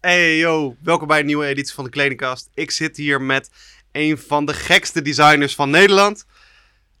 Hey 0.00 0.38
yo, 0.38 0.76
welkom 0.82 1.06
bij 1.08 1.20
een 1.20 1.26
nieuwe 1.26 1.46
editie 1.46 1.74
van 1.74 1.84
de 1.84 1.90
Kledingkast. 1.90 2.50
Ik 2.54 2.70
zit 2.70 2.96
hier 2.96 3.22
met 3.22 3.50
een 3.92 4.18
van 4.18 4.44
de 4.44 4.54
gekste 4.54 5.02
designers 5.02 5.54
van 5.54 5.70
Nederland. 5.70 6.26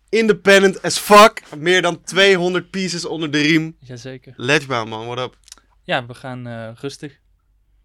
Independent 0.08 0.82
as 0.82 0.98
fuck. 0.98 1.42
Meer 1.56 1.82
dan 1.82 2.02
200 2.02 2.70
pieces 2.70 3.04
onder 3.04 3.30
de 3.30 3.40
riem. 3.40 3.76
Jazeker. 3.80 4.32
Ledgebound 4.36 4.88
man, 4.88 5.06
what 5.06 5.18
up? 5.18 5.38
Ja, 5.82 6.06
we 6.06 6.14
gaan 6.14 6.46
eh, 6.46 6.70
rustig. 6.74 7.18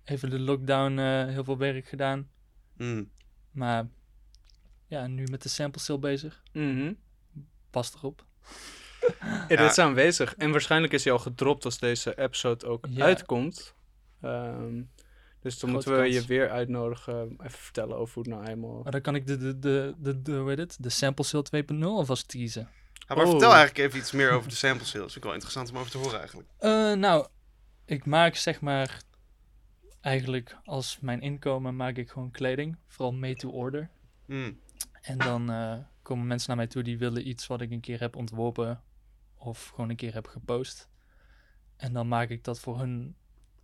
Even 0.06 0.30
de 0.30 0.40
lockdown, 0.40 0.98
eh, 0.98 1.26
heel 1.28 1.44
veel 1.44 1.58
werk 1.58 1.88
gedaan. 1.88 2.30
Mm. 2.78 3.10
Maar 3.52 3.88
ja, 4.88 5.08
nu 5.08 5.24
met 5.32 5.42
de 5.44 5.50
sample 5.50 5.82
sale 5.82 6.00
bezig. 6.00 6.44
Mhm. 6.54 6.94
Pas 7.70 7.94
erop. 7.96 8.26
Ja, 9.22 9.46
Ja. 9.50 9.56
dit 9.56 9.72
is 9.72 9.78
aanwezig. 9.78 10.36
En 10.36 10.52
waarschijnlijk 10.52 10.94
is 10.94 11.04
hij 11.04 11.14
al 11.14 11.20
gedropt 11.20 11.66
als 11.66 11.80
deze 11.80 12.18
episode 12.20 12.66
ook 12.66 12.86
Ja. 12.90 13.06
uitkomt. 13.06 13.74
Ehm, 14.22 14.82
dus 15.44 15.60
dan 15.60 15.70
moeten 15.72 15.92
we 15.92 15.98
kans. 15.98 16.14
je 16.14 16.26
weer 16.26 16.50
uitnodigen. 16.50 17.36
Even 17.40 17.60
vertellen 17.60 17.98
over 17.98 18.14
hoe 18.14 18.24
het 18.24 18.34
nou 18.34 18.48
eenmaal... 18.48 18.82
Maar 18.84 18.92
dan 18.92 19.02
kan 19.02 19.16
ik 19.16 19.28
de, 19.28 19.38
de, 19.38 19.60
de, 19.60 19.94
de, 19.98 20.22
de, 20.22 20.32
hoe 20.32 20.50
heet 20.50 20.58
het? 20.58 20.78
De 20.80 20.90
sample 20.90 21.26
sale 21.26 21.46
2.0 21.74 21.80
alvast 21.84 22.28
teasen. 22.28 22.70
Ja, 23.08 23.16
maar 23.16 23.26
Oh. 23.26 23.30
vertel 23.32 23.54
eigenlijk 23.54 23.88
even 23.88 24.00
iets 24.00 24.12
meer 24.12 24.32
over 24.32 24.50
de 24.50 24.56
sample 24.56 24.86
sales. 24.86 25.04
Vind 25.04 25.16
ik 25.16 25.24
wel 25.24 25.34
interessant 25.34 25.70
om 25.72 25.78
over 25.78 25.92
te 25.92 25.98
horen 25.98 26.20
eigenlijk. 26.20 26.50
Eh, 26.58 26.94
nou, 26.94 27.28
ik 27.86 28.06
maak 28.06 28.36
zeg 28.36 28.62
maar 28.62 29.02
eigenlijk 30.02 30.58
als 30.64 30.98
mijn 31.02 31.22
inkomen 31.22 31.76
maak 31.76 31.96
ik 31.98 32.10
gewoon 32.10 32.32
kleding. 32.32 32.78
Vooral 32.88 33.14
made 33.14 33.36
to 33.36 33.50
order. 33.50 33.90
Mm. 34.26 34.60
En 35.02 35.18
dan 35.18 35.52
eh, 35.52 35.76
komen 36.02 36.28
mensen 36.28 36.48
naar 36.48 36.58
mij 36.58 36.68
toe 36.68 36.84
die 36.84 36.98
willen 36.98 37.28
iets 37.28 37.48
wat 37.48 37.62
ik 37.62 37.72
een 37.72 37.80
keer 37.82 38.00
heb 38.00 38.16
ontworpen 38.16 38.82
of 39.38 39.68
gewoon 39.68 39.90
een 39.90 39.96
keer 39.96 40.14
heb 40.14 40.28
gepost. 40.28 40.90
En 41.78 41.94
dan 41.94 42.08
maak 42.08 42.30
ik 42.30 42.44
dat 42.44 42.60
voor 42.60 42.80
hun 42.80 43.16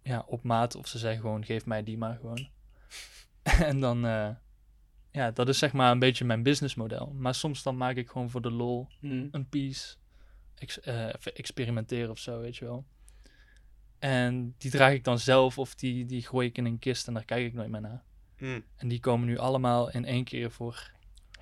ja, 0.09 0.23
op 0.27 0.43
maat 0.43 0.75
of 0.75 0.87
ze 0.87 0.97
zeggen 0.97 1.21
gewoon 1.21 1.45
geef 1.45 1.65
mij 1.65 1.83
die 1.83 1.97
maar 1.97 2.15
gewoon. 2.15 2.47
en 3.69 3.79
dan, 3.79 4.05
eh, 4.05 4.29
ja, 5.11 5.31
dat 5.31 5.49
is 5.49 5.57
zeg 5.57 5.73
maar 5.73 5.91
een 5.91 5.99
beetje 5.99 6.25
mijn 6.25 6.43
businessmodel. 6.43 7.13
Maar 7.17 7.35
soms 7.35 7.63
dan 7.63 7.77
maak 7.77 7.95
ik 7.95 8.09
gewoon 8.09 8.29
voor 8.29 8.41
de 8.41 8.51
lol 8.51 8.87
Mhm. 9.01 9.27
een 9.31 9.49
piece, 9.49 9.95
ex- 10.55 10.79
eh, 10.79 11.05
even 11.05 11.35
experimenteren 11.35 12.09
of 12.09 12.19
zo, 12.19 12.39
weet 12.39 12.57
je 12.57 12.65
wel. 12.65 12.85
En 13.99 14.55
die 14.57 14.71
draag 14.71 14.93
ik 14.93 15.03
dan 15.03 15.19
zelf 15.19 15.57
of 15.57 15.75
die, 15.75 16.05
die 16.05 16.21
gooi 16.25 16.47
ik 16.47 16.57
in 16.57 16.65
een 16.65 16.79
kist 16.79 17.07
en 17.07 17.13
daar 17.13 17.25
kijk 17.25 17.45
ik 17.45 17.53
nooit 17.53 17.69
meer 17.69 17.81
naar. 17.81 18.03
Mm. 18.37 18.63
En 18.75 18.87
die 18.87 18.99
komen 18.99 19.27
nu 19.27 19.37
allemaal 19.37 19.91
in 19.91 20.05
één 20.05 20.23
keer 20.23 20.51
voor 20.51 20.91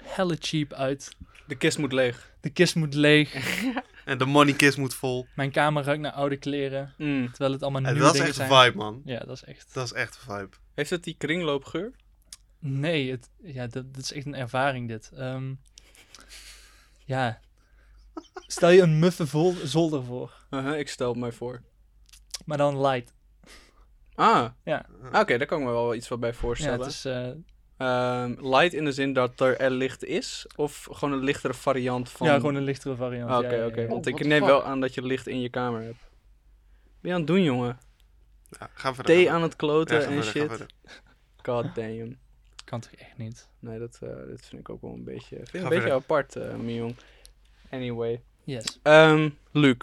helle 0.03 0.37
cheap 0.39 0.73
uit. 0.73 1.17
De 1.47 1.55
kist 1.55 1.77
moet 1.77 1.91
leeg. 1.91 2.35
De 2.41 2.49
kist 2.49 2.75
moet 2.75 2.93
leeg. 2.93 3.33
En 4.07 4.17
de 4.17 4.25
money 4.25 4.53
kiss 4.53 4.77
moet 4.77 4.93
vol. 4.93 5.27
Mijn 5.35 5.51
kamer 5.51 5.83
ruikt 5.83 6.01
naar 6.01 6.11
oude 6.11 6.37
kleren. 6.37 6.93
Mm. 6.97 7.29
Terwijl 7.29 7.51
het 7.51 7.61
allemaal 7.61 7.81
En 7.83 7.93
nieuwe 7.93 8.05
dat 8.05 8.15
is 8.15 8.21
echt 8.21 8.37
een 8.37 8.47
vibe 8.63 8.77
man. 8.77 9.01
Ja, 9.05 9.19
dat 9.19 9.29
is 9.35 9.43
echt... 9.43 9.73
Dat 9.73 9.85
is 9.85 9.93
echt 9.93 10.15
een 10.15 10.35
vibe. 10.35 10.55
Heeft 10.75 10.89
het 10.89 11.03
die 11.03 11.15
kringloopgeur? 11.17 11.91
Nee, 12.59 13.11
het, 13.11 13.29
ja, 13.43 13.67
dat, 13.67 13.93
dat 13.93 14.03
is 14.03 14.11
echt 14.13 14.25
een 14.25 14.35
ervaring 14.35 14.87
dit. 14.87 15.11
Ehm, 15.15 15.53
ja. 17.05 17.39
Stel 18.33 18.69
je 18.69 18.81
een 18.81 18.99
muffe 18.99 19.27
vol, 19.27 19.53
zolder 19.63 20.03
voor. 20.03 20.33
Uh-huh, 20.49 20.79
ik 20.79 20.89
stel 20.89 21.09
het 21.09 21.17
mij 21.19 21.31
voor. 21.31 21.61
Maar 22.45 22.57
dan 22.57 22.81
light. 22.81 23.13
Ah. 24.15 24.49
Ja. 24.63 24.85
Ah, 25.11 25.19
Oké, 25.21 25.37
daar 25.37 25.47
kan 25.47 25.59
ik 25.59 25.65
me 25.65 25.71
wel 25.71 25.95
iets 25.95 26.07
wat 26.07 26.19
bij 26.19 26.29
Ja, 26.29 26.35
voorstellen. 26.35 26.79
het 26.79 26.87
is... 26.89 27.05
eh, 27.05 27.29
Ehm, 27.77 28.35
light 28.47 28.73
in 28.73 28.85
de 28.85 28.91
zin 28.91 29.13
dat 29.13 29.39
er, 29.39 29.57
er 29.59 29.71
licht 29.71 30.03
is? 30.03 30.45
Of 30.55 30.87
gewoon 30.91 31.13
een 31.13 31.23
lichtere 31.23 31.53
variant 31.53 32.09
van... 32.09 32.27
Ja, 32.27 32.35
gewoon 32.35 32.55
een 32.55 32.63
lichtere 32.63 32.95
variant. 32.95 33.29
Ah, 33.29 33.41
ja, 33.41 33.47
Oké, 33.47 33.55
ja, 33.55 33.65
oké. 33.65 33.81
ja. 33.81 33.87
Want 33.87 34.07
Oh, 34.07 34.13
ik 34.19 34.25
neem 34.25 34.45
wel 34.45 34.63
aan 34.63 34.79
dat 34.81 34.93
je 34.93 35.01
licht 35.01 35.27
in 35.27 35.41
je 35.41 35.49
kamer 35.49 35.81
hebt. 35.81 36.09
Ben 37.01 37.09
je 37.09 37.11
aan 37.11 37.17
het 37.17 37.27
doen, 37.27 37.43
jongen? 37.43 37.79
Ja, 38.59 38.69
ga 38.73 38.93
verder. 38.93 39.15
Thee 39.15 39.31
aan 39.31 39.41
het 39.41 39.55
kloten 39.55 39.97
en 40.05 40.23
verder, 40.23 40.23
shit. 40.57 40.65
God 41.43 41.75
damn. 41.75 42.17
Kan 42.65 42.79
toch 42.79 42.91
echt 42.91 43.17
niet. 43.17 43.49
Nee, 43.59 43.79
dat, 43.79 43.99
eh, 44.01 44.09
dat 44.09 44.41
vind 44.41 44.61
ik 44.61 44.69
ook 44.69 44.81
wel 44.81 44.93
een 44.93 45.03
beetje, 45.03 45.35
vind 45.35 45.53
ik 45.53 45.61
een 45.61 45.69
beetje 45.69 45.91
apart, 45.93 46.35
eh 46.35 46.49
mijn 46.55 46.73
jong. 46.75 46.95
Anyway. 47.71 48.21
Yes. 48.43 48.79
Ehm 48.83 49.29
Luc, 49.51 49.75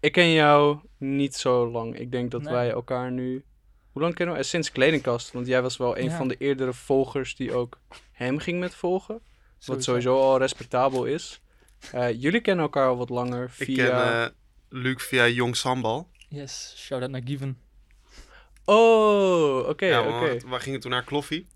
ik 0.00 0.12
ken 0.12 0.32
jou 0.32 0.78
niet 0.96 1.34
zo 1.36 1.70
lang. 1.70 1.98
Ik 1.98 2.10
denk 2.12 2.30
dat 2.30 2.42
Nee. 2.42 2.52
wij 2.52 2.70
elkaar 2.70 3.10
nu... 3.12 3.44
Hoe 3.94 4.02
lang 4.02 4.14
kennen 4.14 4.34
we? 4.34 4.40
Eh, 4.40 4.46
Sinds 4.46 4.72
Kledingkast. 4.72 5.32
Want 5.32 5.46
jij 5.46 5.62
was 5.62 5.76
wel 5.76 5.98
een 5.98 6.04
Ja. 6.10 6.16
van 6.16 6.28
de 6.28 6.36
eerdere 6.38 6.72
volgers 6.72 7.36
die 7.36 7.52
ook 7.52 7.80
hem 8.12 8.38
ging 8.38 8.60
met 8.60 8.74
volgen. 8.74 9.20
Wat 9.64 9.82
Sowieso. 9.84 10.20
al 10.20 10.38
respectabel 10.38 11.04
is. 11.04 11.40
Eh, 11.92 12.20
jullie 12.22 12.40
kennen 12.40 12.64
elkaar 12.64 12.88
al 12.88 12.96
wat 12.96 13.08
langer 13.08 13.44
Ik 13.44 13.50
via... 13.66 13.86
ken 13.86 14.22
eh, 14.22 14.28
Luc 14.68 15.02
via 15.02 15.26
Jong 15.28 15.56
Sambal. 15.56 16.08
Yes, 16.28 16.74
shout-out 16.76 17.10
naar 17.10 17.20
Given. 17.24 17.58
Oh, 18.64 19.68
oké, 19.68 19.86
ja, 19.86 20.00
oké. 20.00 20.28
want 20.28 20.42
we 20.42 20.60
gingen 20.60 20.80
toen 20.80 20.90
naar 20.90 21.04
Kloffie. 21.04 21.46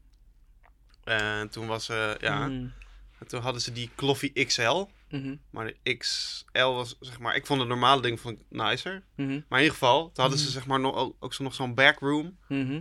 En 1.04 1.48
toen 1.48 1.66
was 1.66 1.88
eh, 1.88 2.10
ja, 2.20 2.46
Mm, 2.46 2.72
en 3.18 3.26
toen 3.26 3.40
hadden 3.40 3.62
ze 3.62 3.72
die 3.72 3.90
Kloffie 3.94 4.44
XL. 4.44 4.84
Mhm, 5.10 5.34
Maar 5.50 5.66
de 5.82 5.96
XL 5.96 6.58
was, 6.58 6.96
zeg 7.00 7.18
maar, 7.18 7.36
ik 7.36 7.46
vond 7.46 7.60
het 7.60 7.68
normale 7.68 8.02
ding 8.02 8.20
vond 8.20 8.38
ik 8.40 8.44
nicer. 8.48 9.02
mhm, 9.16 9.28
Maar 9.28 9.58
in 9.58 9.64
ieder 9.64 9.70
geval, 9.72 10.02
toen 10.04 10.12
hadden 10.14 10.38
ze 10.38 10.44
Mhm. 10.44 10.52
zeg 10.52 10.66
maar 10.66 10.80
nog, 10.80 10.94
ook, 10.96 11.16
ook 11.20 11.34
zo 11.34 11.42
nog 11.44 11.54
zo'n 11.54 11.74
backroom. 11.74 12.36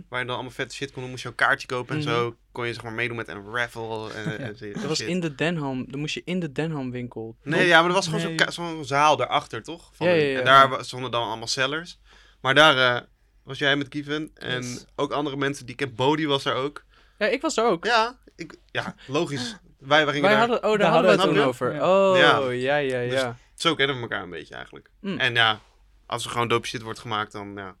Waar 0.08 0.20
je 0.20 0.26
dan 0.26 0.28
allemaal 0.34 0.50
vette 0.50 0.74
shit 0.74 0.90
kon 0.92 1.00
doen. 1.02 1.10
Moest 1.10 1.22
je 1.22 1.28
een 1.28 1.34
kaartje 1.34 1.66
kopen 1.66 1.96
en 1.96 2.02
zo. 2.02 2.36
Kon 2.52 2.66
je 2.66 2.72
zeg 2.72 2.82
maar 2.82 2.92
meedoen 2.92 3.16
met 3.16 3.28
een 3.28 3.44
raffle 3.54 4.12
en. 4.12 4.56
Dat 4.72 4.82
was 4.84 5.00
in 5.00 5.20
de 5.20 5.34
Denham. 5.34 5.90
Dan 5.90 6.00
moest 6.00 6.14
je 6.14 6.22
in 6.24 6.40
de 6.40 6.52
Denham 6.52 6.90
winkel. 6.90 7.36
Nee, 7.42 7.66
ja, 7.66 7.78
maar 7.80 7.88
er 7.88 7.94
was 7.94 8.08
gewoon 8.08 8.24
Nee. 8.24 8.36
zo'n 8.38 8.52
zo'n 8.52 8.84
zaal 8.84 9.16
daarachter, 9.16 9.62
toch? 9.62 9.90
Van 9.92 10.06
Ja, 10.08 10.12
ja. 10.14 10.38
En 10.38 10.44
daar 10.44 10.84
stonden 10.84 11.10
dan 11.10 11.26
allemaal 11.26 11.46
sellers. 11.46 11.98
Maar 12.40 12.54
daar 12.54 12.96
eh, 12.96 13.02
was 13.42 13.58
jij 13.58 13.76
met 13.76 13.88
Kieven. 13.88 14.30
En 14.34 14.62
Yes. 14.62 14.84
ook 14.96 15.12
andere 15.12 15.36
mensen 15.36 15.66
die 15.66 15.74
ik 15.74 15.86
ken. 15.86 15.94
Bodie 15.94 16.28
was 16.28 16.44
er 16.44 16.54
ook. 16.54 16.84
Ja, 17.18 17.26
ik 17.26 17.40
was 17.40 17.56
er 17.56 17.64
ook. 17.64 17.84
Ja, 17.84 18.18
ik, 18.36 18.56
ja 18.70 18.94
logisch. 19.06 19.56
Wij, 19.78 20.04
wij 20.04 20.14
gingen 20.14 20.28
Wij 20.28 20.38
daar... 20.38 20.48
hadden, 20.48 20.70
oh, 20.70 20.78
daar 20.78 20.90
hadden 20.90 21.16
we 21.16 21.22
het 21.22 21.34
toen 21.34 21.44
over. 21.44 21.72
Oh, 21.82 22.16
Ja. 22.16 22.50
ja, 22.50 22.76
ja, 22.76 23.00
ja. 23.00 23.30
Dus- 23.30 23.62
Zo 23.62 23.74
kennen 23.74 23.96
we 23.96 24.02
elkaar 24.02 24.22
een 24.22 24.30
beetje 24.30 24.54
eigenlijk. 24.54 24.90
Mm. 25.00 25.18
En 25.18 25.34
ja, 25.34 25.60
als 26.06 26.24
er 26.24 26.30
gewoon 26.30 26.48
dope 26.48 26.66
shit 26.66 26.82
wordt 26.82 26.98
gemaakt, 26.98 27.32
dan 27.32 27.52
ja. 27.54 27.76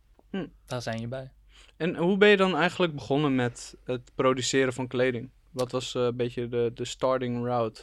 Daar 0.66 0.82
zijn 0.82 1.00
je 1.00 1.06
bij. 1.06 1.30
En 1.76 1.96
hoe 1.96 2.16
ben 2.16 2.28
je 2.28 2.36
dan 2.36 2.56
eigenlijk 2.56 2.94
begonnen 2.94 3.34
met 3.34 3.76
het 3.84 4.10
produceren 4.14 4.72
van 4.72 4.86
kleding? 4.86 5.30
Wat 5.50 5.70
was 5.72 5.94
eh, 5.94 6.02
een 6.02 6.16
beetje 6.16 6.48
de, 6.48 6.70
de 6.74 6.84
starting 6.84 7.44
route? 7.44 7.82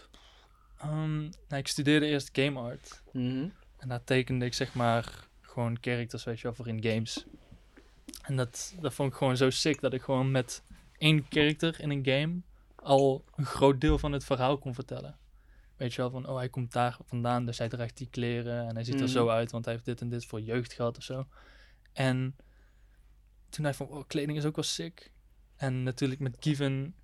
Ehm, 0.78 1.20
nou, 1.22 1.32
ik 1.48 1.68
studeerde 1.68 2.06
eerst 2.06 2.30
game 2.34 2.60
art. 2.60 3.02
Mhm. 3.12 3.48
En 3.78 3.88
daar 3.88 4.04
tekende 4.04 4.46
ik 4.46 4.54
zeg 4.54 4.74
maar 4.74 5.06
gewoon 5.42 5.78
characters, 5.82 6.24
weet 6.24 6.38
je 6.38 6.44
wel, 6.44 6.54
voor 6.54 6.68
in 6.68 6.84
games. 6.84 7.26
En 8.22 8.36
dat, 8.36 8.76
dat 8.80 8.94
vond 8.94 9.12
ik 9.12 9.18
gewoon 9.18 9.38
zo 9.38 9.50
sick 9.50 9.82
dat 9.82 9.94
ik 9.94 10.02
gewoon 10.02 10.32
met 10.32 10.64
één 10.98 11.26
character 11.30 11.76
in 11.80 11.90
een 11.90 12.06
game 12.06 12.42
al 12.86 13.24
een 13.36 13.46
groot 13.46 13.82
deel 13.82 13.98
van 13.98 14.12
het 14.12 14.24
verhaal 14.24 14.58
kon 14.58 14.74
vertellen. 14.74 15.18
Weet 15.78 15.94
je 15.94 16.02
wel, 16.02 16.10
van 16.10 16.28
oh 16.28 16.36
hij 16.38 16.50
komt 16.50 16.72
daar 16.72 16.98
vandaan, 17.04 17.46
dus 17.46 17.58
hij 17.58 17.70
draagt 17.70 17.98
die 17.98 18.08
kleren 18.10 18.68
en 18.68 18.76
hij 18.76 18.84
ziet 18.84 19.02
er 19.02 19.10
zo 19.10 19.30
uit, 19.30 19.52
want 19.52 19.66
hij 19.66 19.74
heeft 19.74 19.86
dit 19.86 20.02
en 20.02 20.10
dit 20.10 20.26
voor 20.26 20.42
jeugd 20.42 20.74
gehad 20.74 20.98
of 20.98 21.04
zo. 21.04 21.28
En 21.94 22.36
toen 23.50 23.66
ik 23.66 23.74
van, 23.74 23.88
oh, 23.88 24.04
kleding 24.08 24.38
is 24.38 24.46
ook 24.46 24.56
wel 24.56 24.64
sick. 24.64 25.12
En 25.56 25.84
natuurlijk 25.84 26.20
met 26.22 26.38
Given, 26.40 26.96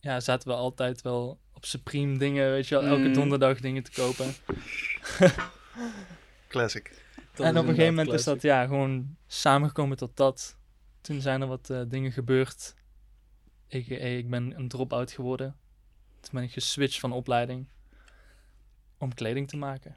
ja, 0.00 0.20
zaten 0.20 0.48
we 0.48 0.54
altijd 0.54 1.02
wel 1.02 1.40
op 1.52 1.64
Supreme 1.64 2.18
dingen, 2.18 2.50
weet 2.50 2.66
je 2.66 2.74
wel, 2.74 2.84
elke 2.84 3.00
Mhm. 3.08 3.12
donderdag 3.12 3.60
dingen 3.60 3.82
te 3.82 3.90
kopen. 3.90 4.34
Classic. 6.48 7.04
Dat 7.34 7.46
en 7.46 7.58
op 7.58 7.62
een 7.66 7.74
gegeven 7.74 7.94
moment 7.94 8.14
is 8.14 8.24
dat 8.24 8.42
ja, 8.42 8.66
gewoon 8.66 9.16
samengekomen 9.26 9.96
tot 9.96 10.16
dat. 10.16 10.56
Toen 11.00 11.20
zijn 11.20 11.40
er 11.40 11.46
wat 11.46 11.70
eh, 11.70 11.80
dingen 11.88 12.12
gebeurd. 12.12 12.74
Ik, 13.68 13.88
eh, 13.88 14.16
ik 14.18 14.30
ben 14.30 14.52
een 14.58 14.68
drop-out 14.68 15.12
geworden. 15.12 15.56
Toen 16.20 16.30
ben 16.32 16.42
ik 16.42 16.52
geswitcht 16.52 17.00
van 17.00 17.12
opleiding 17.12 17.66
om 18.98 19.14
kleding 19.14 19.48
te 19.48 19.56
maken. 19.56 19.96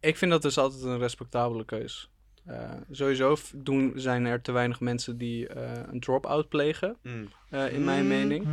Ik 0.00 0.16
vind 0.16 0.30
dat 0.30 0.42
dus 0.42 0.58
altijd 0.58 0.82
een 0.82 0.98
respectabele 0.98 1.64
keus. 1.64 2.10
Eh, 2.44 2.72
sowieso 2.90 3.36
doen, 3.54 3.92
zijn 3.96 4.24
er 4.24 4.42
te 4.42 4.52
weinig 4.52 4.80
mensen 4.80 5.18
die 5.18 5.48
eh, 5.48 5.82
een 5.90 6.00
drop-out 6.00 6.48
plegen, 6.48 6.96
Mm. 7.02 7.28
eh, 7.50 7.72
in 7.72 7.84
mijn 7.84 8.02
Mm. 8.02 8.08
mening. 8.08 8.46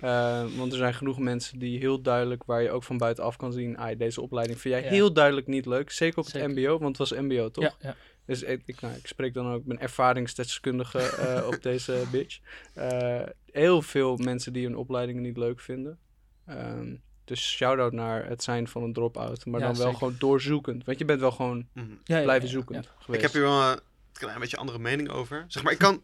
Eh, 0.00 0.44
want 0.56 0.72
er 0.72 0.78
zijn 0.78 0.94
genoeg 0.94 1.18
mensen 1.18 1.58
die 1.58 1.78
heel 1.78 2.00
duidelijk, 2.02 2.44
waar 2.44 2.62
je 2.62 2.70
ook 2.70 2.82
van 2.82 2.98
buitenaf 2.98 3.36
kan 3.36 3.52
zien, 3.52 3.76
ah, 3.76 3.98
deze 3.98 4.20
opleiding 4.20 4.60
vind 4.60 4.74
jij 4.74 4.82
Ja. 4.84 4.88
heel 4.90 5.12
duidelijk 5.12 5.46
niet 5.46 5.66
leuk. 5.66 5.90
Zeker 5.90 6.18
op 6.18 6.24
Zeker. 6.24 6.48
het 6.48 6.56
MBO, 6.58 6.78
want 6.78 6.98
het 6.98 7.08
was 7.10 7.18
MBO 7.20 7.50
toch? 7.50 7.64
Ja, 7.64 7.74
ja. 7.80 7.96
Dus 8.26 8.42
ik, 8.42 8.62
ik, 8.64 8.80
nou, 8.80 8.94
ik 8.94 9.06
spreek 9.06 9.34
dan 9.34 9.52
ook, 9.52 9.64
ben 9.64 9.80
ervaringsdeskundige 9.80 10.98
eh, 11.26 11.46
op 11.46 11.62
deze 11.62 12.02
bitch. 12.10 12.38
Eh, 12.74 13.22
heel 13.52 13.82
veel 13.82 14.16
mensen 14.16 14.52
die 14.52 14.64
hun 14.64 14.76
opleidingen 14.76 15.22
niet 15.22 15.36
leuk 15.36 15.60
vinden. 15.60 15.98
Ehm, 16.46 16.94
dus 17.24 17.50
shout-out 17.50 17.92
naar 17.92 18.26
het 18.26 18.42
zijn 18.42 18.68
van 18.68 18.82
een 18.82 18.92
drop-out. 18.92 19.46
Maar 19.46 19.60
Ja, 19.60 19.66
dan 19.66 19.74
wel 19.76 19.84
zeker. 19.84 19.98
gewoon 19.98 20.16
doorzoekend. 20.18 20.84
Want 20.84 20.98
je 20.98 21.04
bent 21.04 21.20
wel 21.20 21.30
gewoon 21.32 21.66
Mhm. 21.72 21.86
Ja, 22.04 22.16
ja, 22.16 22.22
blijven 22.22 22.46
ja, 22.46 22.52
zoeken 22.52 22.74
ja. 22.74 22.82
geweest. 22.98 23.18
Ik 23.18 23.20
heb 23.20 23.32
hier 23.32 23.42
wel 23.50 23.70
een 23.70 23.80
klein 24.12 24.40
beetje 24.40 24.56
andere 24.56 24.78
mening 24.78 25.08
over. 25.08 25.44
Zeg 25.48 25.62
maar, 25.62 25.72
ik 25.72 25.78
kan 25.78 26.02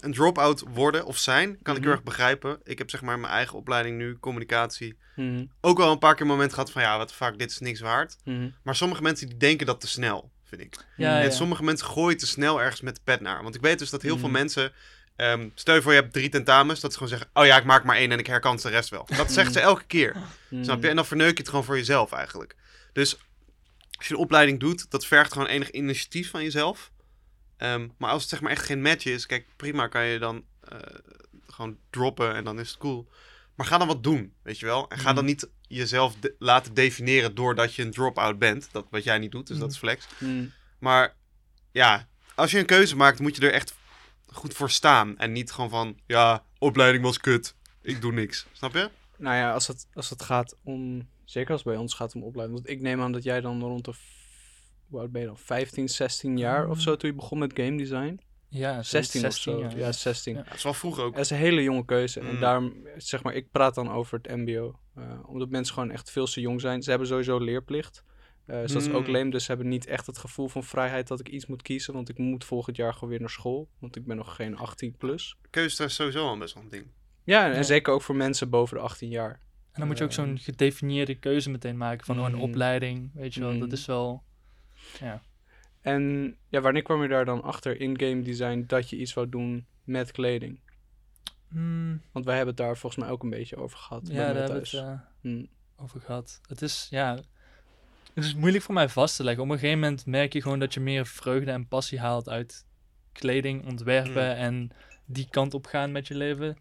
een 0.00 0.12
drop-out 0.12 0.64
worden 0.74 1.04
of 1.04 1.16
zijn, 1.16 1.58
kan 1.62 1.76
ik 1.76 1.80
heel 1.82 1.90
Mhm. 1.90 1.98
erg 1.98 2.02
begrijpen. 2.02 2.60
Ik 2.64 2.78
heb 2.78 2.90
zeg 2.90 3.02
maar 3.02 3.18
mijn 3.18 3.32
eigen 3.32 3.58
opleiding 3.58 3.96
nu, 3.98 4.18
communicatie, 4.18 4.96
Mhm, 5.16 5.44
ook 5.60 5.78
wel 5.78 5.90
een 5.92 5.98
paar 5.98 6.12
keer 6.14 6.22
een 6.22 6.30
moment 6.32 6.52
gehad 6.52 6.70
van 6.70 6.82
ja, 6.82 6.98
wat 6.98 7.12
vaak, 7.12 7.38
dit 7.38 7.50
is 7.50 7.58
niks 7.58 7.80
waard. 7.80 8.16
Maar 8.62 8.76
sommige 8.76 9.02
mensen 9.02 9.28
die 9.28 9.36
denken 9.36 9.66
dat 9.66 9.80
te 9.80 9.86
snel, 9.88 10.30
vind 10.56 10.74
ik. 10.74 10.84
Ja, 10.96 11.18
en 11.18 11.24
ja. 11.24 11.30
sommige 11.30 11.62
mensen 11.62 11.86
gooien 11.86 12.18
te 12.18 12.26
snel 12.26 12.60
ergens 12.60 12.80
met 12.80 12.94
de 12.94 13.00
pet 13.04 13.20
naar. 13.20 13.42
Want 13.42 13.54
ik 13.54 13.60
weet 13.60 13.78
dus 13.78 13.90
dat 13.90 14.02
heel 14.02 14.18
veel 14.18 14.28
Mhm. 14.28 14.36
mensen 14.38 14.72
ehm, 15.16 15.48
stel 15.54 15.74
je 15.74 15.82
voor 15.82 15.92
je 15.92 16.00
hebt 16.00 16.12
drie 16.12 16.28
tentamens, 16.28 16.80
dat 16.80 16.92
ze 16.92 16.98
gewoon 16.98 17.12
zeggen, 17.18 17.30
oh 17.34 17.46
ja, 17.46 17.56
ik 17.56 17.64
maak 17.64 17.84
maar 17.84 17.96
één 17.96 18.12
en 18.12 18.18
ik 18.18 18.26
herkans 18.26 18.62
de 18.62 18.68
rest 18.68 18.88
wel. 18.88 19.08
Dat 19.16 19.32
zegt 19.32 19.52
ze 19.52 19.60
elke 19.60 19.84
keer. 19.84 20.16
Mm. 20.48 20.64
Snap 20.64 20.82
je? 20.82 20.88
En 20.88 20.96
dan 20.96 21.06
verneuk 21.06 21.30
je 21.32 21.38
het 21.38 21.48
gewoon 21.48 21.64
voor 21.64 21.76
jezelf 21.76 22.12
eigenlijk. 22.12 22.56
Dus 22.92 23.16
als 23.98 24.06
je 24.08 24.14
een 24.14 24.20
opleiding 24.20 24.60
doet, 24.60 24.90
dat 24.90 25.06
vergt 25.06 25.32
gewoon 25.32 25.48
enig 25.48 25.70
initiatief 25.70 26.30
van 26.30 26.42
jezelf. 26.42 26.90
Ehm, 27.56 27.88
maar 27.98 28.10
als 28.10 28.20
het 28.20 28.30
zeg 28.30 28.40
maar 28.40 28.50
echt 28.50 28.64
geen 28.64 28.82
match 28.82 29.04
is, 29.04 29.26
kijk, 29.26 29.46
prima 29.56 29.86
kan 29.86 30.04
je 30.04 30.18
dan 30.18 30.44
eh, 30.68 30.78
gewoon 31.46 31.76
droppen 31.90 32.34
en 32.34 32.44
dan 32.44 32.60
is 32.60 32.68
het 32.68 32.78
cool. 32.78 33.08
Maar 33.54 33.66
ga 33.66 33.78
dan 33.78 33.86
wat 33.86 34.02
doen, 34.02 34.32
weet 34.42 34.58
je 34.58 34.66
wel? 34.66 34.88
En 34.88 34.98
ga 34.98 35.12
dan 35.12 35.24
niet 35.24 35.48
jezelf 35.60 36.14
de- 36.20 36.34
laten 36.38 36.74
definiëren 36.74 37.34
doordat 37.34 37.74
je 37.74 37.82
een 37.82 37.90
drop-out 37.90 38.38
bent. 38.38 38.68
Dat 38.72 38.86
wat 38.90 39.04
jij 39.04 39.18
niet 39.18 39.30
doet, 39.32 39.46
dus 39.46 39.58
dat 39.58 39.70
is 39.70 39.78
flex. 39.78 40.06
Mm. 40.18 40.52
Maar 40.78 41.14
ja, 41.72 42.08
als 42.34 42.50
je 42.50 42.58
een 42.58 42.66
keuze 42.66 42.96
maakt, 42.96 43.18
moet 43.20 43.36
je 43.36 43.46
er 43.46 43.52
echt 43.52 43.74
goed 44.26 44.54
voor 44.54 44.70
staan. 44.70 45.18
En 45.18 45.32
niet 45.32 45.52
gewoon 45.52 45.70
van, 45.70 45.98
ja, 46.06 46.44
opleiding 46.58 47.04
was 47.04 47.18
kut. 47.18 47.54
Ik 47.82 48.00
doe 48.00 48.12
niks. 48.12 48.46
Snap 48.52 48.74
je? 48.74 48.90
Nou 49.16 49.36
ja, 49.36 49.52
als 49.52 49.66
het, 49.66 49.86
als 49.94 50.10
het 50.10 50.22
gaat 50.22 50.56
om... 50.62 51.08
Zeker 51.24 51.50
als 51.52 51.62
het 51.62 51.72
bij 51.72 51.80
ons 51.80 51.94
gaat 51.94 52.14
om 52.14 52.22
opleiding. 52.22 52.58
Want 52.58 52.70
ik 52.70 52.80
neem 52.80 53.00
aan 53.02 53.12
dat 53.12 53.22
jij 53.22 53.40
dan 53.40 53.60
rond 53.60 53.84
de... 53.84 53.92
Hoe 54.88 55.00
oud 55.00 55.12
ben 55.12 55.20
je 55.20 55.26
dan? 55.26 55.38
15, 55.38 55.88
16 55.88 56.38
jaar 56.38 56.68
of 56.68 56.80
zo 56.80 56.96
toen 56.96 57.10
je 57.10 57.16
begon 57.16 57.38
met 57.38 57.52
game 57.54 57.76
design? 57.76 58.20
Ja, 58.58 58.82
16, 58.82 59.20
16 59.20 59.54
of 59.56 59.72
zo. 59.72 59.78
Ja, 59.78 59.92
16. 59.92 60.34
Ja. 60.34 60.42
Dat 60.42 60.54
is 60.54 60.62
wel 60.62 60.74
vroeg 60.74 60.98
ook. 60.98 61.14
Dat 61.14 61.24
is 61.24 61.30
een 61.30 61.36
hele 61.36 61.62
jonge 61.62 61.84
keuze. 61.84 62.20
En 62.20 62.34
Mm. 62.34 62.40
daarom, 62.40 62.74
zeg 62.96 63.22
maar, 63.22 63.34
ik 63.34 63.50
praat 63.50 63.74
dan 63.74 63.90
over 63.92 64.18
het 64.22 64.36
mbo. 64.36 64.78
eh, 64.94 65.28
omdat 65.28 65.48
mensen 65.48 65.74
gewoon 65.74 65.90
echt 65.90 66.10
veel 66.10 66.26
te 66.26 66.40
jong 66.40 66.60
zijn. 66.60 66.82
Ze 66.82 66.90
hebben 66.90 67.08
sowieso 67.08 67.38
leerplicht. 67.38 68.04
Eh 68.46 68.60
dus 68.60 68.72
dat 68.72 68.82
is 68.82 68.90
ook 68.90 69.06
Mm. 69.06 69.12
leem. 69.12 69.30
Dus 69.30 69.44
ze 69.44 69.50
hebben 69.50 69.68
niet 69.68 69.86
echt 69.86 70.06
het 70.06 70.18
gevoel 70.18 70.48
van 70.48 70.64
vrijheid 70.64 71.08
dat 71.08 71.20
ik 71.20 71.28
iets 71.28 71.46
moet 71.46 71.62
kiezen. 71.62 71.94
Want 71.94 72.08
ik 72.08 72.18
moet 72.18 72.44
volgend 72.44 72.76
jaar 72.76 72.92
gewoon 72.94 73.08
weer 73.10 73.20
naar 73.20 73.30
school. 73.30 73.68
Want 73.78 73.96
ik 73.96 74.04
ben 74.06 74.16
nog 74.16 74.34
geen 74.36 74.56
18 74.56 74.96
plus. 74.96 75.36
Keuze 75.50 75.84
is 75.84 75.94
sowieso 75.94 76.26
al 76.26 76.38
best 76.38 76.54
wel 76.54 76.62
een 76.62 76.68
ding. 76.68 76.86
Ja, 77.24 77.46
en 77.50 77.54
Ja. 77.54 77.62
zeker 77.62 77.92
ook 77.92 78.02
voor 78.02 78.16
mensen 78.16 78.50
boven 78.50 78.76
de 78.76 78.82
18 78.82 79.08
jaar. 79.08 79.30
En 79.30 79.80
dan 79.80 79.86
moet 79.86 79.98
je 79.98 80.04
ook 80.04 80.10
Eh, 80.10 80.16
zo'n 80.16 80.38
gedefinieerde 80.38 81.14
keuze 81.14 81.50
meteen 81.50 81.76
maken 81.76 82.06
van 82.06 82.18
oh, 82.20 82.26
een 82.26 82.34
Mm. 82.34 82.40
opleiding, 82.42 83.10
weet 83.14 83.34
je 83.34 83.40
wel. 83.40 83.58
Dat 83.58 83.68
Mm. 83.68 83.72
is 83.74 83.86
wel... 83.86 84.22
Ja. 85.00 85.22
En 85.84 86.36
ja, 86.48 86.60
wanneer 86.60 86.82
kwam 86.82 87.02
je 87.02 87.08
daar 87.08 87.24
dan 87.24 87.42
achter 87.42 87.80
in 87.80 87.98
game 88.00 88.22
design 88.22 88.64
dat 88.66 88.90
je 88.90 88.96
iets 88.96 89.14
wou 89.14 89.28
doen 89.28 89.66
met 89.84 90.10
kleding? 90.10 90.60
Mm, 91.48 92.02
Want 92.12 92.24
wij 92.24 92.36
hebben 92.36 92.54
het 92.54 92.64
daar 92.64 92.76
volgens 92.76 93.04
mij 93.04 93.12
ook 93.12 93.22
een 93.22 93.30
beetje 93.30 93.56
over 93.56 93.78
gehad. 93.78 94.06
ja, 94.08 94.14
daar 94.14 94.26
hebben 94.26 94.44
we 94.46 94.58
het 94.60 94.72
eh, 94.72 94.98
Mm. 95.20 95.48
over 95.76 96.00
gehad. 96.00 96.40
Het 96.48 96.62
is, 96.62 96.86
ja... 96.90 97.18
Het 98.14 98.24
is 98.24 98.34
moeilijk 98.34 98.64
voor 98.64 98.74
mij 98.74 98.88
vast 98.88 99.16
te 99.16 99.24
leggen. 99.24 99.42
Op 99.44 99.50
een 99.50 99.58
gegeven 99.58 99.80
moment 99.80 100.06
merk 100.06 100.32
je 100.32 100.42
gewoon 100.42 100.58
dat 100.58 100.74
je 100.74 100.80
meer 100.80 101.06
vreugde 101.06 101.50
en 101.50 101.68
passie 101.68 101.98
haalt 102.00 102.28
uit 102.28 102.66
kleding, 103.12 103.66
ontwerpen 103.66 104.12
Mm. 104.30 104.42
en 104.42 104.70
die 105.04 105.26
kant 105.30 105.54
op 105.54 105.66
gaan 105.66 105.92
met 105.92 106.06
je 106.06 106.14
leven 106.14 106.56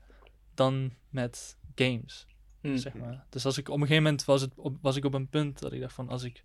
dan 0.53 0.93
met 1.09 1.57
games. 1.75 2.27
Zeg 2.61 2.93
maar. 2.93 3.25
Dus 3.29 3.45
als 3.45 3.57
ik 3.57 3.67
op 3.67 3.73
een 3.75 3.81
gegeven 3.81 4.03
moment 4.03 4.25
was, 4.25 4.41
het 4.41 4.51
op, 4.55 4.77
was 4.81 4.95
ik 4.95 5.05
op 5.05 5.13
een 5.13 5.27
punt 5.29 5.59
dat 5.59 5.73
ik 5.73 5.79
dacht 5.81 5.93
van 5.93 6.09
als 6.09 6.23
ik, 6.23 6.43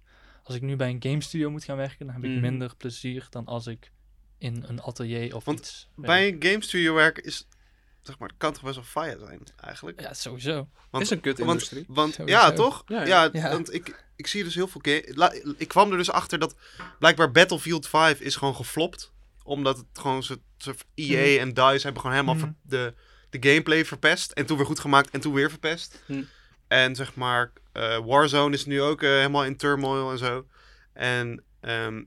als 0.49 0.57
ik 0.57 0.63
nu 0.63 0.77
bij 0.77 0.91
een 0.91 1.03
game 1.03 1.23
studio 1.23 1.51
moet 1.51 1.65
gaan 1.65 1.77
werken, 1.77 2.07
dan 2.07 2.15
heb 2.15 2.25
ik 2.25 2.31
Mhm. 2.31 2.41
minder 2.41 2.77
plezier 2.77 3.27
dan 3.31 3.45
als 3.47 3.67
ik 3.67 3.91
in 4.39 4.65
een 4.67 4.81
atelier 4.83 5.35
of 5.37 5.45
Want 5.45 5.59
iets. 5.59 5.89
werk. 5.95 6.07
Bij 6.07 6.29
een 6.29 6.37
game 6.53 6.65
studio 6.65 6.95
werken 6.95 7.25
is, 7.25 7.49
zeg 8.03 8.19
maar, 8.19 8.31
kan 8.37 8.53
toch 8.53 8.63
best 8.63 8.75
wel 8.75 8.85
fire 8.85 9.19
zijn, 9.27 9.41
eigenlijk. 9.57 10.01
Ja, 10.01 10.15
sowieso. 10.15 10.69
Want, 10.91 11.05
is 11.05 11.11
een 11.11 11.21
kutindustrie. 11.21 11.85
Want, 11.89 12.17
want 12.17 12.29
ja, 12.29 12.53
toch? 12.53 12.83
Ja, 12.87 13.01
Ja, 13.07 13.23
ja. 13.25 13.29
Ja. 13.33 13.51
want 13.51 13.75
ik, 13.75 14.05
ik 14.17 14.27
zie 14.27 14.45
dus 14.45 14.55
heel 14.55 14.69
veel 14.69 14.81
game. 14.85 15.03
la- 15.15 15.35
ik 15.57 15.69
kwam 15.69 15.91
er 15.91 15.97
dus 15.97 16.11
achter 16.11 16.39
dat 16.39 16.57
blijkbaar 16.99 17.31
Battlefield 17.31 17.89
5 17.89 18.21
is 18.21 18.37
gewoon 18.37 18.55
geflopt. 18.57 19.13
Omdat 19.43 19.77
het 19.77 19.87
gewoon 19.93 20.23
zo, 20.23 20.35
zo 20.57 20.73
EA 20.95 21.41
en 21.41 21.55
DICE 21.55 21.83
hebben 21.83 22.01
gewoon 22.01 22.13
helemaal 22.17 22.35
Mhm. 22.35 22.51
de, 22.63 22.95
de 23.31 23.49
gameplay 23.49 23.85
verpest. 23.85 24.31
En 24.33 24.47
toen 24.47 24.57
weer 24.57 24.67
goed 24.67 24.79
gemaakt 24.81 25.11
en 25.11 25.21
toen 25.21 25.35
weer 25.35 25.51
verpest. 25.51 26.03
Mhm. 26.07 26.23
En 26.69 26.95
zeg 26.97 27.15
maar, 27.15 27.53
Warzone 28.07 28.55
is 28.55 28.65
nu 28.67 28.83
ook 28.83 29.03
eh, 29.03 29.09
helemaal 29.11 29.45
in 29.45 29.57
turmoil 29.57 30.11
en 30.11 30.19
zo. 30.19 30.47
En 30.93 31.45
ehm, 31.61 32.03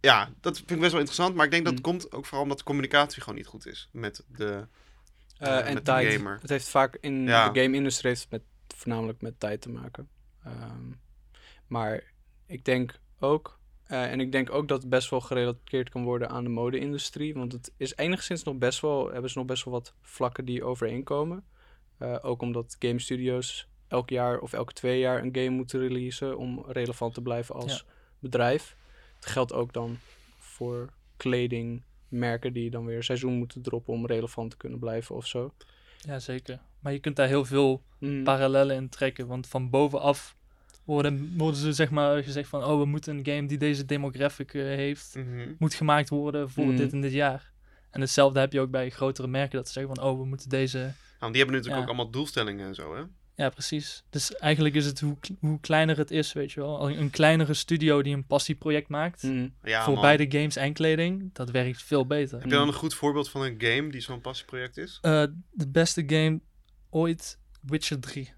ja, 0.00 0.32
dat 0.40 0.56
vind 0.56 0.70
ik 0.70 0.78
best 0.78 0.90
wel 0.90 1.00
interessant. 1.00 1.34
Maar 1.34 1.44
ik 1.44 1.50
denk 1.50 1.64
dat 1.64 1.72
het 1.74 1.82
Mhm. 1.82 1.90
komt 1.90 2.12
ook 2.12 2.24
vooral 2.26 2.42
omdat 2.42 2.58
de 2.58 2.64
communicatie 2.64 3.22
gewoon 3.22 3.38
niet 3.38 3.46
goed 3.46 3.66
is 3.66 3.88
met 3.92 4.24
de... 4.28 4.66
Eh, 5.38 5.48
eh, 5.48 5.58
en 5.58 5.64
met 5.64 5.74
de 5.76 5.82
tijd. 5.82 6.12
gamer. 6.12 6.38
Het 6.40 6.50
heeft 6.50 6.68
vaak 6.68 6.96
in 7.00 7.22
Ja. 7.26 7.48
de 7.50 7.60
game-industrie 7.60 8.16
met, 8.30 8.42
voornamelijk 8.76 9.20
met 9.20 9.40
tijd 9.40 9.60
te 9.60 9.70
maken. 9.70 10.08
Ehm, 10.44 10.90
maar 11.66 12.12
ik 12.46 12.64
denk 12.64 13.00
ook, 13.18 13.58
eh, 13.84 14.10
en 14.12 14.20
ik 14.20 14.32
denk 14.32 14.50
ook 14.52 14.68
dat 14.68 14.80
het 14.80 14.90
best 14.90 15.10
wel 15.10 15.20
gerelateerd 15.20 15.88
kan 15.88 16.04
worden 16.04 16.28
aan 16.28 16.44
de 16.44 16.50
mode-industrie. 16.50 17.34
Want 17.34 17.52
het 17.52 17.72
is 17.76 17.96
enigszins 17.96 18.42
nog 18.42 18.56
best 18.58 18.80
wel, 18.80 19.10
hebben 19.12 19.30
ze 19.30 19.38
nog 19.38 19.46
best 19.46 19.64
wel 19.64 19.74
wat 19.74 19.94
vlakken 20.02 20.44
die 20.44 20.64
overeenkomen. 20.64 21.44
Eh, 21.98 22.16
ook 22.22 22.42
omdat 22.42 22.76
game 22.78 22.98
studios 22.98 23.68
elk 23.90 24.10
jaar 24.10 24.38
of 24.38 24.52
elke 24.52 24.72
twee 24.72 24.98
jaar 24.98 25.22
een 25.22 25.34
game 25.34 25.48
moeten 25.50 25.80
releasen 25.80 26.38
om 26.38 26.64
relevant 26.68 27.14
te 27.14 27.22
blijven 27.22 27.54
als 27.54 27.84
bedrijf. 28.18 28.76
Het 29.14 29.26
geldt 29.26 29.52
ook 29.52 29.72
dan 29.72 29.98
voor 30.38 30.88
kledingmerken 31.16 32.52
die 32.52 32.70
dan 32.70 32.84
weer 32.84 32.96
een 32.96 33.04
seizoen 33.04 33.32
moeten 33.32 33.62
droppen 33.62 33.94
om 33.94 34.06
relevant 34.06 34.50
te 34.50 34.56
kunnen 34.56 34.78
blijven 34.78 35.14
of 35.16 35.26
zo. 35.26 35.54
Ja, 35.98 36.18
zeker. 36.18 36.60
Maar 36.80 36.92
je 36.92 36.98
kunt 36.98 37.16
daar 37.16 37.26
heel 37.28 37.44
veel 37.44 37.82
Mm. 37.98 38.24
parallellen 38.24 38.76
in 38.76 38.88
trekken, 38.88 39.26
want 39.26 39.46
van 39.46 39.70
bovenaf 39.70 40.36
worden, 40.84 41.34
worden 41.36 41.60
ze 41.60 41.72
zeg 41.72 41.90
maar 41.90 42.22
gezegd 42.22 42.48
van 42.48 42.64
oh, 42.64 42.78
we 42.78 42.84
moeten 42.84 43.16
een 43.18 43.24
game 43.26 43.46
die 43.46 43.58
deze 43.58 43.84
demographic 43.84 44.54
eh, 44.54 44.62
heeft, 44.62 45.14
Mhm. 45.16 45.52
moet 45.58 45.74
gemaakt 45.74 46.08
worden 46.08 46.50
voor 46.50 46.64
Mhm. 46.66 46.76
dit 46.76 46.92
en 46.92 47.00
dit 47.00 47.12
jaar. 47.12 47.52
En 47.90 48.00
hetzelfde 48.00 48.40
heb 48.40 48.52
je 48.52 48.60
ook 48.60 48.70
bij 48.70 48.90
grotere 48.90 49.28
merken 49.28 49.56
dat 49.56 49.66
ze 49.66 49.72
zeggen 49.72 49.94
van 49.94 50.04
oh, 50.04 50.18
we 50.18 50.24
moeten 50.26 50.48
deze 50.48 50.78
Nou, 50.78 51.32
die 51.32 51.42
hebben 51.42 51.60
natuurlijk 51.60 51.66
Ja. 51.74 51.80
ook 51.80 51.86
allemaal 51.86 52.10
doelstellingen 52.10 52.66
en 52.66 52.74
zo, 52.74 52.94
hè? 52.96 53.02
Ja, 53.40 53.48
precies. 53.50 54.02
Dus 54.10 54.34
eigenlijk 54.36 54.74
is 54.74 54.86
het 54.86 55.00
hoe, 55.00 55.16
hoe 55.38 55.60
kleiner 55.60 55.96
het 55.96 56.10
is, 56.10 56.32
weet 56.32 56.52
je 56.52 56.60
wel. 56.60 56.90
Een 56.90 57.10
kleinere 57.10 57.54
studio 57.54 58.02
die 58.02 58.14
een 58.14 58.26
passieproject 58.26 58.88
maakt. 58.88 59.22
Mm. 59.22 59.54
Ja, 59.62 59.84
voor 59.84 59.92
man. 59.92 60.02
beide 60.02 60.38
games 60.38 60.56
en 60.56 60.72
kleding, 60.72 61.30
dat 61.34 61.50
werkt 61.50 61.82
veel 61.82 62.06
beter. 62.06 62.40
Heb 62.40 62.50
je 62.50 62.56
dan 62.56 62.68
een 62.68 62.74
goed 62.74 62.94
voorbeeld 62.94 63.30
van 63.30 63.42
een 63.42 63.54
game 63.58 63.90
die 63.90 64.00
zo'n 64.00 64.20
passieproject 64.20 64.76
is? 64.76 64.98
Eh, 65.02 65.24
de 65.50 65.68
beste 65.68 66.02
game 66.06 66.40
ooit, 66.90 67.38
Witcher 67.60 68.00
3. 68.00 68.32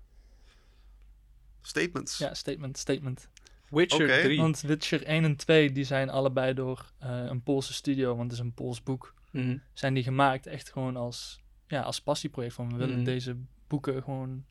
Statements. 1.62 2.18
Ja, 2.18 2.34
statement, 2.34 2.78
statement. 2.78 3.28
Witcher 3.68 4.04
Oké. 4.10 4.22
3. 4.22 4.38
Want 4.38 4.60
Witcher 4.60 5.02
1 5.06 5.24
en 5.24 5.36
2, 5.36 5.72
die 5.72 5.84
zijn 5.84 6.10
allebei 6.10 6.54
door 6.54 6.92
eh, 6.98 7.24
een 7.24 7.42
Poolse 7.42 7.72
studio, 7.72 8.08
want 8.16 8.30
het 8.30 8.32
is 8.40 8.46
een 8.46 8.54
Pools 8.54 8.82
boek, 8.82 9.14
Mhm. 9.30 9.56
zijn 9.72 9.94
die 9.94 10.02
gemaakt 10.02 10.46
echt 10.46 10.70
gewoon 10.72 10.96
als, 10.96 11.40
ja, 11.66 11.80
als 11.80 12.00
passieproject. 12.02 12.54
Van 12.54 12.70
we 12.70 12.76
willen 12.76 12.94
Mhm. 12.96 13.04
deze 13.04 13.36
boeken 13.68 14.02
gewoon 14.02 14.44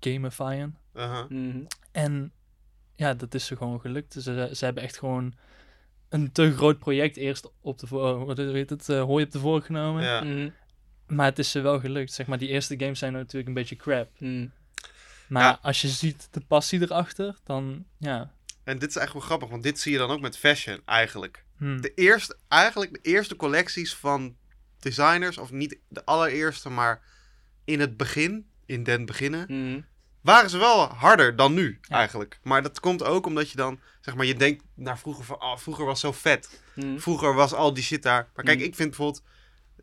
gamifyen. 0.00 0.76
Aha. 0.94 1.26
Mhm. 1.28 1.58
En 1.92 2.32
ja, 2.94 3.14
dat 3.14 3.34
is 3.34 3.46
ze 3.46 3.56
gewoon 3.56 3.80
gelukt. 3.80 4.12
Ze, 4.12 4.50
ze 4.52 4.64
hebben 4.64 4.82
echt 4.82 4.98
gewoon 4.98 5.34
een 6.08 6.32
te 6.32 6.52
groot 6.52 6.78
project 6.78 7.16
eerst 7.16 7.50
op 7.60 7.78
de, 7.78 7.86
wat 7.88 8.36
heet 8.36 8.70
het, 8.70 8.88
eh, 8.88 9.02
hooi 9.02 9.24
op 9.24 9.30
de 9.30 9.60
genomen. 9.62 10.02
Ja. 10.02 10.22
Mhm. 10.22 10.48
Maar 11.06 11.26
het 11.26 11.38
is 11.38 11.50
ze 11.50 11.60
wel 11.60 11.80
gelukt. 11.80 12.12
Zeg 12.12 12.26
maar, 12.26 12.38
die 12.38 12.48
eerste 12.48 12.78
games 12.78 12.98
zijn 12.98 13.12
natuurlijk 13.12 13.48
een 13.48 13.54
beetje 13.54 13.76
crap. 13.76 14.10
Mhm. 14.18 14.46
Maar 15.28 15.42
Ja. 15.42 15.58
als 15.62 15.80
je 15.80 15.88
ziet 15.88 16.28
de 16.30 16.40
passie 16.40 16.80
erachter, 16.82 17.36
dan 17.44 17.84
ja. 17.98 18.32
En 18.64 18.78
dit 18.78 18.88
is 18.88 18.96
eigenlijk 18.96 19.12
wel 19.12 19.20
grappig, 19.36 19.48
want 19.48 19.62
dit 19.62 19.80
zie 19.80 19.92
je 19.92 19.98
dan 19.98 20.10
ook 20.10 20.20
met 20.20 20.38
fashion 20.38 20.80
eigenlijk. 20.84 21.44
hm, 21.56 21.80
De 21.80 21.94
eerste, 21.94 22.36
eigenlijk 22.48 22.92
de 22.92 23.10
eerste 23.10 23.36
collecties 23.36 23.94
van 23.94 24.36
designers, 24.78 25.38
of 25.38 25.50
niet 25.50 25.78
de 25.88 26.04
allereerste, 26.04 26.68
maar 26.70 27.02
in 27.64 27.80
het 27.80 27.96
begin, 27.96 28.46
in 28.66 28.82
den 28.82 29.06
beginnen, 29.06 29.46
Mhm. 29.48 29.80
waren 30.20 30.50
ze 30.50 30.58
wel 30.58 30.86
harder 30.88 31.36
dan 31.36 31.54
nu 31.54 31.78
Ja. 31.82 31.96
eigenlijk. 31.96 32.38
Maar 32.42 32.62
dat 32.62 32.80
komt 32.80 33.02
ook 33.04 33.26
omdat 33.26 33.50
je 33.50 33.56
dan, 33.56 33.80
zeg 34.00 34.14
maar, 34.14 34.26
je 34.26 34.34
denkt 34.34 34.64
naar 34.74 34.98
vroeger 34.98 35.24
van, 35.24 35.42
oh, 35.42 35.56
vroeger 35.56 35.84
was 35.84 36.00
zo 36.00 36.12
vet. 36.12 36.60
Mhm. 36.74 36.98
Vroeger 36.98 37.34
was 37.34 37.52
al 37.54 37.74
die 37.74 37.82
shit 37.84 38.02
daar. 38.02 38.28
Maar 38.34 38.44
kijk, 38.44 38.58
Mm. 38.58 38.64
ik 38.64 38.74
vind 38.74 38.88
bijvoorbeeld 38.88 39.22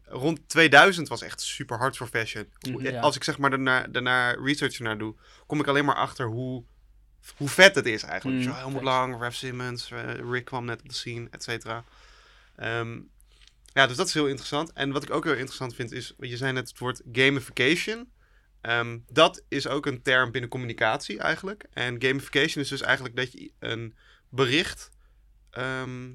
rond 0.06 0.40
2000 0.50 1.08
was 1.08 1.22
echt 1.22 1.42
super 1.42 1.78
hard 1.78 1.98
voor 1.98 2.08
fashion. 2.08 2.48
Mhm. 2.70 2.82
Ja. 2.82 3.00
Als 3.02 3.16
ik 3.16 3.24
zeg 3.24 3.38
maar 3.38 3.50
daarnaar, 3.50 3.92
daarnaar 3.92 4.44
research 4.44 4.80
naar 4.80 4.98
doe, 4.98 5.16
kom 5.48 5.60
ik 5.60 5.68
alleen 5.68 5.86
maar 5.86 5.96
achter 5.96 6.26
hoe, 6.28 6.64
hoe 7.38 7.50
vet 7.50 7.76
het 7.76 7.86
is 7.86 8.04
eigenlijk. 8.04 8.38
Mm. 8.38 8.44
Zo 8.44 8.52
Helmut 8.54 8.74
Vet. 8.76 8.84
Lang, 8.84 9.20
Raf 9.20 9.34
Simmons, 9.36 9.92
eh, 9.92 10.14
Rick 10.32 10.46
kwam 10.46 10.66
net 10.66 10.82
op 10.82 10.88
de 10.90 10.96
scene, 10.96 11.28
et 11.32 11.44
cetera. 11.44 11.84
Ehm, 12.56 13.00
ja, 13.74 13.88
dus 13.88 13.96
dat 13.98 14.08
is 14.08 14.14
heel 14.14 14.28
interessant. 14.28 14.74
En 14.74 14.92
wat 14.92 15.04
ik 15.04 15.10
ook 15.12 15.24
heel 15.24 15.34
interessant 15.34 15.76
vind 15.76 15.92
is, 15.92 16.14
je 16.20 16.38
zei 16.38 16.52
net 16.52 16.70
het 16.70 16.80
woord 16.80 17.02
gamification. 17.12 18.12
Ehm, 18.62 18.98
dat 19.08 19.44
is 19.48 19.68
ook 19.68 19.86
een 19.86 20.02
term 20.02 20.32
binnen 20.32 20.50
communicatie 20.50 21.20
eigenlijk. 21.20 21.66
En 21.74 22.02
gamification 22.02 22.64
is 22.64 22.70
dus 22.70 22.82
eigenlijk 22.82 23.16
dat 23.16 23.32
je 23.32 23.52
een 23.60 23.96
bericht 24.30 24.90
ehm, 25.52 26.10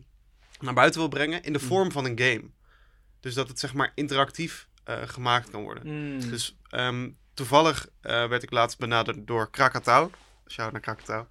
naar 0.60 0.74
buiten 0.74 1.00
wil 1.00 1.08
brengen 1.08 1.42
in 1.42 1.52
de 1.52 1.58
Mm. 1.62 1.66
vorm 1.66 1.92
van 1.92 2.04
een 2.04 2.18
game. 2.18 2.44
Dus 3.20 3.34
dat 3.34 3.48
het 3.48 3.58
zeg 3.58 3.74
maar 3.74 3.92
interactief 3.94 4.68
eh, 4.84 5.02
gemaakt 5.06 5.50
kan 5.50 5.62
worden. 5.62 6.14
Mhm. 6.16 6.28
Dus 6.30 6.56
ehm, 6.70 7.10
toevallig 7.34 7.88
eh, 8.00 8.28
werd 8.28 8.42
ik 8.42 8.50
laatst 8.50 8.78
benaderd 8.78 9.26
door 9.26 9.50
Krakatau. 9.50 10.10
Shout 10.48 10.72
naar 10.72 10.80
Krakatau. 10.80 11.26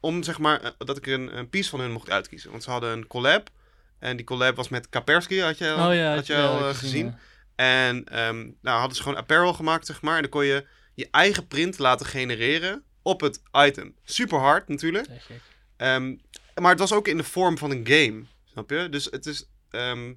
Om 0.00 0.22
zeg 0.22 0.38
maar, 0.38 0.60
eh, 0.62 0.70
dat 0.78 0.96
ik 0.96 1.06
een, 1.06 1.36
een 1.38 1.48
piece 1.48 1.70
van 1.70 1.80
hun 1.80 1.92
mocht 1.92 2.10
uitkiezen. 2.10 2.50
Want 2.50 2.62
ze 2.62 2.70
hadden 2.70 2.92
een 2.92 3.06
collab. 3.06 3.50
En 3.98 4.16
die 4.16 4.26
collab 4.26 4.56
was 4.56 4.68
met 4.68 4.88
Kaspersky, 4.88 5.38
had 5.38 5.58
je 5.58 5.72
al, 5.72 5.88
oh 5.88 5.94
ja, 5.94 6.14
had 6.14 6.26
je 6.26 6.36
al 6.36 6.74
gezien. 6.74 7.06
ja. 7.06 7.18
En 7.62 8.04
ehm, 8.04 8.50
nou 8.60 8.78
hadden 8.78 8.96
ze 8.96 9.02
gewoon 9.02 9.18
apparel 9.18 9.52
gemaakt, 9.54 9.86
zeg 9.86 10.02
maar. 10.02 10.14
En 10.16 10.22
dan 10.22 10.30
kon 10.30 10.44
je 10.44 10.66
je 10.94 11.08
eigen 11.10 11.46
print 11.46 11.78
laten 11.78 12.06
genereren 12.06 12.82
op 13.02 13.20
het 13.20 13.42
item. 13.52 13.94
Super 14.04 14.38
hard 14.38 14.68
natuurlijk. 14.68 15.08
Ehm, 15.76 16.16
maar 16.54 16.70
het 16.70 16.78
was 16.78 16.92
ook 16.92 17.08
in 17.08 17.16
de 17.16 17.24
vorm 17.24 17.58
van 17.58 17.70
een 17.70 17.86
game. 17.86 18.24
Snap 18.44 18.70
je? 18.70 18.88
Dus 18.88 19.04
het 19.04 19.26
is. 19.26 19.48
ehm, 19.70 20.14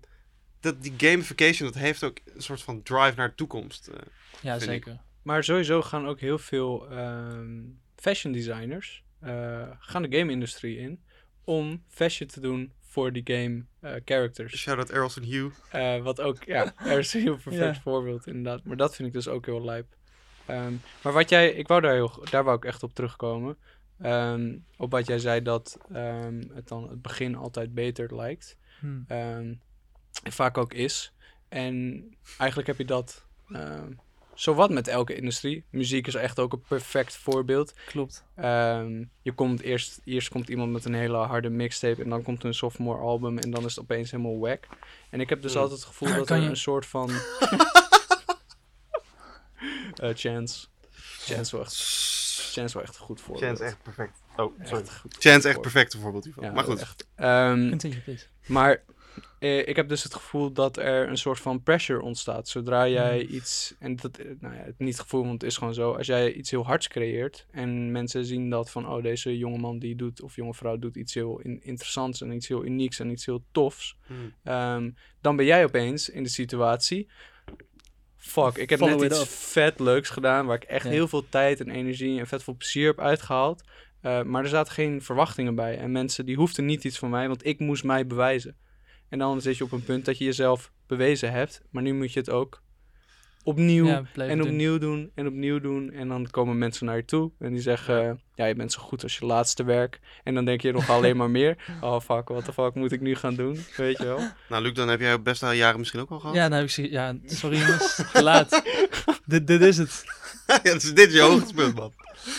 dat, 0.60 0.84
die 0.84 0.94
gamification 0.98 1.72
dat 1.72 1.82
heeft 1.82 2.04
ook 2.04 2.18
een 2.36 2.42
soort 2.42 2.62
van 2.62 2.84
drive 2.84 3.14
naar 3.16 3.30
de 3.30 3.36
toekomst. 3.36 3.88
eh. 3.88 3.96
Ja, 4.42 4.56
ik. 4.56 4.62
zeker. 4.62 5.00
Maar 5.22 5.44
sowieso 5.44 5.82
gaan 5.82 6.08
ook 6.08 6.20
heel 6.20 6.38
veel 6.38 6.90
ehm, 6.90 7.62
fashion 7.96 8.34
designers 8.34 9.04
eh, 9.20 9.70
gaan 9.80 10.02
de 10.02 10.18
game-industrie 10.18 10.78
in 10.78 11.04
om 11.44 11.84
fashion 11.88 12.30
te 12.30 12.40
doen 12.40 12.74
voor 12.96 13.12
die 13.12 13.24
game 13.26 13.64
eh, 13.80 14.02
characters. 14.06 14.56
Shout 14.58 14.78
out 14.78 14.90
Earls 14.90 15.18
en 15.18 15.24
Hugh. 15.24 15.56
Eh, 15.72 16.02
wat 16.04 16.22
ook, 16.22 16.44
ja, 16.44 16.74
er 16.92 17.00
is 17.00 17.14
een 17.14 17.22
heel 17.22 17.38
perfect 17.38 17.76
Ja. 17.76 17.82
voorbeeld 17.82 18.28
inderdaad. 18.28 18.64
Maar 18.64 18.78
dat 18.78 18.96
vind 18.96 19.08
ik 19.08 19.14
dus 19.14 19.28
ook 19.28 19.46
heel 19.46 19.66
lijp. 19.66 19.96
Ehm, 20.46 20.74
maar 21.04 21.14
wat 21.14 21.30
jij, 21.30 21.50
ik 21.52 21.68
wou 21.68 21.82
daar 21.82 21.94
heel, 21.94 22.24
daar 22.30 22.44
wou 22.44 22.58
ik 22.58 22.66
echt 22.66 22.84
op 22.84 22.94
terugkomen. 22.94 23.58
Ehm, 24.02 24.58
op 24.78 24.92
wat 24.92 25.08
jij 25.08 25.20
zei 25.20 25.42
dat 25.42 25.78
ehm, 25.94 26.42
het 26.54 26.68
dan 26.68 26.90
het 26.90 27.02
begin 27.02 27.36
altijd 27.36 27.74
beter 27.74 28.16
lijkt. 28.16 28.58
Hm. 28.80 29.02
Ehm, 29.08 29.54
en 30.24 30.32
vaak 30.32 30.58
ook 30.58 30.74
is. 30.74 31.14
En 31.50 32.04
eigenlijk 32.38 32.68
heb 32.68 32.78
je 32.78 32.86
dat 32.86 33.26
ehm 33.50 33.92
zowat 34.36 34.70
met 34.70 34.88
elke 34.88 35.16
industrie. 35.16 35.64
Muziek 35.70 36.08
is 36.08 36.16
echt 36.16 36.40
ook 36.40 36.54
een 36.54 36.62
perfect 36.68 37.16
voorbeeld. 37.16 37.74
Klopt. 37.86 38.24
Ehm, 38.36 39.04
je 39.22 39.32
komt 39.32 39.62
eerst, 39.62 40.02
eerst 40.04 40.30
komt 40.30 40.50
iemand 40.50 40.72
met 40.72 40.86
een 40.86 40.94
hele 40.94 41.18
harde 41.18 41.50
mixtape 41.50 42.04
en 42.04 42.10
dan 42.10 42.22
komt 42.24 42.44
een 42.44 42.54
sophomore 42.54 43.00
album 43.00 43.38
en 43.38 43.52
dan 43.52 43.66
is 43.66 43.76
het 43.76 43.84
opeens 43.84 44.12
helemaal 44.12 44.40
wack. 44.40 44.68
En 45.10 45.20
ik 45.22 45.30
heb 45.30 45.42
dus 45.42 45.54
Hmm. 45.54 45.62
altijd 45.62 45.80
het 45.80 45.88
gevoel 45.90 46.16
dat 46.16 46.30
er 46.30 46.42
je- 46.42 46.50
een 46.50 46.58
soort 46.58 46.86
van... 46.86 47.10
Eh, 49.96 50.10
Chance. 50.14 50.66
Chance 51.20 51.42
is 51.42 51.52
wel 51.52 51.62
echt, 51.62 51.74
Chance 51.74 52.62
is 52.64 52.74
wel 52.74 52.84
echt 52.84 52.96
een 52.96 53.02
goed 53.06 53.22
voorbeeld. 53.22 53.46
Chance 53.46 53.64
echt 53.64 53.82
perfect. 53.84 54.22
Oh, 54.36 54.54
sorry. 54.64 54.84
Echt 54.84 55.00
goed 55.00 55.16
Chance 55.20 55.48
echt 55.50 55.62
perfecte 55.62 55.98
voorbeeld 56.00 56.24
hiervan. 56.24 56.44
Ja, 56.44 56.52
maar 56.52 56.64
goed. 56.64 56.80
echt. 56.82 57.08
Ehm, 57.16 57.70
Continue, 57.70 58.00
please. 58.00 58.26
maar 58.46 58.84
ik 59.40 59.76
heb 59.76 59.90
dus 59.90 60.04
het 60.04 60.14
gevoel 60.14 60.52
dat 60.52 60.78
er 60.78 61.10
een 61.10 61.18
soort 61.18 61.40
van 61.40 61.64
pressure 61.64 62.02
ontstaat. 62.02 62.48
Zodra 62.48 62.88
jij 62.88 63.20
Hmm. 63.20 63.36
iets, 63.36 63.76
en 63.80 63.96
dat, 63.96 64.18
eh, 64.18 64.26
nou 64.40 64.56
ja, 64.56 64.62
het 64.62 64.80
niet 64.80 64.94
het 64.94 65.02
gevoel, 65.02 65.22
want 65.22 65.42
het 65.42 65.52
is 65.52 65.58
gewoon 65.58 65.74
zo. 65.74 65.92
Als 65.94 66.08
jij 66.08 66.34
iets 66.34 66.52
heel 66.52 66.66
hards 66.66 66.88
creëert 66.88 67.46
en 67.52 67.92
mensen 67.92 68.26
zien 68.26 68.50
dat 68.50 68.72
van, 68.72 68.88
oh, 68.90 69.04
deze 69.04 69.38
jongeman 69.38 69.80
die 69.80 69.96
doet, 69.96 70.22
of 70.22 70.36
jonge 70.36 70.54
vrouw 70.54 70.78
doet 70.78 70.96
iets 70.96 71.14
heel 71.14 71.40
in- 71.40 71.64
interessants 71.64 72.22
en 72.22 72.32
iets 72.32 72.48
heel 72.48 72.66
unieks 72.66 73.00
en 73.00 73.10
iets 73.10 73.26
heel 73.26 73.44
tofs. 73.52 73.98
Hmm. 74.06 74.34
ehm, 74.44 74.92
dan 75.22 75.36
ben 75.36 75.46
jij 75.46 75.64
opeens 75.64 76.10
in 76.10 76.24
de 76.24 76.30
situatie. 76.30 77.10
Fuck, 78.18 78.58
ik 78.58 78.70
heb 78.70 78.80
Follow 78.80 79.02
net 79.02 79.12
iets 79.12 79.22
up. 79.22 79.28
vet 79.28 79.80
leuks 79.80 80.10
gedaan 80.10 80.46
waar 80.46 80.56
ik 80.56 80.64
echt 80.64 80.84
Ja. 80.86 80.90
heel 80.92 81.08
veel 81.08 81.30
tijd 81.30 81.60
en 81.60 81.70
energie 81.70 82.20
en 82.20 82.28
vet 82.28 82.44
veel 82.44 82.56
plezier 82.56 82.88
heb 82.88 83.00
uitgehaald. 83.00 83.64
Eh, 84.02 84.24
maar 84.24 84.44
er 84.44 84.50
zaten 84.50 84.74
geen 84.74 85.02
verwachtingen 85.02 85.56
bij. 85.56 85.78
En 85.78 85.92
mensen 85.92 86.26
die 86.26 86.36
hoefden 86.36 86.66
niet 86.66 86.84
iets 86.84 86.98
van 87.00 87.10
mij, 87.10 87.28
want 87.28 87.46
ik 87.46 87.60
moest 87.60 87.84
mij 87.84 88.08
bewijzen. 88.08 88.56
En 89.16 89.22
dan 89.22 89.42
zit 89.42 89.58
je 89.58 89.64
op 89.64 89.72
een 89.72 89.84
punt 89.84 90.06
dat 90.06 90.18
je 90.18 90.24
jezelf 90.24 90.72
bewezen 90.88 91.32
hebt. 91.32 91.62
Maar 91.70 91.84
nu 91.84 91.94
moet 91.94 92.14
je 92.14 92.20
het 92.20 92.30
ook 92.30 92.62
opnieuw 93.44 93.86
Ja, 93.86 94.04
en 94.14 94.42
opnieuw 94.42 94.78
doen 94.78 95.12
en 95.14 95.28
opnieuw 95.28 95.60
doen. 95.60 95.92
En 95.92 96.08
dan 96.08 96.30
komen 96.30 96.58
mensen 96.58 96.86
naar 96.86 96.96
je 96.96 97.06
toe 97.06 97.32
en 97.40 97.52
die 97.52 97.62
zeggen... 97.62 98.22
Ja, 98.34 98.46
je 98.46 98.56
bent 98.56 98.72
zo 98.72 98.82
goed 98.82 99.04
als 99.04 99.18
je 99.18 99.26
laatste 99.26 99.64
werk. 99.64 100.00
En 100.24 100.34
dan 100.34 100.46
denk 100.46 100.62
je 100.62 100.72
nog 100.72 100.90
alleen 100.96 101.18
maar 101.18 101.30
meer. 101.30 101.58
Oh 101.82 102.00
fuck, 102.00 102.28
wat 102.28 102.46
de 102.46 102.54
fuck 102.54 102.74
moet 102.74 102.92
ik 102.92 103.02
nu 103.02 103.16
gaan 103.16 103.36
doen? 103.36 103.66
Weet 103.78 103.98
je 103.98 104.06
wel? 104.06 104.20
Nou, 104.50 104.64
Luc, 104.64 104.74
dan 104.74 104.88
heb 104.88 105.00
jij 105.00 105.22
best 105.22 105.42
wel 105.42 105.52
jaren 105.52 105.80
misschien 105.80 106.00
ook 106.00 106.10
al 106.10 106.20
gehad. 106.20 106.36
Ja, 106.36 106.50
dan 106.50 106.60
heb 106.60 106.70
ik. 106.70 106.92
Ja, 106.92 107.16
sorry 107.26 107.58
jongens. 107.58 108.02
Te 108.14 108.24
laat. 108.24 108.64
dit, 109.26 109.48
dit 109.48 109.62
is 109.62 109.78
het. 109.78 110.04
ja 110.64 110.74
dus 110.74 110.94
dit 110.94 111.08
is 111.08 111.14
je 111.14 111.22
hoogtepunt, 111.22 111.76
man. 111.76 111.94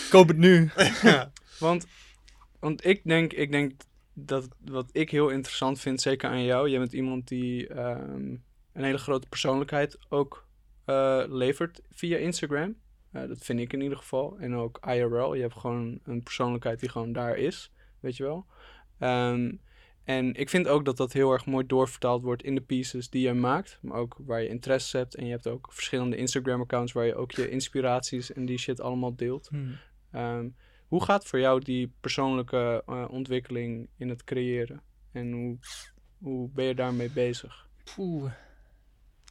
Koop 0.09 0.27
het 0.27 0.37
nu. 0.37 0.71
ja. 1.01 1.31
Want, 1.59 1.85
want 2.59 2.85
ik, 2.85 3.01
denk, 3.03 3.33
ik 3.33 3.51
denk 3.51 3.71
dat 4.19 4.47
wat 4.65 4.89
ik 4.91 5.11
heel 5.11 5.29
interessant 5.29 5.79
vind, 5.79 6.01
zeker 6.01 6.29
aan 6.29 6.43
jou, 6.43 6.69
jij 6.69 6.79
bent 6.79 6.93
iemand 6.93 7.27
die 7.27 7.67
ehm, 7.67 8.35
een 8.73 8.83
hele 8.83 8.97
grote 8.97 9.27
persoonlijkheid 9.27 9.97
ook 10.09 10.47
eh, 10.85 11.23
levert 11.27 11.81
via 11.91 12.17
Instagram. 12.17 12.75
Eh, 13.11 13.27
dat 13.27 13.43
vind 13.43 13.59
ik 13.59 13.73
in 13.73 13.81
ieder 13.81 13.97
geval. 13.97 14.37
En 14.39 14.55
ook 14.55 14.79
IRL. 14.87 15.33
Je 15.33 15.41
hebt 15.41 15.57
gewoon 15.57 15.99
een 16.03 16.23
persoonlijkheid 16.23 16.79
die 16.79 16.89
gewoon 16.89 17.13
daar 17.13 17.37
is. 17.37 17.71
Weet 17.99 18.17
je 18.17 18.23
wel. 18.23 18.45
Ehm, 18.99 19.51
en 20.03 20.33
ik 20.33 20.49
vind 20.49 20.67
ook 20.67 20.85
dat 20.85 20.97
dat 20.97 21.13
heel 21.13 21.31
erg 21.31 21.45
mooi 21.45 21.65
doorvertaald 21.65 22.23
wordt 22.23 22.43
in 22.43 22.55
de 22.55 22.61
pieces 22.61 23.09
die 23.09 23.27
je 23.27 23.33
maakt. 23.33 23.79
Maar 23.81 23.97
ook 23.97 24.17
waar 24.25 24.41
je 24.41 24.49
interesse 24.49 24.97
hebt. 24.97 25.15
En 25.15 25.25
je 25.25 25.31
hebt 25.31 25.47
ook 25.47 25.67
verschillende 25.71 26.17
Instagram-accounts 26.17 26.91
waar 26.91 27.05
je 27.05 27.15
ook 27.15 27.31
je 27.31 27.49
inspiraties 27.49 28.33
en 28.33 28.45
die 28.45 28.57
shit 28.57 28.81
allemaal 28.81 29.15
deelt. 29.15 29.47
Hm. 29.47 29.57
Ehm, 30.11 30.47
hoe 30.87 31.03
gaat 31.03 31.25
voor 31.25 31.39
jou 31.39 31.61
die 31.61 31.93
persoonlijke 31.99 32.83
eh, 32.85 33.05
ontwikkeling 33.09 33.89
in 33.97 34.09
het 34.09 34.23
creëren? 34.23 34.81
En 35.11 35.31
hoe, 35.31 35.57
hoe 36.17 36.49
ben 36.49 36.65
je 36.65 36.75
daarmee 36.75 37.09
bezig? 37.09 37.69
Poeh, 37.95 38.31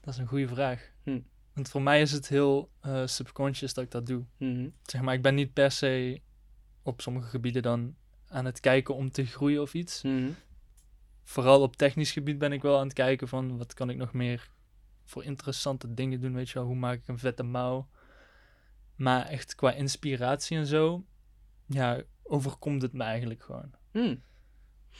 dat 0.00 0.14
is 0.14 0.20
een 0.20 0.26
goede 0.26 0.48
vraag. 0.48 0.90
Hm. 1.02 1.20
Want 1.52 1.68
voor 1.68 1.82
mij 1.82 2.00
is 2.00 2.12
het 2.12 2.28
heel 2.28 2.70
eh, 2.80 3.06
subconscious 3.06 3.74
dat 3.74 3.84
ik 3.84 3.90
dat 3.90 4.06
doe. 4.06 4.24
Mhm. 4.36 4.68
Zeg 4.82 5.00
maar, 5.00 5.14
ik 5.14 5.22
ben 5.22 5.34
niet 5.34 5.52
per 5.52 5.70
se 5.70 6.20
op 6.82 7.00
sommige 7.00 7.28
gebieden 7.28 7.62
dan 7.62 7.94
aan 8.28 8.44
het 8.44 8.60
kijken 8.60 8.94
om 8.94 9.10
te 9.10 9.26
groeien 9.26 9.62
of 9.62 9.74
iets. 9.74 10.02
Mhm. 10.02 10.30
Vooral 11.24 11.62
op 11.62 11.76
technisch 11.76 12.12
gebied 12.12 12.38
ben 12.38 12.52
ik 12.52 12.62
wel 12.62 12.78
aan 12.78 12.84
het 12.84 12.92
kijken 12.92 13.28
van 13.28 13.58
wat 13.58 13.74
kan 13.74 13.90
ik 13.90 13.96
nog 13.96 14.12
meer 14.12 14.50
voor 15.04 15.24
interessante 15.24 15.94
dingen 15.94 16.20
doen, 16.20 16.34
weet 16.34 16.48
je 16.48 16.54
wel. 16.54 16.66
Hoe 16.66 16.76
maak 16.76 16.98
ik 16.98 17.08
een 17.08 17.18
vette 17.18 17.42
mouw? 17.42 17.88
Maar 18.96 19.26
echt 19.26 19.54
qua 19.54 19.72
inspiratie 19.72 20.56
en 20.56 20.66
zo, 20.66 21.04
ja, 21.66 22.02
overkomt 22.22 22.82
het 22.82 22.92
me 22.92 23.02
eigenlijk 23.02 23.42
gewoon. 23.42 23.74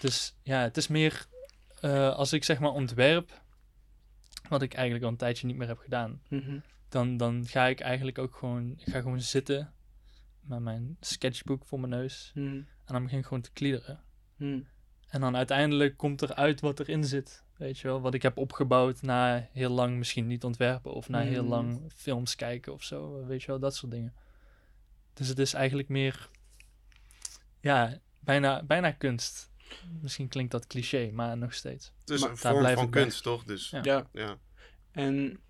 Dus 0.00 0.36
ja, 0.42 0.60
het 0.62 0.76
is 0.76 0.88
meer 0.88 1.26
eh, 1.80 2.14
als 2.14 2.32
ik 2.32 2.44
zeg 2.44 2.58
maar 2.58 2.70
ontwerp, 2.70 3.42
wat 4.48 4.62
ik 4.62 4.74
eigenlijk 4.74 5.04
al 5.04 5.10
een 5.10 5.16
tijdje 5.16 5.46
niet 5.46 5.56
meer 5.56 5.68
heb 5.68 5.78
gedaan, 5.78 6.22
Mhm. 6.28 6.58
dan, 6.88 7.16
dan 7.16 7.46
ga 7.46 7.66
ik 7.66 7.80
eigenlijk 7.80 8.18
ook 8.18 8.36
gewoon, 8.36 8.70
ik 8.78 8.88
ga 8.90 9.00
gewoon 9.00 9.20
zitten 9.20 9.72
met 10.40 10.60
mijn 10.60 10.96
sketchbook 11.00 11.64
voor 11.66 11.80
mijn 11.80 11.90
neus 11.92 12.30
Mhm. 12.34 12.46
en 12.56 12.66
dan 12.84 13.02
begin 13.02 13.18
ik 13.18 13.24
gewoon 13.24 13.42
te 13.42 13.52
kliederen. 13.52 14.00
Mhm. 14.36 14.60
En 15.08 15.20
dan 15.20 15.36
uiteindelijk 15.36 15.96
komt 15.96 16.20
er 16.20 16.34
uit 16.34 16.60
wat 16.60 16.80
erin 16.80 17.04
zit, 17.04 17.44
weet 17.56 17.78
je 17.78 17.88
wel, 17.88 18.00
wat 18.00 18.14
ik 18.14 18.22
heb 18.22 18.36
opgebouwd 18.38 19.02
na 19.02 19.48
heel 19.52 19.70
lang 19.70 19.96
misschien 19.96 20.26
niet 20.26 20.44
ontwerpen 20.44 20.92
of 20.92 21.08
na 21.08 21.20
heel 21.20 21.44
lang 21.44 21.92
films 21.94 22.34
kijken 22.34 22.72
of 22.72 22.82
zo, 22.82 23.24
weet 23.26 23.40
je 23.40 23.46
wel, 23.46 23.58
dat 23.58 23.74
soort 23.76 23.92
dingen. 23.92 24.14
Dus 25.14 25.28
het 25.28 25.38
is 25.38 25.54
eigenlijk 25.54 25.88
meer, 25.88 26.30
ja, 27.66 27.98
bijna, 28.20 28.62
bijna 28.62 28.90
kunst. 28.90 29.50
Misschien 30.02 30.28
klinkt 30.28 30.52
dat 30.52 30.66
cliché, 30.66 31.10
maar 31.12 31.36
nog 31.38 31.54
steeds. 31.54 31.92
Het 32.00 32.10
is 32.10 32.20
Maar 32.20 32.30
een 32.30 32.36
vorm 32.36 32.64
van 32.74 32.90
bij. 32.90 33.02
kunst, 33.02 33.22
toch? 33.22 33.44
Dus 33.44 33.70
Ja. 33.70 33.80
ja. 33.82 34.06
Ja. 34.12 34.38
En 34.92 35.40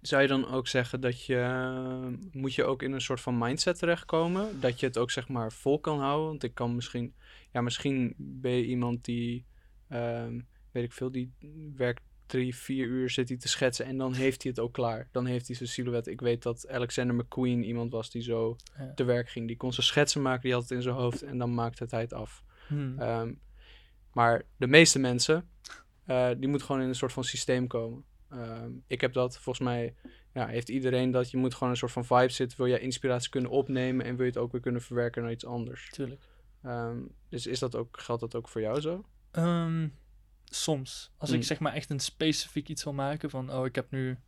zou 0.00 0.22
je 0.22 0.28
dan 0.28 0.48
ook 0.48 0.68
zeggen 0.68 1.00
dat 1.00 1.24
je... 1.24 2.18
Moet 2.32 2.54
je 2.54 2.64
ook 2.64 2.82
in 2.82 2.92
een 2.92 3.00
soort 3.00 3.20
van 3.20 3.38
mindset 3.38 3.78
terechtkomen? 3.78 4.60
Dat 4.60 4.80
je 4.80 4.86
het 4.86 4.98
ook 4.98 5.10
zeg 5.10 5.28
maar 5.28 5.52
vol 5.52 5.80
kan 5.80 5.98
houden? 6.00 6.26
Want 6.28 6.42
ik 6.42 6.54
kan 6.54 6.74
misschien... 6.74 7.14
Ja, 7.52 7.60
misschien 7.60 8.14
ben 8.16 8.52
je 8.52 8.64
iemand 8.66 9.04
die... 9.04 9.46
ehm, 9.88 10.40
weet 10.72 10.84
ik 10.84 10.92
veel, 10.92 11.10
die 11.10 11.32
werkt 11.76 12.02
drie, 12.34 12.56
vier 12.56 12.86
uur 12.86 13.10
zit 13.10 13.28
hij 13.28 13.38
te 13.38 13.48
schetsen 13.48 13.86
en 13.86 13.96
dan 13.96 14.14
heeft 14.14 14.42
hij 14.42 14.50
het 14.50 14.60
ook 14.60 14.72
klaar. 14.72 15.08
Dan 15.12 15.26
heeft 15.26 15.46
hij 15.46 15.56
zijn 15.56 15.68
silhouet. 15.68 16.06
Ik 16.06 16.20
weet 16.20 16.42
dat 16.42 16.68
Alexander 16.68 17.16
McQueen 17.16 17.64
iemand 17.64 17.92
was 17.92 18.10
die 18.10 18.22
zo 18.22 18.56
Ja. 18.78 18.92
te 18.94 19.04
werk 19.04 19.28
ging. 19.28 19.46
Die 19.46 19.56
kon 19.56 19.72
zijn 19.72 19.86
schetsen 19.86 20.22
maken, 20.22 20.42
die 20.42 20.52
had 20.52 20.62
het 20.62 20.70
in 20.70 20.82
zijn 20.82 20.94
hoofd 20.94 21.22
en 21.22 21.38
dan 21.38 21.54
maakte 21.54 21.86
hij 21.88 22.00
het 22.00 22.12
af. 22.12 22.42
Hmm. 22.68 22.98
Ehm, 22.98 23.32
maar 24.12 24.42
de 24.56 24.66
meeste 24.66 24.98
mensen, 24.98 25.48
eh, 26.04 26.30
die 26.38 26.48
moet 26.48 26.62
gewoon 26.62 26.82
in 26.82 26.88
een 26.88 26.94
soort 26.94 27.12
van 27.12 27.24
systeem 27.24 27.66
komen. 27.66 28.04
Ehm, 28.30 28.70
ik 28.86 29.00
heb 29.00 29.12
dat, 29.12 29.38
volgens 29.38 29.64
mij 29.64 29.94
ja, 30.32 30.46
heeft 30.46 30.68
iedereen 30.68 31.10
dat. 31.10 31.30
Je 31.30 31.36
moet 31.36 31.54
gewoon 31.54 31.68
een 31.70 31.76
soort 31.78 31.92
van 31.92 32.04
vibe 32.04 32.32
zitten. 32.32 32.58
Wil 32.58 32.66
je 32.66 32.78
inspiratie 32.80 33.30
kunnen 33.30 33.50
opnemen 33.50 34.06
en 34.06 34.16
wil 34.16 34.24
je 34.24 34.30
het 34.32 34.40
ook 34.40 34.52
weer 34.52 34.60
kunnen 34.60 34.82
verwerken 34.82 35.22
naar 35.22 35.32
iets 35.32 35.46
anders. 35.46 35.90
Tuurlijk. 35.90 36.20
Ehm, 36.62 36.98
dus 37.28 37.46
is 37.46 37.58
dat 37.58 37.76
ook, 37.76 38.00
geldt 38.00 38.20
dat 38.20 38.34
ook 38.34 38.48
voor 38.48 38.60
jou 38.60 38.80
zo? 38.80 39.04
Soms. 40.44 41.10
Als 41.16 41.30
ik 41.30 41.44
zeg 41.44 41.58
maar 41.58 41.72
echt 41.72 41.90
een 41.90 42.00
specifiek 42.00 42.68
iets 42.68 42.84
wil 42.84 42.92
maken 42.92 43.30
van, 43.30 43.52
oh, 43.52 43.66
ik 43.66 43.74
heb 43.74 43.90
nu 43.90 44.18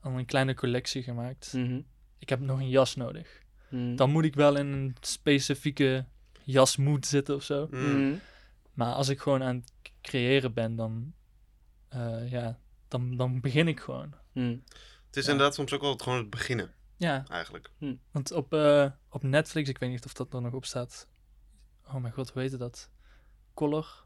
al 0.00 0.18
een 0.18 0.26
kleine 0.26 0.54
collectie 0.54 1.02
gemaakt. 1.02 1.52
Mhm. 1.52 1.80
Ik 2.18 2.28
heb 2.28 2.40
nog 2.40 2.58
een 2.58 2.68
jas 2.68 2.94
nodig. 2.96 3.42
Mhm. 3.70 3.96
Dan 3.96 4.10
moet 4.10 4.24
ik 4.24 4.34
wel 4.34 4.56
in 4.56 4.66
een 4.66 4.96
specifieke 5.00 6.06
jasmoed 6.44 7.06
zitten 7.06 7.34
of 7.34 7.42
zo. 7.42 7.68
Mm. 7.70 8.20
Maar 8.72 8.92
als 8.94 9.08
ik 9.08 9.20
gewoon 9.20 9.42
aan 9.42 9.56
het 9.56 9.72
creëren 10.02 10.52
ben, 10.54 10.76
dan, 10.76 11.14
eh, 11.88 12.30
ja, 12.30 12.58
dan, 12.88 13.16
dan 13.16 13.40
begin 13.40 13.68
ik 13.68 13.80
gewoon. 13.80 14.14
Het 14.32 15.16
is 15.16 15.24
Ja. 15.24 15.30
inderdaad 15.32 15.54
soms 15.54 15.72
ook 15.72 15.80
wel 15.80 15.96
gewoon 15.96 16.18
het 16.18 16.30
beginnen, 16.30 16.74
Ja, 16.96 17.24
eigenlijk. 17.28 17.70
want 18.10 18.32
op, 18.32 18.52
eh, 18.52 18.90
op 19.08 19.22
Netflix, 19.22 19.68
ik 19.68 19.78
weet 19.78 19.90
niet 19.90 20.04
of 20.04 20.12
dat 20.12 20.34
er 20.34 20.42
nog 20.42 20.52
op 20.52 20.64
staat. 20.64 21.08
Oh 21.86 21.94
mijn 21.94 22.12
god, 22.12 22.30
hoe 22.30 22.42
heet 22.42 22.58
dat? 22.58 22.90
Color? 23.54 24.04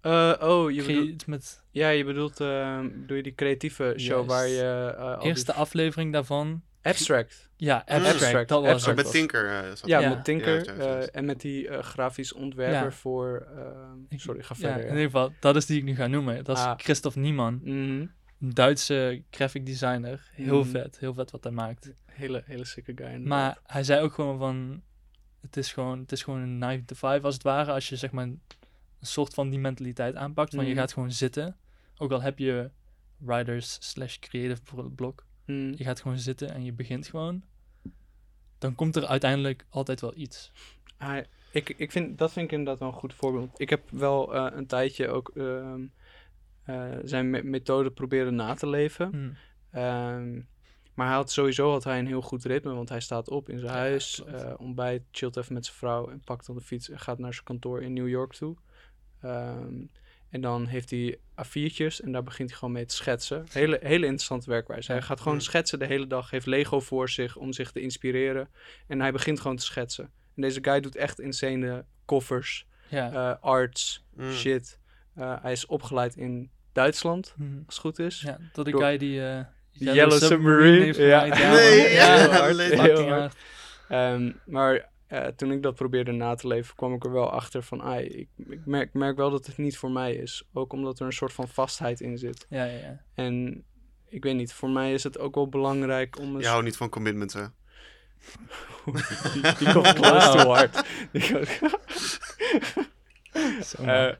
Eh, 0.00 0.34
oh, 0.40 0.70
je 0.70 0.82
bedoelt, 0.84 1.08
iets 1.08 1.24
met 1.24 1.62
ja, 1.70 1.88
je 1.88 2.04
bedoelt, 2.04 2.40
eh, 2.40 2.80
bedoel 2.80 3.16
je 3.16 3.22
die 3.22 3.34
creatieve 3.34 3.94
show 3.96 4.08
Juist. 4.08 4.26
waar 4.28 4.48
je... 4.48 4.94
eh, 4.98 5.04
al 5.08 5.18
die 5.18 5.28
eerste 5.28 5.52
aflevering 5.52 6.12
daarvan? 6.12 6.62
Abstract. 6.82 7.50
Ja, 7.56 7.76
abstract. 7.86 8.06
Abstract. 8.06 8.48
Dat 8.48 8.58
was 8.60 8.68
Oh, 8.68 8.74
Abstract. 8.74 8.96
het. 8.98 9.06
met 9.06 9.14
Tinker 9.14 9.46
eh, 9.46 9.72
Ja, 9.84 10.08
met 10.08 10.24
Tinker 10.24 10.78
eh, 10.78 11.06
en 11.16 11.24
met 11.24 11.40
die 11.40 11.68
eh, 11.68 11.82
grafisch 11.82 12.32
ontwerper 12.32 12.82
Ja. 12.84 12.90
voor... 12.90 13.46
eh, 13.56 14.18
sorry, 14.18 14.42
ga 14.42 14.54
Ja, 14.58 14.66
verder. 14.68 14.82
in 14.84 14.88
ieder 14.90 15.04
geval, 15.04 15.32
dat 15.40 15.56
is 15.56 15.66
die 15.66 15.78
ik 15.78 15.84
nu 15.84 15.94
ga 15.94 16.06
noemen. 16.06 16.44
Dat 16.44 16.56
is 16.56 16.62
Ah. 16.62 16.72
Christoph 16.78 17.16
Niemann. 17.16 17.60
Mhm. 17.64 17.74
Een 18.40 18.54
Duitse 18.54 19.22
graphic 19.30 19.66
designer. 19.66 20.30
Heel 20.32 20.60
Mhm. 20.60 20.70
vet, 20.70 20.98
heel 20.98 21.14
vet 21.14 21.30
wat 21.30 21.42
hij 21.44 21.52
maakt. 21.52 21.92
Hele, 22.06 22.42
hele 22.46 22.64
sikke 22.64 22.92
guy. 22.94 23.06
inderdaad. 23.06 23.28
Maar 23.28 23.58
hij 23.66 23.82
zei 23.84 24.00
ook 24.02 24.12
gewoon 24.14 24.38
van... 24.38 24.82
Het 25.40 25.56
is 25.56 25.72
gewoon, 25.72 25.98
het 25.98 26.12
is 26.12 26.22
gewoon 26.22 26.40
een 26.40 26.58
9 26.58 26.84
to 26.84 26.94
5 26.94 27.22
als 27.24 27.34
het 27.34 27.42
ware. 27.42 27.72
Als 27.72 27.88
je 27.88 27.96
zeg 27.96 28.10
maar 28.10 28.28
een 29.00 29.06
soort 29.06 29.34
van 29.34 29.50
die 29.50 29.58
mentaliteit 29.58 30.14
aanpakt. 30.14 30.54
Van 30.54 30.64
je 30.64 30.70
Mhm. 30.70 30.80
gaat 30.80 30.92
gewoon 30.92 31.12
zitten. 31.12 31.56
Ook 31.96 32.10
al 32.12 32.22
heb 32.22 32.38
je 32.38 32.70
writers 33.16 33.76
slash 33.90 34.18
creative 34.18 34.90
blok. 34.94 35.24
Mhm. 35.46 35.72
Je 35.76 35.84
gaat 35.84 36.00
gewoon 36.00 36.18
zitten 36.18 36.54
en 36.54 36.64
je 36.64 36.72
begint 36.72 37.06
gewoon. 37.06 37.42
Dan 38.58 38.74
komt 38.74 38.96
er 38.96 39.06
uiteindelijk 39.06 39.64
altijd 39.68 40.00
wel 40.00 40.12
iets. 40.16 40.52
Hij, 40.96 41.26
ik, 41.52 41.68
ik 41.68 41.92
vind, 41.92 42.18
dat 42.18 42.32
vind 42.32 42.44
ik 42.46 42.52
inderdaad 42.52 42.78
wel 42.78 42.88
een 42.88 42.94
goed 42.94 43.14
voorbeeld. 43.14 43.60
Ik 43.60 43.70
heb 43.70 43.90
wel 43.90 44.34
eh, 44.34 44.56
een 44.56 44.66
tijdje 44.66 45.08
ook 45.08 45.30
ehm, 45.36 45.82
eh, 46.62 46.90
zijn 47.04 47.30
me- 47.30 47.42
methode 47.42 47.90
proberen 47.90 48.34
na 48.34 48.54
te 48.54 48.68
leven. 48.68 49.08
Hm. 49.10 49.30
Ehm, 49.76 50.40
maar 50.94 51.06
hij 51.06 51.16
had 51.16 51.30
sowieso 51.30 51.70
had 51.70 51.84
hij 51.84 51.98
een 51.98 52.06
heel 52.06 52.22
goed 52.22 52.44
ritme, 52.44 52.72
want 52.72 52.88
hij 52.88 53.00
staat 53.00 53.28
op 53.28 53.48
in 53.48 53.58
zijn 53.58 53.70
Ja, 53.72 53.78
huis, 53.78 54.24
eh, 54.24 54.54
ontbijt, 54.56 55.02
chillt 55.10 55.36
even 55.36 55.54
met 55.54 55.64
zijn 55.64 55.76
vrouw 55.76 56.08
en 56.10 56.20
pakt 56.20 56.46
dan 56.46 56.56
de 56.56 56.62
fiets 56.62 56.90
en 56.90 56.98
gaat 57.00 57.18
naar 57.18 57.32
zijn 57.32 57.44
kantoor 57.44 57.82
in 57.82 57.92
New 57.92 58.08
York 58.08 58.32
toe. 58.32 58.56
Ehm, 59.22 59.74
en 60.30 60.40
dan 60.40 60.66
heeft 60.66 60.90
hij 60.90 61.18
A4'tjes 61.34 62.00
en 62.04 62.12
daar 62.12 62.22
begint 62.22 62.48
hij 62.48 62.58
gewoon 62.58 62.74
mee 62.74 62.84
te 62.86 62.94
schetsen. 62.94 63.46
Hele, 63.52 63.78
hele 63.82 64.04
interessante 64.06 64.50
werkwijze. 64.50 64.92
Hij 64.92 65.02
gaat 65.02 65.20
gewoon 65.20 65.40
schetsen 65.40 65.78
de 65.78 65.86
hele 65.86 66.06
dag, 66.06 66.30
heeft 66.30 66.46
Lego 66.46 66.80
voor 66.80 67.08
zich 67.08 67.36
om 67.36 67.52
zich 67.52 67.70
te 67.72 67.80
inspireren. 67.80 68.48
En 68.86 69.00
hij 69.00 69.12
begint 69.12 69.40
gewoon 69.40 69.56
te 69.56 69.64
schetsen. 69.64 70.04
En 70.36 70.42
deze 70.42 70.58
guy 70.62 70.80
doet 70.80 70.96
echt 70.96 71.20
insane 71.20 71.84
koffers, 72.04 72.66
Ja. 72.88 73.12
eh, 73.12 73.42
arts, 73.44 74.04
Mm. 74.14 74.32
shit. 74.32 74.78
Eh, 75.14 75.42
hij 75.42 75.52
is 75.52 75.66
opgeleid 75.66 76.16
in 76.16 76.50
Duitsland, 76.72 77.34
Hm. 77.36 77.42
als 77.42 77.74
het 77.74 77.78
goed 77.78 77.98
is. 77.98 78.20
Ja, 78.20 78.38
tot 78.52 78.64
de 78.64 78.70
Door- 78.70 78.80
guy 78.82 78.96
die 78.98 79.26
eh, 79.26 79.40
Die 79.72 79.92
Yellow 79.92 80.18
Submarine, 80.22 81.02
ja. 81.06 81.24
Nee, 81.24 81.92
ja, 81.92 82.28
hard, 82.28 82.58
heel 82.58 83.08
hard. 83.08 83.34
Ehm, 83.88 84.32
maar 84.46 84.88
eh, 85.10 85.26
toen 85.26 85.52
ik 85.52 85.62
dat 85.62 85.74
probeerde 85.74 86.12
na 86.12 86.34
te 86.34 86.46
leven, 86.46 86.76
kwam 86.76 86.94
ik 86.94 87.04
er 87.04 87.12
wel 87.12 87.30
achter 87.30 87.62
van, 87.62 87.82
ai, 87.82 88.06
ik, 88.06 88.28
ik 88.48 88.66
merk, 88.66 88.92
merk 88.94 89.16
wel 89.16 89.30
dat 89.30 89.46
het 89.46 89.58
niet 89.58 89.76
voor 89.76 89.90
mij 89.90 90.14
is. 90.14 90.48
Ook 90.52 90.72
omdat 90.72 91.00
er 91.00 91.06
een 91.06 91.12
soort 91.12 91.32
van 91.32 91.48
vastheid 91.48 92.00
in 92.00 92.18
zit. 92.18 92.46
Ja, 92.48 92.64
ja, 92.64 92.78
ja. 92.78 93.02
En 93.14 93.64
ik 94.08 94.24
weet 94.24 94.34
niet, 94.34 94.52
voor 94.52 94.70
mij 94.70 94.92
is 94.92 95.02
het 95.02 95.18
ook 95.18 95.34
wel 95.34 95.48
belangrijk 95.48 96.18
om 96.18 96.34
een 96.34 96.40
Je 96.40 96.46
houdt 96.46 96.64
niet 96.64 96.76
van 96.76 96.88
commitment, 96.88 97.32
hè? 97.32 97.44
die, 99.32 99.54
die 99.58 99.72
komt 99.72 99.92
close 99.92 100.30
to 100.30 100.48
hard. 100.48 100.82
Eh, 103.78 104.12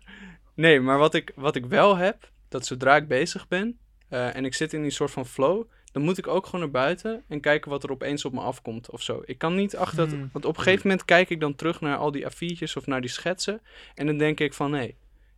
nee, 0.54 0.80
maar 0.80 0.98
wat 0.98 1.14
ik, 1.14 1.32
wat 1.34 1.56
ik 1.56 1.66
wel 1.66 1.96
heb, 1.96 2.30
dat 2.48 2.66
zodra 2.66 2.96
ik 2.96 3.08
bezig 3.08 3.48
ben 3.48 3.78
eh, 4.08 4.36
en 4.36 4.44
ik 4.44 4.54
zit 4.54 4.72
in 4.72 4.82
die 4.82 4.90
soort 4.90 5.10
van 5.10 5.26
flow, 5.26 5.66
dan 5.92 6.02
moet 6.02 6.18
ik 6.18 6.26
ook 6.26 6.44
gewoon 6.44 6.60
naar 6.60 6.70
buiten 6.70 7.22
en 7.28 7.40
kijken 7.40 7.70
wat 7.70 7.82
er 7.84 7.90
opeens 7.90 8.24
op 8.24 8.32
me 8.32 8.40
afkomt 8.40 8.90
of 8.90 9.02
zo. 9.02 9.22
Ik 9.24 9.38
kan 9.38 9.54
niet 9.54 9.76
achter 9.76 9.96
dat, 9.96 10.10
Hmm. 10.10 10.28
want 10.32 10.44
op 10.44 10.56
een 10.56 10.62
gegeven 10.62 10.88
moment 10.88 11.06
kijk 11.06 11.30
ik 11.30 11.40
dan 11.40 11.54
terug 11.54 11.80
naar 11.80 11.96
al 11.96 12.10
die 12.10 12.24
A4'tjes 12.24 12.76
of 12.76 12.86
naar 12.86 13.00
die 13.00 13.10
schetsen 13.10 13.60
en 13.94 14.06
dan 14.06 14.18
denk 14.18 14.40
ik 14.40 14.54
van 14.54 14.70
nee, 14.70 14.96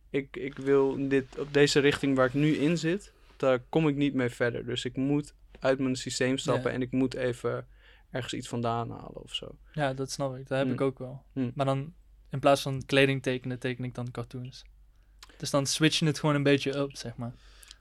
ik, 0.09 0.37
ik 0.37 0.57
wil 0.57 1.07
dit 1.09 1.39
op 1.39 1.53
deze 1.53 1.79
richting 1.79 2.15
waar 2.15 2.25
ik 2.25 2.33
nu 2.33 2.55
in 2.55 2.77
zit, 2.77 3.11
daar 3.37 3.59
kom 3.69 3.87
ik 3.87 3.95
niet 3.95 4.13
mee 4.13 4.29
verder. 4.29 4.65
Dus 4.65 4.85
ik 4.85 4.95
moet 4.95 5.33
uit 5.59 5.79
mijn 5.79 5.95
systeem 5.95 6.37
stappen 6.37 6.69
Ja. 6.69 6.75
en 6.75 6.81
ik 6.81 6.91
moet 6.91 7.13
even 7.13 7.67
ergens 8.11 8.33
iets 8.33 8.47
vandaan 8.47 8.89
halen 8.89 9.21
of 9.23 9.33
zo. 9.33 9.55
ja, 9.71 9.93
dat 9.93 10.11
snap 10.11 10.35
ik. 10.35 10.47
Dat 10.47 10.57
heb 10.57 10.67
hm. 10.67 10.73
ik 10.73 10.81
ook 10.81 10.99
wel. 10.99 11.23
Hm. 11.33 11.49
Maar 11.53 11.65
dan, 11.65 11.93
in 12.29 12.39
plaats 12.39 12.61
van 12.61 12.83
kleding 12.85 13.21
tekenen, 13.23 13.59
teken 13.59 13.83
ik 13.83 13.95
dan 13.95 14.11
cartoons. 14.11 14.63
Dus 15.37 15.49
dan 15.49 15.65
switch 15.65 15.99
je 15.99 16.05
het 16.05 16.19
gewoon 16.19 16.35
een 16.35 16.43
beetje 16.43 16.77
up, 16.77 16.97
zeg 16.97 17.15
maar. 17.15 17.33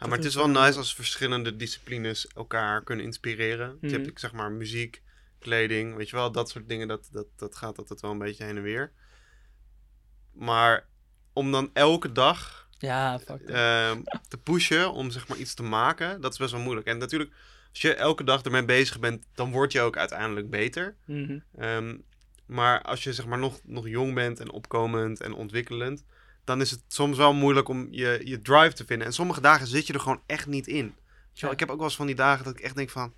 Ja, 0.03 0.09
maar 0.09 0.19
het 0.19 0.27
is 0.27 0.35
wel 0.35 0.49
nice 0.49 0.79
als 0.79 0.95
verschillende 0.95 1.57
disciplines 1.57 2.27
elkaar 2.27 2.83
kunnen 2.85 3.05
inspireren. 3.05 3.79
Je 3.81 3.87
Mhm. 3.97 4.03
hebt, 4.03 4.21
zeg 4.21 4.33
maar, 4.33 4.53
muziek, 4.53 5.03
kleding, 5.38 5.95
weet 5.97 6.09
je 6.11 6.17
wel, 6.17 6.33
dat 6.33 6.51
soort 6.51 6.69
dingen, 6.69 6.88
dat, 6.88 7.09
dat, 7.12 7.27
dat 7.37 7.57
gaat 7.57 7.79
altijd 7.79 8.01
wel 8.01 8.11
een 8.11 8.19
beetje 8.19 8.45
heen 8.45 8.57
en 8.57 8.62
weer. 8.62 8.93
Maar 10.33 10.87
om 11.33 11.53
dan 11.53 11.71
elke 11.73 12.12
dag 12.12 12.69
Ja, 12.79 13.19
fuck 13.19 13.41
ehm, 13.41 14.03
te 14.29 14.38
pushen 14.38 14.93
om, 14.93 15.11
zeg 15.11 15.29
maar, 15.29 15.38
iets 15.38 15.55
te 15.55 15.62
maken, 15.62 16.21
dat 16.21 16.33
is 16.33 16.38
best 16.38 16.53
wel 16.53 16.61
moeilijk. 16.61 16.87
En 16.87 16.99
natuurlijk, 16.99 17.31
als 17.71 17.81
je 17.81 17.95
elke 17.95 18.25
dag 18.25 18.43
ermee 18.43 18.65
bezig 18.65 19.01
bent, 19.01 19.27
dan 19.35 19.51
word 19.51 19.73
je 19.73 19.81
ook 19.81 19.97
uiteindelijk 19.97 20.51
beter. 20.51 20.97
Mhm. 21.07 21.38
Ehm, 21.57 21.97
maar 22.47 22.83
als 22.83 23.05
je 23.05 23.12
zeg 23.12 23.27
maar 23.27 23.38
nog, 23.38 23.61
nog 23.65 23.88
jong 23.88 24.15
bent 24.15 24.41
en 24.41 24.51
opkomend 24.51 25.21
en 25.21 25.33
ontwikkelend, 25.33 26.05
dan 26.44 26.61
is 26.61 26.70
het 26.70 26.81
soms 26.88 27.16
wel 27.16 27.33
moeilijk 27.35 27.68
om 27.68 27.88
je, 27.90 28.20
je 28.24 28.42
drive 28.42 28.72
te 28.72 28.85
vinden. 28.85 29.07
En 29.07 29.12
sommige 29.12 29.40
dagen 29.40 29.66
zit 29.66 29.87
je 29.87 29.92
er 29.92 30.00
gewoon 30.00 30.22
echt 30.26 30.46
niet 30.46 30.66
in. 30.66 30.85
Weet 30.85 30.94
je 31.33 31.40
wel, 31.40 31.48
Ja. 31.48 31.50
Ik 31.52 31.61
heb 31.61 31.70
ook 31.70 31.76
wel 31.76 31.87
eens 31.87 31.96
van 31.96 32.07
die 32.07 32.14
dagen 32.14 32.44
dat 32.44 32.52
ik 32.59 32.61
echt 32.61 32.76
denk 32.76 32.90
van, 32.90 33.12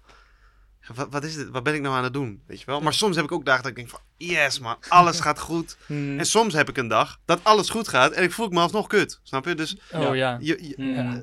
wat, 0.95 1.09
wat 1.11 1.25
is 1.25 1.35
dit? 1.35 1.49
Wat 1.49 1.63
ben 1.63 1.75
ik 1.75 1.81
nou 1.81 1.95
aan 1.97 2.05
het 2.05 2.13
doen? 2.13 2.43
Weet 2.47 2.61
je 2.61 2.67
wel? 2.67 2.81
Maar 2.81 2.95
soms 2.95 3.17
heb 3.17 3.25
ik 3.25 3.33
ook 3.33 3.45
dagen 3.45 3.63
dat 3.63 3.71
ik 3.71 3.77
denk 3.77 3.89
van, 3.89 4.01
yes 4.17 4.59
man, 4.59 4.77
alles 4.89 5.21
gaat 5.21 5.39
goed. 5.41 5.77
Mhm. 5.87 6.19
En 6.19 6.27
soms 6.27 6.55
heb 6.55 6.69
ik 6.69 6.77
een 6.77 6.89
dag 6.89 7.21
dat 7.25 7.41
alles 7.45 7.71
goed 7.71 7.89
gaat 7.89 8.13
en 8.13 8.23
ik 8.23 8.33
voel 8.33 8.49
me 8.49 8.61
alsnog 8.61 8.87
kut. 8.87 9.21
Snap 9.23 9.45
je? 9.45 9.55
Dus 9.55 9.77
oh 9.93 10.01
ja. 10.01 10.13
ja. 10.15 10.37
je, 10.41 10.67
je- 10.69 10.75
Mhm. 10.77 10.91
Ja. 10.95 11.23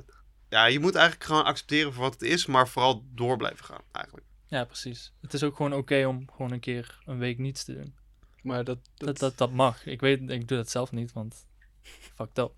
ja, 0.50 0.66
je 0.66 0.80
moet 0.80 0.96
eigenlijk 0.96 1.26
gewoon 1.26 1.44
accepteren 1.44 1.94
voor 1.94 2.04
wat 2.04 2.14
het 2.14 2.22
is, 2.22 2.46
maar 2.46 2.68
vooral 2.68 3.04
door 3.16 3.38
blijven 3.38 3.66
gaan 3.66 3.82
eigenlijk. 3.92 4.26
Ja, 4.48 4.64
precies. 4.66 5.14
Het 5.22 5.34
is 5.34 5.44
ook 5.44 5.56
gewoon 5.56 5.74
oké 5.74 6.06
om 6.06 6.26
gewoon 6.36 6.52
een 6.52 6.60
keer 6.60 7.00
een 7.06 7.18
week 7.18 7.38
niets 7.38 7.64
te 7.64 7.74
doen. 7.74 7.96
Maar 8.42 8.64
dat, 8.64 8.78
Dat, 8.96 9.18
dat, 9.20 9.38
dat 9.38 9.52
mag. 9.52 9.86
Ik 9.86 10.00
weet, 10.00 10.20
ik 10.30 10.48
doe 10.48 10.58
dat 10.58 10.70
zelf 10.70 10.92
niet, 10.92 11.14
want 11.14 11.46
fucked 12.16 12.38
up. 12.38 12.52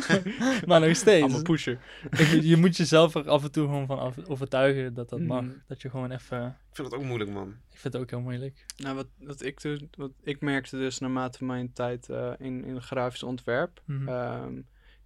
maar 0.66 0.80
nog 0.80 0.96
steeds. 0.96 1.42
pusher. 1.42 1.78
Ik- 2.10 2.42
je 2.42 2.56
moet 2.56 2.76
jezelf 2.76 3.14
er 3.14 3.28
af 3.28 3.42
en 3.44 3.52
toe 3.52 3.64
gewoon 3.66 3.86
van 3.86 3.98
af, 3.98 4.14
overtuigen 4.28 4.94
dat 4.94 5.08
dat 5.08 5.20
mag. 5.20 5.42
Mhm. 5.42 5.52
Dat 5.66 5.82
je 5.82 5.90
gewoon 5.90 6.10
even... 6.10 6.46
Ik 6.70 6.76
vind 6.76 6.90
het 6.90 6.96
ook 7.00 7.04
moeilijk 7.06 7.30
man. 7.30 7.48
Ik 7.48 7.78
vind 7.78 7.92
het 7.92 8.02
ook 8.02 8.10
heel 8.10 8.20
moeilijk. 8.20 8.64
Nou, 8.76 8.96
wat, 8.96 9.06
wat, 9.18 9.42
ik 9.42 9.60
dus, 9.60 9.80
wat 9.96 10.10
ik 10.22 10.40
merkte 10.40 10.76
dus 10.76 10.98
naarmate 10.98 11.44
mijn 11.44 11.72
tijd 11.72 12.08
eh, 12.08 12.32
in, 12.38 12.64
in 12.64 12.82
grafisch 12.82 13.22
ontwerp, 13.22 13.82
Mhm. 13.84 14.08
ehm, 14.08 14.60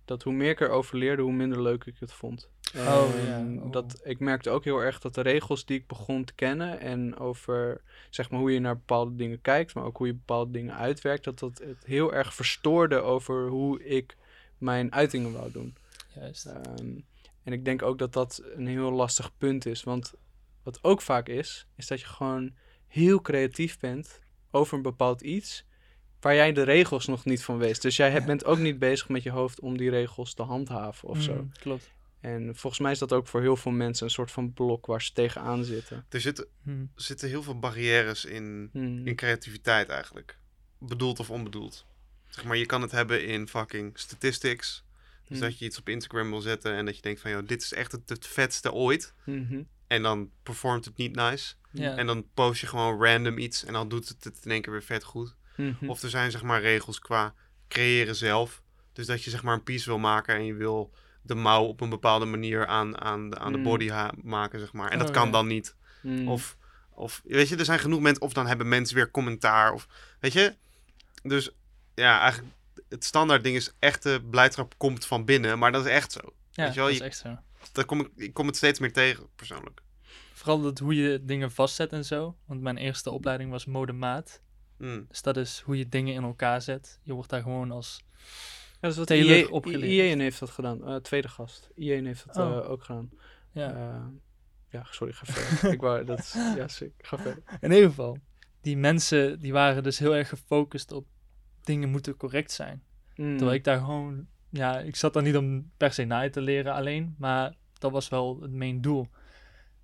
dat 0.04 0.22
hoe 0.22 0.32
meer 0.32 0.50
ik 0.50 0.60
erover 0.60 0.98
leerde, 0.98 1.22
hoe 1.22 1.32
minder 1.32 1.62
leuk 1.62 1.84
ik 1.84 1.96
het 1.98 2.12
vond. 2.12 2.50
Oh, 2.76 3.10
En 3.28 3.54
ja. 3.54 3.62
Oh. 3.62 3.72
Dat, 3.72 4.00
ik 4.04 4.18
merkte 4.20 4.50
ook 4.50 4.64
heel 4.64 4.78
erg 4.78 4.98
dat 5.00 5.14
de 5.14 5.20
regels 5.20 5.64
die 5.64 5.78
ik 5.78 5.86
begon 5.86 6.24
te 6.24 6.34
kennen 6.34 6.80
en 6.80 7.16
over 7.18 7.80
zeg 8.10 8.30
maar, 8.30 8.40
hoe 8.40 8.52
je 8.52 8.60
naar 8.60 8.76
bepaalde 8.76 9.14
dingen 9.16 9.40
kijkt, 9.40 9.74
maar 9.74 9.84
ook 9.84 9.96
hoe 9.96 10.06
je 10.06 10.14
bepaalde 10.14 10.50
dingen 10.50 10.76
uitwerkt, 10.76 11.24
dat 11.24 11.38
dat 11.38 11.58
het 11.58 11.84
heel 11.84 12.14
erg 12.14 12.34
verstoorde 12.34 13.00
over 13.00 13.48
hoe 13.48 13.84
ik 13.84 14.16
mijn 14.58 14.92
uitingen 14.92 15.32
wou 15.32 15.52
doen. 15.52 15.76
Juist. 16.14 16.46
Ehm, 16.46 16.86
en 17.42 17.52
ik 17.52 17.64
denk 17.64 17.82
ook 17.82 17.98
dat 17.98 18.12
dat 18.12 18.42
een 18.54 18.66
heel 18.66 18.92
lastig 18.92 19.36
punt 19.38 19.66
is. 19.66 19.82
Want 19.82 20.12
wat 20.62 20.78
ook 20.82 21.00
vaak 21.02 21.28
is, 21.28 21.66
is 21.76 21.86
dat 21.86 22.00
je 22.00 22.06
gewoon 22.06 22.52
heel 22.86 23.20
creatief 23.20 23.78
bent 23.78 24.20
over 24.50 24.76
een 24.76 24.82
bepaald 24.82 25.20
iets 25.20 25.64
waar 26.20 26.34
jij 26.34 26.52
de 26.52 26.62
regels 26.62 27.06
nog 27.06 27.24
niet 27.24 27.42
van 27.42 27.58
weet. 27.58 27.82
Dus 27.82 27.96
jij 27.96 28.12
Ja. 28.12 28.24
bent 28.24 28.44
ook 28.44 28.58
niet 28.58 28.78
bezig 28.78 29.08
met 29.08 29.22
je 29.22 29.30
hoofd 29.30 29.60
om 29.60 29.76
die 29.76 29.90
regels 29.90 30.34
te 30.34 30.42
handhaven 30.42 31.08
of 31.08 31.20
zo. 31.20 31.32
Mhm, 31.34 31.44
klopt. 31.60 31.90
En 32.24 32.56
volgens 32.56 32.82
mij 32.82 32.92
is 32.92 32.98
dat 32.98 33.12
ook 33.12 33.26
voor 33.26 33.40
heel 33.40 33.56
veel 33.56 33.72
mensen 33.72 34.04
een 34.06 34.12
soort 34.12 34.30
van 34.30 34.52
blok 34.52 34.86
waar 34.86 35.02
ze 35.02 35.12
tegenaan 35.12 35.64
zitten. 35.64 36.06
Er 36.08 36.20
zitten, 36.20 36.46
er 36.66 36.88
zitten 36.94 37.28
heel 37.28 37.42
veel 37.42 37.58
barrières 37.58 38.24
in, 38.24 38.68
Hmm. 38.72 39.06
in 39.06 39.16
creativiteit 39.16 39.88
eigenlijk. 39.88 40.38
Bedoeld 40.78 41.20
of 41.20 41.30
onbedoeld. 41.30 41.86
Zeg 42.28 42.44
maar, 42.44 42.56
je 42.56 42.66
kan 42.66 42.82
het 42.82 42.90
hebben 42.90 43.26
in 43.26 43.48
fucking 43.48 43.98
statistics. 43.98 44.84
Dus 45.28 45.38
Hmm. 45.38 45.48
dat 45.48 45.58
je 45.58 45.64
iets 45.64 45.78
op 45.78 45.88
Instagram 45.88 46.30
wil 46.30 46.40
zetten 46.40 46.74
en 46.74 46.84
dat 46.84 46.96
je 46.96 47.02
denkt 47.02 47.20
van, 47.20 47.30
joh, 47.30 47.46
dit 47.46 47.62
is 47.62 47.72
echt 47.72 47.92
het, 47.92 48.08
het 48.08 48.26
vetste 48.26 48.72
ooit. 48.72 49.14
En 49.86 50.02
dan 50.02 50.30
performt 50.42 50.84
het 50.84 50.96
niet 50.96 51.14
nice. 51.14 51.54
Ja. 51.70 51.96
En 51.96 52.06
dan 52.06 52.26
post 52.34 52.60
je 52.60 52.66
gewoon 52.66 53.02
random 53.04 53.38
iets 53.38 53.64
en 53.64 53.72
dan 53.72 53.88
doet 53.88 54.08
het 54.08 54.24
het 54.24 54.40
in 54.44 54.50
één 54.50 54.62
keer 54.62 54.72
weer 54.72 54.82
vet 54.82 55.04
goed. 55.04 55.34
Of 55.86 56.02
er 56.02 56.10
zijn 56.10 56.30
zeg 56.30 56.42
maar 56.42 56.60
regels 56.60 56.98
qua 56.98 57.34
creëren 57.68 58.16
zelf. 58.16 58.62
Dus 58.92 59.06
dat 59.06 59.22
je 59.22 59.30
zeg 59.30 59.42
maar 59.42 59.54
een 59.54 59.62
piece 59.62 59.88
wil 59.88 59.98
maken 59.98 60.34
en 60.34 60.44
je 60.44 60.54
wil 60.54 60.92
de 61.26 61.34
mouw 61.34 61.64
op 61.64 61.80
een 61.80 61.88
bepaalde 61.88 62.24
manier 62.24 62.66
aan, 62.66 63.00
aan, 63.00 63.30
de, 63.30 63.38
aan 63.38 63.52
de 63.52 63.58
Mm. 63.58 63.64
body 63.64 63.90
maken, 64.22 64.58
zeg 64.58 64.72
maar. 64.72 64.90
En 64.90 64.98
dat 64.98 65.08
Oh, 65.08 65.14
kan 65.14 65.26
ja. 65.26 65.32
dan 65.32 65.46
niet. 65.46 65.74
Mm. 66.02 66.28
Of, 66.28 66.56
of, 66.90 67.20
weet 67.24 67.48
je, 67.48 67.56
er 67.56 67.64
zijn 67.64 67.78
genoeg 67.78 68.00
mensen, 68.00 68.22
of 68.22 68.32
dan 68.32 68.46
hebben 68.46 68.68
mensen 68.68 68.96
weer 68.96 69.10
commentaar. 69.10 69.72
Of, 69.72 69.88
weet 70.20 70.32
je, 70.32 70.54
dus 71.22 71.50
ja, 71.94 72.20
eigenlijk 72.20 72.54
het 72.88 73.04
standaard 73.04 73.42
ding 73.44 73.56
is 73.56 73.72
echte 73.78 74.22
blijdschap 74.30 74.74
komt 74.76 75.06
van 75.06 75.24
binnen, 75.24 75.58
maar 75.58 75.72
dat 75.72 75.84
is 75.84 75.90
echt 75.90 76.12
zo. 76.12 76.20
ja, 76.50 76.64
weet 76.64 76.74
je 76.74 76.78
wel, 76.80 76.88
dat 76.88 76.98
is 76.98 77.06
echt 77.06 77.16
zo. 77.18 77.38
Dat 77.72 77.84
kom 77.84 78.00
ik, 78.00 78.08
ik 78.16 78.34
kom 78.34 78.46
het 78.46 78.56
steeds 78.56 78.78
meer 78.78 78.92
tegen, 78.92 79.26
persoonlijk. 79.36 79.80
Vooral 80.32 80.60
dat 80.60 80.78
hoe 80.78 80.94
je 80.94 81.24
dingen 81.24 81.52
vastzet 81.52 81.92
en 81.92 82.04
zo. 82.04 82.36
Want 82.46 82.60
mijn 82.60 82.76
eerste 82.76 83.10
opleiding 83.10 83.50
was 83.50 83.64
modemaat. 83.64 84.40
Mm. 84.78 85.06
Dus 85.08 85.22
dat 85.22 85.36
is 85.36 85.62
hoe 85.64 85.78
je 85.78 85.88
dingen 85.88 86.14
in 86.14 86.22
elkaar 86.22 86.62
zet. 86.62 86.98
Je 87.02 87.12
wordt 87.12 87.30
daar 87.30 87.42
gewoon 87.42 87.70
als 87.70 88.00
dat 88.84 88.92
is 88.92 88.98
wat 88.98 89.10
IE 89.10 89.50
opgeleerd 89.50 89.92
IEN 90.10 90.20
heeft 90.20 90.40
dat 90.40 90.50
gedaan. 90.50 90.86
Eh, 90.86 90.96
tweede 90.96 91.28
gast. 91.28 91.70
IEN 91.74 92.06
heeft 92.06 92.26
dat 92.26 92.36
Oh. 92.36 92.56
eh, 92.56 92.70
ook 92.70 92.82
gedaan. 92.84 93.10
Ja. 93.52 93.68
Ja, 93.78 94.10
ja 94.70 94.86
sorry, 94.90 95.12
ga 95.12 95.24
verder. 95.32 95.72
ik 95.74 95.80
wou, 95.80 96.04
dat 96.04 96.18
is, 96.18 96.32
ja, 96.32 96.68
sick. 96.68 96.92
Ga 96.98 97.18
verder. 97.18 97.42
In 97.60 97.70
ieder 97.72 97.88
geval, 97.88 98.18
die 98.60 98.76
mensen 98.76 99.40
die 99.40 99.52
waren 99.52 99.82
dus 99.82 99.98
heel 99.98 100.16
erg 100.16 100.28
gefocust 100.28 100.92
op 100.92 101.06
dingen 101.62 101.88
moeten 101.88 102.16
correct 102.16 102.50
zijn. 102.52 102.82
Mm. 103.14 103.36
Terwijl 103.36 103.56
ik 103.56 103.64
daar 103.64 103.78
gewoon, 103.78 104.26
ja, 104.48 104.78
ik 104.80 104.96
zat 104.96 105.12
daar 105.12 105.22
niet 105.22 105.36
om 105.36 105.70
per 105.76 105.92
se 105.92 106.04
naai 106.04 106.30
te 106.30 106.40
leren 106.40 106.72
alleen, 106.74 107.14
maar 107.18 107.54
dat 107.78 107.92
was 107.92 108.08
wel 108.08 108.40
het 108.40 108.52
main 108.52 108.80
doel. 108.80 109.08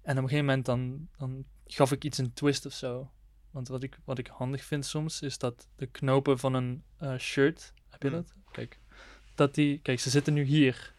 En 0.03 0.17
op 0.17 0.23
een 0.23 0.29
gegeven 0.29 0.45
moment 0.45 0.67
dan, 0.67 1.09
dan 1.19 1.45
gaf 1.67 1.93
ik 1.93 2.05
iets 2.05 2.19
een 2.19 2.33
twist 2.33 2.67
of 2.67 2.73
zo. 2.73 3.11
Want 3.51 3.69
wat 3.69 3.83
ik, 3.83 3.99
wat 4.05 4.19
ik 4.19 4.27
handig 4.27 4.65
vind 4.65 4.87
soms, 4.87 5.23
is 5.23 5.39
dat 5.39 5.69
de 5.77 5.87
knopen 5.87 6.39
van 6.39 6.55
een 6.55 6.83
eh, 6.97 7.19
shirt, 7.19 7.73
heb 7.89 8.03
je 8.03 8.09
Hmm. 8.09 8.17
dat? 8.17 8.35
Kijk, 8.51 8.79
dat 9.41 9.55
die, 9.55 9.81
kijk, 9.83 10.01
ze 10.01 10.11
zitten 10.11 10.33
nu 10.35 10.43
hier. 10.43 10.93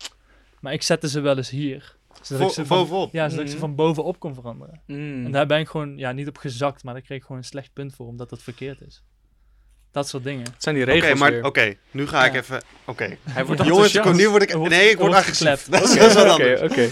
Maar 0.59 0.73
ik 0.73 0.81
zette 0.83 1.09
ze 1.09 1.19
wel 1.19 1.37
eens 1.37 1.49
hier. 1.49 1.95
Zodat 2.21 2.41
ik 2.41 2.47
Vo- 2.47 2.61
ze 2.61 2.65
van, 2.65 2.77
bovenop. 2.77 3.13
ja, 3.13 3.29
zodat 3.29 3.43
ik 3.43 3.47
ze 3.51 3.55
Mhm. 3.57 3.65
van 3.65 3.75
bovenop 3.75 4.19
kon 4.19 4.33
veranderen. 4.33 4.81
Mm. 4.87 5.25
En 5.25 5.31
daar 5.31 5.45
ben 5.45 5.59
ik 5.59 5.67
gewoon 5.67 5.97
ja, 5.97 6.11
niet 6.11 6.27
op 6.27 6.37
gezakt, 6.37 6.83
maar 6.83 6.93
daar 6.93 7.03
kreeg 7.03 7.17
ik 7.17 7.23
gewoon 7.23 7.37
een 7.37 7.43
slecht 7.47 7.73
punt 7.73 7.93
voor, 7.95 8.07
omdat 8.07 8.29
dat 8.29 8.43
verkeerd 8.43 8.81
is. 8.81 9.03
Dat 9.91 10.07
soort 10.07 10.23
dingen. 10.23 10.43
Het 10.43 10.63
zijn 10.63 10.75
die 10.75 10.83
Oké, 10.83 10.93
regels 10.93 11.19
maar 11.19 11.31
weer. 11.31 11.43
oké, 11.45 11.73
nu 11.91 12.07
ga 12.07 12.25
ik 12.25 12.33
Ja. 12.33 12.39
even... 12.39 12.61
Oké. 12.85 13.17
Hij 13.23 13.45
wordt 13.45 13.63
Jongens, 13.65 13.93
enthousiast. 13.93 14.17
nu 14.19 14.29
word 14.29 14.41
ik... 14.43 14.57
Nee, 14.57 14.89
ik 14.89 14.97
word 14.97 14.99
wordt 14.99 15.15
agressief. 15.15 15.47
geklept. 15.47 15.71
Dat 15.97 16.07
is 16.07 16.13
wat 16.13 16.23
Oké, 16.23 16.29
anders. 16.31 16.61
oké. 16.61 16.89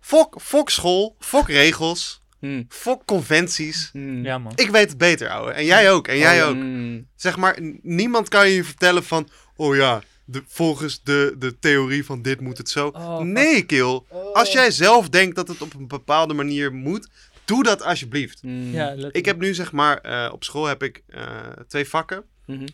Fok, 0.00 0.40
fok 0.40 0.70
school, 0.70 1.16
fok 1.18 1.48
regels, 1.48 2.24
Mm. 2.40 2.66
fok 2.68 3.04
conventies. 3.04 3.90
Mm. 3.92 4.24
Ja, 4.24 4.38
man. 4.38 4.52
Ik 4.54 4.70
weet 4.70 4.88
het 4.88 4.98
beter, 4.98 5.28
ouwe. 5.28 5.50
En 5.52 5.64
jij 5.64 5.90
ook, 5.90 6.08
en 6.08 6.18
jij 6.18 6.42
Oh, 6.42 6.48
ook. 6.48 6.54
mm. 6.54 7.06
Zeg 7.14 7.36
maar, 7.36 7.58
niemand 7.82 8.28
kan 8.28 8.48
je 8.48 8.64
vertellen 8.64 9.04
van... 9.04 9.28
Oh 9.56 9.76
ja, 9.76 10.02
de, 10.28 10.42
volgens 10.46 11.02
de, 11.02 11.34
de 11.38 11.58
theorie 11.58 12.04
van 12.04 12.22
dit 12.22 12.40
moet 12.40 12.58
het 12.58 12.68
zo. 12.70 12.88
Oh, 12.88 13.18
nee, 13.18 13.62
kill. 13.66 14.00
Als 14.32 14.52
jij 14.52 14.70
zelf 14.70 15.08
denkt 15.08 15.36
dat 15.36 15.48
het 15.48 15.62
op 15.62 15.74
een 15.74 15.88
bepaalde 15.88 16.34
manier 16.34 16.72
moet, 16.74 17.08
doe 17.44 17.62
dat 17.62 17.82
alsjeblieft. 17.82 18.42
Mm. 18.42 18.72
Ja. 18.72 18.94
Ik 19.12 19.24
heb 19.24 19.38
nu 19.38 19.54
zeg 19.54 19.72
maar, 19.72 19.98
eh, 19.98 20.32
op 20.32 20.44
school 20.44 20.66
heb 20.66 20.82
ik 20.82 21.02
eh, 21.08 21.24
twee 21.68 21.88
vakken. 21.88 22.24
Mhm. 22.46 22.66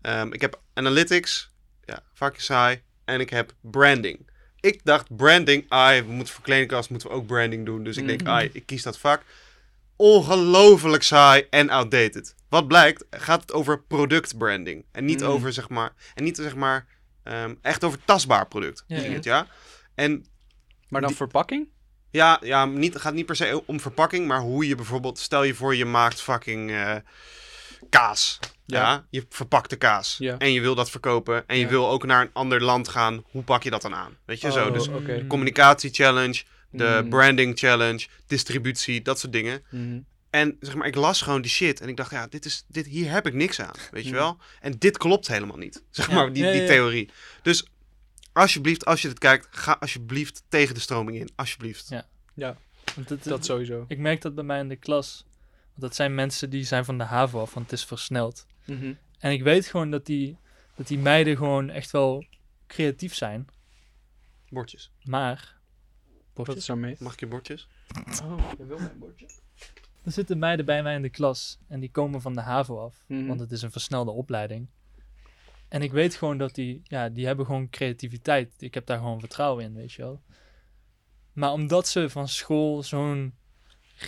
Ehm, 0.00 0.32
ik 0.32 0.40
heb 0.40 0.60
analytics, 0.74 1.50
ja, 1.84 2.02
vakje 2.14 2.42
saai. 2.42 2.80
En 3.04 3.20
ik 3.20 3.30
heb 3.30 3.52
branding. 3.60 4.28
Ik 4.60 4.80
dacht 4.84 5.16
branding, 5.16 5.64
ai, 5.68 6.02
we 6.02 6.12
moeten 6.12 6.34
voor 6.34 6.44
kledingkast 6.44 6.90
moeten 6.90 7.08
we 7.08 7.14
ook 7.14 7.26
branding 7.26 7.66
doen. 7.66 7.84
Dus 7.84 7.96
ik 7.96 8.06
denk, 8.06 8.20
Mhm. 8.20 8.30
ai, 8.30 8.50
ik 8.52 8.66
kies 8.66 8.82
dat 8.82 8.98
vak. 8.98 9.22
Ongelooflijk 9.96 11.02
saai 11.02 11.46
en 11.50 11.70
outdated. 11.70 12.34
Wat 12.48 12.68
blijkt, 12.68 13.04
gaat 13.10 13.40
het 13.40 13.52
over 13.52 13.82
productbranding. 13.82 14.84
En 14.92 15.04
niet 15.04 15.20
Mhm. 15.20 15.30
over, 15.30 15.52
zeg 15.52 15.68
maar, 15.68 15.92
en 16.14 16.24
niet 16.24 16.36
zeg 16.36 16.54
maar, 16.54 16.86
ehm, 17.22 17.54
echt 17.62 17.84
over 17.84 17.98
tastbaar 18.04 18.46
product. 18.48 18.84
Ja, 18.86 18.98
ging 18.98 19.14
het, 19.14 19.24
ja? 19.24 19.46
En 19.94 20.26
Maar 20.88 21.00
dan 21.00 21.08
Die- 21.10 21.18
verpakking? 21.18 21.68
ja, 22.10 22.38
ja 22.42 22.64
niet, 22.64 22.92
het 22.92 23.02
gaat 23.02 23.14
niet 23.14 23.26
per 23.26 23.36
se 23.36 23.62
om 23.66 23.80
verpakking, 23.80 24.26
maar 24.26 24.40
hoe 24.40 24.66
je 24.68 24.74
bijvoorbeeld, 24.74 25.18
stel 25.18 25.42
je 25.42 25.54
voor 25.54 25.76
je 25.76 25.84
maakt 25.84 26.20
fucking 26.20 26.70
eh, 26.70 26.94
kaas. 27.90 28.38
Ja. 28.66 28.80
Ja. 28.80 29.06
je 29.10 29.26
verpakte 29.28 29.76
kaas. 29.76 30.16
Ja. 30.18 30.38
En 30.38 30.52
je 30.52 30.60
wil 30.60 30.74
dat 30.74 30.90
verkopen. 30.90 31.46
En 31.48 31.58
je 31.58 31.66
wil 31.66 31.88
ook 31.90 32.04
naar 32.06 32.20
een 32.22 32.30
ander 32.32 32.62
land 32.62 32.88
gaan. 32.88 33.24
Hoe 33.30 33.42
pak 33.42 33.62
je 33.62 33.70
dat 33.70 33.82
dan 33.82 33.94
aan? 33.94 34.16
Weet 34.24 34.40
je 34.40 34.50
zo? 34.52 34.66
Oh, 34.66 34.72
Dus 34.72 34.88
oké. 34.88 35.24
communicatie 35.28 35.90
challenge, 35.92 36.42
de 36.70 37.00
Mm. 37.02 37.08
branding 37.08 37.58
challenge, 37.58 38.06
distributie, 38.26 39.02
dat 39.02 39.18
soort 39.18 39.32
dingen. 39.32 39.62
Mhm. 39.70 40.00
En 40.30 40.56
zeg 40.60 40.74
maar, 40.74 40.86
ik 40.86 40.94
las 40.94 41.22
gewoon 41.22 41.42
die 41.42 41.50
shit. 41.50 41.80
En 41.80 41.88
ik 41.88 41.96
dacht, 41.96 42.10
ja, 42.10 42.26
dit 42.26 42.44
is, 42.44 42.64
dit, 42.68 42.86
hier 42.86 43.10
heb 43.10 43.26
ik 43.26 43.34
niks 43.34 43.60
aan. 43.60 43.74
Weet 43.90 44.04
je 44.04 44.10
Mm. 44.10 44.16
wel? 44.16 44.38
En 44.60 44.72
dit 44.78 44.98
klopt 44.98 45.26
helemaal 45.28 45.56
niet. 45.56 45.82
Zeg 45.90 46.08
Ja. 46.08 46.14
maar, 46.14 46.32
die, 46.32 46.44
Ja, 46.44 46.52
die 46.52 46.60
ja. 46.60 46.66
theorie. 46.66 47.10
Dus 47.42 47.66
alsjeblieft, 48.32 48.84
als 48.84 49.02
je 49.02 49.08
dit 49.08 49.18
kijkt, 49.18 49.46
ga 49.50 49.76
alsjeblieft 49.80 50.42
tegen 50.48 50.74
de 50.74 50.80
stroming 50.80 51.18
in. 51.18 51.30
Alsjeblieft. 51.36 51.88
Ja. 52.34 52.56
Want 52.94 53.08
het- 53.08 53.24
Dat 53.24 53.44
sowieso. 53.44 53.84
Ik 53.88 53.98
merk 53.98 54.20
dat 54.20 54.34
bij 54.34 54.44
mij 54.44 54.60
in 54.60 54.68
de 54.68 54.76
klas. 54.76 55.24
Want 55.66 55.80
dat 55.80 55.94
zijn 55.94 56.14
mensen 56.14 56.50
die 56.50 56.64
zijn 56.64 56.84
van 56.84 56.98
de 56.98 57.04
HAVO 57.04 57.40
af, 57.40 57.54
want 57.54 57.70
het 57.70 57.78
is 57.78 57.84
versneld. 57.86 58.46
Mhm. 58.64 58.92
En 59.18 59.32
ik 59.32 59.42
weet 59.42 59.66
gewoon 59.66 59.90
dat 59.90 60.06
die, 60.06 60.36
dat 60.74 60.86
die 60.88 60.98
meiden 60.98 61.36
gewoon 61.36 61.70
echt 61.70 61.90
wel 61.90 62.26
creatief 62.66 63.14
zijn. 63.14 63.46
Bordjes. 64.48 64.90
Maar... 65.02 65.58
Wat 66.06 66.34
Bordjes? 66.34 66.56
is 66.56 66.66
daarmee? 66.66 66.96
Mag 66.98 67.12
ik 67.12 67.20
je 67.20 67.26
bordjes? 67.26 67.68
Oh, 68.22 68.50
je 68.58 68.66
wil 68.66 68.78
mijn 68.78 68.98
bordje. 68.98 69.26
Er 70.04 70.12
zitten 70.12 70.38
meiden 70.38 70.64
bij 70.66 70.82
mij 70.82 70.94
in 70.94 71.02
de 71.02 71.08
klas 71.10 71.58
en 71.68 71.80
die 71.80 71.90
komen 71.90 72.20
van 72.20 72.34
de 72.34 72.40
HAVO 72.40 72.78
af. 72.84 73.04
Mhm. 73.06 73.26
Want 73.26 73.40
het 73.40 73.52
is 73.52 73.62
een 73.62 73.70
versnelde 73.70 74.10
opleiding. 74.10 74.68
En 75.68 75.82
ik 75.82 75.92
weet 75.92 76.14
gewoon 76.14 76.38
dat 76.38 76.54
die, 76.54 76.80
ja, 76.84 77.08
die 77.08 77.26
hebben 77.26 77.46
gewoon 77.46 77.68
creativiteit. 77.70 78.54
Ik 78.58 78.74
heb 78.74 78.86
daar 78.86 78.98
gewoon 78.98 79.20
vertrouwen 79.20 79.64
in, 79.64 79.74
weet 79.74 79.92
je 79.92 80.02
wel. 80.02 80.22
Maar 81.32 81.52
omdat 81.52 81.88
ze 81.88 82.10
van 82.10 82.28
school 82.28 82.82
zo'n 82.82 83.34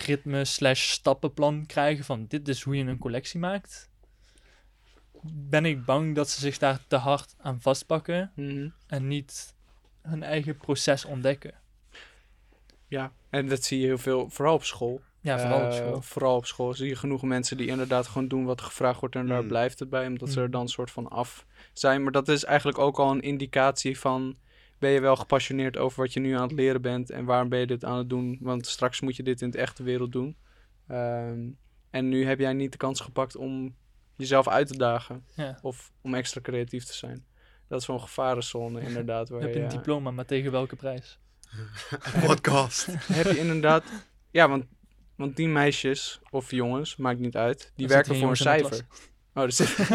ritme 0.06 0.44
slash 0.44 0.90
stappenplan 0.90 1.66
krijgen 1.66 2.04
van 2.04 2.26
dit 2.26 2.48
is 2.48 2.62
hoe 2.62 2.76
je 2.76 2.84
een 2.84 2.98
collectie 2.98 3.40
maakt, 3.40 3.90
ben 5.32 5.64
ik 5.64 5.84
bang 5.84 6.14
dat 6.14 6.30
ze 6.30 6.40
zich 6.40 6.58
daar 6.58 6.84
te 6.86 6.96
hard 6.96 7.34
aan 7.38 7.60
vastpakken 7.60 8.32
Mhm. 8.34 8.68
en 8.86 9.08
niet 9.08 9.54
hun 10.02 10.22
eigen 10.22 10.56
proces 10.56 11.04
ontdekken. 11.04 11.54
Ja, 12.88 13.12
en 13.30 13.48
dat 13.48 13.64
zie 13.64 13.80
je 13.80 13.86
heel 13.86 13.98
veel, 13.98 14.30
vooral 14.30 14.54
op 14.54 14.64
school. 14.64 15.00
Ja, 15.22 15.38
vooral 15.38 15.60
op 15.64 15.70
Eh, 15.70 15.76
school. 15.76 16.02
vooral 16.02 16.36
op 16.36 16.46
school 16.46 16.74
zie 16.74 16.88
je 16.88 16.96
genoeg 16.96 17.22
mensen 17.22 17.56
die 17.56 17.66
inderdaad 17.66 18.06
gewoon 18.06 18.28
doen 18.28 18.44
wat 18.44 18.60
er 18.60 18.66
gevraagd 18.66 19.00
wordt 19.00 19.14
en 19.16 19.26
daar 19.26 19.42
Mm. 19.42 19.48
blijft 19.48 19.78
het 19.78 19.90
bij, 19.90 20.06
omdat 20.06 20.30
ze 20.30 20.38
er 20.40 20.46
Mm. 20.46 20.50
dan 20.52 20.68
soort 20.68 20.90
van 20.90 21.08
af 21.08 21.46
zijn. 21.72 22.02
Maar 22.02 22.12
dat 22.12 22.28
is 22.28 22.44
eigenlijk 22.44 22.78
ook 22.78 22.98
al 22.98 23.10
een 23.10 23.20
indicatie 23.20 23.98
van, 23.98 24.36
ben 24.78 24.90
je 24.90 25.00
wel 25.00 25.16
gepassioneerd 25.16 25.76
over 25.76 26.00
wat 26.00 26.12
je 26.12 26.20
nu 26.20 26.32
aan 26.36 26.42
het 26.42 26.52
leren 26.52 26.82
bent 26.82 27.10
en 27.10 27.24
waarom 27.24 27.48
ben 27.48 27.58
je 27.58 27.66
dit 27.66 27.84
aan 27.84 27.98
het 27.98 28.08
doen? 28.08 28.38
Want 28.40 28.66
straks 28.66 29.00
moet 29.00 29.16
je 29.16 29.22
dit 29.22 29.40
in 29.42 29.50
de 29.50 29.58
echte 29.58 29.82
wereld 29.82 30.12
doen. 30.12 30.36
Ehm, 30.88 31.40
en 31.90 32.08
nu 32.08 32.26
heb 32.26 32.38
jij 32.38 32.52
niet 32.52 32.72
de 32.72 32.78
kans 32.78 33.00
gepakt 33.00 33.36
om 33.36 33.76
jezelf 34.16 34.48
uit 34.48 34.66
te 34.66 34.76
dagen 34.76 35.24
Ja. 35.34 35.58
of 35.62 35.92
om 36.00 36.14
extra 36.14 36.40
creatief 36.40 36.84
te 36.84 36.94
zijn. 36.94 37.24
Dat 37.68 37.80
is 37.80 37.86
zo'n 37.86 38.00
gevarenzone 38.00 38.80
inderdaad. 38.88 39.26
Je 39.28 39.32
Waar 39.34 39.42
hebt 39.42 39.54
je, 39.54 39.62
een 39.62 39.68
diploma, 39.68 40.10
maar 40.10 40.24
tegen 40.26 40.52
welke 40.52 40.76
prijs? 40.76 41.18
Podcast. 42.26 42.86
heb 43.12 43.26
je 43.26 43.38
inderdaad. 43.38 43.84
Ja, 44.30 44.48
want, 44.48 44.64
want 45.16 45.36
die 45.36 45.48
meisjes 45.48 46.20
of 46.30 46.50
jongens, 46.50 46.96
maakt 46.96 47.18
niet 47.18 47.36
uit, 47.36 47.72
die 47.76 47.86
Er 47.86 47.92
werken 47.92 48.16
voor 48.16 48.30
een 48.30 48.36
cijfer. 48.36 48.80
Oh, 49.34 49.44
zit... 49.48 49.78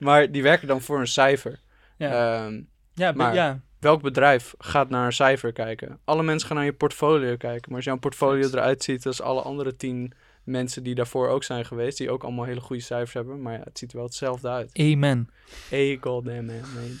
maar 0.00 0.30
die 0.32 0.42
werken 0.42 0.68
dan 0.68 0.80
voor 0.80 1.00
een 1.00 1.06
cijfer. 1.06 1.60
Ja, 1.96 2.44
Ehm, 2.44 2.60
ja, 2.94 3.12
maar- 3.12 3.34
ja. 3.34 3.60
welk 3.78 4.02
bedrijf 4.02 4.54
gaat 4.58 4.88
naar 4.88 5.06
een 5.06 5.12
cijfer 5.12 5.52
kijken? 5.52 5.98
Alle 6.04 6.22
mensen 6.22 6.46
gaan 6.48 6.56
naar 6.56 6.66
je 6.66 6.72
portfolio 6.72 7.36
kijken. 7.36 7.62
Maar 7.66 7.76
als 7.76 7.84
jouw 7.84 7.98
portfolio 7.98 8.42
Yes. 8.42 8.52
eruit 8.52 8.82
ziet 8.82 9.06
als 9.06 9.20
alle 9.20 9.42
andere 9.42 9.76
tien 9.76 10.12
mensen 10.44 10.82
die 10.82 10.94
daarvoor 10.94 11.28
ook 11.28 11.44
zijn 11.44 11.64
geweest, 11.64 11.98
die 11.98 12.10
ook 12.10 12.22
allemaal 12.22 12.44
hele 12.44 12.60
goede 12.60 12.82
cijfers 12.82 13.12
hebben, 13.12 13.42
maar 13.42 13.52
ja, 13.52 13.60
het 13.64 13.78
ziet 13.78 13.90
er 13.90 13.96
wel 13.96 14.06
hetzelfde 14.06 14.48
uit. 14.48 14.70
Amen. 14.78 15.30
Hey, 15.68 15.98
goddamn 16.00 16.44
man. 16.46 16.60
man. 16.60 16.98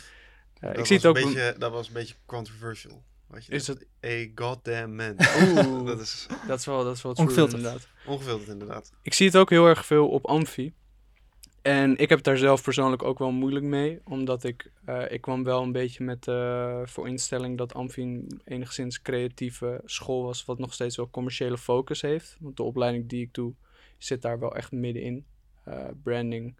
Eh, 0.60 0.68
Dat 0.70 0.78
ik 0.78 0.86
zie 0.86 0.96
het 0.96 1.06
ook... 1.06 1.16
Een 1.16 1.24
beetje, 1.24 1.54
dat 1.58 1.72
was 1.72 1.86
een 1.86 1.92
beetje 1.94 2.14
controversial. 2.26 3.02
Je, 3.40 3.52
Is 3.52 3.64
dat- 3.64 3.84
A 4.06 4.26
goddamn 4.34 4.94
man. 4.96 5.14
Oeh. 5.42 5.86
dat 5.86 6.00
is 6.00 6.26
Dat 6.46 6.58
is 6.58 6.66
wel, 6.66 6.84
dat 6.84 6.96
is 6.96 7.02
wel 7.02 7.12
true, 7.14 7.26
Ongefilterd. 7.26 7.56
inderdaad. 7.56 7.88
ongevuld 8.06 8.48
inderdaad. 8.48 8.92
Ik 9.02 9.14
zie 9.14 9.26
het 9.26 9.36
ook 9.36 9.50
heel 9.50 9.66
erg 9.66 9.86
veel 9.86 10.08
op 10.08 10.26
Amfi. 10.26 10.72
En 11.62 11.92
ik 11.92 12.08
heb 12.08 12.18
het 12.18 12.24
daar 12.24 12.36
zelf 12.36 12.62
persoonlijk 12.62 13.02
ook 13.02 13.18
wel 13.18 13.30
moeilijk 13.30 13.64
mee. 13.64 14.00
Omdat 14.04 14.44
ik, 14.44 14.70
eh, 14.84 15.12
ik 15.12 15.20
kwam 15.20 15.44
wel 15.44 15.62
een 15.62 15.72
beetje 15.72 16.04
met 16.04 16.24
de 16.24 16.82
voorinstelling 16.84 17.58
dat 17.58 17.74
Amfi 17.74 18.02
een 18.02 18.40
enigszins 18.44 19.02
creatieve 19.02 19.80
school 19.84 20.22
was. 20.22 20.44
Wat 20.44 20.58
nog 20.58 20.72
steeds 20.74 20.96
wel 20.96 21.10
commerciële 21.10 21.58
focus 21.58 22.00
heeft. 22.02 22.36
Want 22.40 22.56
de 22.56 22.62
opleiding 22.62 23.08
die 23.08 23.22
ik 23.22 23.34
doe 23.34 23.54
zit 23.98 24.22
daar 24.22 24.38
wel 24.38 24.54
echt 24.56 24.72
middenin. 24.72 25.26
Eh 25.64 25.88
branding 26.02 26.56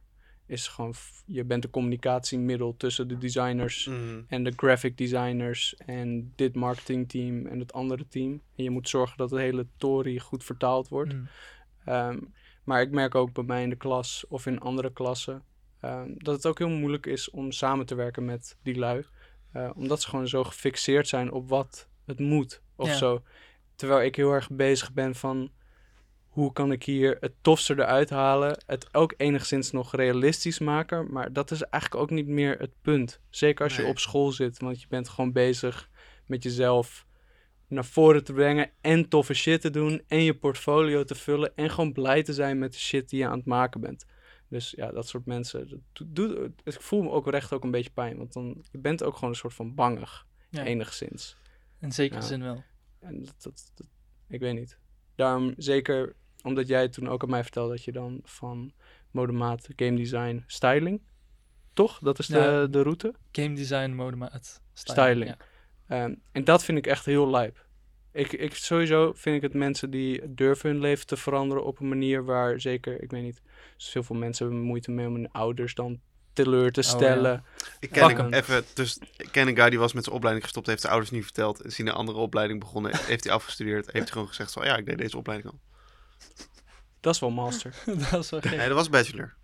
is 0.52 0.68
gewoon, 0.68 0.94
je 1.26 1.44
bent 1.44 1.64
een 1.64 1.70
communicatiemiddel 1.70 2.76
tussen 2.76 3.08
de 3.08 3.18
designers 3.18 3.86
Mhm. 3.86 4.20
en 4.28 4.44
de 4.44 4.52
graphic 4.56 4.96
designers 4.96 5.76
en 5.76 6.32
dit 6.36 6.54
marketingteam 6.54 7.46
en 7.46 7.58
het 7.58 7.72
andere 7.72 8.08
team. 8.08 8.42
En 8.56 8.64
je 8.64 8.70
moet 8.70 8.88
zorgen 8.88 9.16
dat 9.16 9.30
het 9.30 9.40
hele 9.40 9.66
tory 9.76 10.18
goed 10.18 10.44
vertaald 10.44 10.88
wordt. 10.88 11.12
Mm. 11.12 11.28
Ehm, 11.84 12.18
maar 12.64 12.80
ik 12.82 12.90
merk 12.90 13.14
ook 13.14 13.32
bij 13.32 13.44
mij 13.44 13.62
in 13.62 13.68
de 13.70 13.76
klas 13.76 14.24
of 14.28 14.46
in 14.46 14.60
andere 14.60 14.92
klassen 14.92 15.42
ehm, 15.80 16.10
dat 16.16 16.34
het 16.34 16.46
ook 16.46 16.58
heel 16.58 16.68
moeilijk 16.68 17.06
is 17.06 17.30
om 17.30 17.52
samen 17.52 17.86
te 17.86 17.94
werken 17.94 18.24
met 18.24 18.56
die 18.62 18.76
lui. 18.78 19.04
Eh, 19.52 19.70
omdat 19.74 20.02
ze 20.02 20.08
gewoon 20.08 20.28
zo 20.28 20.44
gefixeerd 20.44 21.08
zijn 21.08 21.32
op 21.32 21.48
wat 21.48 21.88
het 22.06 22.18
moet 22.18 22.62
of 22.76 22.88
Ja. 22.88 22.94
zo. 22.96 23.22
Terwijl 23.74 24.02
ik 24.06 24.16
heel 24.16 24.32
erg 24.32 24.50
bezig 24.50 24.92
ben 24.92 25.14
van 25.14 25.50
hoe 26.32 26.52
kan 26.52 26.72
ik 26.72 26.82
hier 26.82 27.16
het 27.20 27.32
tofste 27.40 27.72
eruit 27.72 28.10
halen. 28.10 28.62
Het 28.66 28.94
ook 28.94 29.14
enigszins 29.16 29.70
nog 29.70 29.94
realistisch 29.94 30.58
maken. 30.58 31.12
Maar 31.12 31.32
dat 31.32 31.50
is 31.50 31.62
eigenlijk 31.62 32.02
ook 32.02 32.10
niet 32.10 32.26
meer 32.26 32.58
het 32.58 32.72
punt. 32.82 33.20
Zeker 33.30 33.64
als 33.64 33.76
je 33.76 33.84
op 33.86 33.98
school 33.98 34.32
zit. 34.32 34.58
Want 34.58 34.80
je 34.80 34.86
bent 34.88 35.08
gewoon 35.08 35.32
bezig 35.32 35.90
met 36.26 36.42
jezelf 36.42 37.06
naar 37.68 37.84
voren 37.84 38.24
te 38.24 38.32
brengen 38.32 38.70
en 38.80 39.08
toffe 39.08 39.34
shit 39.34 39.60
te 39.60 39.70
doen 39.70 40.02
en 40.06 40.22
je 40.22 40.34
portfolio 40.34 41.04
te 41.04 41.14
vullen 41.14 41.56
en 41.56 41.70
gewoon 41.70 41.92
blij 41.92 42.22
te 42.22 42.32
zijn 42.32 42.58
met 42.58 42.72
de 42.72 42.78
shit 42.78 43.08
die 43.08 43.18
je 43.18 43.26
aan 43.26 43.36
het 43.38 43.46
maken 43.46 43.80
bent. 43.80 44.04
Dus 44.48 44.70
ja, 44.76 44.90
dat 44.90 45.08
soort 45.08 45.26
mensen. 45.26 45.68
Dat 45.68 45.78
doet, 45.92 46.16
doet- 46.16 46.60
ik 46.64 46.80
voel 46.82 47.02
me 47.02 47.10
ook 47.10 47.30
recht 47.30 47.52
ook 47.52 47.64
een 47.64 47.70
beetje 47.70 47.90
pijn. 47.90 48.16
Want 48.16 48.32
dan 48.32 48.64
je 48.70 48.78
bent 48.78 49.02
ook 49.02 49.14
gewoon 49.14 49.30
een 49.30 49.36
soort 49.36 49.54
van 49.54 49.74
bangig. 49.74 50.26
Ja, 50.50 50.64
enigszins. 50.64 51.36
in 51.80 51.92
zekere 51.92 52.20
Ja. 52.20 52.26
zin 52.26 52.42
wel. 52.42 52.62
En 53.00 53.24
dat, 53.24 53.34
dat, 53.42 53.72
dat- 53.74 53.86
ik 54.28 54.40
weet 54.40 54.54
niet. 54.54 54.78
Daarom 55.14 55.54
zeker 55.56 56.14
omdat 56.42 56.66
jij 56.68 56.88
toen 56.88 57.08
ook 57.08 57.22
aan 57.22 57.30
mij 57.30 57.42
vertelde 57.42 57.70
dat 57.70 57.84
je 57.84 57.92
dan 57.92 58.20
van 58.24 58.72
modemaat, 59.10 59.68
game 59.76 59.96
design, 59.96 60.44
styling. 60.46 61.00
Toch? 61.72 61.98
Dat 61.98 62.18
is 62.18 62.26
de, 62.26 62.38
Ja. 62.38 62.66
de 62.66 62.82
route. 62.82 63.14
Game 63.32 63.54
design, 63.54 63.90
modemaat, 63.90 64.60
Styling. 64.72 65.00
styling. 65.00 65.34
Ja. 65.88 66.02
Ehm, 66.04 66.14
en 66.32 66.44
dat 66.44 66.64
vind 66.64 66.78
ik 66.78 66.86
echt 66.86 67.04
heel 67.04 67.30
lijp. 67.30 67.66
Ik, 68.12 68.32
ik, 68.32 68.54
sowieso 68.54 69.12
vind 69.16 69.36
ik 69.36 69.42
het 69.42 69.54
mensen 69.54 69.90
die 69.90 70.34
durven 70.34 70.70
hun 70.70 70.80
leven 70.80 71.06
te 71.06 71.16
veranderen 71.16 71.64
op 71.64 71.80
een 71.80 71.88
manier 71.88 72.24
waar 72.24 72.60
zeker, 72.60 73.02
ik 73.02 73.10
weet 73.10 73.22
niet, 73.22 73.42
dus 73.76 73.92
heel 73.92 74.02
veel 74.02 74.16
mensen 74.16 74.46
hebben 74.46 74.64
moeite 74.64 74.90
mee 74.90 75.06
om 75.06 75.14
hun 75.14 75.32
ouders 75.32 75.74
dan 75.74 76.00
teleur 76.32 76.72
te 76.72 76.80
Oh, 76.80 76.86
ja. 76.86 76.92
stellen. 76.92 77.44
Ik 77.80 77.90
ken 77.90 78.16
hem. 78.16 78.32
even, 78.32 78.64
dus 78.74 78.98
ik 79.16 79.28
ken 79.30 79.48
een 79.48 79.56
guy 79.56 79.70
die 79.70 79.78
was 79.78 79.92
met 79.92 80.02
zijn 80.04 80.16
opleiding 80.16 80.44
gestopt, 80.44 80.66
heeft 80.66 80.82
de 80.82 80.88
ouders 80.88 81.10
niet 81.10 81.24
verteld. 81.24 81.64
Is 81.64 81.76
hij 81.78 81.86
een 81.86 81.92
andere 81.92 82.18
opleiding 82.18 82.60
begonnen, 82.60 82.96
heeft 82.96 83.24
hij 83.24 83.32
afgestudeerd, 83.32 83.84
heeft 83.84 83.96
hij 84.04 84.06
gewoon 84.12 84.28
gezegd 84.28 84.52
van 84.52 84.64
ja, 84.64 84.76
ik 84.76 84.86
deed 84.86 84.98
deze 84.98 85.16
opleiding 85.18 85.50
al. 85.52 85.58
Dat 87.00 87.14
is 87.14 87.20
wel 87.20 87.30
master. 87.30 87.74
dat 88.10 88.24
is 88.24 88.30
wel 88.30 88.40
gek. 88.40 88.50
Nee, 88.56 88.66
dat 88.68 88.76
was 88.76 88.88
bachelor. 88.88 89.34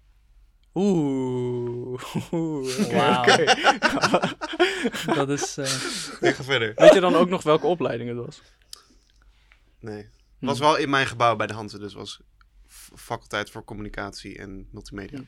Oeh. 0.74 2.02
Wauw. 2.92 3.24
Dat 5.14 5.30
is... 5.30 5.56
eh, 5.56 6.28
Ik 6.28 6.34
ga 6.34 6.42
verder. 6.42 6.72
Weet 6.76 6.94
je 6.94 7.00
dan 7.00 7.14
ook 7.14 7.28
nog 7.28 7.42
welke 7.42 7.66
opleiding 7.66 8.08
het 8.08 8.18
was? 8.26 8.42
Nee. 9.80 9.96
Het 9.96 10.10
Hm. 10.38 10.46
was 10.46 10.58
wel 10.58 10.76
in 10.76 10.90
mijn 10.90 11.06
gebouw 11.06 11.36
bij 11.36 11.46
de 11.46 11.52
Hansen, 11.54 11.80
dus 11.80 11.94
was 11.94 12.20
faculteit 12.96 13.50
voor 13.50 13.64
communicatie 13.64 14.38
en 14.38 14.68
multimedia. 14.72 15.18
Hm. 15.18 15.24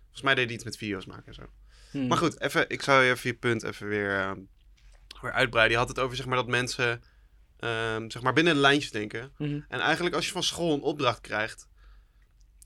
Volgens 0.00 0.22
mij 0.22 0.34
deed 0.34 0.44
hij 0.44 0.54
iets 0.54 0.64
met 0.64 0.76
video's 0.76 1.06
maken 1.06 1.26
en 1.26 1.34
zo. 1.34 1.42
Hmm. 1.90 2.06
Maar 2.06 2.18
goed, 2.18 2.40
even, 2.40 2.68
ik 2.68 2.82
zou 2.82 3.02
je 3.02 3.10
even 3.10 3.30
je 3.30 3.36
punt 3.36 3.62
even 3.62 3.88
weer, 3.88 4.18
eh, 4.20 4.32
weer 5.20 5.32
uitbreiden. 5.32 5.72
Je 5.72 5.78
had 5.78 5.88
het 5.88 5.98
over 5.98 6.16
zeg 6.16 6.26
maar, 6.26 6.36
dat 6.36 6.46
mensen 6.46 7.02
ehm, 7.62 8.10
zeg 8.10 8.22
maar 8.22 8.32
binnen 8.32 8.54
de 8.54 8.60
lijntjes 8.60 8.90
denken. 8.90 9.32
Mhm. 9.38 9.60
En 9.68 9.80
eigenlijk 9.80 10.14
als 10.14 10.26
je 10.26 10.32
van 10.32 10.42
school 10.42 10.74
een 10.74 10.82
opdracht 10.82 11.20
krijgt... 11.20 11.68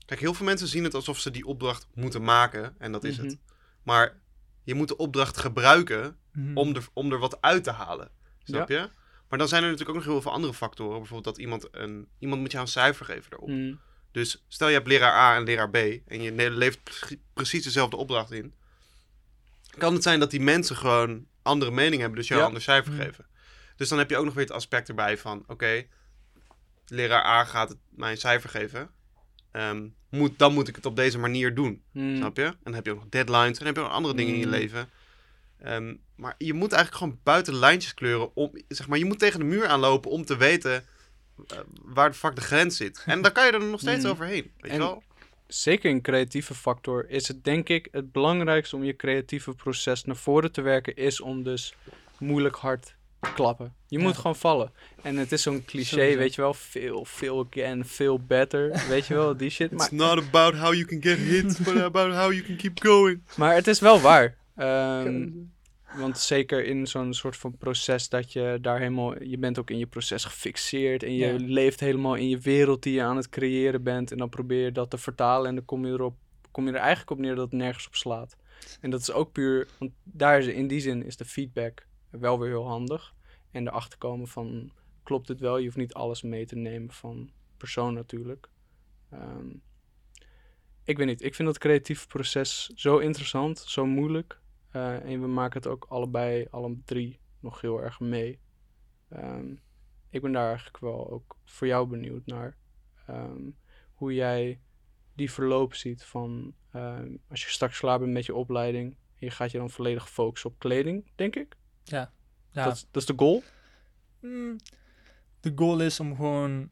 Kijk, 0.05 0.19
heel 0.19 0.33
veel 0.33 0.45
mensen 0.45 0.67
zien 0.67 0.83
het 0.83 0.93
alsof 0.93 1.19
ze 1.19 1.31
die 1.31 1.45
opdracht 1.45 1.87
moeten 1.93 2.23
maken. 2.23 2.75
En 2.77 2.91
dat 2.91 3.03
is 3.03 3.17
Mhm. 3.17 3.25
het. 3.25 3.37
Maar 3.83 4.17
je 4.63 4.73
moet 4.73 4.87
de 4.87 4.97
opdracht 4.97 5.37
gebruiken 5.37 6.17
mhm. 6.33 6.57
om 6.57 6.75
er, 6.75 6.87
om 6.93 7.11
er 7.11 7.19
wat 7.19 7.41
uit 7.41 7.63
te 7.63 7.71
halen. 7.71 8.11
Snap 8.43 8.69
je? 8.69 8.89
Maar 9.29 9.39
dan 9.39 9.47
zijn 9.47 9.63
er 9.63 9.69
natuurlijk 9.69 9.97
ook 9.97 10.03
nog 10.03 10.13
heel 10.13 10.21
veel 10.21 10.31
andere 10.31 10.53
factoren. 10.53 10.97
Bijvoorbeeld 10.97 11.35
dat 11.35 11.43
iemand 11.43 11.67
een... 11.71 12.07
Iemand 12.19 12.41
moet 12.41 12.51
jou 12.51 12.63
een 12.63 12.71
cijfer 12.71 13.05
geven 13.05 13.29
daarop. 13.29 13.49
Hmm. 13.49 13.79
Dus 14.11 14.45
stel 14.47 14.67
je 14.67 14.73
hebt 14.73 14.87
leraar 14.87 15.13
A 15.13 15.35
en 15.35 15.43
leraar 15.43 15.69
B 15.69 15.75
en 15.75 16.21
je 16.21 16.77
pre- 16.83 17.17
precies 17.33 17.63
dezelfde 17.63 17.97
opdracht 17.97 18.31
in. 18.31 18.53
Kan 19.77 19.93
het 19.93 20.03
zijn 20.03 20.19
dat 20.19 20.31
die 20.31 20.41
mensen 20.41 20.75
gewoon 20.75 21.25
andere 21.41 21.71
mening 21.71 22.01
hebben, 22.01 22.19
dus 22.19 22.27
jou 22.27 22.39
Ja. 22.39 22.45
een 22.45 22.51
ander 22.53 22.63
cijfer 22.63 22.93
geven. 22.93 23.25
Dus 23.77 23.89
dan 23.89 23.97
heb 23.97 24.09
je 24.09 24.17
ook 24.17 24.25
nog 24.25 24.33
weer 24.33 24.43
het 24.45 24.53
aspect 24.53 24.89
erbij 24.89 25.17
van, 25.17 25.43
oké, 25.47 25.85
leraar 26.87 27.25
A 27.25 27.43
gaat 27.45 27.69
het 27.69 27.77
mij 27.89 28.11
een 28.11 28.17
cijfer 28.17 28.49
geven. 28.49 28.89
Ehm, 29.51 29.87
moet, 30.09 30.39
dan 30.39 30.53
moet 30.53 30.67
ik 30.67 30.75
het 30.75 30.85
op 30.85 30.95
deze 30.95 31.17
manier 31.19 31.55
doen, 31.55 31.83
Hmm. 31.91 32.15
snap 32.17 32.37
je? 32.37 32.43
En 32.43 32.57
dan 32.63 32.73
heb 32.73 32.85
je 32.85 32.91
ook 32.91 32.99
nog 32.99 33.09
deadlines 33.09 33.47
en 33.47 33.57
dan 33.57 33.65
heb 33.65 33.75
je 33.75 33.81
nog 33.81 33.91
andere 33.91 34.15
dingen 34.15 34.33
in 34.33 34.39
je 34.39 34.45
Mm. 34.45 34.51
leven. 34.51 34.89
Ehm, 35.61 35.95
maar 36.15 36.35
je 36.37 36.53
moet 36.53 36.71
eigenlijk 36.71 37.03
gewoon 37.03 37.19
buiten 37.23 37.53
lijntjes 37.53 37.93
kleuren. 37.93 38.35
Om, 38.35 38.51
zeg 38.67 38.87
maar, 38.87 38.97
je 38.97 39.05
moet 39.05 39.19
tegen 39.19 39.39
de 39.39 39.45
muur 39.45 39.67
aanlopen 39.67 40.11
om 40.11 40.25
te 40.25 40.37
weten 40.37 40.85
eh, 41.47 41.57
waar 41.81 42.09
de 42.09 42.15
fuck 42.15 42.35
de 42.35 42.41
grens 42.41 42.77
zit. 42.77 43.03
En 43.05 43.21
dan 43.21 43.31
kan 43.31 43.45
je 43.45 43.51
er 43.51 43.63
nog 43.63 43.79
steeds 43.79 44.03
Mm. 44.03 44.09
overheen. 44.11 44.51
Weet 44.57 44.71
En- 44.71 44.77
je 44.77 44.83
wel? 44.83 45.03
Zeker 45.47 45.91
een 45.91 46.01
creatieve 46.01 46.53
factor 46.53 47.09
is 47.09 47.27
het 47.27 47.43
denk 47.43 47.69
ik 47.69 47.87
het 47.91 48.11
belangrijkste 48.11 48.75
om 48.75 48.83
je 48.83 48.95
creatieve 48.95 49.53
proces 49.53 50.03
naar 50.03 50.15
voren 50.15 50.51
te 50.51 50.61
werken 50.61 50.95
is 50.95 51.21
om 51.21 51.43
dus 51.43 51.73
moeilijk 52.19 52.55
hard 52.55 52.95
klappen. 53.33 53.73
Je 53.87 53.97
Ja. 53.97 54.03
moet 54.03 54.15
gewoon 54.15 54.35
vallen. 54.35 54.71
En 55.03 55.17
het 55.17 55.31
is 55.31 55.41
zo'n 55.41 55.65
cliché, 55.65 55.85
Sowieso. 55.95 56.17
weet 56.17 56.35
je 56.35 56.41
wel, 56.41 56.53
veel, 56.53 57.05
veel 57.05 57.47
again, 57.51 57.85
veel 57.85 58.19
better, 58.19 58.69
weet 58.89 59.05
je 59.07 59.13
wel, 59.13 59.37
die 59.37 59.49
shit. 59.49 59.71
It's 59.71 59.89
Maar, 59.89 60.15
not 60.15 60.25
about 60.27 60.55
how 60.55 60.73
you 60.73 60.85
can 60.85 61.01
get 61.01 61.17
hit, 61.17 61.57
but 61.63 61.75
about 61.81 62.13
how 62.13 62.31
you 62.31 62.41
can 62.43 62.55
keep 62.55 62.79
going. 62.83 63.21
maar 63.37 63.53
het 63.55 63.67
is 63.67 63.79
wel 63.79 63.99
waar. 63.99 64.37
Ehm, 64.55 65.29
want 65.97 66.19
zeker 66.19 66.65
in 66.65 66.87
zo'n 66.87 67.13
soort 67.13 67.37
van 67.37 67.57
proces 67.57 68.09
dat 68.09 68.33
je 68.33 68.57
daar 68.61 68.77
helemaal, 68.79 69.23
je 69.23 69.37
bent 69.37 69.59
ook 69.59 69.69
in 69.69 69.77
je 69.77 69.85
proces 69.87 70.23
gefixeerd 70.23 71.03
en 71.03 71.13
je 71.13 71.25
Ja. 71.25 71.35
leeft 71.39 71.79
helemaal 71.79 72.15
in 72.15 72.29
je 72.29 72.37
wereld 72.39 72.83
die 72.83 72.93
je 72.93 73.01
aan 73.01 73.15
het 73.17 73.29
creëren 73.29 73.83
bent 73.83 74.11
en 74.11 74.17
dan 74.17 74.29
probeer 74.29 74.63
je 74.63 74.71
dat 74.71 74.89
te 74.89 74.97
vertalen 74.97 75.49
en 75.49 75.55
dan 75.55 75.65
kom 75.65 75.85
je 75.85 75.91
erop, 75.91 76.15
kom 76.51 76.65
je 76.65 76.71
er 76.71 76.77
eigenlijk 76.79 77.11
op 77.11 77.17
neer 77.19 77.35
dat 77.35 77.43
het 77.51 77.59
nergens 77.59 77.87
op 77.87 77.95
slaat. 77.95 78.35
En 78.81 78.89
dat 78.89 78.99
is 79.01 79.11
ook 79.11 79.31
puur, 79.31 79.67
want 79.79 79.91
daar 80.03 80.39
is, 80.39 80.45
in 80.47 80.67
die 80.67 80.79
zin 80.79 81.05
is 81.05 81.17
de 81.17 81.25
feedback 81.25 81.85
wel 82.09 82.39
weer 82.39 82.49
heel 82.49 82.67
handig 82.67 83.15
en 83.51 83.67
erachter 83.67 83.97
komen 83.97 84.27
van 84.27 84.71
klopt 85.03 85.27
het 85.27 85.39
wel, 85.39 85.57
je 85.57 85.65
hoeft 85.65 85.77
niet 85.77 85.93
alles 85.93 86.21
mee 86.21 86.45
te 86.45 86.55
nemen 86.55 86.91
van 86.91 87.31
persoon 87.57 87.93
natuurlijk. 87.93 88.49
Ehm, 89.09 89.49
ik 90.83 90.97
weet 90.97 91.07
niet, 91.07 91.23
ik 91.23 91.35
vind 91.35 91.47
dat 91.47 91.57
creatieve 91.57 92.07
proces 92.07 92.65
zo 92.65 92.97
interessant, 92.97 93.59
zo 93.59 93.85
moeilijk. 93.85 94.41
Eh, 94.69 95.05
en 95.05 95.21
we 95.21 95.27
maken 95.27 95.61
het 95.61 95.71
ook 95.71 95.85
allebei, 95.89 96.47
alle 96.49 96.77
drie, 96.85 97.19
nog 97.39 97.61
heel 97.61 97.81
erg 97.81 97.99
mee. 97.99 98.39
Ehm, 99.09 99.55
ik 100.09 100.21
ben 100.21 100.31
daar 100.31 100.47
eigenlijk 100.47 100.79
wel 100.79 101.11
ook 101.11 101.37
voor 101.45 101.67
jou 101.67 101.87
benieuwd 101.87 102.25
naar. 102.25 102.57
ehm, 103.07 103.49
hoe 103.93 104.13
jij 104.13 104.61
die 105.13 105.31
verloop 105.31 105.73
ziet 105.73 106.03
van 106.03 106.53
als 107.29 107.43
je 107.43 107.49
straks 107.49 107.79
klaar 107.79 107.99
bent 107.99 108.11
met 108.11 108.25
je 108.25 108.35
opleiding. 108.35 108.91
En 108.91 109.25
je 109.25 109.29
gaat 109.29 109.51
je 109.51 109.57
dan 109.57 109.69
volledig 109.69 110.09
focussen 110.09 110.49
op 110.49 110.59
kleding, 110.59 111.11
denk 111.15 111.35
ik. 111.35 111.55
Ja. 111.89 112.11
Dat, 112.51 112.73
is- 112.75 112.85
dat 112.91 113.01
is 113.01 113.07
de 113.07 113.13
goal. 113.17 113.43
Mm, 114.21 114.55
de 115.39 115.51
goal 115.55 115.79
is 115.81 115.99
om 115.99 116.15
gewoon 116.15 116.69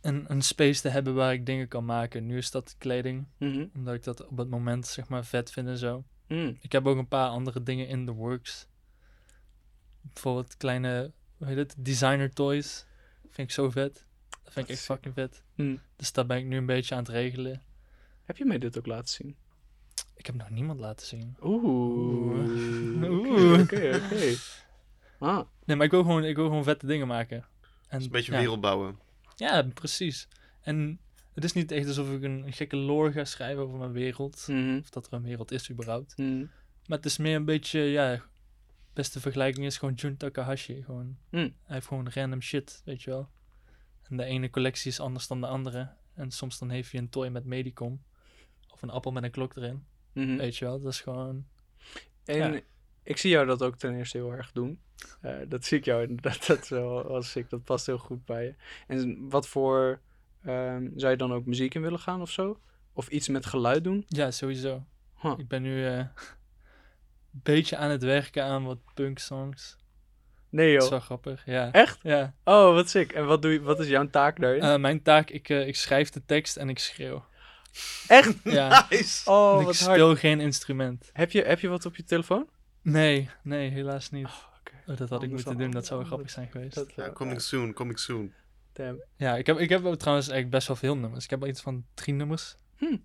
een, 0.00 0.24
een 0.30 0.42
space 0.42 0.80
te 0.80 0.88
hebben 0.88 1.14
waar 1.14 1.32
ik 1.32 1.46
dingen 1.46 1.68
kan 1.68 1.84
maken. 1.84 2.26
Nu 2.26 2.36
is 2.36 2.50
dat 2.50 2.74
kleding, 2.78 3.26
Mhm. 3.38 3.66
omdat 3.74 3.94
ik 3.94 4.02
dat 4.02 4.26
op 4.26 4.36
het 4.36 4.48
moment 4.50 4.86
zeg 4.86 5.08
maar 5.08 5.24
vet 5.24 5.50
vind 5.50 5.68
en 5.68 5.78
zo. 5.78 6.04
Mm. 6.28 6.56
Ik 6.60 6.72
heb 6.72 6.86
ook 6.86 6.98
een 6.98 7.08
paar 7.08 7.28
andere 7.28 7.62
dingen 7.62 7.88
in 7.88 8.06
the 8.06 8.12
works. 8.12 8.66
Bijvoorbeeld 10.00 10.56
kleine, 10.56 11.12
hoe 11.36 11.46
heet 11.46 11.56
het, 11.56 11.74
designer 11.78 12.30
toys. 12.32 12.86
Vind 13.22 13.48
ik 13.48 13.50
zo 13.50 13.70
vet. 13.70 14.06
Dat 14.42 14.52
vind 14.52 14.66
ik 14.68 14.72
echt 14.74 14.84
fucking 14.84 15.14
vet. 15.14 15.42
Mm. 15.54 15.80
Dus 15.96 16.12
daar 16.12 16.26
ben 16.26 16.36
ik 16.36 16.44
nu 16.44 16.56
een 16.56 16.66
beetje 16.66 16.94
aan 16.94 17.00
het 17.02 17.12
regelen. 17.12 17.62
Heb 18.24 18.36
je 18.36 18.44
mij 18.44 18.58
dit 18.58 18.78
ook 18.78 18.86
laten 18.86 19.08
zien? 19.08 19.36
Ik 20.14 20.26
heb 20.26 20.34
nog 20.34 20.50
niemand 20.50 20.80
laten 20.80 21.06
zien. 21.06 21.36
Oeh. 21.42 21.64
Oeh. 23.10 23.60
Oké, 23.60 24.00
oké. 24.04 24.34
Ah, 25.18 25.46
Nee, 25.64 25.76
maar 25.76 25.86
ik 25.86 25.92
wil 25.92 26.02
gewoon, 26.02 26.24
ik 26.24 26.36
wil 26.36 26.46
gewoon 26.46 26.64
vette 26.64 26.86
dingen 26.86 27.06
maken. 27.06 27.44
En, 27.88 28.02
een 28.02 28.10
beetje 28.10 28.32
ja. 28.32 28.38
wereld 28.38 28.60
bouwen. 28.60 28.98
Ja, 29.36 29.62
precies. 29.74 30.28
En 30.60 30.98
het 31.34 31.44
is 31.44 31.52
niet 31.52 31.70
echt 31.70 31.86
alsof 31.86 32.12
ik 32.12 32.22
een 32.22 32.52
gekke 32.52 32.76
lore 32.76 33.12
ga 33.12 33.24
schrijven 33.24 33.62
over 33.62 33.78
mijn 33.78 33.92
wereld. 33.92 34.44
mhm. 34.48 34.78
Of 34.78 34.90
dat 34.90 35.06
er 35.06 35.12
een 35.12 35.22
wereld 35.22 35.50
is 35.50 35.70
überhaupt. 35.70 36.16
Mhm. 36.18 36.38
Maar 36.86 36.96
het 36.96 37.06
is 37.06 37.16
meer 37.16 37.36
een 37.36 37.44
beetje, 37.44 37.80
ja... 37.80 38.22
Beste 38.92 39.20
vergelijking 39.20 39.66
is 39.66 39.78
gewoon 39.78 39.94
Jun 39.94 40.16
Takahashi. 40.16 40.82
Gewoon, 40.84 41.16
Mm. 41.30 41.40
Hij 41.40 41.74
heeft 41.74 41.86
gewoon 41.86 42.08
random 42.14 42.40
shit, 42.40 42.82
weet 42.84 43.02
je 43.02 43.10
wel. 43.10 43.28
En 44.08 44.16
de 44.16 44.24
ene 44.24 44.50
collectie 44.50 44.90
is 44.90 45.00
anders 45.00 45.26
dan 45.26 45.40
de 45.40 45.46
andere. 45.46 45.88
En 46.14 46.30
soms 46.30 46.58
dan 46.58 46.70
heeft 46.70 46.92
hij 46.92 47.00
een 47.00 47.08
toy 47.08 47.28
met 47.28 47.44
Medicom. 47.44 48.02
Of 48.82 48.88
een 48.88 48.94
appel 48.94 49.12
met 49.12 49.22
een 49.22 49.30
klok 49.30 49.56
erin. 49.56 49.84
Mhm. 50.12 50.36
Weet 50.36 50.56
je 50.56 50.64
wel, 50.64 50.80
dat 50.80 50.92
is 50.92 51.00
gewoon... 51.00 51.44
En 52.24 52.36
Ja. 52.52 52.60
ik 53.02 53.16
zie 53.16 53.30
jou 53.30 53.46
dat 53.46 53.62
ook 53.62 53.76
ten 53.76 53.94
eerste 53.96 54.16
heel 54.16 54.32
erg 54.32 54.52
doen. 54.52 54.80
Eh, 55.20 55.34
dat 55.48 55.64
zie 55.64 55.78
ik 55.78 55.84
jou 55.84 56.02
inderdaad. 56.02 56.46
Dat 56.46 56.62
is 56.62 56.68
wel, 56.68 57.08
wel 57.08 57.22
sick. 57.22 57.50
Dat 57.50 57.64
past 57.64 57.86
heel 57.86 57.98
goed 57.98 58.24
bij 58.24 58.44
je. 58.44 58.54
En 58.86 59.28
wat 59.28 59.48
voor... 59.48 60.00
ehm, 60.44 60.88
zou 60.96 61.10
je 61.10 61.16
dan 61.18 61.32
ook 61.32 61.46
muziek 61.46 61.74
in 61.74 61.82
willen 61.82 61.98
gaan 61.98 62.20
of 62.20 62.30
zo? 62.30 62.60
Of 62.92 63.08
iets 63.08 63.28
met 63.28 63.46
geluid 63.46 63.84
doen? 63.84 64.04
Ja, 64.08 64.30
sowieso. 64.30 64.84
Huh. 65.20 65.34
Ik 65.36 65.48
ben 65.48 65.62
nu 65.62 65.86
eh, 65.86 65.96
een 65.98 66.08
beetje 67.42 67.76
aan 67.76 67.90
het 67.90 68.02
werken 68.02 68.44
aan 68.44 68.64
wat 68.64 68.78
punk 68.94 69.18
songs. 69.18 69.76
Nee 70.48 70.72
Dat 70.72 70.76
is 70.76 70.88
joh. 70.88 70.90
wel 70.90 71.00
grappig, 71.06 71.46
ja. 71.46 71.72
Echt? 71.72 71.98
Ja. 72.02 72.34
Oh, 72.44 72.74
wat 72.74 72.88
sick. 72.88 73.12
En 73.12 73.26
wat, 73.26 73.42
doe 73.42 73.52
je, 73.52 73.60
wat 73.60 73.80
is 73.80 73.88
jouw 73.88 74.08
taak 74.10 74.40
daarin? 74.40 74.62
Eh, 74.62 74.76
mijn 74.76 75.02
taak, 75.02 75.30
ik, 75.30 75.48
eh, 75.48 75.66
ik 75.66 75.76
schrijf 75.76 76.10
de 76.10 76.24
tekst 76.24 76.56
en 76.56 76.68
ik 76.68 76.78
schreeuw. 76.78 77.24
Echt? 78.08 78.34
Ja. 78.44 78.86
Nice! 78.90 79.30
Oh, 79.30 79.60
ik 79.60 79.66
wat 79.66 79.78
hard. 79.78 79.94
speel 79.94 80.16
geen 80.16 80.40
instrument. 80.40 81.10
Heb 81.12 81.30
je, 81.30 81.42
heb 81.42 81.60
je 81.60 81.68
wat 81.68 81.86
op 81.86 81.96
je 81.96 82.04
telefoon? 82.04 82.48
Nee, 82.82 83.28
nee, 83.42 83.70
helaas 83.70 84.10
niet. 84.10 84.26
oké. 84.60 84.72
Oh, 84.86 84.96
dat 84.96 85.08
had 85.08 85.22
ik 85.22 85.30
moeten 85.30 85.56
doen, 85.58 85.70
dat 85.70 85.86
zou 85.86 85.98
wel 85.98 86.08
grappig 86.08 86.30
zijn 86.30 86.48
geweest. 86.50 86.74
Dat, 86.74 86.92
Ja, 86.96 87.04
eh, 87.04 87.12
coming 87.12 87.40
soon, 87.40 87.72
coming 87.72 87.98
soon. 87.98 88.32
damn. 88.72 89.02
Ja, 89.16 89.36
ik 89.36 89.46
heb, 89.46 89.58
ik 89.58 89.68
heb 89.68 89.84
ook 89.84 89.96
trouwens 89.98 90.28
eigenlijk 90.28 90.56
best 90.56 90.66
wel 90.68 90.76
veel 90.76 90.96
nummers. 90.96 91.24
Ik 91.24 91.30
heb 91.30 91.42
al 91.42 91.48
iets 91.48 91.60
van 91.60 91.84
drie 91.94 92.14
nummers. 92.14 92.56
Hm. 92.76 92.96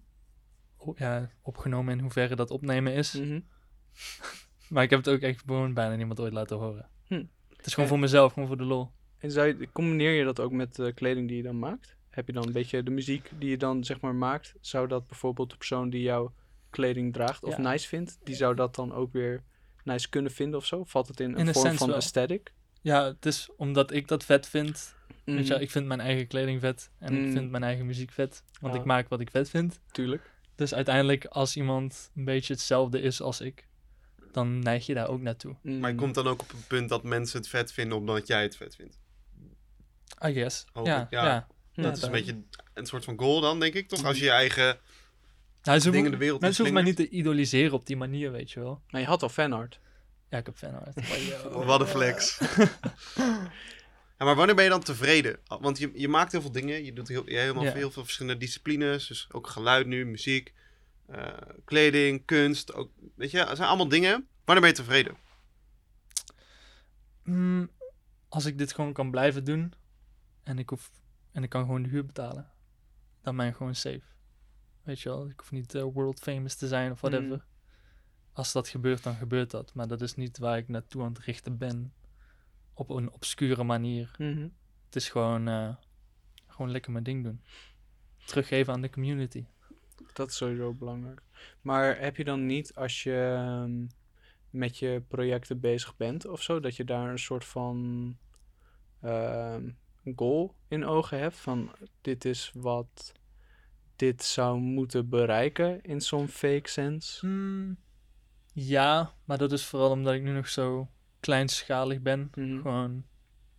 O- 0.78 0.94
ja, 0.98 1.30
opgenomen 1.42 1.94
in 1.94 2.00
hoeverre 2.00 2.36
dat 2.36 2.52
opnemen 2.52 2.94
is. 2.94 3.14
Mhm. 3.14 3.40
Maar 4.70 4.84
ik 4.84 4.90
heb 4.90 5.00
het 5.06 5.10
ook 5.10 5.20
echt 5.22 5.40
gewoon 5.46 5.74
bijna 5.74 5.96
niemand 5.96 6.20
ooit 6.20 6.34
laten 6.34 6.58
horen. 6.58 6.90
Hm. 7.08 7.24
Het 7.58 7.66
is 7.66 7.74
gewoon 7.74 7.86
En- 7.90 7.96
voor 7.96 8.00
mezelf, 8.00 8.34
gewoon 8.34 8.48
voor 8.48 8.58
de 8.58 8.64
lol. 8.64 8.92
En 9.18 9.32
zou 9.32 9.48
je, 9.48 9.72
combineer 9.72 10.12
je 10.12 10.24
dat 10.24 10.40
ook 10.40 10.52
met 10.52 10.76
de 10.76 10.94
kleding 10.94 11.28
die 11.28 11.38
je 11.38 11.44
dan 11.44 11.60
maakt? 11.60 11.97
Heb 12.18 12.28
je 12.28 12.34
dan 12.34 12.48
een 12.48 12.54
beetje 12.54 12.84
de 12.84 12.92
muziek 12.92 13.30
die 13.40 13.50
je 13.50 13.58
dan 13.58 13.84
zeg 13.84 14.00
maar 14.00 14.16
maakt? 14.16 14.54
Zou 14.62 14.88
dat 14.88 15.08
bijvoorbeeld 15.08 15.50
de 15.50 15.58
persoon 15.58 15.90
die 15.90 16.02
jouw 16.02 16.34
kleding 16.70 17.14
draagt 17.14 17.44
of 17.44 17.58
Ja. 17.58 17.62
nice 17.72 17.88
vindt, 17.88 18.18
die 18.24 18.36
zou 18.36 18.56
dat 18.56 18.76
dan 18.76 18.94
ook 18.94 19.12
weer 19.12 19.44
nice 19.84 20.10
kunnen 20.10 20.32
vinden 20.32 20.60
of 20.60 20.66
zo? 20.66 20.84
Valt 20.84 21.08
het 21.08 21.20
in 21.20 21.32
een 21.34 21.48
In 21.48 21.54
vorm 21.54 21.76
van 21.76 21.88
wel. 21.88 21.96
aesthetic? 21.96 22.54
Ja, 22.82 23.04
het 23.06 23.26
is 23.26 23.50
omdat 23.58 23.92
ik 23.92 24.08
dat 24.08 24.26
vet 24.26 24.48
vind. 24.48 24.96
Weet 25.24 25.44
je, 25.48 25.54
wel, 25.54 25.62
ik 25.62 25.72
vind 25.72 25.86
mijn 25.86 26.00
eigen 26.00 26.28
kleding 26.28 26.60
vet. 26.62 26.92
En 27.00 27.14
Mm. 27.14 27.26
ik 27.26 27.32
vind 27.32 27.50
mijn 27.52 27.64
eigen 27.64 27.86
muziek 27.86 28.12
vet. 28.12 28.44
Want 28.62 28.74
Ja. 28.74 28.80
ik 28.80 28.86
maak 28.86 29.10
wat 29.10 29.20
ik 29.20 29.30
vet 29.32 29.50
vind. 29.50 29.80
Tuurlijk. 29.92 30.32
Dus 30.56 30.74
uiteindelijk, 30.74 31.26
als 31.26 31.56
iemand 31.56 32.12
een 32.16 32.26
beetje 32.26 32.54
hetzelfde 32.54 33.00
is 33.02 33.22
als 33.22 33.42
ik, 33.42 33.68
dan 34.32 34.60
neig 34.60 34.86
je 34.86 34.94
daar 34.94 35.08
ook 35.08 35.22
naartoe. 35.22 35.56
Maar 35.64 35.74
je 35.90 35.94
Mm. 35.94 35.96
komt 35.96 36.16
dan 36.16 36.28
ook 36.28 36.42
op 36.42 36.54
een 36.54 36.68
punt 36.68 36.90
dat 36.90 37.04
mensen 37.04 37.38
het 37.40 37.48
vet 37.50 37.72
vinden 37.74 37.98
omdat 37.98 38.28
jij 38.28 38.42
het 38.42 38.56
vet 38.58 38.76
vindt. 38.76 39.00
I 40.26 40.34
guess. 40.34 40.66
Hoop 40.74 40.86
ja, 40.86 41.02
ik, 41.02 41.10
ja. 41.10 41.26
ja. 41.26 41.48
Ja, 41.78 41.84
dat 41.84 41.98
is 41.98 42.04
een 42.04 42.12
beetje 42.12 42.42
een 42.74 42.86
soort 42.86 43.04
van 43.06 43.18
goal 43.20 43.42
dan, 43.42 43.60
denk 43.60 43.74
ik, 43.74 43.88
toch? 43.88 44.06
Als 44.06 44.18
je 44.18 44.24
je 44.24 44.32
eigen 44.32 44.80
Nou, 45.64 45.80
ze 45.80 45.90
dingen 45.90 46.12
de 46.12 46.18
wereld 46.18 46.42
mensen 46.42 46.66
hoeven 46.66 46.84
mij 46.84 46.94
niet 46.94 47.10
te 47.10 47.10
idoliseren 47.18 47.74
op 47.74 47.86
die 47.86 47.98
manier, 47.98 48.32
weet 48.32 48.52
je 48.52 48.60
wel. 48.60 48.82
Maar 48.90 49.02
je 49.02 49.08
had 49.08 49.24
al 49.24 49.30
fanart. 49.30 49.80
Ja, 50.30 50.38
ik 50.38 50.46
heb 50.46 50.58
fanart. 50.58 50.94
Wat 51.66 51.82
een 51.82 51.88
flex. 51.88 52.40
ja, 54.18 54.26
maar 54.26 54.36
wanneer 54.36 54.56
ben 54.56 54.64
je 54.64 54.70
dan 54.70 54.84
tevreden? 54.84 55.40
Want 55.48 55.78
je, 55.78 55.92
je 55.94 56.08
maakt 56.08 56.32
heel 56.32 56.42
veel 56.42 56.52
dingen. 56.52 56.84
Je 56.86 56.94
doet 56.94 57.08
heel, 57.08 57.30
je 57.30 57.38
helemaal 57.38 57.64
Ja. 57.64 57.74
heel 57.74 57.92
veel 57.92 58.04
verschillende 58.04 58.40
disciplines. 58.40 59.08
Dus 59.08 59.28
ook 59.32 59.48
geluid 59.48 59.86
nu, 59.88 60.06
muziek, 60.06 60.54
eh, 61.08 61.28
kleding, 61.66 62.26
kunst. 62.26 62.74
Ook, 62.74 62.92
weet 63.16 63.32
je, 63.32 63.38
dat 63.38 63.56
zijn 63.56 63.68
allemaal 63.68 63.88
dingen. 63.88 64.28
Wanneer 64.46 64.64
ben 64.64 64.74
je 64.74 64.82
tevreden? 64.84 65.18
Mm, 67.24 67.70
als 68.30 68.46
ik 68.46 68.58
dit 68.58 68.74
gewoon 68.74 68.94
kan 68.94 69.12
blijven 69.12 69.44
doen 69.44 69.74
en 70.44 70.60
ik, 70.60 70.70
hoef, 70.70 70.92
en 71.32 71.44
ik 71.44 71.50
kan 71.50 71.62
gewoon 71.62 71.84
de 71.84 71.90
huur 71.90 72.06
betalen, 72.06 72.52
dan 73.22 73.38
ben 73.38 73.48
ik 73.48 73.56
gewoon 73.56 73.76
safe. 73.76 74.16
Weet 74.84 75.00
je 75.00 75.10
wel, 75.10 75.30
ik 75.30 75.40
hoef 75.40 75.52
niet 75.52 75.76
eh, 75.76 75.84
world 75.84 76.20
famous 76.20 76.56
te 76.56 76.68
zijn 76.68 76.92
of 76.92 77.02
whatever. 77.02 77.28
Mhm. 77.28 77.46
Als 78.34 78.52
dat 78.52 78.68
gebeurt, 78.68 79.04
dan 79.04 79.16
gebeurt 79.16 79.52
dat. 79.52 79.74
Maar 79.74 79.88
dat 79.88 80.02
is 80.02 80.16
niet 80.16 80.38
waar 80.38 80.58
ik 80.58 80.68
naartoe 80.68 81.02
aan 81.02 81.14
het 81.14 81.20
richten 81.20 81.58
ben. 81.58 81.94
Op 82.74 82.90
een 82.90 83.12
obscure 83.12 83.64
manier. 83.64 84.16
Mhm. 84.18 84.48
Het 84.86 84.96
is 84.96 85.10
gewoon, 85.10 85.48
eh, 85.48 85.76
gewoon 86.48 86.72
lekker 86.72 86.92
mijn 86.92 87.04
ding 87.04 87.24
doen. 87.24 87.42
Teruggeven 88.26 88.74
aan 88.74 88.82
de 88.82 88.90
community. 88.90 89.46
Dat 90.14 90.30
is 90.30 90.36
sowieso 90.36 90.74
belangrijk. 90.74 91.22
Maar 91.62 92.00
heb 92.00 92.16
je 92.16 92.24
dan 92.24 92.46
niet, 92.46 92.76
als 92.76 93.04
je 93.04 93.34
ehm, 93.36 93.86
met 94.50 94.78
je 94.78 95.04
projecten 95.08 95.60
bezig 95.60 95.96
bent 95.96 96.26
of 96.26 96.42
zo, 96.42 96.60
dat 96.60 96.76
je 96.76 96.84
daar 96.84 97.10
een 97.10 97.20
soort 97.20 97.46
van 97.46 98.18
ehm, 99.02 99.70
goal 100.16 100.56
in 100.68 100.86
ogen 100.86 101.20
hebt? 101.20 101.36
Van 101.36 101.72
dit 102.02 102.26
is 102.26 102.52
wat 102.56 103.14
dit 103.96 104.24
zou 104.24 104.60
moeten 104.60 105.10
bereiken 105.10 105.82
in 105.82 106.02
zo'n 106.02 106.28
fake 106.28 106.70
sense? 106.70 107.26
Hmm, 107.26 107.78
ja, 108.54 109.14
maar 109.26 109.38
dat 109.38 109.52
is 109.52 109.66
vooral 109.66 109.90
omdat 109.92 110.14
ik 110.14 110.22
nu 110.22 110.32
nog 110.32 110.50
zo 110.50 110.90
kleinschalig 111.20 112.02
ben. 112.02 112.30
Mhm. 112.36 112.62
Gewoon, 112.62 113.04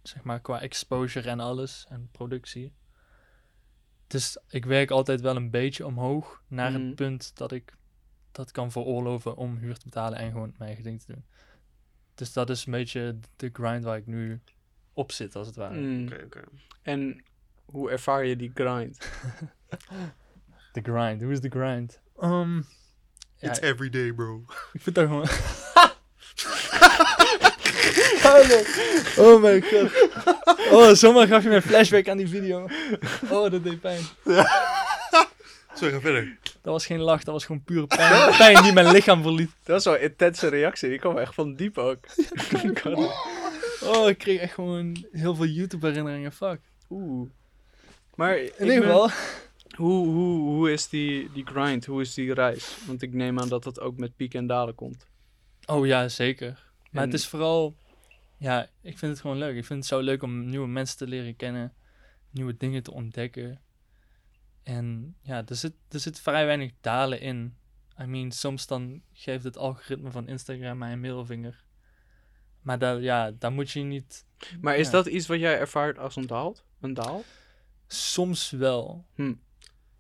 zeg 0.03 0.23
maar, 0.23 0.41
qua 0.41 0.61
exposure 0.61 1.29
en 1.29 1.41
alles 1.41 1.87
en 1.89 2.09
productie. 2.13 2.73
Dus 4.07 4.39
ik 4.49 4.65
werk 4.65 4.91
altijd 4.91 5.21
wel 5.21 5.37
een 5.37 5.51
beetje 5.51 5.87
omhoog 5.87 6.43
naar 6.47 6.73
Mhm. 6.73 6.81
het 6.87 6.95
punt 6.95 7.37
dat 7.37 7.53
ik 7.53 7.77
dat 8.33 8.51
kan 8.51 8.71
veroorloven 8.73 9.37
om 9.37 9.57
huur 9.57 9.77
te 9.77 9.85
betalen 9.85 10.19
en 10.19 10.31
gewoon 10.33 10.49
mijn 10.59 10.63
eigen 10.71 10.85
ding 10.85 11.01
te 11.03 11.13
doen. 11.13 11.25
Dus 12.15 12.33
dat 12.33 12.51
is 12.51 12.67
een 12.67 12.73
beetje 12.73 13.19
de 13.37 13.51
grind 13.53 13.85
waar 13.85 13.97
ik 13.97 14.07
nu 14.07 14.41
op 14.99 15.13
zit, 15.13 15.37
als 15.37 15.47
het 15.47 15.57
ware. 15.57 15.75
Mm. 15.75 16.07
Oké, 16.07 16.23
oké. 16.25 16.41
En 16.83 17.25
hoe 17.65 17.91
ervaar 17.91 18.25
je 18.25 18.37
die 18.37 18.51
grind? 18.55 18.99
De 20.73 20.81
grind, 20.83 21.23
hoe 21.23 21.33
is 21.33 21.41
de 21.41 21.49
grind? 21.49 22.01
Um, 22.23 22.67
ja, 23.37 23.49
It's 23.49 23.61
everyday, 23.61 24.13
bro. 24.13 24.45
ik 24.73 24.81
vind 24.81 24.95
dat 24.97 25.07
gewoon... 25.07 25.29
oh 29.27 29.43
my 29.43 29.61
god. 29.61 29.91
Oh, 30.71 30.93
zomaar 30.93 31.27
gaf 31.27 31.43
je 31.43 31.51
een 31.51 31.63
flashback 31.63 32.09
aan 32.09 32.17
die 32.17 32.29
video. 32.29 32.69
Oh, 33.31 33.51
dat 33.51 33.65
deed 33.65 33.81
pijn. 33.81 34.03
Sorry, 35.75 35.93
ga 35.93 36.01
verder. 36.01 36.39
Dat 36.43 36.73
was 36.73 36.87
geen 36.87 37.01
lach, 37.01 37.25
dat 37.25 37.35
was 37.35 37.45
gewoon 37.45 37.63
pure 37.65 37.87
pijn. 37.87 38.37
Pijn 38.37 38.63
die 38.63 38.73
mijn 38.73 38.91
lichaam 38.91 39.23
verliet. 39.23 39.51
Dat 39.65 39.75
was 39.75 39.85
wel 39.85 39.95
een 39.95 40.01
intense 40.01 40.49
reactie. 40.49 40.89
Die 40.89 40.99
kwam 40.99 41.19
echt 41.19 41.35
van 41.35 41.55
diep 41.55 41.79
ook. 41.79 42.05
Ik 42.63 42.83
Oh, 43.83 44.09
ik 44.09 44.19
kreeg 44.19 44.41
echt 44.41 44.55
gewoon 44.55 45.07
heel 45.13 45.35
veel 45.35 45.47
YouTube-herinneringen. 45.47 46.33
Fuck. 46.33 46.61
Oeh. 46.91 47.31
Maar 48.15 48.39
In 48.39 48.53
ieder 48.67 48.83
geval. 48.83 49.11
Hoe, 49.77 50.07
hoe, 50.07 50.41
hoe 50.41 50.73
is 50.73 50.89
die, 50.89 51.33
die 51.33 51.47
grind? 51.47 51.87
Hoe 51.87 52.01
is 52.01 52.15
die 52.15 52.35
reis? 52.35 52.77
Want 52.87 53.03
ik 53.03 53.13
neem 53.13 53.41
aan 53.41 53.49
dat 53.49 53.63
dat 53.63 53.81
ook 53.81 53.97
met 53.97 54.17
pieken 54.17 54.39
en 54.39 54.47
dalen 54.47 54.75
komt. 54.75 55.07
Oh 55.67 55.87
ja, 55.87 56.09
zeker. 56.09 56.73
Maar 56.91 57.03
En- 57.03 57.11
het 57.11 57.19
is 57.19 57.27
vooral... 57.27 57.75
Ja, 58.37 58.69
ik 58.81 58.99
vind 58.99 59.13
het 59.13 59.21
gewoon 59.21 59.39
leuk. 59.39 59.57
Ik 59.57 59.65
vind 59.65 59.79
het 59.79 59.89
zo 59.89 60.01
leuk 60.01 60.23
om 60.23 60.49
nieuwe 60.49 60.69
mensen 60.69 60.97
te 60.97 61.07
leren 61.07 61.37
kennen. 61.37 61.73
Nieuwe 62.31 62.57
dingen 62.57 62.83
te 62.83 62.93
ontdekken. 62.93 63.61
En 64.63 65.17
ja, 65.23 65.43
er 65.47 65.57
zit, 65.57 65.73
er 65.89 66.01
zit 66.01 66.21
vrij 66.21 66.47
weinig 66.47 66.73
dalen 66.81 67.21
in. 67.21 67.57
I 68.01 68.05
mean, 68.05 68.33
soms 68.33 68.67
dan 68.67 69.03
geeft 69.13 69.45
het 69.45 69.57
algoritme 69.57 70.11
van 70.11 70.29
Instagram 70.29 70.79
mij 70.79 70.93
een 70.93 71.01
middelvinger. 71.01 71.65
Maar 72.69 72.79
daar, 72.79 73.01
ja, 73.01 73.31
daar 73.39 73.53
moet 73.53 73.71
je 73.71 73.81
niet... 73.81 74.25
Maar 74.61 74.77
is 74.77 74.87
Ja. 74.87 74.93
dat 74.93 75.07
iets 75.07 75.27
wat 75.27 75.39
jij 75.39 75.59
ervaart 75.59 75.99
als 75.99 76.17
een 76.17 76.27
daal? 76.27 76.57
Een 76.81 76.95
daal? 76.95 77.25
Soms 77.87 78.51
wel. 78.51 79.05
Hm. 79.15 79.35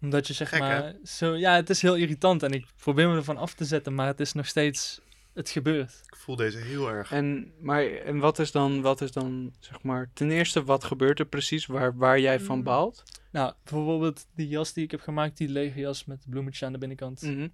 Omdat 0.00 0.26
je 0.26 0.32
zeg 0.32 0.48
Gek, 0.48 0.58
hè? 0.60 0.66
maar... 0.68 0.94
Zo, 1.04 1.34
ja, 1.36 1.54
het 1.54 1.70
is 1.70 1.82
heel 1.82 1.94
irritant 1.96 2.42
en 2.42 2.52
ik 2.52 2.66
probeer 2.76 3.08
me 3.08 3.16
ervan 3.16 3.36
af 3.36 3.54
te 3.54 3.64
zetten, 3.64 3.94
maar 3.94 4.06
het 4.06 4.20
is 4.20 4.32
nog 4.32 4.46
steeds... 4.46 5.00
Het 5.34 5.50
gebeurt. 5.50 6.00
Ik 6.06 6.16
voel 6.16 6.36
deze 6.36 6.58
heel 6.58 6.88
erg. 6.88 7.12
En, 7.12 7.52
maar, 7.60 7.84
en 7.86 8.18
wat 8.18 8.38
is 8.38 8.52
dan, 8.52 8.80
wat 8.80 9.00
is 9.00 9.12
dan, 9.12 9.52
zeg 9.60 9.82
maar, 9.82 10.10
ten 10.14 10.30
eerste, 10.30 10.64
wat 10.64 10.84
gebeurt 10.84 11.18
er 11.18 11.26
precies 11.26 11.66
waar, 11.66 11.96
waar 11.96 12.20
jij 12.20 12.40
van 12.40 12.58
Mm. 12.58 12.64
baalt? 12.64 13.02
Nou, 13.30 13.52
bijvoorbeeld 13.64 14.26
die 14.34 14.48
jas 14.48 14.72
die 14.72 14.84
ik 14.84 14.90
heb 14.90 15.00
gemaakt, 15.00 15.36
die 15.36 15.48
lege 15.48 15.80
jas 15.80 16.04
met 16.04 16.18
het 16.20 16.30
bloemetje 16.30 16.66
aan 16.66 16.72
de 16.72 16.78
binnenkant. 16.78 17.22
Mhm. 17.22 17.48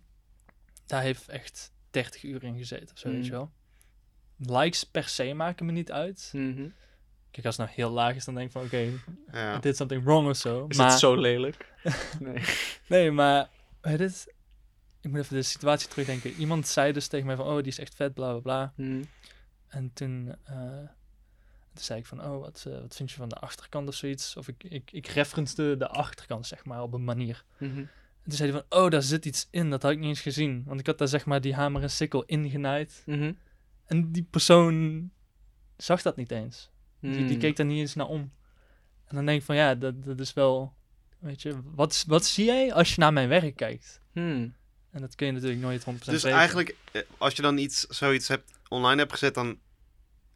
Daar 0.86 1.02
heeft 1.02 1.28
echt 1.28 1.72
30 1.90 2.22
uur 2.22 2.42
in 2.44 2.56
gezeten 2.58 2.88
of 2.94 2.98
zo, 2.98 3.08
weet 3.08 3.18
Mm. 3.18 3.24
je 3.24 3.30
wel. 3.30 3.50
Likes 4.36 4.84
per 4.84 5.08
se 5.08 5.34
maken 5.34 5.66
me 5.66 5.72
niet 5.72 5.92
uit. 5.92 6.30
Mhm. 6.32 6.68
Kijk, 7.30 7.46
als 7.46 7.56
het 7.56 7.66
nou 7.66 7.78
heel 7.78 7.90
laag 7.90 8.14
is, 8.14 8.24
dan 8.24 8.34
denk 8.34 8.46
ik 8.46 8.52
van 8.52 8.62
oké, 8.62 8.90
Ja. 9.32 9.56
I 9.56 9.60
did 9.60 9.76
something 9.76 10.04
wrong 10.04 10.28
of 10.28 10.36
zo. 10.36 10.66
Is 10.68 10.76
maar, 10.76 10.90
het 10.90 10.98
zo 10.98 11.14
lelijk? 11.16 11.72
nee. 12.20 12.42
Nee, 12.88 13.10
maar 13.10 13.48
het, 13.80 14.34
ik 15.00 15.10
moet 15.10 15.18
even 15.18 15.36
de 15.36 15.42
situatie 15.42 15.88
terugdenken. 15.88 16.32
Iemand 16.32 16.66
zei 16.66 16.92
dus 16.92 17.06
tegen 17.06 17.26
mij 17.26 17.36
van, 17.36 17.46
oh, 17.46 17.56
die 17.56 17.66
is 17.66 17.78
echt 17.78 17.94
vet, 17.94 18.14
bla 18.14 18.30
bla 18.30 18.40
bla. 18.40 18.72
Mhm. 18.76 19.02
En 19.68 19.90
toen, 19.92 20.34
eh, 20.44 20.56
toen 21.72 21.84
zei 21.84 21.98
ik 21.98 22.06
van, 22.06 22.24
oh, 22.24 22.40
wat, 22.40 22.64
eh, 22.68 22.80
wat 22.80 22.96
vind 22.96 23.10
je 23.10 23.16
van 23.16 23.28
de 23.28 23.36
achterkant 23.36 23.88
of 23.88 23.94
zoiets? 23.94 24.36
Of 24.36 24.48
ik, 24.48 24.64
ik, 24.64 24.92
ik 24.92 25.06
referencede 25.06 25.76
de 25.76 25.88
achterkant, 25.88 26.46
zeg 26.46 26.64
maar, 26.64 26.82
op 26.82 26.92
een 26.92 27.04
manier. 27.04 27.44
Mhm. 27.58 27.78
En 27.78 28.30
toen 28.30 28.32
zei 28.32 28.50
hij 28.50 28.64
van, 28.68 28.80
oh, 28.80 28.90
daar 28.90 29.02
zit 29.02 29.24
iets 29.24 29.48
in, 29.50 29.70
dat 29.70 29.82
had 29.82 29.92
ik 29.92 29.98
niet 29.98 30.08
eens 30.08 30.20
gezien. 30.20 30.62
Want 30.66 30.80
ik 30.80 30.86
had 30.86 30.98
daar 30.98 31.08
zeg 31.08 31.26
maar 31.26 31.40
die 31.40 31.54
hamer 31.54 31.82
en 31.82 31.90
sikkel 31.90 32.24
ingenaaid. 32.24 33.02
Mhm. 33.06 33.32
En 33.86 34.12
die 34.12 34.22
persoon 34.30 35.10
zag 35.76 36.02
dat 36.02 36.16
niet 36.16 36.30
eens. 36.30 36.70
Die, 37.00 37.12
die 37.12 37.24
Mhm. 37.24 37.38
keek 37.38 37.56
daar 37.56 37.66
niet 37.66 37.78
eens 37.78 37.94
naar 37.94 38.06
om. 38.06 38.32
En 39.04 39.16
dan 39.16 39.26
denk 39.26 39.38
ik 39.40 39.44
van, 39.46 39.56
ja, 39.56 39.74
dat, 39.74 40.04
dat 40.04 40.20
is 40.20 40.32
wel, 40.32 40.74
weet 41.18 41.42
je, 41.42 41.60
wat, 41.64 42.04
wat 42.06 42.24
zie 42.24 42.44
jij 42.44 42.72
als 42.72 42.94
je 42.94 43.00
naar 43.00 43.12
mijn 43.12 43.28
werk 43.28 43.56
kijkt? 43.56 44.00
Mhm. 44.12 44.48
En 44.90 45.00
dat 45.00 45.14
kun 45.14 45.26
je 45.26 45.32
natuurlijk 45.32 45.60
nooit 45.60 45.84
100% 45.84 46.04
Dus 46.12 46.22
weten. 46.22 46.38
eigenlijk, 46.38 46.76
eh, 46.92 47.02
als 47.18 47.34
je 47.34 47.42
dan 47.42 47.58
iets, 47.58 47.80
zoiets 47.80 48.28
hebt, 48.28 48.58
online 48.68 48.98
hebt 49.00 49.12
gezet, 49.12 49.34
dan 49.34 49.46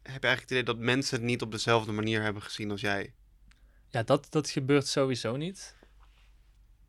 heb 0.01 0.21
je 0.21 0.27
eigenlijk 0.27 0.39
het 0.41 0.51
idee 0.51 0.63
dat 0.63 0.77
mensen 0.77 1.15
het 1.17 1.25
niet 1.25 1.41
op 1.41 1.51
dezelfde 1.51 1.91
manier 1.91 2.21
hebben 2.21 2.41
gezien 2.41 2.71
als 2.71 2.81
jij. 2.81 3.13
Ja, 3.89 4.03
dat, 4.03 4.27
dat 4.29 4.49
gebeurt 4.49 4.87
sowieso 4.87 5.35
niet, 5.35 5.75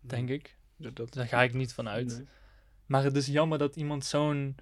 denk 0.01 0.27
Hmm. 0.29 0.35
ik. 0.37 0.57
Dat, 0.77 0.97
dat- 0.97 1.13
Daar 1.13 1.27
ga 1.27 1.43
ik 1.43 1.55
niet 1.55 1.73
van 1.73 1.89
uit. 1.89 2.07
Nee. 2.17 2.27
Maar 2.87 3.03
het 3.05 3.17
is 3.17 3.27
jammer 3.27 3.59
dat 3.59 3.77
iemand 3.77 4.05
zo'n 4.05 4.57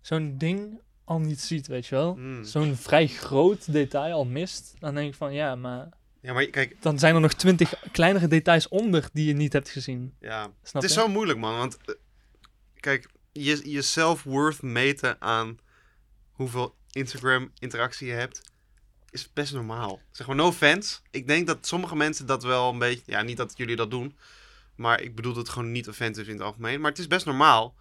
zo'n 0.00 0.38
ding 0.38 0.80
al 1.06 1.18
niet 1.18 1.40
ziet, 1.40 1.66
weet 1.66 1.86
je 1.86 1.94
wel. 1.94 2.14
Hmm. 2.14 2.44
Zo'n 2.44 2.76
vrij 2.76 3.06
groot 3.06 3.72
detail 3.72 4.12
al 4.14 4.24
mist. 4.24 4.74
Dan 4.78 4.94
denk 4.94 5.08
ik 5.08 5.14
van, 5.14 5.32
ja, 5.34 5.54
maar 5.54 5.88
Ja, 6.20 6.32
maar 6.32 6.46
kijk, 6.46 6.76
dan 6.82 6.98
zijn 6.98 7.14
er 7.14 7.20
nog 7.20 7.32
twintig 7.32 7.74
kleinere 7.92 8.28
details 8.28 8.68
onder 8.68 9.08
die 9.12 9.26
je 9.26 9.32
niet 9.34 9.52
hebt 9.52 9.68
gezien. 9.68 10.14
ja, 10.20 10.42
Snap 10.62 10.82
het 10.82 10.90
is 10.90 10.96
je? 10.96 11.00
zo 11.02 11.08
moeilijk, 11.08 11.38
man. 11.38 11.56
Want 11.56 11.76
eh, 11.84 11.94
kijk, 12.80 13.08
je, 13.32 13.70
je 13.70 13.82
self-worth 13.82 14.62
meten 14.62 15.20
aan 15.20 15.58
hoeveel 16.32 16.74
Instagram-interactie 16.90 18.06
je 18.06 18.12
hebt, 18.12 18.40
is 19.10 19.32
best 19.32 19.52
normaal. 19.52 20.00
Zeg 20.10 20.26
maar, 20.26 20.36
no 20.36 20.46
offense. 20.46 20.98
Ik 21.10 21.26
denk 21.26 21.46
dat 21.46 21.66
sommige 21.66 21.96
mensen 21.96 22.26
dat 22.26 22.42
wel 22.42 22.72
een 22.72 22.78
beetje... 22.78 23.02
Ja, 23.06 23.22
niet 23.22 23.36
dat 23.36 23.52
jullie 23.56 23.76
dat 23.76 23.90
doen. 23.90 24.16
Maar 24.76 25.00
ik 25.00 25.14
bedoel 25.14 25.36
het 25.36 25.48
gewoon 25.48 25.72
niet 25.72 25.88
offensive 25.88 26.30
in 26.30 26.36
het 26.36 26.46
algemeen. 26.46 26.80
Maar 26.80 26.90
het 26.90 26.98
is 27.00 27.06
best 27.06 27.26
normaal. 27.26 27.74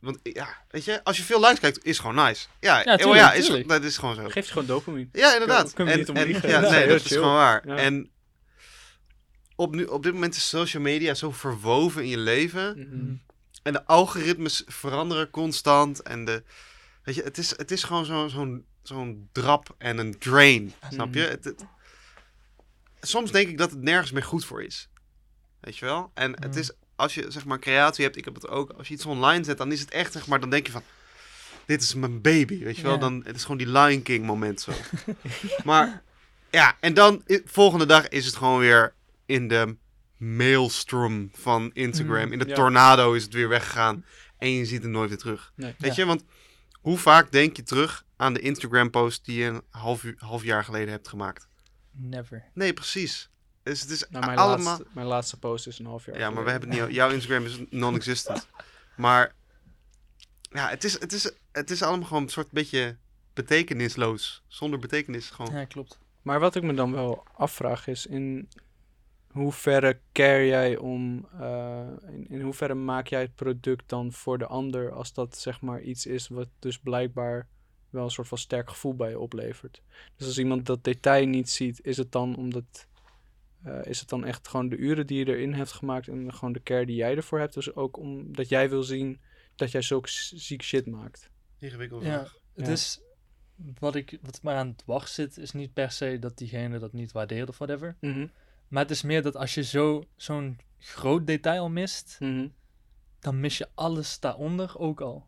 Want 0.00 0.18
ja, 0.22 0.48
weet 0.70 0.84
je, 0.84 1.04
als 1.04 1.16
je 1.16 1.22
veel 1.22 1.40
likes 1.40 1.58
kijkt, 1.60 1.84
is 1.84 1.98
gewoon 1.98 2.14
nice. 2.26 2.46
Ja, 2.60 2.82
Ja, 2.84 2.94
oh 3.06 3.14
ja 3.16 3.32
is, 3.32 3.46
tuurlijk. 3.46 3.68
dat 3.68 3.84
is 3.84 3.96
gewoon 3.98 4.14
zo. 4.14 4.28
Geeft 4.28 4.48
gewoon 4.50 4.66
dopamine. 4.66 5.08
Ja, 5.12 5.32
inderdaad. 5.32 5.72
Kunnen 5.72 5.94
we 5.94 6.00
En- 6.00 6.06
niet 6.06 6.08
om 6.08 6.16
en- 6.42 6.50
ja, 6.50 6.60
Dat 6.60 6.70
is 6.70 6.76
nee, 6.78 6.86
dat 6.88 6.96
is 7.00 7.06
chill. 7.06 7.16
gewoon 7.16 7.34
waar. 7.34 7.66
Ja. 7.68 7.76
En 7.76 8.10
op, 9.56 9.74
nu, 9.74 9.84
op 9.84 10.02
dit 10.02 10.12
moment 10.12 10.34
is 10.34 10.48
social 10.48 10.82
media 10.82 11.14
zo 11.14 11.30
verwoven 11.30 12.02
in 12.02 12.08
je 12.08 12.18
leven. 12.18 12.78
Mhm. 12.78 13.14
En 13.62 13.72
de 13.72 13.84
algoritmes 13.86 14.62
veranderen 14.66 15.30
constant. 15.30 16.02
En 16.02 16.24
de, 16.24 16.42
weet 17.02 17.14
je, 17.14 17.22
het 17.22 17.38
is, 17.38 17.50
het 17.56 17.70
is 17.70 17.82
gewoon 17.82 18.04
zo- 18.04 18.28
zo'n 18.28 18.66
zo'n 18.82 19.28
drap 19.32 19.74
en 19.78 19.98
een 19.98 20.18
drain. 20.18 20.72
Snap 20.90 21.14
je? 21.14 21.20
Mhm. 21.20 21.30
Het, 21.30 21.44
het- 21.44 21.64
soms 23.00 23.30
denk 23.32 23.48
ik 23.48 23.58
dat 23.58 23.70
het 23.70 23.82
nergens 23.82 24.10
meer 24.12 24.22
goed 24.24 24.44
voor 24.44 24.62
is. 24.62 24.88
Weet 25.60 25.76
je 25.76 25.84
wel? 25.84 26.10
En 26.14 26.32
het 26.32 26.48
Mhm. 26.50 26.58
is, 26.58 26.70
als 26.98 27.14
je 27.14 27.24
zeg 27.28 27.44
maar 27.44 27.58
creatie 27.58 28.04
hebt, 28.04 28.16
ik 28.16 28.24
heb 28.24 28.34
het 28.34 28.48
ook, 28.48 28.70
als 28.70 28.88
je 28.88 28.94
iets 28.94 29.06
online 29.06 29.44
zet, 29.44 29.58
dan 29.58 29.72
is 29.72 29.80
het 29.80 29.90
echt 29.90 30.12
zeg 30.12 30.26
maar, 30.26 30.40
dan 30.40 30.50
denk 30.50 30.66
je 30.66 30.72
van, 30.72 30.82
dit 31.66 31.82
is 31.82 31.94
mijn 31.94 32.20
baby, 32.20 32.64
weet 32.64 32.76
je 32.76 32.82
wel? 32.82 32.92
Ja. 32.92 32.98
Dan, 32.98 33.22
het 33.24 33.36
is 33.36 33.42
gewoon 33.42 33.56
die 33.58 33.70
Lion 33.70 34.02
King 34.02 34.26
moment 34.26 34.60
zo. 34.60 34.72
maar 35.64 36.02
ja, 36.50 36.76
en 36.80 36.94
dan, 36.94 37.22
volgende 37.44 37.86
dag 37.86 38.08
is 38.08 38.26
het 38.26 38.36
gewoon 38.36 38.58
weer 38.58 38.94
in 39.26 39.48
de 39.48 39.76
maelstrom 40.16 41.30
van 41.32 41.70
Instagram. 41.72 42.22
Mhm, 42.22 42.32
in 42.32 42.38
de 42.38 42.48
ja. 42.48 42.54
tornado 42.54 43.12
is 43.12 43.22
het 43.22 43.32
weer 43.32 43.48
weggegaan. 43.48 44.04
En 44.38 44.50
je 44.50 44.64
ziet 44.64 44.82
het 44.82 44.90
nooit 44.90 45.08
weer 45.08 45.18
terug. 45.18 45.52
Nee. 45.56 45.74
Weet 45.78 45.94
Ja. 45.94 46.02
je, 46.02 46.08
want 46.08 46.24
hoe 46.80 46.98
vaak 46.98 47.32
denk 47.32 47.56
je 47.56 47.62
terug 47.62 48.04
aan 48.16 48.34
de 48.34 48.40
Instagram-post 48.40 49.24
die 49.24 49.38
je 49.38 49.44
een 49.44 49.62
half, 49.70 50.04
uur, 50.04 50.14
half 50.18 50.44
jaar 50.44 50.64
geleden 50.64 50.90
hebt 50.90 51.08
gemaakt? 51.08 51.48
Never. 51.92 52.44
Nee, 52.54 52.72
precies. 52.72 53.30
Dus 53.68 53.80
het 53.80 53.90
is 53.90 54.04
Nou, 54.10 54.26
mijn, 54.26 54.38
allemaal... 54.38 54.64
laatste, 54.64 54.86
mijn 54.92 55.06
laatste 55.06 55.38
post 55.38 55.66
is 55.66 55.78
een 55.78 55.86
half 55.86 56.06
jaar 56.06 56.18
Ja, 56.18 56.30
maar 56.30 56.44
we 56.44 56.50
hebben 56.50 56.70
het 56.70 56.86
niet... 56.86 56.94
Jouw 56.94 57.10
Instagram 57.10 57.44
is 57.44 57.60
non-existent. 57.70 58.48
maar 58.96 59.34
ja, 60.40 60.68
het 60.68 60.84
is, 60.84 61.00
het, 61.00 61.12
is, 61.12 61.32
het 61.52 61.70
is 61.70 61.82
allemaal 61.82 62.06
gewoon 62.06 62.22
een 62.22 62.28
soort 62.28 62.50
beetje 62.50 62.96
betekenisloos. 63.32 64.42
Zonder 64.46 64.78
betekenis 64.78 65.30
gewoon. 65.30 65.54
Ja, 65.54 65.64
klopt. 65.64 65.98
Maar 66.22 66.40
wat 66.40 66.54
ik 66.54 66.62
me 66.62 66.74
dan 66.74 66.92
wel 66.92 67.24
afvraag 67.32 67.86
is 67.86 68.06
in 68.06 68.48
hoeverre 69.28 70.00
care 70.12 70.46
jij 70.46 70.76
om, 70.76 71.28
eh, 71.40 71.86
in, 72.08 72.28
in 72.28 72.40
hoeverre 72.40 72.74
maak 72.74 73.06
jij 73.06 73.20
het 73.20 73.34
product 73.34 73.88
dan 73.88 74.12
voor 74.12 74.38
de 74.38 74.46
ander 74.46 74.92
als 74.92 75.12
dat 75.12 75.38
zeg 75.38 75.60
maar 75.60 75.80
iets 75.80 76.06
is 76.06 76.28
wat 76.28 76.48
dus 76.58 76.78
blijkbaar 76.78 77.46
wel 77.90 78.04
een 78.04 78.10
soort 78.10 78.28
van 78.28 78.38
sterk 78.38 78.68
gevoel 78.68 78.94
bij 78.94 79.10
je 79.10 79.18
oplevert. 79.18 79.82
Dus 80.16 80.26
als 80.26 80.38
iemand 80.38 80.66
dat 80.66 80.84
detail 80.84 81.26
niet 81.26 81.50
ziet, 81.50 81.80
is 81.82 81.96
het 81.96 82.12
dan 82.12 82.36
omdat 82.36 82.86
eh, 83.62 83.78
is 83.84 84.00
het 84.00 84.08
dan 84.08 84.24
echt 84.24 84.48
gewoon 84.48 84.68
de 84.68 84.76
uren 84.76 85.06
die 85.06 85.18
je 85.18 85.26
erin 85.26 85.52
hebt 85.52 85.72
gemaakt 85.72 86.08
en 86.08 86.34
gewoon 86.34 86.52
de 86.52 86.62
care 86.62 86.86
die 86.86 86.96
jij 86.96 87.16
ervoor 87.16 87.38
hebt, 87.38 87.54
dus 87.54 87.74
ook 87.74 87.96
omdat 87.96 88.48
jij 88.48 88.70
wil 88.70 88.82
zien 88.82 89.20
dat 89.56 89.70
jij 89.70 89.82
zulke 89.82 90.08
ziek 90.34 90.62
shit 90.62 90.86
maakt. 90.86 91.30
Ingewikkeld. 91.58 92.04
Ja, 92.04 92.26
het 92.54 92.66
Ja. 92.66 92.72
is... 92.72 93.00
Wat, 93.78 93.94
ik, 93.94 94.18
wat 94.22 94.42
mij 94.42 94.54
aan 94.54 94.68
het 94.68 94.82
wacht 94.86 95.10
zit, 95.12 95.36
is 95.36 95.52
niet 95.52 95.72
per 95.72 95.90
se 95.90 96.18
dat 96.18 96.38
diegene 96.38 96.78
dat 96.78 96.92
niet 96.92 97.12
waardeert 97.12 97.48
of 97.48 97.58
whatever. 97.58 97.96
Mhm, 98.00 98.26
Maar 98.68 98.82
het 98.82 98.90
is 98.90 99.02
meer 99.02 99.22
dat 99.22 99.36
als 99.36 99.54
je 99.54 99.62
zo, 99.62 100.04
zo'n 100.16 100.58
groot 100.78 101.26
detail 101.26 101.68
mist, 101.68 102.16
mhm. 102.20 102.48
dan 103.20 103.40
mis 103.40 103.58
je 103.58 103.68
alles 103.74 104.20
daaronder 104.20 104.78
ook 104.78 105.00
al. 105.00 105.26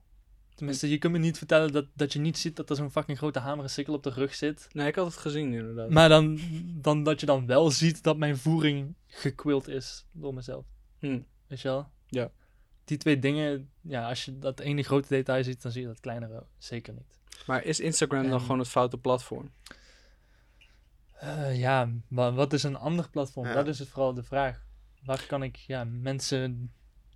Tenminste, 0.61 0.91
je 0.91 0.99
kunt 0.99 1.13
me 1.13 1.19
niet 1.19 1.39
vertellen 1.39 1.73
dat, 1.73 1.87
dat 1.95 2.13
je 2.13 2.19
niet 2.19 2.39
ziet 2.39 2.57
dat 2.57 2.71
er 2.71 2.77
zo'n 2.77 2.91
fucking 2.91 3.19
grote 3.19 3.39
hameren 3.39 3.71
sikkel 3.71 3.95
op 3.95 4.03
de 4.03 4.11
rug 4.11 4.35
zit. 4.35 4.67
Nee, 4.73 4.87
ik 4.89 4.95
had 4.95 5.07
het 5.07 5.17
gezien 5.17 5.53
inderdaad. 5.53 5.91
Maar 5.91 6.09
dan, 6.09 6.39
dan 6.81 7.03
dat 7.03 7.21
je 7.21 7.27
dan 7.27 7.47
wel 7.47 7.71
ziet 7.71 8.03
dat 8.03 8.17
mijn 8.17 8.37
voering 8.37 8.95
gekwild 9.07 9.69
is 9.69 10.07
door 10.13 10.35
mezelf. 10.35 10.65
Hm. 10.99 11.21
Weet 11.47 11.61
je 11.61 11.69
wel? 11.69 11.89
Ja. 12.07 12.31
Die 12.85 12.97
twee 12.99 13.19
dingen, 13.19 13.71
ja, 13.81 14.09
als 14.09 14.25
je 14.25 14.39
dat 14.39 14.61
ene 14.61 14.83
grote 14.83 15.09
detail 15.09 15.45
ziet, 15.45 15.63
dan 15.63 15.73
zie 15.73 15.81
je 15.81 15.87
dat 15.87 16.01
kleinere 16.01 16.45
zeker 16.59 16.93
niet. 16.95 17.19
Maar 17.47 17.65
is 17.65 17.81
Instagram 17.81 18.23
dan 18.23 18.33
En- 18.33 18.41
gewoon 18.41 18.59
het 18.59 18.69
foute 18.69 18.99
platform? 18.99 19.51
Eh, 21.19 21.59
ja, 21.59 21.91
maar 22.09 22.33
wat 22.35 22.53
is 22.53 22.63
een 22.63 22.77
ander 22.77 23.09
platform? 23.11 23.47
Ja. 23.47 23.55
Dat 23.55 23.67
is 23.69 23.79
het 23.79 23.89
vooral 23.89 24.15
de 24.15 24.23
vraag. 24.23 24.65
Waar 25.05 25.25
kan 25.27 25.43
ik 25.43 25.57
ja, 25.57 25.85
mensen 25.85 26.73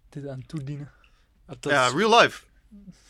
dit 0.09 0.27
aan 0.29 0.47
toedienen? 0.47 0.91
Dat 1.47 1.57
ja, 1.73 1.87
is- 1.87 1.93
real 1.93 2.21
life. 2.21 2.45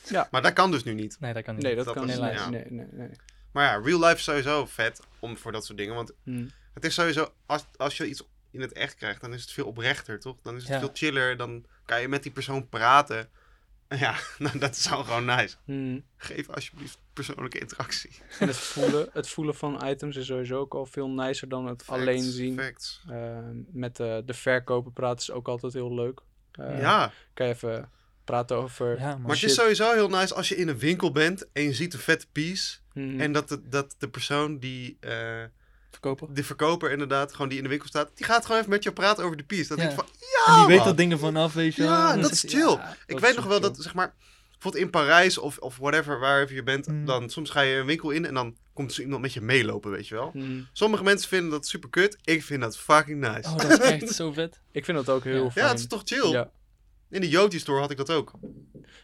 Ja. 0.08 0.28
Maar 0.30 0.42
dat 0.42 0.52
kan 0.52 0.70
dus 0.70 0.84
nu 0.84 0.94
niet. 0.94 1.16
Nee, 1.20 1.32
dat 1.32 1.42
kan 1.42 1.54
niet. 1.54 1.64
nee, 1.64 1.74
dat, 1.74 1.84
dat 1.84 1.94
kan 1.94 2.06
niet. 2.06 2.14
helaas. 2.14 2.48
Nee, 2.48 2.64
nee, 2.68 2.86
nee. 2.90 3.08
Maar 3.52 3.64
ja, 3.64 3.80
real 3.84 4.00
life 4.00 4.14
is 4.14 4.24
sowieso 4.24 4.66
vet 4.66 5.00
om 5.18 5.36
voor 5.36 5.52
dat 5.52 5.64
soort 5.64 5.78
dingen. 5.78 5.94
Want 5.94 6.12
Hm. 6.24 6.46
het 6.74 6.84
is 6.84 6.94
sowieso, 6.94 7.32
als, 7.46 7.64
als 7.76 7.96
je 7.96 8.06
iets 8.08 8.22
in 8.50 8.60
het 8.60 8.72
echt 8.72 8.94
krijgt, 8.94 9.20
dan 9.20 9.32
is 9.34 9.40
het 9.42 9.50
veel 9.52 9.66
oprechter, 9.66 10.20
toch? 10.20 10.36
Dan 10.42 10.56
is 10.56 10.62
het 10.62 10.72
Ja. 10.72 10.78
veel 10.78 10.90
chiller. 10.92 11.36
Dan 11.36 11.64
kan 11.84 12.00
je 12.00 12.08
met 12.08 12.22
die 12.22 12.32
persoon 12.32 12.68
praten. 12.68 13.28
En 13.88 13.98
Ja, 14.06 14.14
nou, 14.38 14.58
dat 14.58 14.70
is 14.76 14.90
al 14.90 15.04
gewoon 15.04 15.24
nice. 15.24 15.56
Hm. 15.64 15.98
Geef 16.16 16.48
alsjeblieft 16.48 16.98
persoonlijke 17.12 17.58
interactie. 17.58 18.10
En 18.40 18.46
het 18.48 18.56
voelen, 18.56 19.08
het 19.12 19.28
voelen 19.28 19.54
van 19.54 19.86
items 19.88 20.16
is 20.16 20.26
sowieso 20.26 20.58
ook 20.60 20.74
al 20.74 20.86
veel 20.86 21.08
nicer 21.10 21.48
dan 21.48 21.66
het 21.66 21.86
alleen 21.86 22.22
zien. 22.22 22.58
facts. 22.58 23.02
Eh, 23.08 23.38
met 23.70 23.96
de, 23.96 24.22
de 24.26 24.34
verkoper 24.34 24.92
praten 24.92 25.18
is 25.18 25.30
ook 25.30 25.48
altijd 25.48 25.72
heel 25.72 25.94
leuk. 25.94 26.20
Eh, 26.52 26.80
ja, 26.80 27.12
Kan 27.34 27.46
je 27.46 27.52
even 27.54 27.90
praten 28.25 28.57
over... 28.57 28.99
Ja, 28.99 29.16
maar 29.16 29.31
het 29.35 29.43
is 29.43 29.55
sowieso 29.55 29.93
heel 29.93 30.09
nice 30.09 30.35
als 30.35 30.49
je 30.49 30.57
in 30.57 30.68
een 30.68 30.79
winkel 30.79 31.12
bent 31.12 31.47
en 31.53 31.62
je 31.62 31.72
ziet 31.72 31.93
een 31.95 31.99
vette 32.01 32.27
piece. 32.33 32.77
Mhm. 32.93 33.20
En 33.20 33.33
dat 33.33 33.49
de, 33.49 33.68
dat 33.68 33.95
de 33.99 34.09
persoon 34.09 34.59
die, 34.59 34.97
eh, 35.01 35.43
verkopen. 35.91 36.35
de 36.35 36.45
verkoper 36.45 36.91
inderdaad, 36.91 37.33
gewoon 37.33 37.49
die 37.49 37.57
in 37.59 37.62
de 37.64 37.70
winkel 37.70 37.89
staat, 37.89 38.11
die 38.14 38.27
gaat 38.27 38.45
gewoon 38.45 38.59
even 38.61 38.70
met 38.70 38.83
je 38.83 38.93
praten 38.93 39.25
over 39.25 39.37
de 39.37 39.43
piece. 39.45 39.68
Dan 39.68 39.77
Ja. 39.77 39.83
denk 39.85 39.97
je 39.99 40.05
van, 40.07 40.14
En 40.20 40.27
ja 40.47 40.57
die 40.59 40.66
weet 40.66 40.79
man. 40.79 40.89
er 40.89 40.97
dingen 40.97 41.18
vanaf, 41.18 41.53
weet 41.53 41.75
je 41.75 41.83
wel. 41.83 41.91
Ja, 41.93 42.12
En 42.12 42.20
dat 42.20 42.31
is 42.33 42.45
chill. 42.47 42.70
ja, 42.70 42.97
Ik 43.07 43.14
is 43.14 43.20
weet 43.20 43.37
nog 43.37 43.45
wel 43.47 43.61
dat, 43.61 43.77
zeg 43.81 43.95
maar, 43.95 44.14
bijvoorbeeld 44.53 44.85
in 44.85 44.91
Parijs 44.91 45.39
of, 45.39 45.59
of 45.59 45.77
whatever, 45.77 46.18
waar 46.18 46.53
je 46.53 46.62
bent, 46.62 46.87
Mm. 46.87 47.05
dan 47.05 47.31
soms 47.31 47.51
ga 47.51 47.61
je 47.61 47.77
een 47.77 47.87
winkel 47.87 48.11
in 48.11 48.27
en 48.27 48.35
dan 48.35 48.57
komt 48.72 48.93
zo 48.93 49.03
iemand 49.03 49.22
met 49.22 49.33
je 49.33 49.41
meelopen, 49.41 49.91
weet 49.91 50.09
je 50.09 50.14
wel. 50.14 50.31
Mhm. 50.35 50.61
Sommige 50.72 51.03
mensen 51.03 51.29
vinden 51.29 51.51
dat 51.51 51.66
super 51.66 51.91
kut, 51.91 52.16
ik 52.25 52.43
vind 52.43 52.61
dat 52.61 52.79
fucking 52.79 53.20
nice. 53.20 53.49
Oh, 53.51 53.57
dat 53.57 53.70
is 53.70 53.79
echt 53.79 54.09
zo 54.14 54.33
vet. 54.33 54.61
Ik 54.72 54.85
vind 54.85 54.97
dat 54.97 55.09
ook 55.16 55.25
heel 55.25 55.45
Ja. 55.45 55.51
fijn. 55.51 55.64
ja, 55.64 55.70
het 55.70 55.81
is 55.81 55.87
toch 55.87 56.03
chill. 56.05 56.31
Ja. 56.31 56.51
In 57.14 57.20
de 57.20 57.28
Yoti 57.28 57.58
store 57.58 57.80
had 57.80 57.90
ik 57.90 57.96
dat 57.96 58.10
ook. 58.10 58.32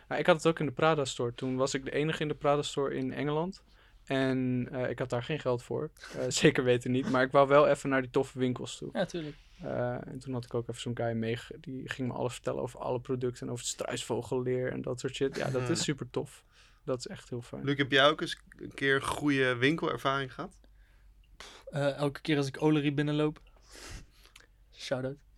Ja, 0.08 0.16
ik 0.16 0.26
had 0.26 0.36
het 0.36 0.46
ook 0.46 0.58
in 0.58 0.66
de 0.66 0.72
Prada 0.72 1.04
Store. 1.04 1.34
Toen 1.34 1.56
was 1.56 1.74
ik 1.74 1.84
de 1.84 1.90
enige 1.90 2.22
in 2.22 2.28
de 2.28 2.34
Prada 2.34 2.62
Store 2.62 2.94
in 2.94 3.12
Engeland. 3.12 3.62
En 4.04 4.68
eh, 4.72 4.90
ik 4.90 4.98
had 4.98 5.11
daar 5.11 5.22
geen 5.22 5.40
geld 5.40 5.62
voor. 5.62 5.90
Eh, 6.18 6.24
zeker 6.42 6.64
weten 6.64 6.90
niet. 6.90 7.11
Maar 7.11 7.22
ik 7.22 7.32
wou 7.32 7.48
wel 7.48 7.68
even 7.68 7.88
naar 7.88 8.00
die 8.00 8.11
toffe 8.11 8.38
winkels 8.38 8.76
toe. 8.76 8.88
Ja, 8.92 9.04
tuurlijk. 9.04 9.36
Eh, 9.62 10.06
en 10.06 10.18
toen 10.18 10.32
had 10.32 10.44
ik 10.44 10.54
ook 10.54 10.68
even 10.68 10.80
zo'n 10.80 10.96
guy 10.96 11.12
mee. 11.12 11.38
Die 11.61 11.88
ging 11.88 12.08
me 12.08 12.14
alles 12.14 12.32
vertellen 12.32 12.62
over 12.62 12.80
alle 12.80 13.00
producten. 13.00 13.46
En 13.46 13.52
over 13.52 13.64
het 13.64 13.72
struisvogelleer 13.72 14.72
en 14.72 14.82
dat 14.82 15.00
soort 15.00 15.14
shit. 15.14 15.36
Ja, 15.36 15.50
dat 15.50 15.68
is 15.68 15.82
super 15.82 16.11
tof. 16.11 16.44
Dat 16.84 16.98
is 16.98 17.06
echt 17.06 17.30
heel 17.30 17.42
fijn. 17.42 17.64
Luc, 17.64 17.76
heb 17.76 17.90
jij 17.90 18.08
ook 18.08 18.20
eens 18.20 18.38
een 18.56 18.74
keer 18.74 18.94
een 18.94 19.02
goede 19.02 19.56
winkelervaring 19.56 20.34
gehad? 20.34 20.58
Eh, 21.64 21.96
elke 21.96 22.20
keer 22.20 22.36
als 22.36 22.46
ik 22.46 22.62
Olery 22.62 22.94
binnenloop. 22.94 23.40
Shout-out. 24.76 25.30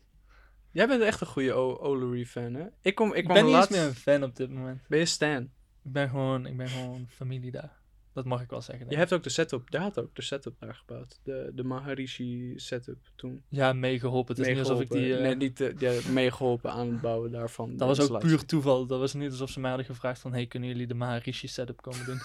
Jij 0.72 0.86
bent 0.88 1.02
echt 1.02 1.20
een 1.20 1.26
goede 1.26 1.52
O- 1.52 1.78
Olery 1.80 2.26
fan, 2.26 2.54
hè? 2.54 2.64
Ik, 2.82 2.94
kom, 2.94 3.14
ik, 3.14 3.26
ben 3.26 3.36
niet 3.36 3.44
eens 3.44 3.52
laatst... 3.52 3.70
meer 3.70 3.82
een 3.82 3.94
fan 3.94 4.22
op 4.22 4.36
dit 4.36 4.50
moment. 4.50 4.80
Ben 4.88 4.98
je 4.98 5.04
Stan? 5.04 5.42
Ik 5.84 5.92
ben 5.92 6.08
gewoon, 6.08 6.46
ik 6.46 6.56
ben 6.56 6.68
gewoon 6.68 7.06
familie 7.08 7.50
daar. 7.50 7.80
Dat 8.14 8.24
mag 8.24 8.42
ik 8.42 8.50
wel 8.50 8.60
zeggen. 8.62 8.86
Je 8.88 8.96
hebt 8.96 9.12
ook 9.12 9.22
de 9.22 9.30
setup... 9.30 9.70
Daar 9.70 9.82
had 9.82 9.98
ook 9.98 10.14
de 10.14 10.22
setup 10.22 10.54
daar 10.58 10.74
gebouwd. 10.74 11.20
De, 11.22 11.50
de 11.54 11.64
Maharishi 11.64 12.52
setup 12.56 12.98
toen. 13.16 13.42
Ja, 13.48 13.72
meegeholpen. 13.72 14.36
Het 14.36 14.46
is 14.46 14.50
niet 14.50 14.58
alsof 14.58 14.80
ik 14.80 14.90
die... 14.90 15.16
Eh, 15.16 15.22
Nee, 15.22 15.36
niet 15.36 15.60
eh, 15.60 15.78
ja, 15.78 15.92
meegeholpen 16.10 16.72
aan 16.72 16.88
het 16.92 17.00
bouwen 17.00 17.30
daarvan. 17.30 17.76
dat 17.76 17.96
was 17.96 18.10
ook 18.10 18.20
puur 18.20 18.44
toeval. 18.44 18.86
Dat 18.86 18.98
was 18.98 19.14
niet 19.14 19.30
alsof 19.30 19.50
ze 19.50 19.60
mij 19.60 19.68
hadden 19.70 19.88
gevraagd 19.88 20.20
van... 20.20 20.32
Hey, 20.32 20.46
kunnen 20.46 20.68
jullie 20.68 20.86
de 20.86 20.94
Maharishi 20.94 21.48
setup 21.48 21.82
komen 21.82 22.04
doen? 22.04 22.18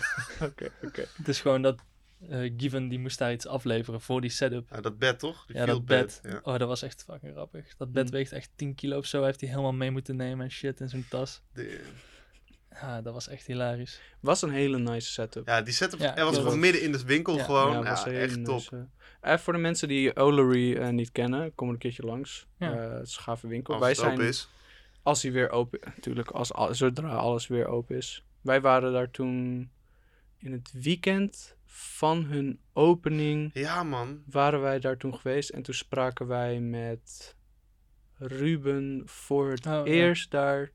Oké, 0.48 0.70
oké. 0.82 1.04
Het 1.16 1.28
is 1.28 1.40
gewoon 1.40 1.62
dat... 1.62 1.82
eh 2.28 2.52
Given 2.56 2.88
die 2.88 2.98
moest 2.98 3.18
daar 3.18 3.32
iets 3.32 3.46
afleveren 3.46 4.00
voor 4.00 4.20
die 4.20 4.30
setup. 4.30 4.68
Ja, 4.70 4.80
dat 4.80 4.98
bed 4.98 5.18
toch? 5.18 5.46
Die 5.46 5.56
Ja, 5.56 5.66
dat 5.66 5.84
bed. 5.84 6.20
Ja. 6.22 6.40
Oh, 6.42 6.58
dat 6.58 6.68
was 6.68 6.82
echt 6.82 7.04
fucking 7.04 7.32
grappig. 7.32 7.76
Dat 7.76 7.92
bed 7.92 8.02
Hmm. 8.02 8.12
weegt 8.12 8.32
echt 8.32 8.50
10 8.56 8.74
kilo 8.74 8.98
of 8.98 9.06
zo. 9.06 9.16
Hij 9.18 9.26
heeft 9.26 9.40
hij 9.40 9.50
helemaal 9.50 9.72
mee 9.72 9.90
moeten 9.90 10.16
nemen 10.16 10.44
en 10.44 10.50
shit 10.50 10.80
in 10.80 10.88
zijn 10.88 11.06
tas. 11.08 11.42
Ja, 12.80 13.02
dat 13.02 13.12
was 13.12 13.28
echt 13.28 13.46
hilarisch. 13.46 14.00
Was 14.20 14.42
een 14.42 14.50
hele 14.50 14.78
nice 14.78 15.10
setup. 15.10 15.46
ja, 15.46 15.62
die 15.62 15.74
setup 15.74 15.98
Ja, 16.00 16.12
hij 16.14 16.24
was 16.24 16.36
gewoon 16.36 16.58
midden 16.58 16.82
in 16.82 16.92
de 16.92 17.04
winkel 17.04 17.36
Ja. 17.36 17.42
gewoon. 17.44 17.72
Ja, 17.72 17.82
was 17.82 18.06
echt 18.06 18.44
top. 18.44 18.54
nice, 18.54 18.86
eh. 19.20 19.32
Eh, 19.32 19.38
voor 19.38 19.52
de 19.52 19.58
mensen 19.58 19.88
die 19.88 20.16
Olery 20.16 20.76
eh, 20.76 20.88
niet 20.88 21.12
kennen, 21.12 21.54
kom 21.54 21.68
een 21.68 21.78
keertje 21.78 22.02
langs. 22.02 22.46
Ja. 22.58 22.72
Eh, 22.72 22.92
het 22.98 23.06
is 23.06 23.16
een 23.16 23.22
gave 23.22 23.46
winkel. 23.48 23.72
Als 23.74 23.82
Wij 23.82 23.90
het 23.90 24.00
open 24.00 24.16
zijn, 24.16 24.28
is. 24.28 24.48
als 25.02 25.22
hij 25.22 25.32
weer 25.32 25.50
open, 25.50 25.80
natuurlijk, 25.84 26.30
als, 26.30 26.52
al- 26.52 26.74
zodra 26.74 27.08
alles 27.14 27.46
weer 27.46 27.66
open 27.66 27.96
is. 27.96 28.24
Wij 28.40 28.60
waren 28.60 28.92
daar 28.92 29.10
toen 29.10 29.70
in 30.38 30.52
het 30.52 30.72
weekend 30.72 31.56
van 31.74 32.24
hun 32.24 32.60
opening, 32.72 33.50
Ja 33.54 33.82
man. 33.82 34.22
waren 34.30 34.60
wij 34.60 34.78
daar 34.78 34.96
toen 34.96 35.14
geweest. 35.14 35.50
En 35.50 35.62
toen 35.62 35.74
spraken 35.74 36.26
wij 36.26 36.60
met 36.60 37.36
Ruben 38.14 39.02
voor 39.04 39.50
het 39.50 39.66
Oh, 39.66 39.72
ja. 39.72 39.84
eerst 39.84 40.30
daar. 40.30 40.70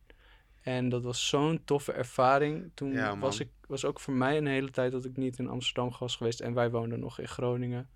En 0.62 0.90
dat 0.90 1.04
was 1.04 1.28
zo'n 1.28 1.62
toffe 1.66 1.92
ervaring. 1.92 2.72
Toen 2.74 2.92
Ja, 2.92 3.18
was 3.18 3.40
ik 3.40 3.50
was 3.68 3.86
ook 3.86 4.00
voor 4.00 4.14
mij 4.14 4.38
een 4.38 4.48
hele 4.48 4.72
tijd 4.72 4.92
dat 4.92 5.06
ik 5.06 5.18
niet 5.18 5.40
in 5.40 5.48
Amsterdam 5.50 5.94
was 6.00 6.16
geweest. 6.16 6.40
En 6.40 6.54
wij 6.54 6.70
woonden 6.72 7.00
nog 7.00 7.20
in 7.20 7.28
Groningen. 7.28 7.90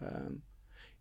Ehm, 0.00 0.32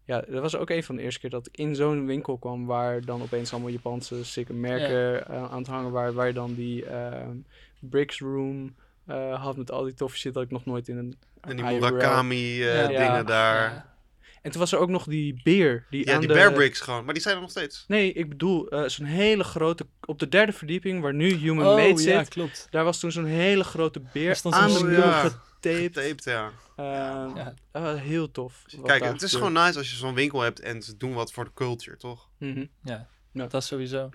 ja, 0.04 0.22
dat 0.22 0.42
was 0.42 0.56
ook 0.56 0.70
een 0.70 0.84
van 0.84 0.96
de 0.96 1.02
eerste 1.02 1.20
keer 1.20 1.30
dat 1.30 1.48
ik 1.48 1.58
in 1.58 1.76
zo'n 1.76 2.06
winkel 2.06 2.38
kwam... 2.38 2.66
waar 2.66 3.02
dan 3.02 3.22
opeens 3.22 3.52
allemaal 3.52 3.72
Japanse 3.72 4.26
sikke 4.26 4.54
merken 4.54 5.28
eh, 5.28 5.52
aan 5.52 5.58
het 5.58 5.68
hangen 5.68 5.92
waren. 5.92 6.14
Waar 6.14 6.28
je 6.28 6.34
dan 6.34 6.54
die 6.54 6.86
ehm, 6.86 7.38
Bricks 7.80 8.20
Room 8.20 8.76
eh, 9.06 9.44
had 9.44 9.58
met 9.58 9.72
al 9.72 9.84
die 9.84 9.94
toffe 9.94 10.18
shit... 10.18 10.34
dat 10.34 10.44
ik 10.44 10.52
nog 10.52 10.66
nooit 10.66 10.88
in 10.88 10.98
een... 10.98 11.16
En 11.42 11.56
die 11.56 11.66
IRL 11.66 11.80
Murakami 11.80 12.62
eh, 12.64 12.76
Ja. 12.82 12.88
dingen 12.88 13.02
Ja. 13.04 13.24
daar. 13.24 13.72
Ja. 13.74 13.90
En 14.42 14.52
toen 14.52 14.60
was 14.60 14.72
er 14.72 14.78
ook 14.80 14.90
nog 14.90 15.04
die 15.04 15.42
beer. 15.44 15.86
Die 15.90 16.06
Ja, 16.06 16.14
aan 16.14 16.20
die 16.20 16.28
de... 16.28 16.34
Bear 16.34 16.54
Bricks 16.54 16.80
gewoon. 16.80 17.06
Maar 17.06 17.14
die 17.14 17.24
zijn 17.24 17.36
er 17.36 17.42
nog 17.42 17.50
steeds. 17.50 17.86
Nee, 17.88 18.14
ik 18.14 18.30
bedoel 18.30 18.70
eh, 18.70 18.90
zo'n 18.90 19.06
hele 19.06 19.44
grote... 19.44 19.86
Op 20.06 20.20
de 20.20 20.30
derde 20.30 20.52
verdieping, 20.52 21.02
waar 21.02 21.14
nu 21.14 21.34
Human 21.34 21.68
oh, 21.68 21.76
Made 21.76 21.90
ja, 22.04 22.20
zit... 22.20 22.28
klopt. 22.28 22.68
Daar 22.70 22.84
was 22.84 23.00
toen 23.00 23.12
zo'n 23.12 23.26
hele 23.26 23.64
grote 23.64 24.02
beer 24.14 24.30
Er 24.30 24.36
stond 24.36 24.56
aan 24.56 24.70
zo'n 24.70 24.80
de 24.80 24.86
muur 24.86 24.98
ja. 24.98 25.22
getaped. 25.22 25.40
Getaped, 25.98 26.24
ja. 26.24 26.52
Ehm, 26.76 27.36
Ja. 27.38 27.54
ah, 27.72 28.00
heel 28.02 28.32
tof. 28.32 28.64
Kijk, 28.84 29.04
het 29.04 29.22
is 29.22 29.34
gewoon 29.34 29.54
nice 29.54 29.78
als 29.78 29.90
je 29.90 29.96
zo'n 29.96 30.14
winkel 30.14 30.42
hebt 30.42 30.60
en 30.60 30.82
ze 30.82 30.98
doen 30.98 31.14
wat 31.14 31.32
voor 31.32 31.44
de 31.44 31.54
culture, 31.54 31.98
toch? 31.98 32.30
Mhm. 32.38 32.66
Ja, 32.84 33.08
Ja. 33.34 33.48
dat 33.48 33.64
sowieso. 33.64 34.10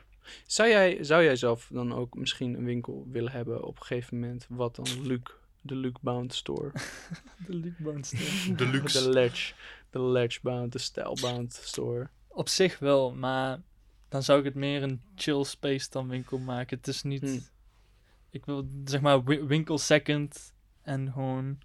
Zou, 0.47 0.69
jij, 0.69 0.99
zou 1.01 1.23
jij 1.25 1.37
zelf 1.37 1.69
dan 1.73 1.95
ook 1.95 2.15
misschien 2.15 2.55
een 2.55 2.65
winkel 2.65 3.07
willen 3.13 3.33
hebben 3.33 3.63
op 3.63 3.77
een 3.79 3.87
gegeven 3.87 4.19
moment? 4.21 4.47
Wat 4.49 4.77
dan 4.77 4.87
Luc, 5.03 5.21
de 5.67 5.75
Luc 5.77 5.93
Bound 6.01 6.35
Store. 6.35 6.71
De 7.47 7.55
Luke 7.55 7.83
Bones. 7.83 8.11
Deluxe. 8.57 9.03
De 9.03 9.09
Ledge. 9.11 9.55
De 9.91 10.01
Ledge 10.01 10.39
Bound, 10.43 10.73
de 10.73 10.79
Style 10.79 11.19
Bound 11.21 11.53
Store. 11.53 12.09
Op 12.29 12.49
zich 12.49 12.79
wel, 12.79 13.15
maar 13.15 13.61
dan 14.09 14.23
zou 14.23 14.39
ik 14.39 14.45
het 14.45 14.55
meer 14.55 14.83
een 14.83 15.03
chill 15.15 15.45
space 15.45 15.91
dan 15.91 16.09
winkel 16.09 16.39
maken. 16.39 16.77
Het 16.77 16.89
is 16.89 17.03
niet... 17.03 17.21
Hmm. 17.23 17.47
Ik 18.31 18.45
wil 18.47 18.69
zeg 18.85 19.01
maar 19.01 19.25
wi- 19.25 19.45
winkel 19.45 19.79
second 19.79 20.55
en 20.83 21.13
gewoon 21.13 21.59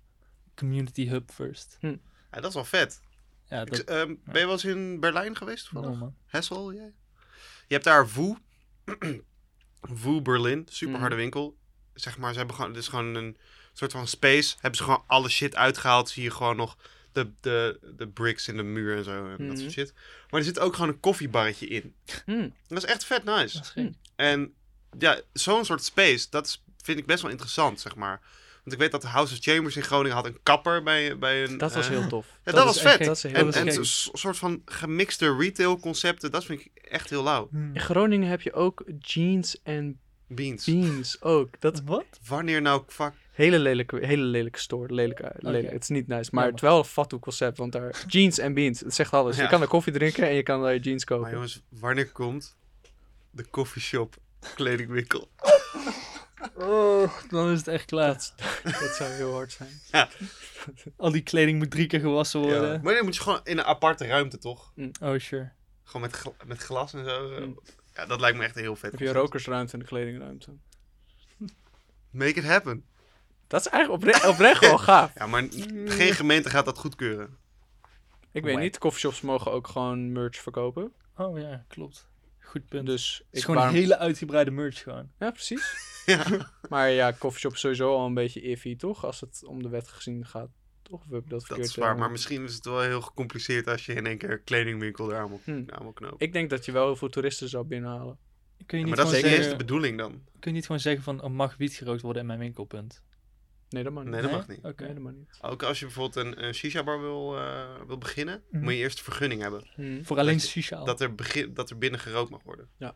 community 0.55 1.07
hub 1.07 1.31
first. 1.31 1.77
Ja, 1.79 1.97
dat 2.29 2.45
is 2.45 2.53
wel 2.53 2.65
vet. 2.65 3.01
Ja, 3.45 3.61
Ik- 3.65 3.77
ehm, 3.77 4.15
ben 4.25 4.39
je 4.39 4.45
wel 4.45 4.51
eens 4.51 4.65
in 4.65 4.99
Berlijn 4.99 5.35
geweest? 5.37 5.71
no. 5.71 6.13
Hessel, 6.25 6.73
jij? 6.73 6.93
Je 7.67 7.73
hebt 7.73 7.83
daar 7.83 8.09
Woe. 8.09 8.37
Woe 9.81 10.21
Berlin. 10.29 10.65
Super 10.69 10.99
harde 10.99 11.15
Mhm. 11.15 11.23
winkel. 11.23 11.57
Zeg 11.93 12.17
maar, 12.17 12.31
ze 12.31 12.37
hebben 12.37 12.55
gewoon, 12.55 12.71
het 12.71 12.79
is 12.79 12.87
gewoon 12.87 13.15
een 13.15 13.37
soort 13.89 13.91
van 13.91 14.07
space. 14.07 14.53
Hebben 14.59 14.77
ze 14.77 14.83
gewoon 14.83 15.03
alle 15.07 15.29
shit 15.29 15.55
uitgehaald. 15.55 16.09
Zie 16.09 16.23
je 16.23 16.31
gewoon 16.31 16.55
nog 16.55 16.77
de, 17.11 17.31
de, 17.41 17.79
de 17.97 18.07
bricks 18.07 18.47
in 18.47 18.57
de 18.57 18.63
muur 18.63 18.97
en 18.97 19.03
zo. 19.03 19.25
En 19.25 19.29
dat 19.37 19.39
Mhm. 19.47 19.57
soort 19.57 19.71
shit. 19.71 19.93
Maar 20.29 20.39
er 20.39 20.45
zit 20.45 20.59
ook 20.59 20.73
gewoon 20.73 20.89
een 20.89 20.99
koffiebarretje 20.99 21.67
in. 21.67 21.93
Hmm. 22.25 22.53
Dat 22.67 22.77
is 22.77 22.89
echt 22.89 23.05
vet 23.05 23.23
nice. 23.23 23.57
Dat 23.57 23.65
is 23.65 23.69
gek. 23.69 23.91
En 24.15 24.53
ja, 24.99 25.19
zo'n 25.33 25.65
soort 25.65 25.83
space, 25.83 26.27
dat 26.29 26.45
is, 26.45 26.63
vind 26.83 26.99
ik 26.99 27.05
best 27.05 27.21
wel 27.21 27.31
interessant, 27.31 27.79
zeg 27.79 27.95
maar. 27.95 28.21
Want 28.63 28.73
ik 28.75 28.77
weet 28.79 28.91
dat 28.91 29.01
de 29.01 29.07
House 29.07 29.33
of 29.33 29.39
Chambers 29.41 29.75
in 29.75 29.83
Groningen 29.83 30.15
had 30.15 30.25
een 30.25 30.39
kapper 30.43 30.83
bij, 30.83 31.17
bij 31.17 31.43
een... 31.43 31.57
Dat 31.57 31.73
was 31.73 31.85
eh, 31.85 31.91
heel 31.91 32.07
tof. 32.07 32.25
Ja, 32.45 32.51
dat, 32.51 32.63
was 32.65 32.77
echt 32.77 32.95
vet. 32.97 33.05
Dat 33.07 33.15
is 33.15 33.23
heel 33.23 33.51
En, 33.53 33.67
een 33.67 33.85
soort 34.13 34.37
van 34.37 34.61
gemixte 34.65 35.35
retail 35.37 35.79
concepten, 35.79 36.31
dat 36.31 36.45
vind 36.45 36.59
ik 36.61 36.69
echt 36.83 37.09
heel 37.09 37.23
lauw. 37.23 37.47
Hmm. 37.51 37.69
In 37.73 37.79
Groningen 37.81 38.29
heb 38.29 38.41
je 38.41 38.53
ook 38.53 38.83
jeans 38.99 39.61
en 39.63 39.99
Beans. 40.27 40.65
beans 40.65 41.21
ook. 41.21 41.55
Dat 41.59 41.81
Wat? 41.81 42.05
Wanneer 42.27 42.61
nou, 42.61 42.83
fuck. 42.87 43.13
Hele 43.41 43.59
lelijke, 43.59 44.05
hele 44.05 44.23
lelijke 44.23 44.59
store. 44.59 44.93
Lelijke, 44.93 45.31
lelijk. 45.37 45.71
Het 45.71 45.81
is 45.81 45.89
niet 45.89 46.07
nice, 46.07 46.29
maar 46.31 46.43
Jammer. 46.43 46.45
het 46.45 46.55
is 46.55 46.61
wel 46.61 46.77
een 46.77 46.85
fatu 46.85 47.19
concept, 47.19 47.57
want 47.57 47.71
daar 47.71 48.03
jeans 48.07 48.37
en 48.37 48.53
beans. 48.53 48.79
Het 48.79 48.93
zegt 48.93 49.13
alles. 49.13 49.35
Ja. 49.35 49.43
Je 49.43 49.49
kan 49.49 49.59
daar 49.59 49.67
koffie 49.67 49.93
drinken 49.93 50.27
en 50.27 50.33
je 50.33 50.43
kan 50.43 50.61
daar 50.61 50.77
jeans 50.77 51.03
kopen. 51.03 51.23
Maar 51.23 51.33
jongens, 51.33 51.61
wanneer 51.69 52.11
komt 52.11 52.55
de 53.31 53.49
coffeeshop 53.49 54.15
kledingwinkel? 54.55 55.29
Oh, 56.55 57.11
dan 57.29 57.49
is 57.49 57.57
het 57.57 57.67
echt 57.67 57.85
klaar. 57.85 58.13
Dat 58.63 58.95
zou 58.97 59.11
heel 59.11 59.33
hard 59.33 59.51
zijn. 59.51 59.69
Al 60.97 61.11
die 61.11 61.21
kleding 61.21 61.57
moet 61.57 61.71
drie 61.71 61.87
keer 61.87 61.99
gewassen 61.99 62.39
worden. 62.39 62.71
Ja. 62.71 62.79
Maar 62.83 62.93
dan 62.93 63.03
moet 63.03 63.15
je 63.15 63.21
gewoon 63.21 63.39
in 63.43 63.57
een 63.57 63.63
aparte 63.63 64.05
ruimte, 64.05 64.37
toch? 64.37 64.73
Oh, 65.01 65.19
sure. 65.19 65.51
Gewoon 65.83 66.01
met, 66.01 66.23
met 66.45 66.57
glas 66.57 66.93
en 66.93 67.05
zo. 67.05 67.39
Mm. 67.39 67.59
Ja, 67.95 68.05
dat 68.05 68.19
lijkt 68.19 68.37
me 68.37 68.43
echt 68.43 68.55
heel 68.55 68.75
vet 68.75 68.91
Heb 68.91 68.99
je 68.99 69.11
rokersruimte 69.11 69.73
en 69.73 69.79
een 69.79 69.85
kledingruimte. 69.85 70.51
Make 72.11 72.33
it 72.39 72.45
happen. 72.45 72.85
Dat 73.51 73.59
is 73.61 73.67
eigenlijk 73.67 74.03
opre 74.03 74.27
oprecht 74.31 74.59
wel 74.59 74.77
gaaf. 74.77 75.11
Ja, 75.15 75.27
maar 75.27 75.43
geen 75.85 76.13
gemeente 76.13 76.49
gaat 76.49 76.65
dat 76.65 76.77
goedkeuren. 76.77 77.37
Ik 78.31 78.43
weet 78.43 78.57
niet, 78.59 78.77
coffeeshops 78.77 79.21
mogen 79.21 79.51
ook 79.51 79.67
gewoon 79.67 80.11
merch 80.11 80.35
verkopen. 80.37 80.91
Oh 81.17 81.39
ja, 81.39 81.65
klopt. 81.67 82.09
Goed 82.39 82.67
punt. 82.67 82.85
Dus 82.85 83.17
het 83.17 83.27
is 83.31 83.39
ik 83.39 83.45
gewoon 83.45 83.59
waarom- 83.61 83.75
hele 83.75 83.97
uitgebreide 83.97 84.51
merch 84.51 84.81
gewoon. 84.83 85.11
Ja, 85.19 85.31
precies. 85.31 85.73
Ja, 86.05 86.25
Maar 86.69 86.89
ja, 86.89 87.13
coffeeshop 87.19 87.53
is 87.53 87.59
sowieso 87.59 87.95
al 87.97 88.05
een 88.05 88.13
beetje 88.13 88.41
iffy, 88.41 88.75
toch? 88.75 89.05
Als 89.05 89.19
het 89.21 89.43
om 89.45 89.63
de 89.63 89.69
wet 89.69 89.87
gezien 89.87 90.25
gaat. 90.25 90.49
Toch? 90.81 90.99
Of 91.05 91.11
heb 91.11 91.23
ik 91.23 91.29
dat 91.29 91.45
dat 91.47 91.57
is 91.59 91.75
waar. 91.75 91.93
eh, 91.93 91.99
Maar 91.99 92.11
misschien 92.11 92.43
is 92.43 92.53
het 92.53 92.65
wel 92.65 92.81
heel 92.81 93.01
gecompliceerd 93.01 93.67
als 93.67 93.85
je 93.85 93.93
in 93.93 94.05
één 94.05 94.17
keer 94.17 94.39
kledingwinkel 94.39 95.11
er 95.11 95.19
aan 95.19 95.29
moet, 95.29 95.41
Hm. 95.43 95.63
aan 95.67 95.83
moet 95.83 95.93
knopen. 95.95 96.19
Ik 96.19 96.33
denk 96.33 96.49
dat 96.49 96.65
je 96.65 96.71
wel 96.71 96.85
heel 96.85 96.95
veel 96.95 97.09
toeristen 97.09 97.49
zou 97.49 97.65
binnenhalen. 97.65 98.17
Kun 98.65 98.77
je 98.79 98.83
Ja, 98.85 98.89
niet, 98.89 98.95
maar 98.95 99.05
dat 99.05 99.13
is 99.13 99.19
gewoon 99.19 99.35
niet 99.35 99.43
eens 99.45 99.51
de 99.51 99.57
bedoeling 99.65 99.97
dan. 99.97 100.11
kun 100.11 100.51
je 100.51 100.51
niet 100.51 100.65
gewoon 100.65 100.81
zeggen 100.81 101.03
van 101.03 101.23
er 101.23 101.31
mag 101.31 101.57
wiet 101.57 101.73
gerookt 101.73 102.01
worden 102.01 102.21
in 102.21 102.27
mijn 102.27 102.39
winkelpunt? 102.39 103.01
Nee, 103.71 103.83
dat 103.83 103.93
mag 103.93 104.03
niet. 104.03 104.11
Nee, 104.13 104.21
dat 104.21 104.31
mag 104.31 104.47
niet. 104.47 104.59
Oké. 104.63 104.83
Nee, 104.83 104.93
dat 104.93 105.03
mag 105.03 105.11
niet. 105.13 105.37
Ook 105.41 105.63
als 105.63 105.79
je 105.79 105.85
bijvoorbeeld 105.85 106.25
een, 106.25 106.43
een 106.45 106.53
shisha-bar 106.53 107.01
wil, 107.01 107.37
eh, 107.37 107.65
wil 107.87 107.97
beginnen, 107.97 108.43
Mhm. 108.49 108.63
moet 108.63 108.73
je 108.73 108.79
eerst 108.79 108.97
een 108.97 109.03
vergunning 109.03 109.41
hebben. 109.41 109.67
Hm. 109.75 110.03
Voor 110.03 110.17
alleen 110.19 110.37
Dat 110.37 110.45
shisha. 110.47 110.77
al. 110.77 110.85
Dat 110.85 111.01
er, 111.01 111.15
begin, 111.15 111.53
dat 111.53 111.69
er 111.69 111.77
binnen 111.77 111.99
gerookt 111.99 112.29
mag 112.29 112.43
worden. 112.43 112.69
Damn. 112.77 112.93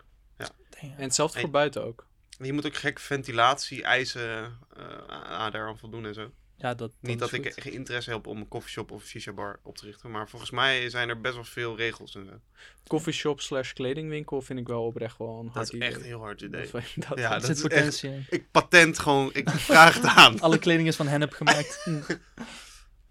En 0.79 0.91
hetzelfde 1.03 1.35
En- 1.35 1.41
voor 1.43 1.51
buiten 1.51 1.83
ook. 1.85 2.07
En 2.39 2.45
je 2.45 2.53
moet 2.53 2.65
ook 2.65 2.75
gek 2.75 2.99
ventilatie-eisen 2.99 4.57
eh 4.77 4.87
aan 5.07 5.51
daaraan 5.51 5.77
voldoen 5.77 6.05
en 6.05 6.13
zo. 6.13 6.31
Ja, 6.57 6.73
dat, 6.73 6.91
Niet 6.99 7.19
dat 7.19 7.31
ik 7.31 7.55
interesse 7.65 8.11
heb 8.11 8.27
om 8.27 8.37
een 8.37 8.47
koffieshop 8.47 8.91
of 8.91 9.01
een 9.01 9.07
shisha-bar 9.07 9.59
op 9.63 9.77
te 9.77 9.85
richten. 9.85 10.11
Maar 10.11 10.29
volgens 10.29 10.51
mij 10.51 10.89
zijn 10.89 11.09
er 11.09 11.21
best 11.21 11.33
wel 11.35 11.43
veel 11.43 11.77
regels 11.77 12.15
en 12.15 12.25
zo. 12.25 12.31
Coffeeshop 12.87 13.41
slash 13.41 13.73
kledingwinkel 13.73 14.41
vind 14.41 14.59
ik 14.59 14.67
wel 14.67 14.85
oprecht 14.85 15.17
wel 15.17 15.39
een 15.39 15.43
hard 15.47 15.53
Dat 15.53 15.63
is 15.63 15.71
idee. 15.71 15.87
echt 15.87 15.97
een 15.97 16.03
heel 16.05 16.19
hard 16.19 16.41
idee. 16.41 16.69
Dat, 16.71 16.83
dat, 17.09 17.17
Ja, 17.19 17.29
dat 17.29 17.45
zit 17.45 17.55
is 17.57 17.63
echt... 17.63 17.73
potentie 17.73 18.09
in. 18.09 18.25
Ik 18.29 18.51
patent 18.51 18.99
gewoon, 18.99 19.29
ik 19.33 19.49
vraag 19.49 19.93
het 19.95 20.03
aan. 20.05 20.39
Alle 20.45 20.57
kleding 20.57 20.87
is 20.87 20.95
van 20.95 21.07
hennep 21.07 21.31
gemaakt. 21.33 21.85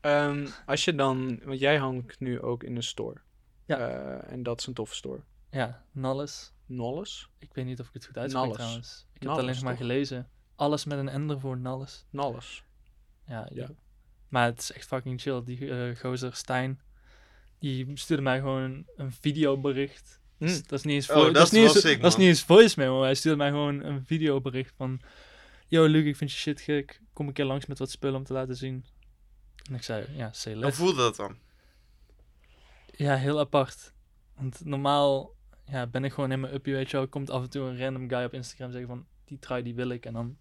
Ehm, 0.00 0.46
als 0.66 0.84
je 0.84 0.94
dan, 0.94 1.40
want 1.44 1.58
jij 1.60 1.76
hangt 1.78 2.20
nu 2.20 2.40
ook 2.40 2.62
in 2.62 2.76
een 2.76 2.82
store. 2.82 3.20
Ja. 3.66 3.78
Eh, 3.78 4.32
en 4.32 4.42
dat 4.42 4.60
is 4.60 4.66
een 4.66 4.74
toffe 4.74 4.94
store. 4.94 5.20
ja, 5.50 5.84
Nolles. 5.92 6.52
Nolles? 6.66 7.28
Ik 7.38 7.54
weet 7.54 7.64
niet 7.64 7.80
of 7.80 7.86
ik 7.86 7.92
het 7.92 8.06
goed 8.06 8.16
uitspreek 8.16 8.42
Nalles. 8.42 8.58
trouwens. 8.58 9.06
Ik 9.14 9.20
heb 9.22 9.22
Nalles, 9.22 9.40
het 9.46 9.50
alleen 9.54 9.64
maar 9.64 9.76
gelezen. 9.76 10.28
Alles 10.56 10.84
met 10.84 10.98
een 10.98 11.08
ender 11.08 11.40
voor 11.40 11.58
Nalles. 11.58 12.04
Nolles. 12.10 12.64
Ja, 13.26 13.48
Ja. 13.52 13.68
Maar 14.28 14.46
het 14.46 14.60
is 14.60 14.72
echt 14.72 14.86
fucking 14.86 15.20
chill. 15.20 15.42
Die 15.44 15.70
eh, 15.70 15.96
gozer 15.96 16.36
Stijn, 16.36 16.80
die 17.58 17.90
stuurde 17.94 18.22
mij 18.22 18.38
gewoon 18.38 18.84
een 18.96 19.12
videobericht. 19.12 20.20
Hm. 20.38 20.46
Dus 20.46 20.66
dat 20.66 20.78
is 20.78 20.84
niet 20.84 20.94
eens, 20.94 21.10
Oh, 21.10 21.24
dat 21.24 21.34
dat 21.34 21.42
is 21.42 21.50
niet 21.50 21.62
eens, 21.62 21.80
sick, 21.80 22.00
dat 22.00 22.10
is 22.10 22.16
niet 22.16 22.44
eens 22.48 22.74
maar 22.74 22.86
Hij 22.86 23.14
stuurde 23.14 23.38
mij 23.38 23.50
gewoon 23.50 23.82
een 23.82 24.04
videobericht 24.04 24.74
van... 24.76 25.00
Yo, 25.66 25.86
Luc, 25.86 26.04
ik 26.04 26.16
vind 26.16 26.32
je 26.32 26.38
shit 26.38 26.60
gek. 26.60 27.00
Kom 27.12 27.26
een 27.26 27.32
keer 27.32 27.44
langs 27.44 27.66
met 27.66 27.78
wat 27.78 27.90
spullen 27.90 28.18
om 28.18 28.24
te 28.24 28.32
laten 28.32 28.56
zien. 28.56 28.84
En 29.68 29.74
ik 29.74 29.82
zei, 29.82 30.06
ja, 30.16 30.32
say 30.32 30.54
Hoe 30.54 30.72
voelde 30.72 30.96
dat 30.96 31.16
dan? 31.16 31.36
Ja, 32.96 33.16
heel 33.16 33.38
apart. 33.38 33.92
Want 34.36 34.64
normaal 34.64 35.34
ja, 35.66 35.86
ben 35.86 36.04
ik 36.04 36.12
gewoon 36.12 36.32
in 36.32 36.40
mijn 36.40 36.54
uppie, 36.54 36.74
weet 36.74 36.90
je 36.90 36.96
wel. 36.96 37.08
Komt 37.08 37.30
af 37.30 37.42
en 37.42 37.50
toe 37.50 37.68
een 37.68 37.78
random 37.78 38.08
guy 38.08 38.24
op 38.24 38.34
Instagram 38.34 38.70
zeggen 38.70 38.88
van... 38.88 39.06
Die 39.24 39.38
trui, 39.38 39.62
die 39.62 39.74
wil 39.74 39.88
ik. 39.88 40.06
En 40.06 40.12
dan... 40.12 40.36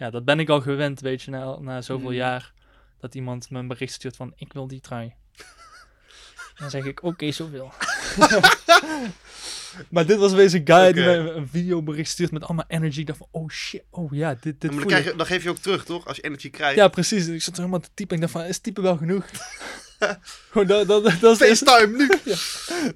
Ja, 0.00 0.10
dat 0.10 0.24
ben 0.24 0.40
ik 0.40 0.48
al 0.48 0.60
gewend, 0.60 1.00
weet 1.00 1.22
je, 1.22 1.30
na, 1.30 1.58
na 1.58 1.82
zoveel 1.82 2.08
Mm. 2.08 2.14
jaar. 2.14 2.52
Dat 3.00 3.14
iemand 3.14 3.50
me 3.50 3.58
een 3.58 3.68
bericht 3.68 3.92
stuurt 3.92 4.16
van... 4.16 4.32
Ik 4.36 4.52
wil 4.52 4.66
die 4.66 4.80
trui. 4.80 5.14
dan 6.58 6.70
zeg 6.70 6.84
ik, 6.84 7.02
oké, 7.02 7.30
zoveel. 7.30 7.72
maar 9.90 10.06
dit 10.06 10.18
was 10.18 10.32
weer 10.32 10.54
een 10.54 10.66
guy 10.66 10.92
die 10.92 11.04
mij 11.04 11.18
een 11.18 11.48
videobericht 11.48 12.10
stuurt 12.10 12.30
met 12.30 12.44
allemaal 12.44 12.64
energy. 12.68 13.00
Ik 13.00 13.06
dacht 13.06 13.18
van, 13.18 13.28
oh 13.30 13.48
shit, 13.48 13.82
oh 13.90 14.12
ja, 14.12 14.36
dit, 14.40 14.42
dit 14.42 14.62
Ja, 14.62 14.68
maar 14.68 14.78
dan, 14.78 14.86
krijg 14.86 15.04
je, 15.04 15.16
dan 15.16 15.26
geef 15.26 15.42
je 15.42 15.50
ook 15.50 15.58
terug, 15.58 15.84
toch? 15.84 16.06
Als 16.06 16.16
je 16.16 16.22
energy 16.22 16.50
krijgt. 16.50 16.76
Ja, 16.76 16.88
precies. 16.88 17.26
Ik 17.26 17.42
zat 17.42 17.54
er 17.54 17.60
helemaal 17.60 17.80
te 17.80 17.90
typen. 17.94 18.14
Ik 18.14 18.20
dacht 18.20 18.32
van, 18.32 18.44
is 18.44 18.58
typen 18.58 18.82
wel 18.82 18.96
genoeg? 18.96 19.24
Gewoon, 20.50 20.66
dat, 20.66 20.86
dat, 20.86 21.04
dat, 21.04 21.20
dat 21.20 21.40
is 21.40 21.46
FaceTime 21.48 21.96
nu! 21.96 22.34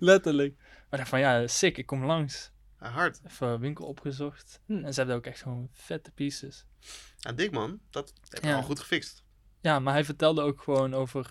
Letterlijk. 0.01 0.55
Maar 0.57 0.67
ik 0.91 0.97
dacht 0.99 1.09
van, 1.09 1.21
ja, 1.21 1.47
sick, 1.47 1.79
ik 1.79 1.87
kom 1.87 2.05
langs. 2.05 2.53
Hard. 2.91 3.21
Even 3.27 3.61
winkel 3.61 3.87
opgezocht. 3.87 4.61
Hm. 4.67 4.85
En 4.85 4.93
ze 4.93 4.99
hebben 5.01 5.17
ook 5.17 5.27
echt 5.27 5.43
gewoon 5.43 5.69
vette 5.73 6.11
pieces. 6.13 6.67
Ja, 7.19 7.33
dik 7.33 7.51
man. 7.51 7.81
Dat 7.91 8.13
heb 8.29 8.43
je 8.43 8.49
Ja. 8.49 8.57
al 8.57 8.63
goed 8.63 8.81
gefixt. 8.81 9.23
Ja, 9.61 9.79
maar 9.79 9.93
hij 9.93 10.05
vertelde 10.05 10.43
ook 10.43 10.63
gewoon 10.63 10.95
over... 10.95 11.31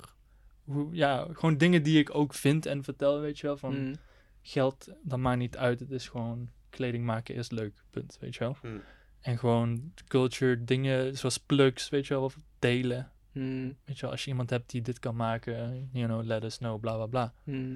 Hoe, 0.64 0.96
ja, 0.96 1.28
gewoon 1.32 1.58
dingen 1.58 1.84
die 1.84 2.00
ik 2.00 2.16
ook 2.16 2.34
vind 2.34 2.66
en 2.66 2.84
vertel, 2.84 3.20
weet 3.20 3.40
je 3.40 3.48
wel. 3.48 3.58
Van 3.58 3.74
Hm. 3.76 3.94
geld, 4.42 4.88
dat 5.04 5.20
maakt 5.20 5.38
niet 5.38 5.58
uit. 5.58 5.80
Het 5.80 5.92
is 5.92 6.08
gewoon 6.10 6.50
kleding 6.70 7.06
maken 7.06 7.36
is 7.36 7.50
leuk, 7.50 7.84
punt, 7.90 8.18
weet 8.20 8.34
je 8.34 8.40
wel. 8.40 8.58
Hm. 8.62 8.78
En 9.20 9.38
gewoon 9.38 9.94
culture 10.08 10.64
dingen 10.64 11.18
zoals 11.18 11.38
plugs, 11.38 11.90
weet 11.90 12.08
je 12.08 12.14
wel, 12.14 12.24
of 12.24 12.38
delen. 12.60 13.12
Hm. 13.32 13.72
Weet 13.86 13.96
je 13.96 14.02
wel, 14.02 14.12
als 14.12 14.24
je 14.24 14.30
iemand 14.30 14.50
hebt 14.50 14.70
die 14.70 14.82
dit 14.82 15.00
kan 15.00 15.16
maken, 15.16 15.90
you 15.92 16.06
know, 16.08 16.24
let 16.24 16.44
us 16.44 16.58
know, 16.58 16.80
bla 16.80 16.96
bla 16.96 17.06
bla. 17.06 17.34
Hm. 17.44 17.76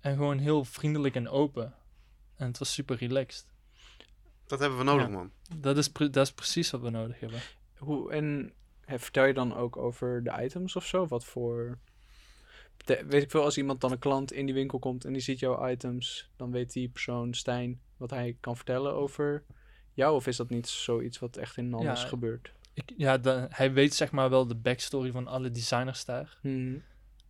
En 0.00 0.16
gewoon 0.16 0.38
heel 0.38 0.64
vriendelijk 0.64 1.14
en 1.14 1.28
open. 1.28 1.74
En 2.42 2.48
het 2.48 2.58
was 2.58 2.72
super 2.72 2.96
relaxed. 2.96 3.46
Dat 4.46 4.58
hebben 4.58 4.78
we 4.78 4.84
nodig, 4.84 5.06
Ja. 5.06 5.12
man. 5.12 5.30
Dat 5.56 5.76
is, 5.76 5.88
pre- 5.90 6.10
dat 6.10 6.26
is 6.26 6.32
precies 6.32 6.70
wat 6.70 6.80
we 6.80 6.90
nodig 6.90 7.20
hebben. 7.20 7.40
Hoe, 7.78 8.12
en 8.12 8.52
vertel 8.86 9.24
je 9.24 9.34
dan 9.34 9.54
ook 9.54 9.76
over 9.76 10.22
de 10.24 10.32
items 10.42 10.76
of 10.76 10.86
zo? 10.86 11.06
Wat 11.06 11.24
voor... 11.24 11.78
De- 12.84 13.04
weet 13.06 13.22
ik 13.22 13.30
veel, 13.30 13.42
als 13.42 13.56
iemand 13.58 13.80
dan 13.80 13.92
een 13.92 13.98
klant 13.98 14.32
in 14.32 14.44
die 14.46 14.54
winkel 14.54 14.78
komt 14.78 15.04
en 15.04 15.12
die 15.12 15.22
ziet 15.22 15.38
jouw 15.38 15.68
items, 15.68 16.30
dan 16.36 16.50
weet 16.50 16.72
die 16.72 16.88
persoon, 16.88 17.34
Stijn, 17.34 17.80
wat 17.96 18.10
hij 18.10 18.36
kan 18.40 18.56
vertellen 18.56 18.92
over 18.94 19.44
jou? 19.92 20.14
Of 20.14 20.26
is 20.26 20.36
dat 20.36 20.48
niet 20.50 20.68
zoiets 20.68 21.18
wat 21.18 21.36
echt 21.36 21.56
in 21.56 21.78
Ja, 21.78 21.94
gebeurt? 21.94 22.52
Ik, 22.74 22.92
ja, 22.96 23.18
da- 23.18 23.46
hij 23.50 23.72
weet 23.72 23.94
zeg 23.94 24.10
maar 24.10 24.30
wel 24.30 24.46
de 24.46 24.54
backstory 24.54 25.10
van 25.10 25.26
alle 25.26 25.50
designers 25.50 26.04
daar. 26.04 26.38
Hm. 26.40 26.76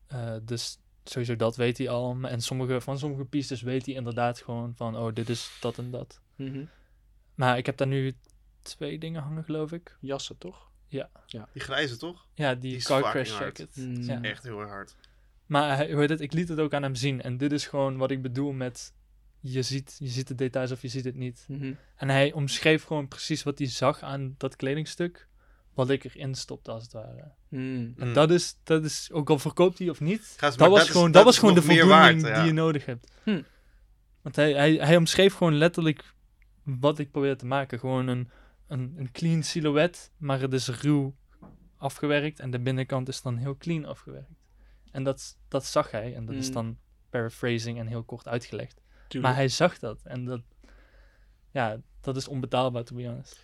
Eh, 0.06 0.34
dus 0.42 0.78
sowieso 1.05 1.36
dat 1.36 1.57
weet 1.57 1.78
hij 1.78 1.88
al. 1.88 2.16
En 2.22 2.40
sommige, 2.40 2.80
van 2.80 2.98
sommige 2.98 3.24
pistes 3.24 3.62
weet 3.62 3.86
hij 3.86 3.94
inderdaad 3.94 4.38
gewoon 4.40 4.74
van, 4.76 4.96
oh, 4.96 5.14
dit 5.14 5.28
is 5.28 5.57
dat 5.61 5.78
en 5.78 5.90
dat. 5.90 6.20
Mhm. 6.36 6.64
Maar 7.34 7.59
ik 7.59 7.66
heb 7.66 7.76
daar 7.76 7.86
nu 7.86 8.12
twee 8.62 8.98
dingen 8.98 9.22
hangen, 9.22 9.44
geloof 9.44 9.72
ik. 9.72 9.96
Jassen, 10.00 10.38
toch? 10.38 10.70
Die 11.53 11.62
grijze 11.62 11.96
toch? 11.96 12.26
Ja, 12.34 12.53
die, 12.53 12.61
Die 12.61 12.76
is 12.76 12.84
car 12.84 13.11
crash 13.11 13.30
hard. 13.30 13.59
jacket. 13.59 13.76
Mm. 13.76 14.03
Ja. 14.03 14.22
Echt 14.22 14.42
heel 14.42 14.61
erg 14.61 14.70
hard. 14.70 14.96
Maar 15.46 15.90
hoe 15.90 16.00
heet 16.00 16.09
het, 16.09 16.20
ik 16.20 16.32
liet 16.32 16.48
het 16.48 16.59
ook 16.59 16.74
aan 16.74 16.82
hem 16.82 16.94
zien. 16.94 17.22
En 17.22 17.36
dit 17.36 17.53
is 17.53 17.66
gewoon 17.66 17.96
wat 17.96 18.11
ik 18.11 18.22
bedoel 18.22 18.53
met, 18.53 18.94
je 19.40 19.62
ziet, 19.62 19.96
je 19.98 20.09
ziet 20.09 20.28
de 20.28 20.34
details 20.34 20.70
of 20.70 20.82
je 20.82 20.88
ziet 20.88 21.05
het 21.05 21.14
niet. 21.14 21.44
Mhm. 21.48 21.74
En 21.96 22.09
hij 22.09 22.32
omschreef 22.32 22.84
gewoon 22.84 23.09
precies 23.09 23.42
wat 23.42 23.59
hij 23.59 23.68
zag 23.68 24.03
aan 24.03 24.34
dat 24.38 24.57
kledingstuk. 24.57 25.28
Wat 25.75 25.91
ik 25.91 26.05
erin 26.05 26.35
stopte, 26.35 26.70
als 26.70 26.83
het 26.83 26.93
ware. 26.93 27.33
Mm. 27.49 27.95
En 27.99 28.07
Mm. 28.09 28.12
dat 28.14 28.31
is, 28.31 28.57
dat 28.62 28.85
is, 28.85 29.09
ook 29.12 29.31
al 29.31 29.39
verkoopt 29.39 29.79
hij 29.79 29.89
of 29.89 30.01
niet, 30.01 30.37
dat 30.41 30.57
was 30.57 30.68
dat 30.70 30.83
is- 30.83 30.89
gewoon, 30.91 31.05
dat 31.05 31.14
dat 31.14 31.25
was 31.25 31.39
gewoon 31.39 31.55
de 31.55 31.62
voldoening 31.62 31.89
waard, 31.91 32.20
die 32.37 32.45
je 32.45 32.53
nodig 32.53 32.87
hebt. 32.87 33.12
Hm. 33.23 33.43
Want 34.23 34.37
hij, 34.37 34.53
hij, 34.53 34.73
hij 34.75 34.97
omschreef 34.97 35.35
gewoon 35.35 35.55
letterlijk 35.55 36.14
wat 36.62 36.99
ik 36.99 37.11
probeer 37.11 37.37
te 37.37 37.47
maken. 37.47 37.79
Gewoon 37.79 38.07
een, 38.07 38.31
een, 38.68 38.95
een 38.97 39.12
clean 39.12 39.43
silhouet, 39.43 40.11
maar 40.16 40.41
het 40.41 40.53
is 40.53 40.68
ruw 40.68 41.14
afgewerkt. 41.77 42.41
En 42.41 42.51
de 42.51 42.61
binnenkant 42.61 43.09
is 43.09 43.23
dan 43.23 43.37
heel 43.37 43.57
clean 43.57 43.85
afgewerkt. 43.85 44.31
En 44.91 45.03
dat, 45.05 45.39
dat 45.49 45.64
zag 45.64 45.91
hij. 45.91 46.14
En 46.14 46.25
dat 46.27 46.35
is 46.35 46.47
Mm. 46.49 46.53
dan 46.55 46.79
paraphrasing 47.11 47.79
en 47.79 47.87
heel 47.87 48.03
kort 48.03 48.29
uitgelegd. 48.29 48.81
Tuurlijk. 49.09 49.33
Maar 49.33 49.35
hij 49.43 49.49
zag 49.49 49.79
dat. 49.79 50.01
En 50.05 50.25
dat, 50.25 50.41
ja, 51.51 51.81
dat 52.01 52.16
is 52.16 52.29
onbetaalbaar, 52.29 52.85
to 52.85 52.97
be 52.97 53.07
honest. 53.07 53.41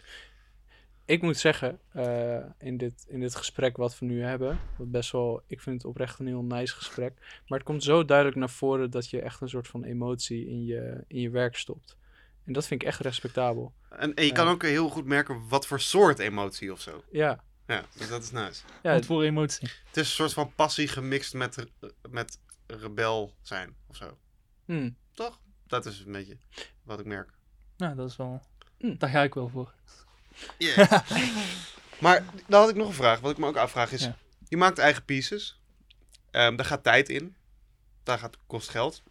Ik 1.08 1.22
moet 1.22 1.36
zeggen, 1.36 1.78
eh, 1.92 2.44
in, 2.58 2.76
dit, 2.76 3.04
in 3.08 3.20
dit 3.20 3.34
gesprek 3.34 3.76
wat 3.76 3.98
we 3.98 4.06
nu 4.06 4.22
hebben, 4.22 4.58
wat 4.76 4.90
best 4.90 5.12
wel, 5.12 5.42
ik 5.46 5.60
vind 5.60 5.76
het 5.82 5.90
oprecht 5.90 6.18
een 6.18 6.26
heel 6.26 6.42
nice 6.42 6.74
gesprek, 6.74 7.12
maar 7.46 7.58
het 7.58 7.66
komt 7.66 7.82
zo 7.82 8.04
duidelijk 8.04 8.36
naar 8.36 8.50
voren 8.50 8.90
dat 8.90 9.10
je 9.10 9.20
echt 9.20 9.40
een 9.40 9.48
soort 9.48 9.68
van 9.68 9.84
emotie 9.84 10.46
in 10.48 10.64
je, 10.64 11.04
in 11.06 11.20
je 11.20 11.30
werk 11.30 11.56
stopt. 11.56 11.96
En 12.44 12.52
dat 12.52 12.66
vind 12.66 12.82
ik 12.82 12.88
echt 12.88 13.00
respectabel. 13.00 13.72
En, 13.90 14.14
en 14.14 14.24
je 14.24 14.32
kan 14.32 14.44
Ja. 14.46 14.50
ook 14.50 14.62
heel 14.62 14.88
goed 14.88 15.04
merken 15.04 15.48
wat 15.48 15.66
voor 15.66 15.80
soort 15.80 16.18
emotie 16.18 16.72
of 16.72 16.80
zo. 16.80 17.02
Ja, 17.10 17.44
Ja, 17.66 17.84
dus 17.96 18.08
dat 18.08 18.22
is 18.22 18.30
nice. 18.30 18.62
ja 18.82 18.92
Wat 18.92 19.06
voor 19.06 19.22
emotie. 19.22 19.68
Het 19.86 19.96
is 19.96 20.02
een 20.08 20.14
soort 20.14 20.32
van 20.32 20.52
passie 20.54 20.88
gemixt 20.88 21.34
met, 21.34 21.66
met 22.10 22.38
rebel 22.66 23.32
zijn 23.42 23.74
of 23.86 23.96
zo. 23.96 24.16
hm, 24.64 24.90
Toch? 25.12 25.40
Dat 25.66 25.86
is 25.86 26.02
een 26.06 26.12
beetje 26.12 26.36
wat 26.82 27.00
ik 27.00 27.06
merk. 27.06 27.30
Nou, 27.76 27.94
dat 27.96 28.08
is 28.10 28.16
wel... 28.16 28.42
Hm. 28.78 28.94
Daar 28.98 29.10
ga 29.10 29.22
ik 29.22 29.34
wel 29.34 29.48
voor. 29.48 29.74
Yeah. 30.58 31.08
maar 32.04 32.24
dan 32.46 32.60
had 32.60 32.70
ik 32.70 32.76
nog 32.76 32.88
een 32.88 32.94
vraag. 32.94 33.20
Wat 33.20 33.30
ik 33.30 33.38
me 33.38 33.46
ook 33.46 33.56
afvraag 33.56 33.92
is... 33.92 34.02
Ja. 34.02 34.16
Je 34.48 34.56
maakt 34.56 34.78
eigen 34.78 35.04
pieces. 35.04 35.60
Ehm, 36.30 36.56
daar 36.56 36.66
gaat 36.66 36.82
tijd 36.82 37.08
in. 37.08 37.36
Daar 38.02 38.18
gaat, 38.18 38.36
kost 38.46 38.68
geld. 38.68 39.02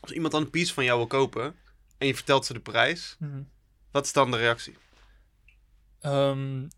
Als 0.00 0.12
iemand 0.12 0.32
dan 0.32 0.42
een 0.42 0.50
piece 0.50 0.74
van 0.74 0.84
jou 0.84 0.98
wil 0.98 1.06
kopen... 1.06 1.54
en 1.98 2.06
je 2.06 2.14
vertelt 2.14 2.46
ze 2.46 2.52
de 2.52 2.60
prijs... 2.60 3.16
Mhm. 3.18 3.42
wat 3.90 4.04
is 4.04 4.12
dan 4.12 4.30
de 4.30 4.36
reactie? 4.36 4.76
Ehm, 6.00 6.68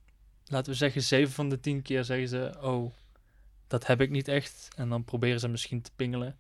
laten 0.45 0.73
we 0.73 0.79
zeggen, 0.79 1.03
7 1.03 1.33
van 1.33 1.49
de 1.49 1.61
10 1.61 1.83
keer 1.83 2.05
zeggen 2.05 2.29
ze: 2.29 2.55
Oh, 2.61 2.93
dat 3.67 3.87
heb 3.87 4.01
ik 4.01 4.11
niet 4.11 4.29
echt. 4.29 4.69
En 4.77 4.89
dan 4.89 5.05
proberen 5.05 5.41
ze 5.41 5.49
misschien 5.49 5.83
te 5.83 5.91
pingelen. 5.97 6.39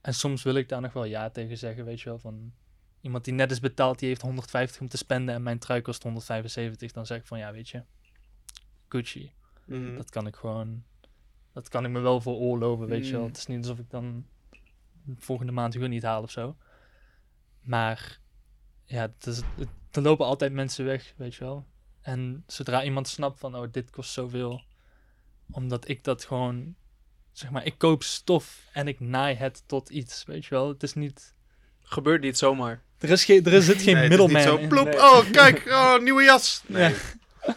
En 0.00 0.14
soms 0.14 0.42
wil 0.42 0.54
ik 0.54 0.68
daar 0.68 0.80
nog 0.80 0.92
wel 0.92 1.04
ja 1.04 1.30
tegen 1.30 1.58
zeggen, 1.58 1.84
weet 1.84 2.00
je 2.00 2.08
wel. 2.08 2.18
Van 2.18 2.52
iemand 3.04 3.24
die 3.24 3.34
net 3.34 3.50
is 3.50 3.60
betaald, 3.60 3.98
die 3.98 4.08
heeft 4.08 4.22
150 4.22 4.80
om 4.80 4.88
te 4.88 4.96
spenden 4.96 5.34
en 5.34 5.42
mijn 5.42 5.58
trui 5.58 5.82
kost 5.82 6.02
175. 6.02 6.92
Dan 6.92 7.06
zeg 7.06 7.18
ik 7.18 7.26
van 7.26 7.38
ja, 7.38 7.52
weet 7.52 7.68
je, 7.68 7.82
Gucci. 8.88 9.32
Mhm. 9.66 9.96
Dat 9.96 10.10
kan 10.10 10.26
ik 10.26 10.36
gewoon, 10.36 10.84
dat 11.52 11.68
kan 11.68 11.84
ik 11.84 11.90
me 11.90 12.00
wel 12.00 12.20
veroorloven, 12.20 12.86
weet 12.86 13.06
je 13.06 13.12
wel. 13.12 13.20
Mm. 13.20 13.26
Het 13.26 13.36
is 13.36 13.46
niet 13.46 13.58
alsof 13.58 13.78
ik 13.78 13.90
dan 13.90 14.26
volgende 15.16 15.52
maand 15.52 15.74
huur 15.74 15.88
niet 15.88 16.02
haal 16.02 16.22
of 16.22 16.30
zo. 16.30 16.56
Maar 17.60 18.20
ja, 18.84 19.14
is, 19.20 19.40
er 19.90 20.02
lopen 20.02 20.26
altijd 20.26 20.52
mensen 20.52 20.84
weg, 20.84 21.14
weet 21.16 21.34
je 21.34 21.44
wel. 21.44 21.66
En 22.00 22.44
zodra 22.46 22.84
iemand 22.84 23.08
snapt 23.08 23.38
van, 23.38 23.56
oh, 23.56 23.72
dit 23.72 23.90
kost 23.90 24.12
zoveel. 24.12 24.62
Omdat 25.50 25.88
ik 25.88 26.04
dat 26.04 26.24
gewoon, 26.24 26.74
zeg 27.32 27.50
maar, 27.50 27.64
ik 27.64 27.78
koop 27.78 28.02
stof 28.02 28.68
en 28.72 28.88
ik 28.88 29.00
naai 29.00 29.34
het 29.34 29.62
tot 29.68 29.90
iets, 29.90 30.24
weet 30.24 30.44
je 30.44 30.50
wel. 30.50 30.68
Het 30.68 30.82
is 30.82 30.94
niet, 30.94 31.34
gebeurt 31.80 32.22
niet 32.22 32.38
zomaar. 32.38 32.83
Er, 32.98 33.10
is 33.10 33.24
geen, 33.24 33.44
er 33.44 33.62
zit 33.62 33.82
geen 33.82 33.94
Nee, 33.94 34.08
middelman 34.08 34.42
zo 34.42 34.56
in. 34.56 34.68
plop. 34.68 34.84
Nee. 34.84 34.96
Oh, 34.96 35.30
kijk. 35.30 35.66
Oh, 35.66 35.98
nieuwe 36.00 36.22
jas. 36.22 36.62
Nee. 36.66 36.94
Ja. 37.46 37.56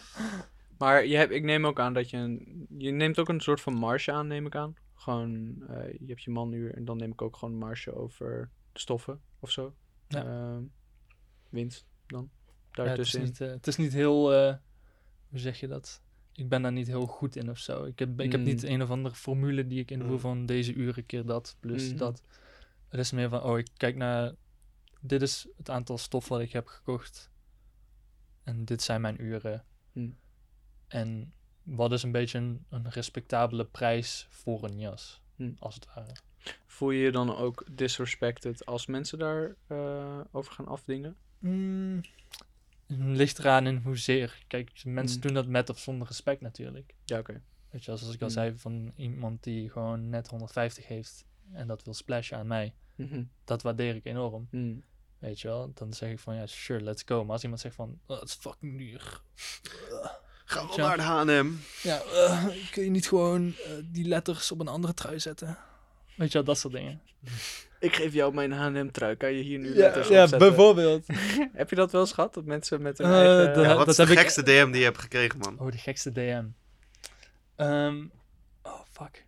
Maar 0.78 1.06
je 1.06 1.16
hebt, 1.16 1.32
ik 1.32 1.42
neem 1.42 1.66
ook 1.66 1.80
aan 1.80 1.92
dat 1.94 2.10
je 2.10 2.16
een, 2.16 2.66
je 2.78 2.90
neemt 2.90 3.18
ook 3.18 3.28
een 3.28 3.40
soort 3.40 3.60
van 3.60 3.74
marge 3.74 4.12
aan, 4.12 4.26
neem 4.26 4.46
ik 4.46 4.54
aan. 4.54 4.74
Gewoon, 4.94 5.54
eh, 5.68 5.92
je 6.00 6.06
hebt 6.06 6.22
je 6.22 6.30
manuur 6.30 6.74
en 6.74 6.84
dan 6.84 6.96
neem 6.96 7.10
ik 7.12 7.22
ook 7.22 7.36
gewoon 7.36 7.54
een 7.54 7.60
marge 7.60 7.94
over 7.94 8.50
de 8.72 8.78
stoffen 8.80 9.20
of 9.40 9.50
zo. 9.50 9.74
Ja. 10.08 10.24
Ehm, 10.24 10.62
winst 11.48 11.86
dan. 12.06 12.30
Ja, 12.72 12.84
het, 12.84 12.98
is 12.98 13.14
niet, 13.14 13.40
eh, 13.40 13.48
het 13.48 13.66
is 13.66 13.76
niet 13.76 13.92
heel, 13.92 14.32
eh, 14.34 14.54
hoe 15.28 15.38
zeg 15.38 15.60
je 15.60 15.66
dat? 15.68 16.02
Ik 16.32 16.48
ben 16.48 16.62
daar 16.62 16.72
niet 16.72 16.86
heel 16.86 17.06
goed 17.06 17.36
in 17.36 17.50
of 17.50 17.58
zo. 17.58 17.84
Ik 17.84 17.98
heb, 17.98 18.20
ik 18.20 18.32
heb 18.32 18.40
Mm. 18.40 18.46
niet 18.46 18.62
een 18.62 18.82
of 18.82 18.90
andere 18.90 19.14
formule 19.14 19.66
die 19.66 19.80
ik 19.80 19.90
invoer 19.90 20.10
Mm. 20.10 20.18
van 20.20 20.46
deze 20.46 20.72
uren 20.74 21.06
keer 21.06 21.24
dat 21.26 21.56
plus 21.60 21.88
Mhm. 21.88 21.96
dat. 21.96 22.22
Het 22.88 23.00
is 23.00 23.12
meer 23.12 23.28
van, 23.28 23.42
oh, 23.42 23.58
ik 23.58 23.68
kijk 23.76 23.96
naar, 23.96 24.32
dit 25.00 25.22
is 25.22 25.46
het 25.56 25.70
aantal 25.70 25.98
stof 25.98 26.28
wat 26.28 26.40
ik 26.40 26.52
heb 26.52 26.66
gekocht. 26.66 27.30
En 28.42 28.64
dit 28.64 28.82
zijn 28.82 29.00
mijn 29.00 29.22
uren. 29.22 29.64
Mm. 29.92 30.16
En 30.88 31.32
wat 31.62 31.92
is 31.92 32.02
een 32.02 32.12
beetje 32.12 32.38
een, 32.38 32.64
een 32.68 32.90
respectabele 32.90 33.64
prijs 33.64 34.26
voor 34.30 34.64
een 34.64 34.78
jas, 34.78 35.22
Mm. 35.36 35.56
als 35.58 35.74
het 35.74 35.86
ware. 35.94 36.12
Voel 36.66 36.90
je 36.90 37.00
je 37.02 37.10
dan 37.12 37.36
ook 37.36 37.64
disrespected 37.70 38.66
als 38.66 38.86
mensen 38.86 39.18
daar 39.18 39.54
eh, 39.66 40.20
over 40.30 40.52
gaan 40.52 40.66
afdingen? 40.66 41.16
Mm, 41.38 42.00
ligt 42.86 43.38
eraan 43.38 43.66
in 43.66 43.76
hoezeer. 43.76 44.44
Kijk, 44.46 44.84
mensen 44.84 45.16
Mm. 45.16 45.22
doen 45.22 45.34
dat 45.34 45.46
met 45.46 45.70
of 45.70 45.78
zonder 45.78 46.06
respect 46.06 46.40
natuurlijk. 46.40 46.94
Ja, 47.04 47.18
oké. 47.18 47.42
Weet 47.70 47.84
je, 47.84 47.96
zoals 47.96 48.14
ik 48.14 48.20
al 48.20 48.26
Mm. 48.26 48.32
zei, 48.32 48.58
van 48.58 48.92
iemand 48.96 49.42
die 49.42 49.70
gewoon 49.70 50.08
net 50.08 50.28
150 50.28 50.86
heeft 50.86 51.26
en 51.52 51.66
dat 51.66 51.82
wil 51.84 51.94
splashen 51.94 52.38
aan 52.38 52.46
mij. 52.46 52.74
Mhm. 52.98 53.22
Dat 53.44 53.62
waardeer 53.62 53.94
ik 53.94 54.04
enorm, 54.04 54.48
Mm. 54.50 54.82
weet 55.18 55.40
je 55.40 55.48
wel. 55.48 55.70
Dan 55.74 55.92
zeg 55.92 56.10
ik 56.10 56.18
van, 56.18 56.34
ja, 56.34 56.46
sure, 56.46 56.80
let's 56.80 57.02
go. 57.06 57.22
Maar 57.24 57.32
als 57.32 57.42
iemand 57.42 57.60
zegt 57.60 57.74
van, 57.74 57.98
oh, 58.06 58.20
het 58.20 58.28
is 58.28 58.34
fucking 58.40 58.78
duur. 58.78 59.20
Ga 60.44 60.66
wel 60.66 60.76
naar 60.76 60.96
de 60.96 61.02
H&M. 61.02 61.50
Ja, 61.82 62.00
eh, 62.02 62.46
kun 62.70 62.84
je 62.84 62.90
niet 62.90 63.08
gewoon 63.08 63.46
eh, 63.64 63.70
die 63.84 64.08
letters 64.08 64.52
op 64.52 64.60
een 64.60 64.68
andere 64.68 64.94
trui 64.94 65.20
zetten? 65.20 65.58
Weet 66.16 66.28
je 66.28 66.34
wel, 66.34 66.44
dat 66.46 66.58
soort 66.58 66.72
dingen. 66.74 67.02
Ik 67.80 67.94
geef 67.96 68.12
jou 68.12 68.34
mijn 68.34 68.52
H&M 68.52 68.88
trui. 68.90 69.16
Kan 69.16 69.32
je 69.32 69.42
hier 69.42 69.58
nu 69.58 69.68
Ja, 69.68 69.74
letters 69.74 70.08
ja 70.08 70.22
opzetten? 70.22 70.48
bijvoorbeeld. 70.48 71.06
Heb 71.60 71.70
je 71.70 71.76
dat 71.76 71.92
wel 71.92 72.00
eens 72.00 72.12
gehad? 72.12 72.34
Dat 72.34 72.44
mensen 72.44 72.82
met 72.82 72.98
hun 72.98 73.06
Eh, 73.06 73.12
eigen... 73.46 73.62
Ja, 73.62 73.76
wat 73.76 73.88
is 73.88 73.96
heb 73.96 74.06
de 74.06 74.12
ik- 74.12 74.18
gekste 74.18 74.42
DM 74.42 74.66
die 74.70 74.78
je 74.78 74.84
hebt 74.84 74.98
gekregen, 74.98 75.38
man? 75.38 75.58
Oh, 75.58 75.70
de 75.70 75.78
gekste 75.78 76.12
DM. 76.12 76.44
Ehm, 77.56 78.06
oh, 78.62 78.80
fuck. 78.90 79.26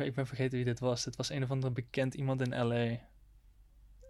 Ik 0.00 0.06
ben, 0.06 0.14
ik 0.14 0.14
ben 0.14 0.26
vergeten 0.36 0.56
wie 0.56 0.64
dit 0.64 0.78
was. 0.80 1.04
Dit 1.04 1.16
was 1.16 1.28
een 1.30 1.42
of 1.42 1.50
andere 1.50 1.72
bekend 1.72 2.14
iemand 2.14 2.40
in 2.40 2.66
LA. 2.66 2.98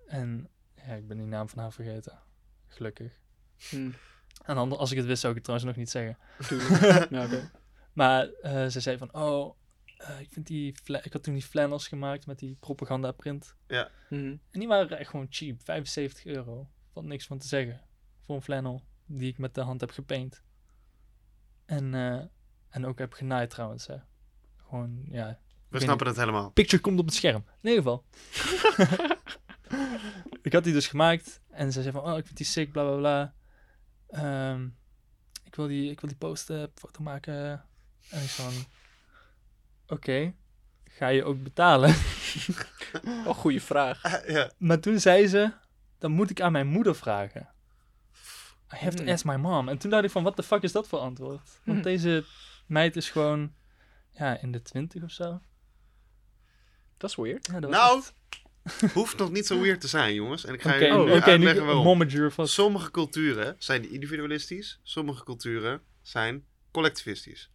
En 0.06 0.48
ja, 0.74 0.94
ik 0.94 1.06
ben 1.08 1.16
die 1.16 1.26
naam 1.26 1.48
van 1.48 1.58
haar 1.58 1.72
vergeten. 1.72 2.18
Gelukkig. 2.66 3.20
Hm, 3.68 3.90
En 4.44 4.56
ander- 4.56 4.78
als 4.78 4.90
ik 4.90 4.96
het 4.96 5.06
wist, 5.06 5.20
zou 5.20 5.32
ik 5.36 5.38
het 5.38 5.44
trouwens 5.46 5.70
nog 5.70 5.78
niet 5.80 5.90
zeggen. 5.90 6.18
ja. 7.10 7.50
Maar 7.92 8.28
eh, 8.28 8.66
ze 8.66 8.80
zei 8.80 8.98
van, 8.98 9.14
oh, 9.14 9.56
eh, 9.96 10.20
ik, 10.20 10.30
vind 10.30 10.46
die 10.46 10.74
ik 11.02 11.12
had 11.12 11.22
toen 11.22 11.34
die 11.34 11.42
flannels 11.42 11.88
gemaakt 11.88 12.26
met 12.26 12.38
die 12.38 12.56
propaganda 12.60 13.12
print. 13.12 13.54
Mhm. 14.10 14.36
En 14.50 14.58
die 14.60 14.68
waren 14.68 14.98
echt 14.98 15.10
gewoon 15.10 15.26
cheap. 15.30 15.60
75 15.64 16.24
euro. 16.24 16.68
Valt 16.92 17.06
niks 17.06 17.26
van 17.26 17.38
te 17.38 17.46
zeggen. 17.46 17.80
Voor 18.24 18.34
een 18.36 18.42
flannel 18.42 18.82
die 19.06 19.28
ik 19.28 19.38
met 19.38 19.54
de 19.54 19.60
hand 19.60 19.80
heb 19.80 19.90
gepaint. 19.90 20.42
En, 21.64 21.94
eh, 21.94 22.22
en 22.68 22.86
ook 22.86 22.98
heb 22.98 23.12
genaaid 23.12 23.50
trouwens. 23.50 23.86
Hè. 23.86 23.96
Gewoon, 24.56 25.04
ja. 25.08 25.38
We 25.70 25.80
snappen 25.80 26.06
het 26.06 26.16
helemaal. 26.16 26.50
Picture 26.50 26.82
komt 26.82 26.98
op 26.98 27.04
het 27.04 27.14
scherm. 27.14 27.44
In 27.62 27.68
ieder 27.70 27.82
geval. 27.82 28.04
ik 30.42 30.52
had 30.52 30.64
die 30.64 30.72
dus 30.72 30.86
gemaakt. 30.86 31.40
En 31.50 31.72
ze 31.72 31.82
zei 31.82 31.94
van, 31.94 32.04
oh, 32.12 32.18
ik 32.18 32.24
vind 32.24 32.36
die 32.36 32.46
sick, 32.46 32.72
bla 32.72 32.82
bla 32.84 32.96
bla. 32.96 33.34
Ehm, 34.08 34.64
ik, 35.44 35.54
wil 35.54 35.66
die, 35.66 35.90
ik 35.90 36.00
wil 36.00 36.08
die 36.10 36.18
posten, 36.18 36.70
foto 36.74 37.02
maken. 37.02 37.34
En 38.10 38.22
ik 38.22 38.28
zei 38.28 38.52
van, 38.52 38.64
oké. 39.96 40.34
Ga 40.84 41.08
je 41.08 41.24
ook 41.24 41.42
betalen? 41.42 41.94
Oh, 43.26 43.34
goede 43.34 43.60
vraag. 43.60 44.26
ja. 44.26 44.50
Maar 44.58 44.80
toen 44.80 45.00
zei 45.00 45.26
ze, 45.26 45.52
dan 45.98 46.10
moet 46.12 46.30
ik 46.30 46.40
aan 46.40 46.52
mijn 46.52 46.66
moeder 46.66 46.94
vragen. 46.96 47.48
I 48.72 48.76
have 48.76 48.96
to 48.96 49.02
Hmm. 49.02 49.12
ask 49.12 49.24
my 49.24 49.36
mom. 49.36 49.68
En 49.68 49.78
toen 49.78 49.90
dacht 49.90 50.04
ik 50.04 50.10
van, 50.10 50.22
wat 50.22 50.36
de 50.36 50.42
fuck 50.42 50.62
is 50.62 50.72
dat 50.72 50.88
voor 50.88 50.98
antwoord? 50.98 51.42
Want 51.64 51.78
Hmm. 51.78 51.82
deze 51.82 52.24
meid 52.66 52.96
is 52.96 53.10
gewoon, 53.10 53.52
ja, 54.10 54.40
in 54.40 54.52
de 54.52 54.62
twintig 54.62 55.02
of 55.02 55.10
zo. 55.10 55.40
Dat 57.00 57.10
is 57.10 57.16
weird. 57.16 57.46
Ja, 57.52 57.60
dat 57.60 57.70
was 57.70 57.80
Nou, 57.80 58.02
hoeft 58.94 59.16
nog 59.18 59.30
niet 59.30 59.46
zo 59.46 59.60
weird 59.60 59.80
te 59.80 59.88
zijn, 59.88 60.14
jongens. 60.14 60.44
En 60.44 60.54
ik 60.54 60.62
ga 60.62 60.74
je 60.74 60.86
oh, 60.86 60.96
nu 60.96 61.00
oké, 61.00 61.10
nu 61.10 61.20
uitleggen 61.20 61.64
waarom. 61.66 61.84
momager 61.84 62.32
vast. 62.32 62.52
Sommige 62.52 62.90
culturen 62.90 63.56
zijn 63.58 63.90
individualistisch, 63.90 64.80
sommige 64.82 65.24
culturen 65.24 65.80
zijn 66.02 66.44
collectivistisch. 66.70 67.50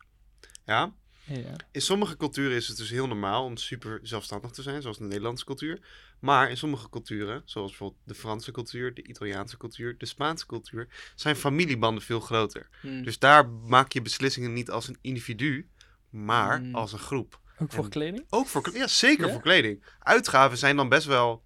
Ja? 0.65 0.93
Ja. 1.23 1.55
In 1.71 1.81
sommige 1.81 2.17
culturen 2.17 2.55
is 2.55 2.67
het 2.67 2.77
dus 2.77 2.89
heel 2.89 3.07
normaal 3.07 3.43
om 3.43 3.57
super 3.57 3.99
zelfstandig 4.03 4.51
te 4.51 4.61
zijn, 4.61 4.81
zoals 4.81 4.97
de 4.97 5.03
Nederlandse 5.03 5.45
cultuur. 5.45 5.79
Maar 6.19 6.49
in 6.49 6.57
sommige 6.57 6.89
culturen, 6.89 7.41
zoals 7.45 7.69
bijvoorbeeld 7.69 8.01
de 8.05 8.15
Franse 8.15 8.51
cultuur, 8.51 8.93
de 8.93 9.03
Italiaanse 9.03 9.57
cultuur, 9.57 9.97
de 9.97 10.05
Spaanse 10.05 10.45
cultuur, 10.45 10.87
zijn 11.15 11.35
familiebanden 11.35 12.03
veel 12.03 12.19
groter. 12.19 12.67
Hmm. 12.81 13.03
Dus 13.03 13.19
daar 13.19 13.49
maak 13.49 13.91
je 13.91 14.01
beslissingen 14.01 14.53
niet 14.53 14.69
als 14.69 14.87
een 14.87 14.97
individu, 15.01 15.69
maar 16.09 16.61
Mm. 16.61 16.75
als 16.75 16.93
een 16.93 16.99
groep. 16.99 17.39
Ook 17.59 17.71
voor 17.71 17.83
En- 17.83 17.89
kleding? 17.89 18.25
Ook 18.29 18.47
voor, 18.47 18.69
ja, 18.73 18.87
zeker 18.87 19.25
Ja? 19.25 19.31
voor 19.33 19.41
kleding. 19.41 19.83
Uitgaven 19.99 20.57
zijn 20.57 20.75
dan 20.75 20.89
best 20.89 21.07
wel 21.07 21.43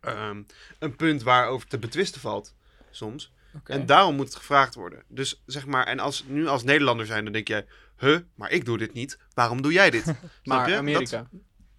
ehm, 0.00 0.42
een 0.78 0.96
punt 0.96 1.22
waarover 1.22 1.68
te 1.68 1.78
betwisten 1.78 2.20
valt, 2.20 2.54
soms. 2.90 3.32
Oké. 3.54 3.72
En 3.72 3.86
daarom 3.86 4.14
moet 4.16 4.26
het 4.26 4.36
gevraagd 4.36 4.74
worden. 4.74 5.02
Dus 5.08 5.42
zeg 5.46 5.66
maar, 5.66 5.86
en 5.86 5.98
als 5.98 6.24
nu 6.26 6.46
als 6.46 6.62
Nederlander 6.64 7.06
zijn, 7.06 7.24
dan 7.24 7.32
denk 7.32 7.48
jij, 7.48 7.66
huh, 7.98 8.18
maar 8.34 8.50
ik 8.50 8.64
doe 8.64 8.78
dit 8.78 8.92
niet. 8.92 9.18
Waarom 9.34 9.62
doe 9.62 9.72
jij 9.72 9.90
dit? 9.90 10.02
Snap 10.04 10.18
maar 10.42 10.70
je? 10.70 10.76
Amerika. 10.76 11.28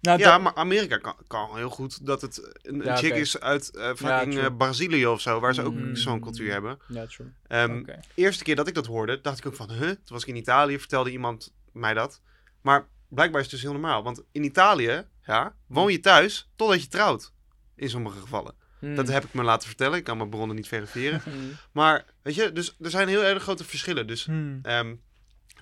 Nou, 0.00 0.18
ja, 0.18 0.30
dat- 0.32 0.42
maar 0.42 0.54
Amerika 0.54 0.96
kan, 0.98 1.16
kan 1.26 1.56
heel 1.56 1.70
goed 1.70 2.06
dat 2.06 2.20
het 2.20 2.36
een, 2.62 2.74
een 2.74 2.84
Ja, 2.84 2.96
chick 2.96 3.14
is 3.14 3.40
uit 3.40 3.76
eh, 3.76 3.94
fucking 3.94 4.38
eh, 4.38 4.56
Brazilië 4.56 5.06
of 5.06 5.20
zo, 5.20 5.40
waar 5.40 5.54
ze 5.54 5.62
ook 5.62 5.74
Mm. 5.74 5.96
zo'n 5.96 6.20
cultuur 6.20 6.52
hebben. 6.52 6.78
Ja, 6.88 7.06
true. 7.06 7.32
Ehm 7.46 7.78
oké. 7.78 8.00
Eerste 8.14 8.44
keer 8.44 8.56
dat 8.56 8.68
ik 8.68 8.74
dat 8.74 8.86
hoorde, 8.86 9.20
dacht 9.20 9.38
ik 9.38 9.46
ook 9.46 9.54
van, 9.54 9.70
huh? 9.70 9.80
Toen 9.88 9.98
was 10.04 10.22
ik 10.22 10.28
in 10.28 10.36
Italië, 10.36 10.78
vertelde 10.78 11.10
iemand 11.10 11.54
mij 11.72 11.94
dat. 11.94 12.20
Maar 12.60 12.86
blijkbaar 13.08 13.40
is 13.40 13.46
het 13.46 13.54
dus 13.54 13.62
heel 13.62 13.72
normaal. 13.72 14.02
Want 14.02 14.22
in 14.32 14.44
Italië, 14.44 15.04
ja, 15.26 15.54
woon 15.66 15.92
je 15.92 16.00
thuis 16.00 16.50
totdat 16.56 16.82
je 16.82 16.88
trouwt. 16.88 17.32
In 17.74 17.90
sommige 17.90 18.18
gevallen. 18.20 18.54
Hmm. 18.78 18.94
Dat 18.94 19.08
heb 19.08 19.24
ik 19.24 19.34
me 19.34 19.42
laten 19.42 19.68
vertellen. 19.68 19.98
Ik 19.98 20.04
kan 20.04 20.16
mijn 20.16 20.30
bronnen 20.30 20.56
niet 20.56 20.68
verifiëren. 20.68 21.20
Hmm. 21.28 21.50
Maar, 21.72 22.04
weet 22.22 22.34
je, 22.34 22.52
dus 22.52 22.76
er 22.80 22.90
zijn 22.90 23.08
heel 23.08 23.24
erg 23.24 23.42
grote 23.42 23.64
verschillen. 23.64 24.06
Dus 24.06 24.24
Hmm. 24.24 24.58
ehm, 24.62 24.94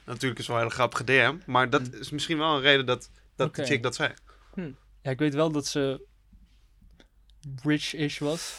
natuurlijk 0.04 0.40
is 0.40 0.46
het 0.46 0.46
wel 0.46 0.56
een 0.56 0.62
hele 0.62 0.74
grappige 0.74 1.04
DM. 1.04 1.36
Maar 1.46 1.70
dat 1.70 1.92
is 1.92 2.10
misschien 2.10 2.38
wel 2.38 2.54
een 2.54 2.60
reden 2.60 2.86
dat, 2.86 3.10
dat 3.36 3.54
de 3.54 3.64
chick 3.64 3.82
dat 3.82 3.94
zei. 3.94 4.12
Ja, 5.02 5.10
ik 5.10 5.18
weet 5.18 5.34
wel 5.34 5.50
dat 5.52 5.66
ze 5.66 6.06
rich-ish 7.62 8.18
was. 8.18 8.54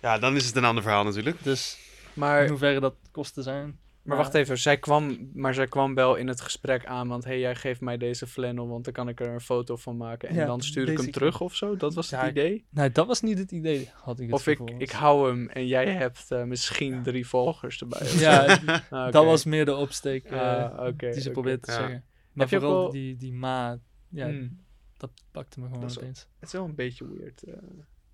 Ja, 0.00 0.18
dan 0.18 0.36
is 0.36 0.46
het 0.46 0.56
een 0.56 0.64
ander 0.64 0.82
verhaal 0.82 1.04
natuurlijk. 1.04 1.44
Dus 1.44 1.78
in 1.78 2.20
Maar, 2.20 2.48
hoeverre 2.48 2.80
dat 2.80 2.94
kosten 3.10 3.42
zijn. 3.42 3.78
Maar 4.04 4.16
wacht 4.16 4.34
even, 4.34 4.58
zij 4.58 4.78
kwam, 4.78 5.30
maar 5.34 5.54
zij 5.54 5.66
kwam 5.66 5.94
wel 5.94 6.14
in 6.14 6.28
het 6.28 6.40
gesprek 6.40 6.86
aan, 6.86 7.08
want 7.08 7.24
hey, 7.24 7.38
jij 7.38 7.54
geeft 7.54 7.80
mij 7.80 7.96
deze 7.96 8.26
flannel, 8.26 8.68
want 8.68 8.84
dan 8.84 8.92
kan 8.92 9.08
ik 9.08 9.20
er 9.20 9.28
een 9.28 9.40
foto 9.40 9.76
van 9.76 9.96
maken 9.96 10.28
en 10.28 10.34
Ja, 10.34 10.46
dan 10.46 10.60
stuur 10.60 10.88
ik 10.88 10.98
hem 10.98 11.10
terug 11.10 11.40
of 11.40 11.54
zo. 11.54 11.76
Dat 11.76 11.94
was 11.94 12.08
Ja, 12.10 12.20
het 12.20 12.30
idee. 12.30 12.66
Nee, 12.70 12.90
dat 12.92 13.06
was 13.06 13.20
niet 13.22 13.38
het 13.38 13.50
idee, 13.52 13.90
had 13.94 14.18
ik 14.20 14.24
het 14.26 14.34
Of 14.34 14.46
ik, 14.46 14.58
ik 14.78 14.90
hou 14.90 15.28
hem 15.28 15.48
en 15.48 15.66
jij 15.66 15.86
hebt 15.92 16.30
eh, 16.30 16.42
misschien 16.44 17.02
drie 17.02 17.26
volgers 17.26 17.80
erbij. 17.80 18.08
Ja, 18.18 18.58
Ah, 18.90 19.12
dat 19.12 19.24
was 19.24 19.44
meer 19.44 19.64
de 19.64 19.74
opsteek 19.74 20.24
eh, 20.24 20.40
Ah, 20.40 20.86
oké, 20.86 21.10
die 21.10 21.20
ze 21.20 21.30
probeerde 21.30 21.60
te 21.60 21.70
Ja. 21.70 21.76
zeggen. 21.78 22.04
Maar 22.32 22.48
Heb 22.48 22.60
vooral 22.60 22.80
wel- 22.82 22.90
die, 22.90 23.16
die 23.16 23.32
ma, 23.32 23.78
ja, 24.08 24.26
Hmm. 24.26 24.64
dat 24.96 25.10
pakte 25.32 25.60
me 25.60 25.66
gewoon 25.66 25.90
opeens. 25.90 26.20
Het 26.38 26.48
is 26.48 26.52
wel 26.52 26.64
een 26.64 26.74
beetje 26.74 27.08
weird. 27.16 27.42
eh. 27.42 27.54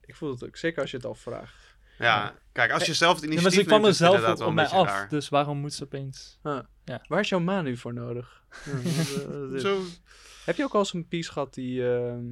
ik 0.01 0.17
voel 0.17 0.31
het 0.31 0.45
ook, 0.45 0.57
zeker 0.57 0.81
als 0.81 0.91
je 0.91 0.97
het 0.97 1.07
al 1.07 1.15
vraagt. 1.15 1.79
Ja, 2.01 2.35
kijk, 2.53 2.73
als 2.73 2.87
je 2.87 2.95
zelf 2.95 3.15
het 3.15 3.23
Ja, 3.23 3.29
maar 3.29 3.37
initiatief 3.39 3.61
ze 3.61 3.67
kwam 3.67 3.81
neemt, 3.81 4.01
er 4.01 4.07
zelf 4.37 4.41
op, 4.49 4.53
mij 4.55 4.67
af, 4.69 4.87
raar. 4.87 5.09
dus 5.09 5.29
waarom 5.29 5.59
moet 5.59 5.73
ze 5.73 5.85
opeens... 5.85 6.39
Waar 7.09 7.21
is 7.21 7.29
jouw 7.29 7.41
ma 7.41 7.63
nu 7.63 7.77
voor 7.77 7.93
nodig? 7.95 8.45
Eh, 8.65 9.59
Zo, 9.59 9.81
Heb 10.45 10.57
je 10.57 10.65
ook 10.65 10.73
al 10.73 10.79
eens 10.79 10.93
een 10.95 11.09
piece 11.09 11.33
gehad 11.33 11.55
die... 11.55 11.89
ehm, 11.95 12.29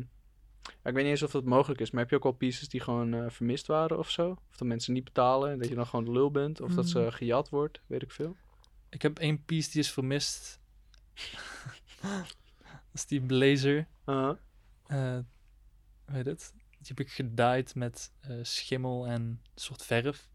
ja, 0.63 0.85
ik 0.91 0.95
weet 0.95 0.95
niet 0.95 1.05
eens 1.13 1.23
of 1.23 1.31
dat 1.31 1.45
mogelijk 1.45 1.81
is, 1.81 1.91
maar 1.91 2.01
heb 2.01 2.11
je 2.11 2.17
ook 2.17 2.25
al 2.25 2.33
pieces 2.33 2.69
die 2.69 2.81
gewoon 2.81 3.15
eh, 3.15 3.25
vermist 3.31 3.67
waren 3.67 3.99
of 3.99 4.11
zo? 4.11 4.31
Of 4.31 4.57
dat 4.57 4.69
mensen 4.69 4.93
niet 4.93 5.05
betalen 5.05 5.51
en 5.51 5.59
dat 5.59 5.69
je 5.69 5.75
dan 5.75 5.87
gewoon 5.87 6.05
de 6.05 6.11
lul 6.11 6.31
bent? 6.31 6.61
Of 6.61 6.75
dat 6.75 6.89
ze 6.89 6.99
Mm. 6.99 7.11
gejat 7.11 7.49
wordt, 7.49 7.81
weet 7.87 8.03
ik 8.03 8.11
veel. 8.11 8.37
Ik 8.89 9.03
heb 9.03 9.19
één 9.19 9.45
piece 9.45 9.71
die 9.71 9.81
is 9.81 9.91
vermist. 9.93 10.61
dat 12.03 12.35
is 12.93 13.07
die 13.07 13.21
blazer. 13.21 13.87
Uh, 14.07 14.31
eh 14.87 15.19
weet 16.05 16.27
het? 16.27 16.53
Die 16.89 16.97
heb 16.97 17.07
ik 17.07 17.13
gedaaid 17.13 17.75
met 17.75 18.13
eh, 18.21 18.37
schimmel 18.43 19.07
en 19.07 19.13
een 19.15 19.41
soort 19.55 19.83
verf. 19.83 20.29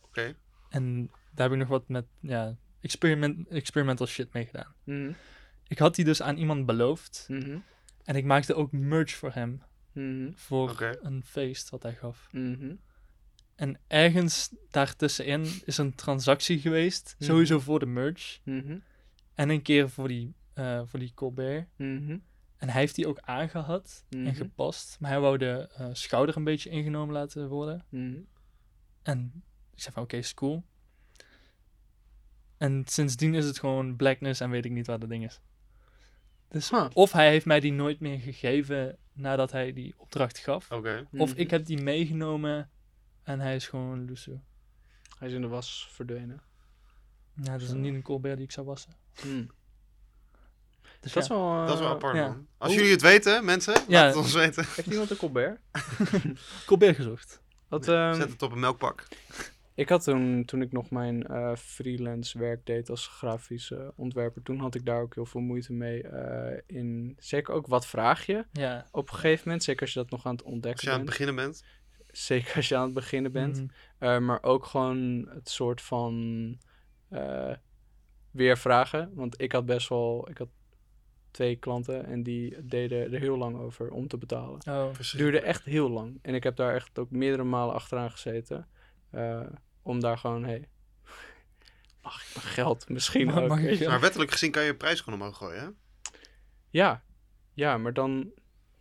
oké. 0.00 0.34
En 0.68 1.10
daar 1.34 1.48
heb 1.48 1.52
ik 1.52 1.58
nog 1.58 1.68
wat 1.68 1.88
met 1.88 2.06
ja, 2.20 2.56
experiment, 2.80 3.48
experimental 3.48 4.06
shit 4.06 4.32
mee 4.32 4.46
gedaan. 4.46 4.74
mhm, 4.84 5.12
Ik 5.68 5.78
had 5.78 5.94
die 5.94 6.04
dus 6.04 6.22
aan 6.22 6.36
iemand 6.36 6.66
beloofd. 6.66 7.26
mhm, 7.28 7.58
En 8.04 8.16
ik 8.16 8.24
maakte 8.24 8.54
ook 8.54 8.72
merch 8.72 9.12
voor 9.14 9.32
hem. 9.32 9.62
mhm, 9.92 10.30
Voor 10.34 10.70
een 11.02 11.22
feest 11.24 11.70
wat 11.70 11.82
hij 11.82 11.94
gaf. 11.94 12.28
En 13.54 13.78
ergens 13.86 14.50
daartussenin 14.70 15.62
is 15.64 15.78
een 15.78 15.94
transactie 15.94 16.58
geweest. 16.58 17.16
Sowieso 17.18 17.60
voor 17.60 17.78
de 17.78 17.86
merch. 17.86 18.40
En 19.34 19.48
een 19.48 19.62
keer 19.62 19.90
voor 19.90 20.08
die, 20.08 20.34
eh, 20.54 20.82
voor 20.84 20.98
die 20.98 21.12
Colbert. 21.14 21.66
Mhm, 22.56 22.62
En 22.64 22.68
hij 22.68 22.80
heeft 22.80 22.94
die 22.94 23.06
ook 23.08 23.18
aangehad 23.20 24.04
Mhm. 24.10 24.26
en 24.26 24.34
gepast. 24.34 24.96
Maar 25.00 25.10
hij 25.10 25.20
wou 25.20 25.38
de 25.38 25.68
eh, 25.76 25.88
schouder 25.92 26.36
een 26.36 26.44
beetje 26.44 26.70
ingenomen 26.70 27.14
laten 27.14 27.48
worden. 27.48 27.84
mhm. 27.88 28.18
En 29.02 29.42
ik 29.74 29.80
zei 29.82 29.94
van 29.94 30.02
oké, 30.02 30.16
is 30.16 30.34
cool. 30.34 30.64
En 32.56 32.82
sindsdien 32.86 33.34
is 33.34 33.44
het 33.44 33.58
gewoon 33.58 33.96
blackness 33.96 34.40
en 34.40 34.50
weet 34.50 34.64
ik 34.64 34.70
niet 34.70 34.86
waar 34.86 34.98
dat 34.98 35.08
ding 35.08 35.24
is. 35.24 35.40
Dus 36.48 36.70
Huh. 36.70 36.86
of 36.92 37.12
hij 37.12 37.28
heeft 37.30 37.46
mij 37.46 37.60
die 37.60 37.72
nooit 37.72 38.00
meer 38.00 38.18
gegeven 38.20 38.98
nadat 39.12 39.52
hij 39.52 39.72
die 39.72 39.94
opdracht 39.96 40.38
gaf. 40.38 40.70
Oké. 40.72 41.06
Of 41.12 41.30
Mhm. 41.30 41.40
ik 41.40 41.50
heb 41.50 41.64
die 41.66 41.82
meegenomen 41.82 42.70
en 43.22 43.40
hij 43.40 43.54
is 43.54 43.68
gewoon 43.68 44.06
loesoe. 44.06 44.40
Hij 45.18 45.28
is 45.28 45.34
in 45.34 45.40
de 45.40 45.46
was 45.48 45.88
verdwenen. 45.90 46.40
Ja, 47.34 47.52
dat 47.52 47.60
is 47.60 47.68
Zo. 47.68 47.76
niet 47.76 47.94
een 47.94 48.02
Colbert 48.02 48.36
die 48.36 48.44
ik 48.44 48.52
zou 48.52 48.66
wassen. 48.66 48.92
Dus 51.00 51.12
Dat 51.12 51.22
is 51.22 51.28
wel... 51.28 51.52
eh, 51.60 51.66
Dat 51.66 51.74
is 51.74 51.80
wel 51.80 51.88
apart, 51.88 52.16
ja. 52.16 52.26
man. 52.28 52.46
Als 52.58 52.74
jullie 52.74 52.90
het 52.90 53.02
weten, 53.02 53.44
mensen, 53.44 53.72
Ja. 53.74 53.82
laat 53.88 54.06
het 54.14 54.16
ons 54.24 54.32
weten. 54.34 54.64
Heeft 54.76 54.86
iemand 54.90 55.10
een 55.10 55.16
Colbert? 55.16 55.60
Colbert 56.66 56.96
gezocht. 56.96 57.42
Wat, 57.68 57.88
ehm, 57.88 58.14
Zet 58.14 58.30
het 58.30 58.42
op 58.42 58.52
een 58.52 58.60
melkpak. 58.60 59.08
Ik 59.74 59.88
had 59.88 60.04
toen, 60.04 60.44
toen 60.44 60.62
ik 60.62 60.72
nog 60.72 60.90
mijn 60.90 61.26
eh, 61.26 61.56
freelance 61.56 62.38
werk 62.38 62.66
deed 62.66 62.90
als 62.90 63.06
grafisch 63.06 63.70
eh, 63.70 63.78
ontwerper, 63.96 64.42
toen 64.42 64.58
had 64.58 64.74
ik 64.74 64.84
daar 64.86 65.00
ook 65.00 65.14
heel 65.14 65.26
veel 65.26 65.40
moeite 65.40 65.72
mee 65.72 66.02
eh, 66.02 66.60
in. 66.66 67.16
Zeker 67.18 67.54
ook 67.54 67.66
wat 67.66 67.86
vraag 67.86 68.26
je 68.26 68.44
Ja. 68.52 68.86
op 68.92 69.08
een 69.08 69.14
gegeven 69.14 69.42
moment, 69.44 69.64
zeker 69.64 69.80
als 69.82 69.92
je 69.92 69.98
dat 69.98 70.10
nog 70.10 70.26
aan 70.26 70.32
het 70.34 70.44
Als 70.44 70.52
ontdekken 70.52 70.84
je 70.88 70.90
aan 70.90 70.96
het 71.00 71.06
bent. 71.06 71.18
beginnen 71.18 71.44
bent. 71.44 71.64
Zeker 72.10 72.54
als 72.56 72.68
je 72.68 72.76
aan 72.76 72.84
het 72.84 72.94
beginnen 72.94 73.32
bent. 73.32 73.56
Mhm. 73.56 73.66
Eh, 73.98 74.18
maar 74.18 74.42
ook 74.42 74.64
gewoon 74.66 75.28
het 75.34 75.48
soort 75.50 75.80
van 75.82 76.58
eh, 77.08 77.52
weer 78.30 78.58
vragen. 78.58 79.10
Want 79.14 79.40
ik 79.40 79.52
had 79.52 79.66
best 79.66 79.88
wel, 79.88 80.28
ik 80.30 80.38
had 80.38 80.48
twee 81.36 81.56
klanten 81.56 82.06
en 82.06 82.22
die 82.22 82.66
deden 82.66 83.12
er 83.12 83.20
heel 83.20 83.36
lang 83.36 83.56
over 83.58 83.90
om 83.90 84.08
te 84.08 84.16
betalen. 84.18 84.60
Oh. 84.68 84.96
Het 84.96 85.12
duurde 85.16 85.40
echt 85.40 85.64
heel 85.64 85.90
lang. 85.90 86.18
En 86.22 86.34
ik 86.34 86.42
heb 86.42 86.56
daar 86.56 86.74
echt 86.74 86.98
ook 86.98 87.10
meerdere 87.10 87.44
malen 87.44 87.74
achteraan 87.74 88.10
gezeten. 88.10 88.68
eh, 89.10 89.40
om 89.82 90.00
daar 90.00 90.18
gewoon, 90.18 90.42
hé, 90.44 90.48
hey, 90.50 90.68
mag 92.02 92.22
ik 92.22 92.34
mijn 92.34 92.46
geld 92.46 92.88
misschien 92.88 93.32
ook? 93.32 93.48
Maar 93.88 94.00
wettelijk 94.00 94.30
gezien 94.30 94.50
kan 94.50 94.62
je 94.62 94.68
je 94.68 94.76
prijs 94.76 95.00
gewoon 95.00 95.20
omhoog 95.20 95.36
gooien, 95.36 95.60
hè? 95.62 95.68
Ja, 96.70 97.02
ja, 97.54 97.78
maar 97.78 97.92
dan, 97.92 98.30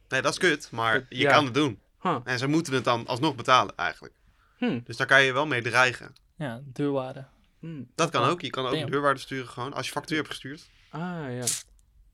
Nee, 0.10 0.22
dat 0.22 0.32
is 0.32 0.38
kut, 0.38 0.72
maar 0.72 0.94
Het- 0.94 1.06
je 1.10 1.18
ja. 1.18 1.32
kan 1.32 1.46
het 1.46 1.54
doen. 1.54 1.80
huh, 2.02 2.18
En 2.24 2.40
ze 2.40 2.48
moeten 2.48 2.74
het 2.74 2.84
dan 2.84 3.08
alsnog 3.08 3.36
betalen, 3.36 3.76
eigenlijk. 3.76 4.14
hm, 4.58 4.80
Dus 4.84 4.98
daar 4.98 5.08
kan 5.08 5.24
je 5.24 5.34
wel 5.34 5.46
mee 5.46 5.62
dreigen. 5.62 6.14
Ja, 6.38 6.62
deurwaarde. 6.66 7.26
hm. 7.60 7.84
Dat 7.96 8.10
kan 8.10 8.24
ook. 8.30 8.42
Je 8.42 8.50
kan 8.50 8.66
ook 8.66 8.74
Damn. 8.74 8.90
deurwaarde 8.92 9.20
sturen 9.20 9.48
gewoon. 9.48 9.74
Als 9.74 9.86
je 9.86 9.92
factuur 9.92 10.18
hebt 10.18 10.30
gestuurd. 10.30 10.70
Ah, 10.90 11.02
ja. 11.30 11.44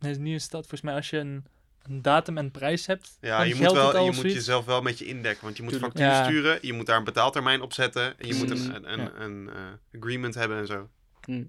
Nee, 0.01 0.15
nu 0.15 0.33
is 0.33 0.49
dat 0.49 0.59
volgens 0.59 0.81
mij 0.81 0.93
als 0.93 1.09
je 1.09 1.17
een, 1.17 1.45
een 1.83 2.01
datum 2.01 2.37
en 2.37 2.51
prijs 2.51 2.85
hebt. 2.85 3.17
Ja, 3.21 3.37
dan 3.37 3.47
je 3.47 3.55
moet, 3.55 3.71
wel, 3.71 3.93
al 3.93 4.05
je 4.05 4.11
moet 4.11 4.21
jezelf 4.33 4.65
wel 4.65 4.81
met 4.81 4.99
je 4.99 5.05
indekken. 5.05 5.43
Want 5.43 5.57
je 5.57 5.63
moet 5.63 5.71
Tuurlijk. 5.71 5.93
factuur 5.97 6.11
Ja. 6.15 6.23
sturen. 6.23 6.59
Je 6.61 6.73
moet 6.73 6.85
daar 6.85 6.97
een 6.97 7.03
betaaltermijn 7.03 7.61
op 7.61 7.73
zetten. 7.73 8.19
En 8.19 8.27
je 8.27 8.33
moet 8.35 8.49
een, 8.49 8.75
een, 8.75 8.91
een, 8.91 8.99
ja. 8.99 9.11
een, 9.19 9.49
eh, 9.49 9.99
agreement 9.99 10.35
hebben 10.35 10.57
en 10.57 10.67
zo. 10.67 10.89
Hm. 11.25 11.43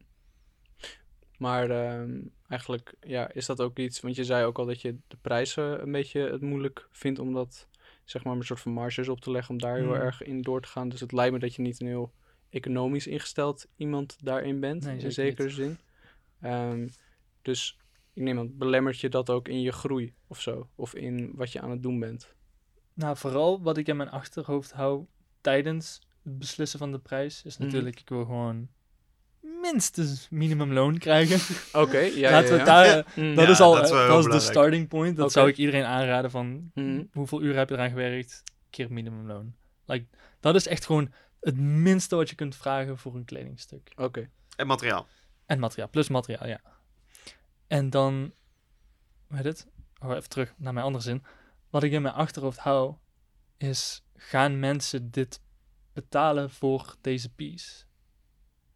Maar 1.39 1.71
ehm, 1.71 2.11
eigenlijk 2.49 2.95
ja, 3.01 3.33
is 3.33 3.47
dat 3.47 3.61
ook 3.61 3.79
iets, 3.79 4.01
want 4.01 4.17
je 4.17 4.25
zei 4.25 4.45
ook 4.45 4.59
al 4.59 4.67
dat 4.67 4.81
je 4.81 4.97
de 5.09 5.17
prijzen 5.23 5.83
een 5.83 5.93
beetje 5.93 6.21
het 6.21 6.41
moeilijk 6.41 6.89
vindt 6.91 7.19
om 7.19 7.33
dat, 7.33 7.69
zeg 8.05 8.25
maar, 8.25 8.37
een 8.37 8.43
soort 8.45 8.61
van 8.61 8.73
marges 8.73 9.09
op 9.09 9.21
te 9.21 9.31
leggen, 9.31 9.51
om 9.55 9.61
daar 9.61 9.77
heel 9.77 9.85
Hmm. 9.95 9.95
erg 10.01 10.23
in 10.23 10.43
door 10.43 10.61
te 10.63 10.69
gaan. 10.69 10.89
Dus 10.89 11.01
het 11.01 11.13
lijkt 11.13 11.33
me 11.33 11.39
dat 11.39 11.55
je 11.55 11.63
niet 11.63 11.81
een 11.81 11.87
heel 11.87 12.13
economisch 12.51 13.07
ingesteld 13.07 13.67
iemand 13.77 14.17
daarin 14.23 14.61
bent, 14.61 14.85
Nee, 14.85 14.93
in 14.99 15.01
zeker 15.01 15.13
zekere 15.13 15.51
zin. 15.51 15.79
Ehm, 16.41 16.89
dus 17.43 17.79
ik 18.15 18.23
neem 18.23 18.39
aan, 18.39 18.57
belemmert 18.59 19.01
je 19.01 19.09
dat 19.09 19.31
ook 19.31 19.49
in 19.49 19.61
je 19.61 19.73
groei 19.73 20.15
of 20.27 20.41
zo? 20.41 20.69
Of 20.75 20.95
in 20.95 21.31
wat 21.35 21.53
je 21.53 21.61
aan 21.61 21.71
het 21.71 21.83
doen 21.83 22.01
bent? 22.01 22.35
Nou, 22.95 23.17
vooral 23.17 23.63
wat 23.63 23.77
ik 23.77 23.87
in 23.89 23.97
mijn 23.97 24.11
achterhoofd 24.11 24.73
hou 24.73 25.05
tijdens 25.41 26.01
het 26.23 26.39
beslissen 26.39 26.79
van 26.79 26.93
de 26.93 26.99
prijs, 26.99 27.43
is 27.45 27.57
Mhm. 27.57 27.65
natuurlijk, 27.67 28.01
ik 28.01 28.09
wil 28.09 28.25
gewoon 28.25 28.69
minstens 29.41 30.27
minimumloon 30.31 30.99
krijgen. 30.99 31.39
Oké, 31.83 31.99
ja, 31.99 32.31
Laten 32.31 32.49
we 32.51 32.55
ja, 32.55 32.59
het 32.59 32.67
ja. 32.67 32.85
daar, 32.85 33.13
Mm. 33.17 33.35
dat 33.35 33.45
Ja, 33.45 33.51
is 33.51 33.61
al, 33.61 33.75
dat 33.75 33.85
is 33.85 33.91
dat 33.91 34.23
de 34.33 34.41
starting 34.41 34.89
point. 34.89 35.17
Dat 35.17 35.33
zou 35.33 35.49
ik 35.49 35.57
iedereen 35.57 35.85
aanraden 35.85 36.31
van, 36.31 36.71
Mhm. 36.75 37.03
hoeveel 37.13 37.43
uren 37.43 37.57
heb 37.59 37.69
je 37.69 37.75
eraan 37.75 37.89
gewerkt, 37.89 38.43
keer 38.71 38.93
minimumloon. 38.93 39.55
Like, 39.87 40.07
dat 40.41 40.55
is 40.55 40.67
echt 40.67 40.87
gewoon 40.87 41.13
het 41.41 41.57
minste 41.61 42.17
wat 42.17 42.29
je 42.31 42.35
kunt 42.35 42.57
vragen 42.57 42.99
voor 42.99 43.15
een 43.15 43.25
kledingstuk. 43.25 43.93
Oké. 43.97 44.29
En 44.57 44.67
materiaal. 44.67 45.07
En 45.47 45.59
materiaal, 45.59 45.89
plus 45.91 46.09
materiaal, 46.09 46.47
ja. 46.49 46.61
En 47.73 47.91
dan, 47.91 48.33
hoe 49.27 49.37
heet 49.37 49.45
het? 49.45 49.67
Oh, 50.01 50.11
even 50.11 50.29
terug 50.29 50.55
naar 50.57 50.73
mijn 50.73 50.87
andere 50.87 51.05
zin. 51.05 51.23
Wat 51.71 51.83
ik 51.83 51.93
in 51.93 52.03
mijn 52.03 52.15
achterhoofd 52.15 52.59
hou, 52.59 52.95
is 53.57 54.05
gaan 54.15 54.61
mensen 54.61 55.11
dit 55.11 55.43
betalen 55.93 56.51
voor 56.51 56.97
deze 57.01 57.35
piece? 57.35 57.85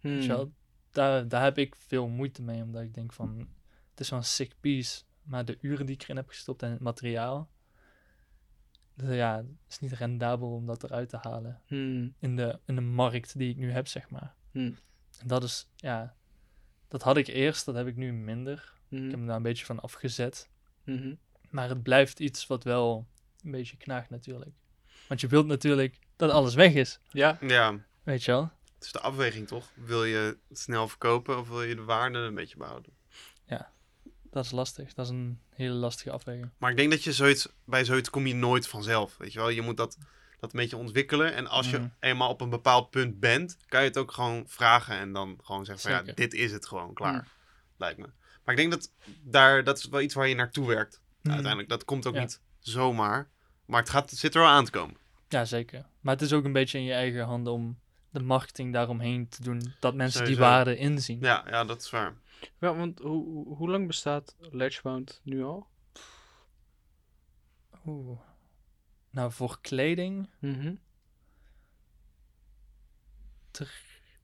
Hmm. 0.01 0.55
Daar, 0.91 1.29
daar 1.29 1.43
heb 1.43 1.59
ik 1.59 1.75
veel 1.75 2.09
moeite 2.09 2.43
mee, 2.43 2.63
omdat 2.63 2.83
ik 2.83 2.95
denk 2.95 3.13
van, 3.13 3.39
het 3.91 4.01
is 4.01 4.11
wel 4.11 4.19
een 4.19 4.25
sick 4.25 4.55
piece, 4.61 5.03
maar 5.23 5.45
de 5.45 5.59
uren 5.61 5.87
die 5.87 5.95
ik 5.95 6.03
erin 6.03 6.17
heb 6.17 6.29
gestopt 6.29 6.63
en 6.63 6.71
het 6.71 6.81
materiaal, 6.81 7.51
dus 8.95 9.15
ja, 9.15 9.37
het 9.37 9.47
is 9.69 9.79
niet 9.79 9.93
rendabel 9.93 10.53
om 10.53 10.67
dat 10.67 10.85
eruit 10.85 11.09
te 11.09 11.19
halen 11.21 11.61
Hmm. 11.67 12.15
in 12.19 12.37
de, 12.37 12.61
in 12.65 12.75
de 12.75 12.81
markt 12.81 13.39
die 13.39 13.51
ik 13.51 13.57
nu 13.57 13.71
heb, 13.71 13.87
zeg 13.87 14.11
maar. 14.11 14.35
Hmm. 14.51 14.77
En 15.19 15.27
dat 15.27 15.43
is, 15.43 15.69
ja, 15.77 16.15
dat 16.89 17.03
had 17.03 17.17
ik 17.17 17.27
eerst, 17.27 17.65
dat 17.65 17.75
heb 17.75 17.87
ik 17.87 17.97
nu 17.97 18.13
minder. 18.13 18.75
Mhm. 18.89 19.05
Ik 19.05 19.11
heb 19.11 19.21
me 19.21 19.27
daar 19.27 19.37
een 19.37 19.43
beetje 19.43 19.65
van 19.65 19.81
afgezet. 19.81 20.49
Mhm. 20.85 21.15
Maar 21.51 21.69
het 21.69 21.83
blijft 21.83 22.21
iets 22.21 22.47
wat 22.47 22.65
wel 22.65 23.07
een 23.45 23.51
beetje 23.51 23.77
knaagt 23.77 24.11
natuurlijk. 24.11 24.51
Want 25.09 25.21
je 25.21 25.27
wilt 25.27 25.47
natuurlijk 25.47 25.99
dat 26.17 26.31
alles 26.31 26.55
weg 26.55 26.73
is, 26.75 26.99
Ja, 27.11 27.39
Ja, 27.41 27.79
weet 28.03 28.25
je 28.25 28.31
wel. 28.31 28.51
het 28.75 28.85
is 28.85 28.93
de 28.93 29.01
afweging 29.01 29.47
toch? 29.49 29.71
Wil 29.75 30.05
je 30.05 30.39
het 30.49 30.59
snel 30.59 30.89
verkopen 30.89 31.39
of 31.39 31.49
wil 31.49 31.63
je 31.63 31.75
de 31.75 31.83
waarde 31.85 32.19
een 32.19 32.35
beetje 32.35 32.57
behouden? 32.57 32.95
Dat 34.31 34.45
is 34.45 34.51
lastig. 34.51 34.95
Dat 34.95 35.05
is 35.07 35.11
een 35.13 35.41
hele 35.55 35.75
lastige 35.75 36.11
afweging. 36.11 36.51
Maar 36.59 36.71
ik 36.71 36.77
denk 36.77 36.91
dat 36.91 37.05
je 37.05 37.13
zoiets, 37.13 37.49
bij 37.65 37.85
zoiets 37.85 38.11
kom 38.11 38.27
je 38.27 38.35
nooit 38.35 38.69
vanzelf. 38.69 39.17
Weet 39.17 39.33
je 39.33 39.39
wel, 39.39 39.49
je 39.49 39.63
moet 39.63 39.77
dat, 39.77 39.99
dat 40.41 40.53
een 40.53 40.61
beetje 40.61 40.77
ontwikkelen. 40.77 41.35
En 41.35 41.47
als 41.47 41.71
je 41.71 41.79
Mhm. 41.79 41.89
eenmaal 42.01 42.31
op 42.31 42.41
een 42.41 42.51
bepaald 42.51 42.91
punt 42.91 43.21
bent, 43.21 43.57
kan 43.69 43.81
je 43.81 43.87
het 43.89 43.97
ook 43.97 44.13
gewoon 44.13 44.45
vragen 44.49 44.97
en 44.97 45.13
dan 45.13 45.39
gewoon 45.43 45.65
zeggen 45.65 45.91
van 45.91 46.07
ja, 46.07 46.13
dit 46.13 46.35
is 46.35 46.53
het 46.53 46.67
gewoon 46.67 46.95
klaar. 46.95 47.13
Mm. 47.13 47.25
Lijkt 47.77 47.99
me. 47.99 48.07
Maar 48.47 48.55
ik 48.55 48.61
denk 48.61 48.71
dat 48.73 48.93
daar, 49.23 49.65
dat 49.65 49.79
is 49.79 49.85
wel 49.89 50.01
iets 50.01 50.15
waar 50.15 50.29
je 50.29 50.35
naartoe 50.35 50.67
werkt. 50.67 51.01
Mhm. 51.21 51.31
Uiteindelijk, 51.33 51.69
dat 51.69 51.85
komt 51.85 52.07
ook 52.07 52.15
Ja. 52.15 52.21
niet 52.21 52.41
zomaar. 52.59 53.31
Maar 53.65 53.81
het, 53.81 53.91
gaat, 53.91 54.11
het 54.11 54.19
zit 54.19 54.35
er 54.35 54.41
wel 54.41 54.51
aan 54.51 54.65
te 54.65 54.71
komen. 54.71 54.97
Ja, 55.29 55.45
zeker. 55.45 55.87
Maar 56.01 56.15
het 56.15 56.23
is 56.23 56.33
ook 56.33 56.45
een 56.45 56.53
beetje 56.53 56.79
in 56.79 56.85
je 56.85 56.93
eigen 56.93 57.25
handen 57.25 57.53
om 57.53 57.79
de 58.11 58.21
marketing 58.21 58.73
daaromheen 58.73 59.29
te 59.29 59.43
doen. 59.43 59.75
Dat 59.81 59.95
mensen 59.95 60.25
die 60.25 60.37
waarde 60.37 60.77
inzien. 60.77 61.21
Ja, 61.21 61.45
ja 61.49 61.65
dat 61.65 61.81
is 61.83 61.91
waar. 61.91 62.15
ja 62.61 62.75
want 62.75 62.99
hoe, 62.99 63.47
hoe- 63.55 63.71
lang 63.71 63.87
bestaat 63.87 64.37
Ledgebound 64.39 65.21
nu 65.25 65.43
al? 65.45 65.67
Oeh. 67.87 68.21
Nou, 69.11 69.33
voor 69.33 69.59
kleding 69.61 70.31
Mhm. 70.41 70.75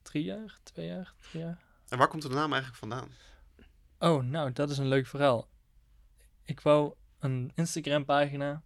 drie 0.01 0.23
jaar, 0.23 0.59
twee 0.63 0.85
jaar, 0.87 1.13
drie 1.31 1.43
jaar. 1.43 1.61
En 1.89 1.97
waar 1.97 2.07
komt 2.07 2.21
de 2.21 2.29
naam 2.29 2.51
eigenlijk 2.53 2.75
vandaan? 2.75 3.09
Oh, 4.03 4.23
nou, 4.23 4.51
dat 4.51 4.69
is 4.69 4.77
een 4.77 4.87
leuk 4.87 5.07
verhaal. 5.07 5.47
Ik 6.43 6.59
wou 6.59 6.93
een 7.19 7.51
Instagram 7.55 8.05
pagina 8.05 8.61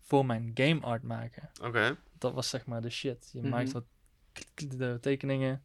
voor 0.00 0.26
mijn 0.26 0.50
game 0.54 0.80
art 0.80 1.02
maken. 1.02 1.50
Oké. 1.62 1.96
Dat 2.18 2.32
was 2.32 2.48
zeg 2.48 2.66
maar 2.66 2.80
de 2.82 2.90
shit. 2.90 3.30
Je 3.32 3.40
Mhm. 3.40 3.48
maakt 3.48 3.72
wat 3.72 3.84
de 4.54 4.98
tekeningen 5.00 5.62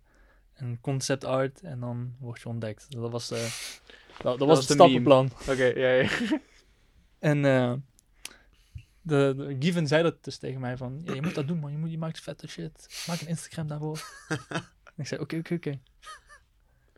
en 0.53 0.81
concept 0.81 1.23
art 1.23 1.61
en 1.61 1.79
dan 1.79 2.15
word 2.19 2.41
je 2.41 2.49
ontdekt. 2.49 2.91
Dat 2.91 3.11
was, 3.11 3.31
eh, 3.31 3.39
dat, 4.23 4.23
dat 4.23 4.39
was 4.39 4.47
was 4.47 4.57
het 4.59 4.67
de 4.67 4.73
stappenplan. 4.73 5.31
Oké, 5.47 5.63
ja, 5.63 5.89
ja. 5.91 6.09
En 7.19 7.45
eh, 7.45 7.73
de, 9.01 9.33
de 9.37 9.55
Given 9.59 9.87
zei 9.87 10.03
dat 10.03 10.23
dus 10.23 10.37
tegen 10.37 10.59
mij 10.59 10.77
van, 10.77 11.01
ja, 11.03 11.13
je 11.13 11.21
moet 11.21 11.35
dat 11.35 11.47
doen 11.47 11.59
man, 11.59 11.71
je, 11.71 11.77
moet, 11.77 11.91
je 11.91 11.97
maakt 11.97 12.19
vette 12.19 12.47
shit. 12.47 13.03
Maak 13.07 13.21
een 13.21 13.27
Instagram 13.27 13.67
daarvoor. 13.67 14.01
en 14.27 14.93
ik 15.03 15.07
zei, 15.07 15.21
oké, 15.21 15.37
oké, 15.37 15.53
oké. 15.53 15.79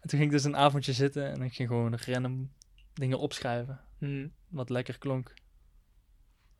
En 0.02 0.10
toen 0.10 0.20
ging 0.20 0.24
ik 0.24 0.32
dus 0.32 0.44
een 0.44 0.56
avondje 0.56 0.94
zitten 0.94 1.32
en 1.32 1.42
ik 1.42 1.54
ging 1.54 1.68
gewoon 1.70 1.98
random 2.06 2.52
dingen 2.94 3.20
opschrijven. 3.20 3.80
Mhm. 3.98 4.28
Wat 4.48 4.70
lekker 4.70 4.98
klonk. 4.98 5.34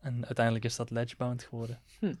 En 0.00 0.24
uiteindelijk 0.26 0.64
is 0.64 0.76
dat 0.76 0.90
Ledgebound 0.90 1.42
geworden. 1.42 1.80
Echt 2.00 2.00
En, 2.00 2.18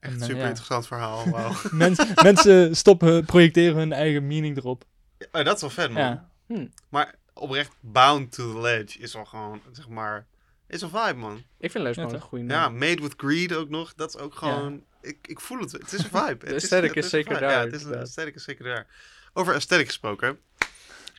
een 0.00 0.20
eh, 0.20 0.20
super 0.26 0.36
ja. 0.36 0.46
interessant 0.46 0.86
verhaal. 0.86 1.24
Mens, 1.70 2.12
mensen 2.22 2.76
stoppen, 2.76 3.24
projecteren 3.24 3.76
hun 3.76 3.92
eigen 3.92 4.26
meaning 4.26 4.56
erop. 4.56 4.84
oh, 5.32 5.44
dat 5.44 5.54
is 5.54 5.60
wel 5.60 5.70
vet, 5.70 5.90
man. 5.90 6.02
Ja, 6.46 6.68
Maar 6.88 7.14
oprecht, 7.34 7.72
Bound 7.80 8.32
to 8.32 8.52
the 8.52 8.60
Ledge 8.60 8.98
is 8.98 9.12
wel 9.12 9.24
gewoon, 9.24 9.60
zeg 9.72 9.88
maar, 9.88 10.26
is 10.66 10.80
een 10.82 10.90
vibe, 10.90 11.14
man. 11.14 11.42
Ik 11.58 11.70
vind 11.70 11.84
Ledgebound 11.84 12.10
Ja, 12.10 12.16
een 12.16 12.22
goede 12.22 12.44
Ja. 12.44 12.68
Made 12.68 13.02
with 13.02 13.14
Greed 13.16 13.54
ook 13.54 13.68
nog. 13.68 13.94
Dat 13.94 14.14
is 14.14 14.20
ook 14.20 14.34
gewoon... 14.34 14.84
Ik, 15.02 15.26
ik 15.26 15.40
voel 15.40 15.58
het. 15.58 15.72
Het 15.72 15.92
is 15.92 16.04
een 16.04 16.10
vibe. 16.10 16.38
De 16.46 16.52
Het 16.52 16.96
is 16.96 17.10
zeker 17.10 17.40
daar, 17.40 17.50
Ja, 17.50 17.60
het 17.60 17.66
is 17.66 17.72
een 17.72 17.78
inderdaad. 17.80 18.06
aesthetic 18.06 18.34
is 18.34 18.44
zeker 18.44 18.64
daar. 18.64 18.86
Over 19.32 19.54
aesthetic 19.54 19.86
gesproken. 19.86 20.38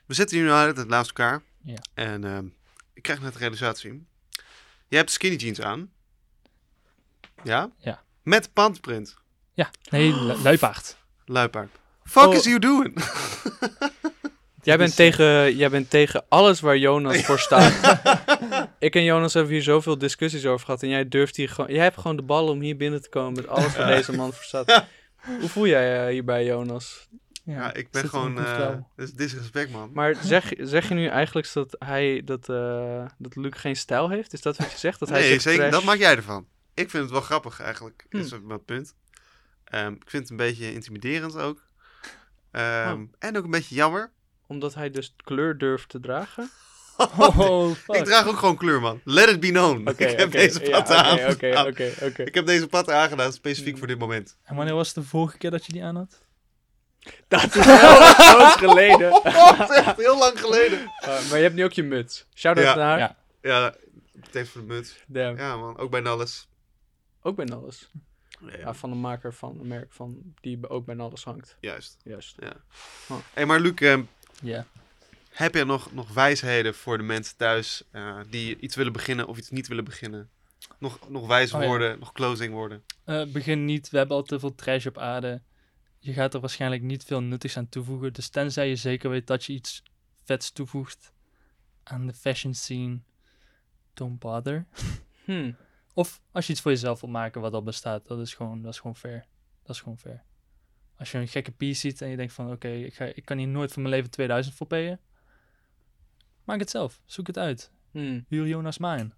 We 0.06 0.14
zitten 0.14 0.38
hier 0.38 0.46
nu 0.46 0.52
het 0.52 0.88
naast 0.88 1.08
elkaar. 1.08 1.42
Ja. 1.64 1.78
En 1.94 2.24
ehm, 2.24 2.46
ik 2.94 3.02
krijg 3.04 3.22
net 3.22 3.34
de 3.34 3.40
realisatie. 3.40 4.06
Je 4.88 4.96
hebt 4.96 5.12
skinny 5.12 5.38
jeans 5.38 5.62
aan. 5.62 5.92
Ja? 7.44 7.70
Ja. 7.78 8.04
Met 8.24 8.54
pandprint. 8.54 9.16
ja. 9.54 9.70
nee, 9.90 10.14
lu- 10.14 10.34
luipaard. 10.34 10.96
Luipaard. 11.26 11.70
Fuck 12.04 12.24
Oh. 12.28 12.34
is 12.36 12.44
you 12.44 12.60
doing? 12.60 12.94
Jij 14.64 14.78
bent, 14.78 14.90
eh, 14.90 14.96
tegen, 14.96 15.56
jij 15.56 15.70
bent 15.70 15.90
tegen 15.90 16.26
alles 16.30 16.60
waar 16.60 16.78
Jonas 16.78 17.26
voor 17.26 17.40
staat. 17.50 18.00
ik 18.80 18.96
en 18.96 19.04
Jonas 19.04 19.34
hebben 19.34 19.52
hier 19.54 19.64
zoveel 19.64 19.98
discussies 19.98 20.46
over 20.46 20.66
gehad. 20.66 20.84
En 20.84 20.90
jij 20.90 21.08
durft 21.08 21.36
hier 21.36 21.50
gewoon. 21.50 21.74
Jij 21.74 21.84
hebt 21.84 21.96
gewoon 21.98 22.16
de 22.16 22.22
bal 22.22 22.48
om 22.48 22.60
hier 22.62 22.78
binnen 22.78 23.02
te 23.02 23.10
komen 23.10 23.34
met 23.34 23.48
alles 23.48 23.76
waar 23.76 23.88
deze 23.96 24.12
man 24.16 24.34
voor 24.34 24.44
staat. 24.44 24.86
Hoe 25.40 25.50
voel 25.50 25.68
jij 25.68 26.06
je 26.06 26.12
hierbij, 26.12 26.46
Jonas? 26.46 27.08
Ja, 27.44 27.74
ik 27.74 27.92
ben 27.92 28.10
gewoon... 28.10 28.46
eh 28.46 28.70
dit 28.96 29.08
is 29.08 29.14
disrespect, 29.14 29.72
man. 29.72 29.90
Maar 29.94 30.16
zeg, 30.24 30.54
zeg 30.58 30.88
je 30.88 30.94
nu 30.94 31.08
eigenlijk 31.08 31.54
dat 31.54 31.76
hij 31.80 32.22
dat, 32.26 32.50
eh, 32.50 33.06
dat 33.18 33.36
Luc 33.36 33.54
geen 33.56 33.76
stijl 33.76 34.10
heeft? 34.10 34.34
Is 34.34 34.42
dat 34.42 34.58
wat 34.58 34.72
je 34.72 34.78
zegt? 34.78 35.00
Dat 35.00 35.10
hij 35.10 35.20
nee, 35.20 35.32
zich 35.32 35.42
zeker. 35.42 35.60
trash- 35.60 35.72
Dat 35.72 35.84
maak 35.84 35.98
jij 35.98 36.16
ervan. 36.16 36.46
Ik 36.74 36.90
vind 36.90 37.04
het 37.04 37.12
wel 37.12 37.22
grappig, 37.22 37.60
eigenlijk. 37.62 38.06
Hm. 38.10 38.18
Is 38.18 38.34
mijn 38.44 38.66
punt. 38.66 38.96
Ehm, 39.64 39.92
ik 39.94 40.04
vind 40.10 40.22
het 40.24 40.30
een 40.32 40.38
beetje 40.38 40.74
intimiderend 40.74 41.36
ook. 41.38 41.62
Ehm, 42.52 42.92
Oh. 43.02 43.08
En 43.20 43.38
ook 43.38 43.44
een 43.44 43.52
beetje 43.52 43.76
jammer. 43.76 44.12
Omdat 44.48 44.74
hij 44.74 44.90
dus 44.90 45.16
kleur 45.24 45.58
durft 45.58 45.90
te 45.90 46.00
dragen? 46.00 46.50
Oh, 47.18 47.72
fuck. 47.72 47.96
Ik 47.96 48.04
draag 48.04 48.28
ook 48.28 48.38
gewoon 48.38 48.58
kleur, 48.58 48.82
man. 48.82 49.02
Let 49.04 49.30
it 49.30 49.40
be 49.40 49.48
known. 49.50 49.88
Ik 49.90 50.00
heb 50.00 50.20
oké, 50.28 50.30
deze 50.30 50.66
ja, 50.66 50.86
aan. 50.86 51.14
Oké, 51.20 51.30
oké, 51.30 51.60
oké, 51.68 51.92
oké. 52.06 52.24
Ik 52.24 52.36
heb 52.36 52.46
deze 52.46 52.68
pat 52.68 52.90
aangedaan 52.90 53.34
specifiek 53.34 53.72
Mm. 53.74 53.78
voor 53.78 53.88
dit 53.88 54.00
moment. 54.00 54.38
En 54.44 54.56
wanneer 54.56 54.74
was 54.74 54.88
het 54.88 54.96
de 54.96 55.04
vorige 55.04 55.38
keer 55.38 55.52
dat 55.52 55.66
je 55.66 55.72
die 55.74 55.84
aan 55.84 55.96
had? 55.96 56.22
Dat 57.28 57.56
is 57.56 57.66
wel 57.66 57.78
groot 58.36 58.58
geleden. 58.58 59.12
Oh, 59.14 59.58
dat 59.60 59.70
is 59.70 59.76
echt 59.76 59.98
heel 59.98 60.18
lang 60.18 60.40
geleden. 60.40 60.80
Uh, 60.80 61.08
maar 61.30 61.38
je 61.38 61.44
hebt 61.44 61.56
nu 61.56 61.64
ook 61.64 61.74
je 61.74 61.84
muts. 61.84 62.26
Shout-out 62.36 62.66
Ja. 62.68 62.76
naar 62.76 62.86
haar. 62.88 63.00
Ja. 63.00 63.16
Ja, 63.42 63.74
meteen 64.14 64.46
voor 64.46 64.62
de 64.62 64.68
muts. 64.68 64.96
Damn. 65.08 65.38
Ja, 65.38 65.58
man. 65.58 65.78
Ook 65.78 65.92
bij 65.92 66.00
Nalles. 66.02 66.48
Ook 67.22 67.36
bij 67.36 67.46
Nalles. 67.46 67.90
Ja, 68.40 68.58
Ja, 68.58 68.74
van 68.74 68.92
een 68.92 69.00
maker 69.00 69.34
van 69.34 69.58
een 69.60 69.68
merk 69.68 69.92
van, 69.94 70.34
die 70.42 70.70
ook 70.70 70.86
bij 70.86 70.96
Nalles 70.96 71.24
hangt. 71.24 71.58
Juist. 71.60 71.98
Juist. 72.04 72.36
Hé, 72.40 73.16
hey, 73.34 73.46
maar 73.46 73.60
Luc, 73.60 73.74
ehm, 73.76 74.02
Ja. 74.42 74.66
heb 75.30 75.54
jij 75.54 75.64
nog, 75.64 75.94
nog 75.94 76.14
wijsheden 76.14 76.76
voor 76.76 76.98
de 76.98 77.04
mensen 77.04 77.38
thuis 77.38 77.84
eh, 77.92 78.18
die 78.30 78.60
iets 78.60 78.76
willen 78.76 78.94
beginnen 78.94 79.28
of 79.28 79.38
iets 79.38 79.50
niet 79.50 79.68
willen 79.68 79.84
beginnen? 79.84 80.30
Nog, 80.78 81.00
nog 81.10 81.28
wijs 81.28 81.54
Oh, 81.54 81.62
ja. 81.62 81.68
woorden, 81.68 82.00
nog 82.00 82.12
closing 82.12 82.54
woorden. 82.54 82.84
Eh, 83.06 83.24
begin 83.28 83.66
niet, 83.66 83.90
we 83.90 83.98
hebben 83.98 84.16
al 84.18 84.24
te 84.24 84.40
veel 84.40 84.56
trash 84.56 84.86
op 84.86 84.98
aarde. 84.98 85.42
Je 86.04 86.14
gaat 86.14 86.34
er 86.34 86.40
waarschijnlijk 86.40 86.82
niet 86.82 87.04
veel 87.04 87.22
nuttigs 87.22 87.58
aan 87.58 87.70
toevoegen. 87.70 88.14
Dus 88.14 88.30
tenzij 88.30 88.70
je 88.70 88.76
zeker 88.76 89.10
weet 89.10 89.28
dat 89.28 89.46
je 89.46 89.54
iets 89.54 89.84
vets 90.24 90.52
toevoegt 90.52 91.14
aan 91.84 92.08
de 92.08 92.14
fashion 92.14 92.54
scene, 92.54 93.00
don't 93.94 94.20
bother. 94.20 94.66
Hm. 95.26 95.52
Of 95.94 96.22
als 96.32 96.46
je 96.46 96.52
iets 96.52 96.62
voor 96.62 96.72
jezelf 96.72 97.02
wilt 97.02 97.14
maken 97.14 97.42
wat 97.42 97.54
al 97.54 97.64
bestaat, 97.64 98.08
dat 98.08 98.20
is 98.20 98.34
gewoon, 98.34 98.62
dat 98.62 98.74
is 98.74 98.80
gewoon 98.80 98.96
fair. 98.96 99.26
Dat 99.64 99.76
is 99.76 99.82
gewoon 99.82 99.98
fair. 99.98 100.24
Als 100.96 101.12
je 101.12 101.18
een 101.18 101.28
gekke 101.28 101.52
piece 101.52 101.80
ziet 101.80 102.02
en 102.02 102.10
je 102.10 102.16
denkt 102.16 102.34
van 102.34 102.52
oké, 102.52 102.68
ik 102.68 103.00
ik, 103.00 103.16
ik 103.16 103.26
kan 103.26 103.38
hier 103.38 103.48
nooit 103.48 103.74
van 103.74 103.82
mijn 103.82 103.94
leven 103.94 104.12
2000 104.12 104.56
voor 104.56 104.68
payen. 104.68 105.00
Maak 106.44 106.60
het 106.60 106.70
zelf. 106.70 107.02
Zoek 107.06 107.28
het 107.28 107.38
uit. 107.38 107.72
Hm. 107.92 108.22
Huur 108.28 108.48
Jonas 108.48 108.78
Maan. 108.78 109.14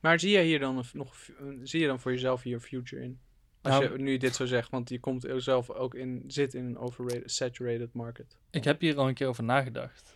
Maar 0.00 0.20
zie 0.20 0.30
jij 0.30 0.44
hier 0.44 0.58
dan 0.58 0.84
nog, 0.92 1.16
zie 1.62 1.80
je 1.80 1.86
dan 1.86 2.00
voor 2.00 2.12
jezelf 2.12 2.42
hier 2.42 2.60
future 2.60 3.02
in? 3.02 3.20
Als 3.64 3.74
Nou- 3.80 3.92
je 3.92 3.98
nu 3.98 4.16
dit 4.16 4.34
zo 4.34 4.46
zegt, 4.46 4.70
want 4.70 4.88
je 4.88 5.00
komt 5.00 5.26
zelf 5.36 5.70
ook 5.70 5.94
in, 5.94 6.24
zit 6.26 6.54
in 6.54 6.64
een 6.64 6.78
overrated, 6.78 7.30
saturated 7.32 7.92
market. 7.92 8.36
Ik 8.50 8.64
heb 8.64 8.80
hier 8.80 8.96
al 8.98 9.08
een 9.08 9.14
keer 9.14 9.26
over 9.26 9.44
nagedacht. 9.44 10.14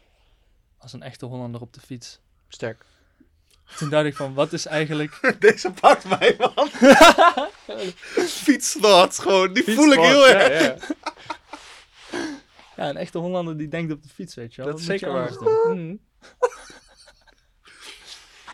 Als 0.79 0.93
een 0.93 1.03
echte 1.03 1.27
Hollander 1.27 1.61
op 1.61 1.73
de 1.73 1.81
fiets. 1.81 2.21
Sterk. 2.49 2.85
Toen 3.77 3.89
dacht 3.91 4.07
ik 4.07 4.17
van, 4.17 4.35
wat 4.35 4.53
is 4.53 4.67
eigenlijk... 4.67 5.21
Deze 5.39 5.71
pakt 5.71 6.05
mij, 6.19 6.37
man. 6.39 6.69
Fietsthoughts 8.45 9.19
gewoon. 9.19 9.53
Die 9.53 9.65
voel 9.65 9.93
ik 9.93 9.99
heel 9.99 10.27
Ja, 10.29 10.51
erg. 10.51 10.89
ja. 10.89 10.97
Ja, 12.77 12.89
een 12.89 12.97
echte 12.97 13.19
Hollander 13.19 13.57
die 13.57 13.69
denkt 13.69 13.93
op 13.93 14.03
de 14.03 14.09
fiets, 14.09 14.35
weet 14.35 14.55
je 14.55 14.63
wel. 14.63 14.71
Dat 14.71 14.81
is 14.81 14.87
zeker 14.87 15.13
waar. 15.13 15.29
anders 15.29 15.39
doen? 15.65 15.77
Hm. 15.77 15.97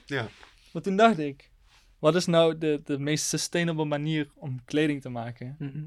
Ja. 0.07 0.29
Maar 0.73 0.83
toen 0.83 0.97
dacht 0.97 1.19
ik, 1.19 1.51
wat 2.05 2.15
is 2.15 2.27
nou 2.27 2.59
de, 2.59 2.81
de 2.85 2.99
meest 2.99 3.27
sustainable 3.27 3.85
manier 3.85 4.31
om 4.35 4.65
kleding 4.65 5.01
te 5.01 5.09
maken? 5.09 5.57
Mhm. 5.59 5.85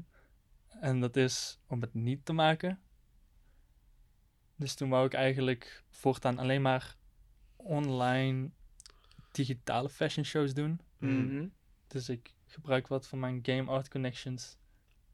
En 0.80 1.00
dat 1.00 1.16
is 1.16 1.58
om 1.66 1.80
het 1.80 1.94
niet 1.94 2.24
te 2.24 2.32
maken. 2.32 2.80
Dus 4.56 4.74
toen 4.74 4.88
wou 4.88 5.06
ik 5.06 5.14
eigenlijk 5.14 5.84
voortaan 5.90 6.38
alleen 6.38 6.62
maar 6.62 6.96
online 7.56 8.50
digitale 9.30 9.88
fashion 9.88 10.24
shows 10.24 10.54
doen. 10.54 10.80
Mhm. 10.98 11.46
Dus 11.86 12.08
ik 12.08 12.34
gebruik 12.46 12.86
wat 12.88 13.06
van 13.06 13.18
mijn 13.18 13.38
game 13.42 13.70
art 13.70 13.88
connections. 13.88 14.56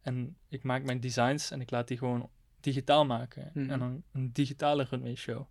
En 0.03 0.37
ik 0.49 0.63
maak 0.63 0.83
mijn 0.83 1.01
designs 1.01 1.51
en 1.51 1.61
ik 1.61 1.71
laat 1.71 1.89
die 1.89 1.99
gewoon 1.99 2.31
digitaal 2.61 3.05
maken. 3.07 3.51
Mhm. 3.55 3.71
En 3.71 3.79
dan 3.79 4.03
een 4.13 4.33
digitale 4.33 4.87
runway 4.91 5.15
show. 5.15 5.47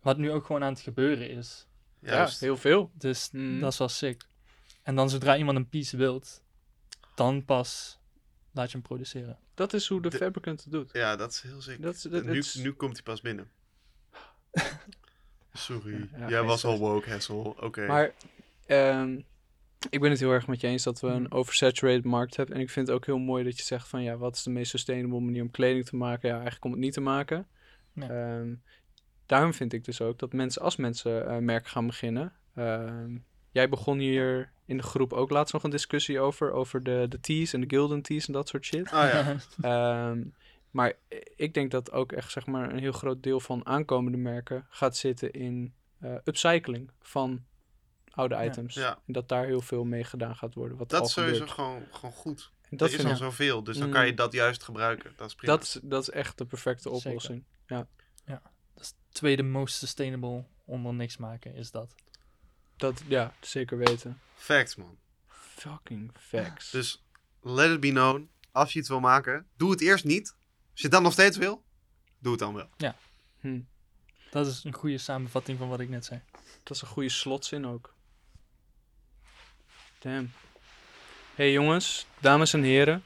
Wat 0.00 0.18
nu 0.18 0.30
ook 0.30 0.44
gewoon 0.46 0.62
aan 0.62 0.72
het 0.72 0.82
gebeuren 0.82 1.30
is. 1.30 1.66
Juist. 2.00 2.40
Ja, 2.40 2.46
heel 2.46 2.56
veel. 2.56 2.90
Dus 2.94 3.30
dat 3.30 3.72
is 3.72 3.78
wel 3.78 3.88
sick. 3.88 4.32
En 4.84 4.94
dan 4.94 5.10
zodra 5.10 5.36
iemand 5.36 5.56
een 5.58 5.68
piece 5.68 5.96
wilt, 5.96 6.42
dan 7.14 7.44
pas 7.44 7.98
laat 8.52 8.66
je 8.70 8.72
hem 8.72 8.82
produceren. 8.86 9.38
Dat 9.54 9.72
is 9.72 9.88
hoe 9.88 10.02
de, 10.02 10.08
De- 10.08 10.16
fabricant 10.16 10.62
het 10.62 10.72
doet. 10.72 10.90
Ja, 10.92 11.16
dat 11.16 11.30
is 11.30 11.40
heel 11.40 11.60
zeker. 11.62 11.82
Dat 11.82 11.94
is- 11.94 12.02
dat- 12.02 12.24
nu, 12.24 12.42
nu 12.62 12.72
komt 12.72 12.92
hij 12.92 13.02
pas 13.02 13.20
binnen. 13.20 13.50
Sorry, 15.52 16.08
Ja, 16.12 16.18
ja, 16.18 16.28
jij 16.28 16.42
was 16.42 16.64
al 16.64 16.78
woke, 16.78 17.08
Hessel. 17.10 17.56
Oké. 17.60 17.86
Maar 17.86 18.12
ehm, 18.66 19.20
ik 19.90 20.00
ben 20.00 20.10
het 20.10 20.20
heel 20.20 20.30
erg 20.30 20.46
met 20.46 20.60
je 20.60 20.66
eens 20.66 20.82
dat 20.82 21.00
we 21.00 21.06
een 21.06 21.22
Mhm. 21.22 21.32
oversaturated 21.34 22.04
markt 22.04 22.36
hebben. 22.36 22.54
En 22.54 22.60
ik 22.60 22.70
vind 22.70 22.86
het 22.86 22.96
ook 22.96 23.06
heel 23.06 23.18
mooi 23.18 23.44
dat 23.44 23.56
je 23.56 23.62
zegt 23.64 23.88
van 23.88 24.02
ja, 24.02 24.16
wat 24.16 24.34
is 24.36 24.42
de 24.42 24.50
meest 24.50 24.70
sustainable 24.70 25.20
manier 25.20 25.42
om 25.42 25.50
kleding 25.50 25.86
te 25.86 25.96
maken? 25.96 26.28
Ja, 26.28 26.34
eigenlijk 26.34 26.64
om 26.64 26.70
het 26.70 26.80
niet 26.80 26.92
te 26.92 27.00
maken. 27.00 27.46
Ja. 27.92 28.08
Ehm, 28.08 28.54
daarom 29.26 29.54
vind 29.54 29.72
ik 29.72 29.84
dus 29.84 30.00
ook 30.00 30.18
dat 30.18 30.32
mensen, 30.32 30.62
als 30.62 30.76
mensen 30.76 31.28
eh, 31.28 31.38
merken 31.38 31.70
gaan 31.70 31.86
beginnen. 31.86 32.32
ehm, 32.54 33.16
jij 33.50 33.68
begon 33.68 33.98
hier 33.98 34.52
in 34.66 34.76
de 34.76 34.82
groep 34.82 35.12
ook 35.12 35.30
laatst 35.30 35.52
nog 35.52 35.62
een 35.62 35.70
discussie 35.70 36.20
over, 36.20 36.52
over 36.52 36.82
de, 36.82 37.06
de 37.08 37.20
teas 37.20 37.52
en 37.52 37.60
de 37.60 37.66
gilden 37.68 38.02
teas 38.02 38.26
en 38.26 38.32
dat 38.32 38.48
soort 38.48 38.64
shit. 38.64 38.90
Ah 38.90 39.12
ja. 39.12 39.36
Ehm, 40.10 40.22
maar 40.70 40.92
ik 41.36 41.54
denk 41.54 41.70
dat 41.70 41.92
ook 41.92 42.12
echt 42.12 42.30
zeg 42.32 42.46
maar, 42.46 42.72
een 42.72 42.78
heel 42.78 42.92
groot 42.92 43.22
deel 43.22 43.40
van 43.40 43.66
aankomende 43.66 44.18
merken 44.18 44.66
gaat 44.68 44.96
zitten 44.96 45.32
in 45.32 45.74
eh, 45.98 46.14
upcycling 46.24 46.90
van 47.00 47.44
oude 48.10 48.34
Ja. 48.34 48.44
items. 48.44 48.74
Ja. 48.74 48.98
En 49.06 49.12
dat 49.12 49.28
daar 49.28 49.44
heel 49.46 49.60
veel 49.60 49.84
mee 49.84 50.04
gedaan 50.04 50.36
gaat 50.36 50.54
worden. 50.54 50.76
Wat 50.78 50.88
Dat 50.90 51.06
is 51.06 51.12
sowieso 51.12 51.32
gebeurt. 51.34 51.50
gewoon, 51.54 51.82
gewoon 51.90 52.14
goed. 52.14 52.52
En 52.70 52.76
dat 52.76 52.92
er 52.92 52.98
is 52.98 53.04
al 53.04 53.16
zoveel, 53.16 53.62
dus 53.64 53.78
dan 53.78 53.86
Mm. 53.86 53.92
kan 53.92 54.06
je 54.06 54.14
dat 54.14 54.32
juist 54.32 54.62
gebruiken. 54.62 55.12
Dat 55.16 55.26
is 55.28 55.34
prima. 55.34 55.52
dat, 55.52 55.62
is, 55.62 55.78
dat 55.82 56.02
is 56.02 56.10
echt 56.10 56.38
de 56.38 56.44
perfecte 56.44 56.82
Zeker. 56.82 57.06
oplossing. 57.06 57.44
Dat 57.66 57.86
is 58.76 58.86
het 58.86 58.94
tweede 59.12 59.42
most 59.42 59.76
sustainable 59.76 60.44
onder 60.64 60.94
niks 60.94 61.16
maken, 61.16 61.54
is 61.54 61.70
dat. 61.70 61.94
Dat, 62.76 63.02
ja, 63.08 63.34
zeker 63.40 63.78
weten. 63.78 64.20
Facts, 64.34 64.74
man. 64.76 64.96
Fucking 65.28 66.10
facts. 66.20 66.70
Dus 66.70 67.04
let 67.42 67.70
it 67.70 67.80
be 67.80 67.88
known. 67.90 68.30
Als 68.52 68.72
je 68.72 68.78
iets 68.78 68.88
wil 68.88 69.00
maken, 69.00 69.46
doe 69.56 69.70
het 69.70 69.80
eerst 69.80 70.04
niet. 70.04 70.28
Als 70.70 70.80
je 70.80 70.82
het 70.82 70.92
dan 70.92 71.02
nog 71.02 71.12
steeds 71.12 71.36
wil, 71.36 71.64
doe 72.18 72.30
het 72.32 72.40
dan 72.40 72.54
wel. 72.54 72.68
Hm, 73.40 73.60
Dat 74.30 74.46
is 74.46 74.64
een 74.64 74.74
goede 74.74 74.98
samenvatting 74.98 75.58
van 75.58 75.68
wat 75.68 75.80
ik 75.80 75.88
net 75.88 76.04
zei. 76.04 76.20
dat 76.62 76.76
is 76.76 76.82
een 76.82 76.88
goede 76.88 77.08
slotzin 77.08 77.66
ook. 77.66 77.94
Damn. 79.98 80.32
Hey 81.34 81.52
jongens, 81.52 82.06
dames 82.20 82.52
en 82.52 82.62
heren. 82.62 83.02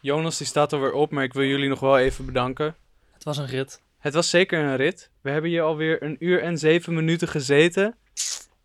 Jonas 0.00 0.38
die 0.38 0.46
staat 0.46 0.72
er 0.72 0.80
weer 0.80 0.92
op, 0.92 1.10
maar 1.10 1.24
ik 1.24 1.32
wil 1.32 1.44
jullie 1.44 1.68
nog 1.68 1.80
wel 1.80 1.98
even 1.98 2.26
bedanken. 2.26 2.76
Het 3.12 3.24
was 3.24 3.36
een 3.38 3.46
rit. 3.46 3.80
Het 3.98 4.14
was 4.14 4.30
zeker 4.30 4.58
een 4.64 4.76
rit. 4.76 5.10
We 5.20 5.30
hebben 5.30 5.50
hier 5.50 5.62
alweer 5.62 6.02
een 6.02 6.16
uur 6.18 6.42
en 6.42 6.58
zeven 6.58 6.94
minuten 6.94 7.28
gezeten. 7.28 7.96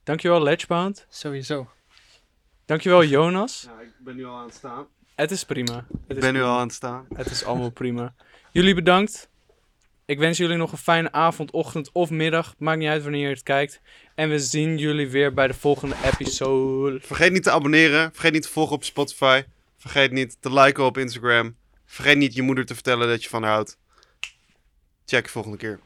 Dankjewel 0.03 0.43
Ledgebound. 0.43 1.05
Sowieso. 1.09 1.69
Dankjewel 2.65 3.03
Jonas. 3.03 3.61
Ja, 3.67 3.81
ik 3.81 3.91
ben 3.99 4.15
nu 4.15 4.25
al 4.25 4.37
aan 4.37 4.45
het 4.45 4.53
staan. 4.55 4.87
Het 5.15 5.31
is 5.31 5.43
prima. 5.43 5.75
Het 5.75 5.85
Ik 6.07 6.15
is 6.15 6.21
ben 6.23 6.33
nu 6.33 6.41
al 6.41 6.57
aan 6.57 6.67
het 6.67 6.75
staan. 6.75 7.05
Het 7.13 7.31
is 7.31 7.43
allemaal 7.43 7.69
prima. 7.71 8.13
Jullie 8.51 8.75
bedankt. 8.75 9.29
Ik 10.05 10.19
wens 10.19 10.37
jullie 10.37 10.57
nog 10.57 10.71
een 10.71 10.77
fijne 10.77 11.11
avond, 11.11 11.51
ochtend 11.51 11.91
of 11.91 12.09
middag. 12.09 12.55
Maakt 12.57 12.79
niet 12.79 12.89
uit 12.89 13.03
wanneer 13.03 13.21
je 13.21 13.33
het 13.33 13.43
kijkt. 13.43 13.81
En 14.15 14.29
we 14.29 14.39
zien 14.39 14.77
jullie 14.77 15.09
weer 15.09 15.33
bij 15.33 15.47
de 15.47 15.53
volgende 15.53 15.95
episode. 16.03 16.99
Vergeet 16.99 17.31
niet 17.31 17.43
te 17.43 17.51
abonneren. 17.51 18.11
Vergeet 18.13 18.33
niet 18.33 18.41
te 18.41 18.49
volgen 18.49 18.75
op 18.75 18.83
Spotify. 18.83 19.43
Vergeet 19.77 20.11
niet 20.11 20.37
te 20.39 20.53
liken 20.53 20.83
op 20.85 20.97
Instagram. 20.97 21.55
Vergeet 21.85 22.17
niet 22.17 22.33
je 22.33 22.41
moeder 22.41 22.65
te 22.65 22.73
vertellen 22.73 23.07
dat 23.07 23.23
je 23.23 23.29
van 23.29 23.43
haar 23.43 23.51
houdt. 23.51 23.77
Check 25.05 25.29
volgende 25.29 25.57
keer. 25.57 25.79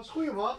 Was 0.00 0.08
goed, 0.08 0.34
man. 0.34 0.56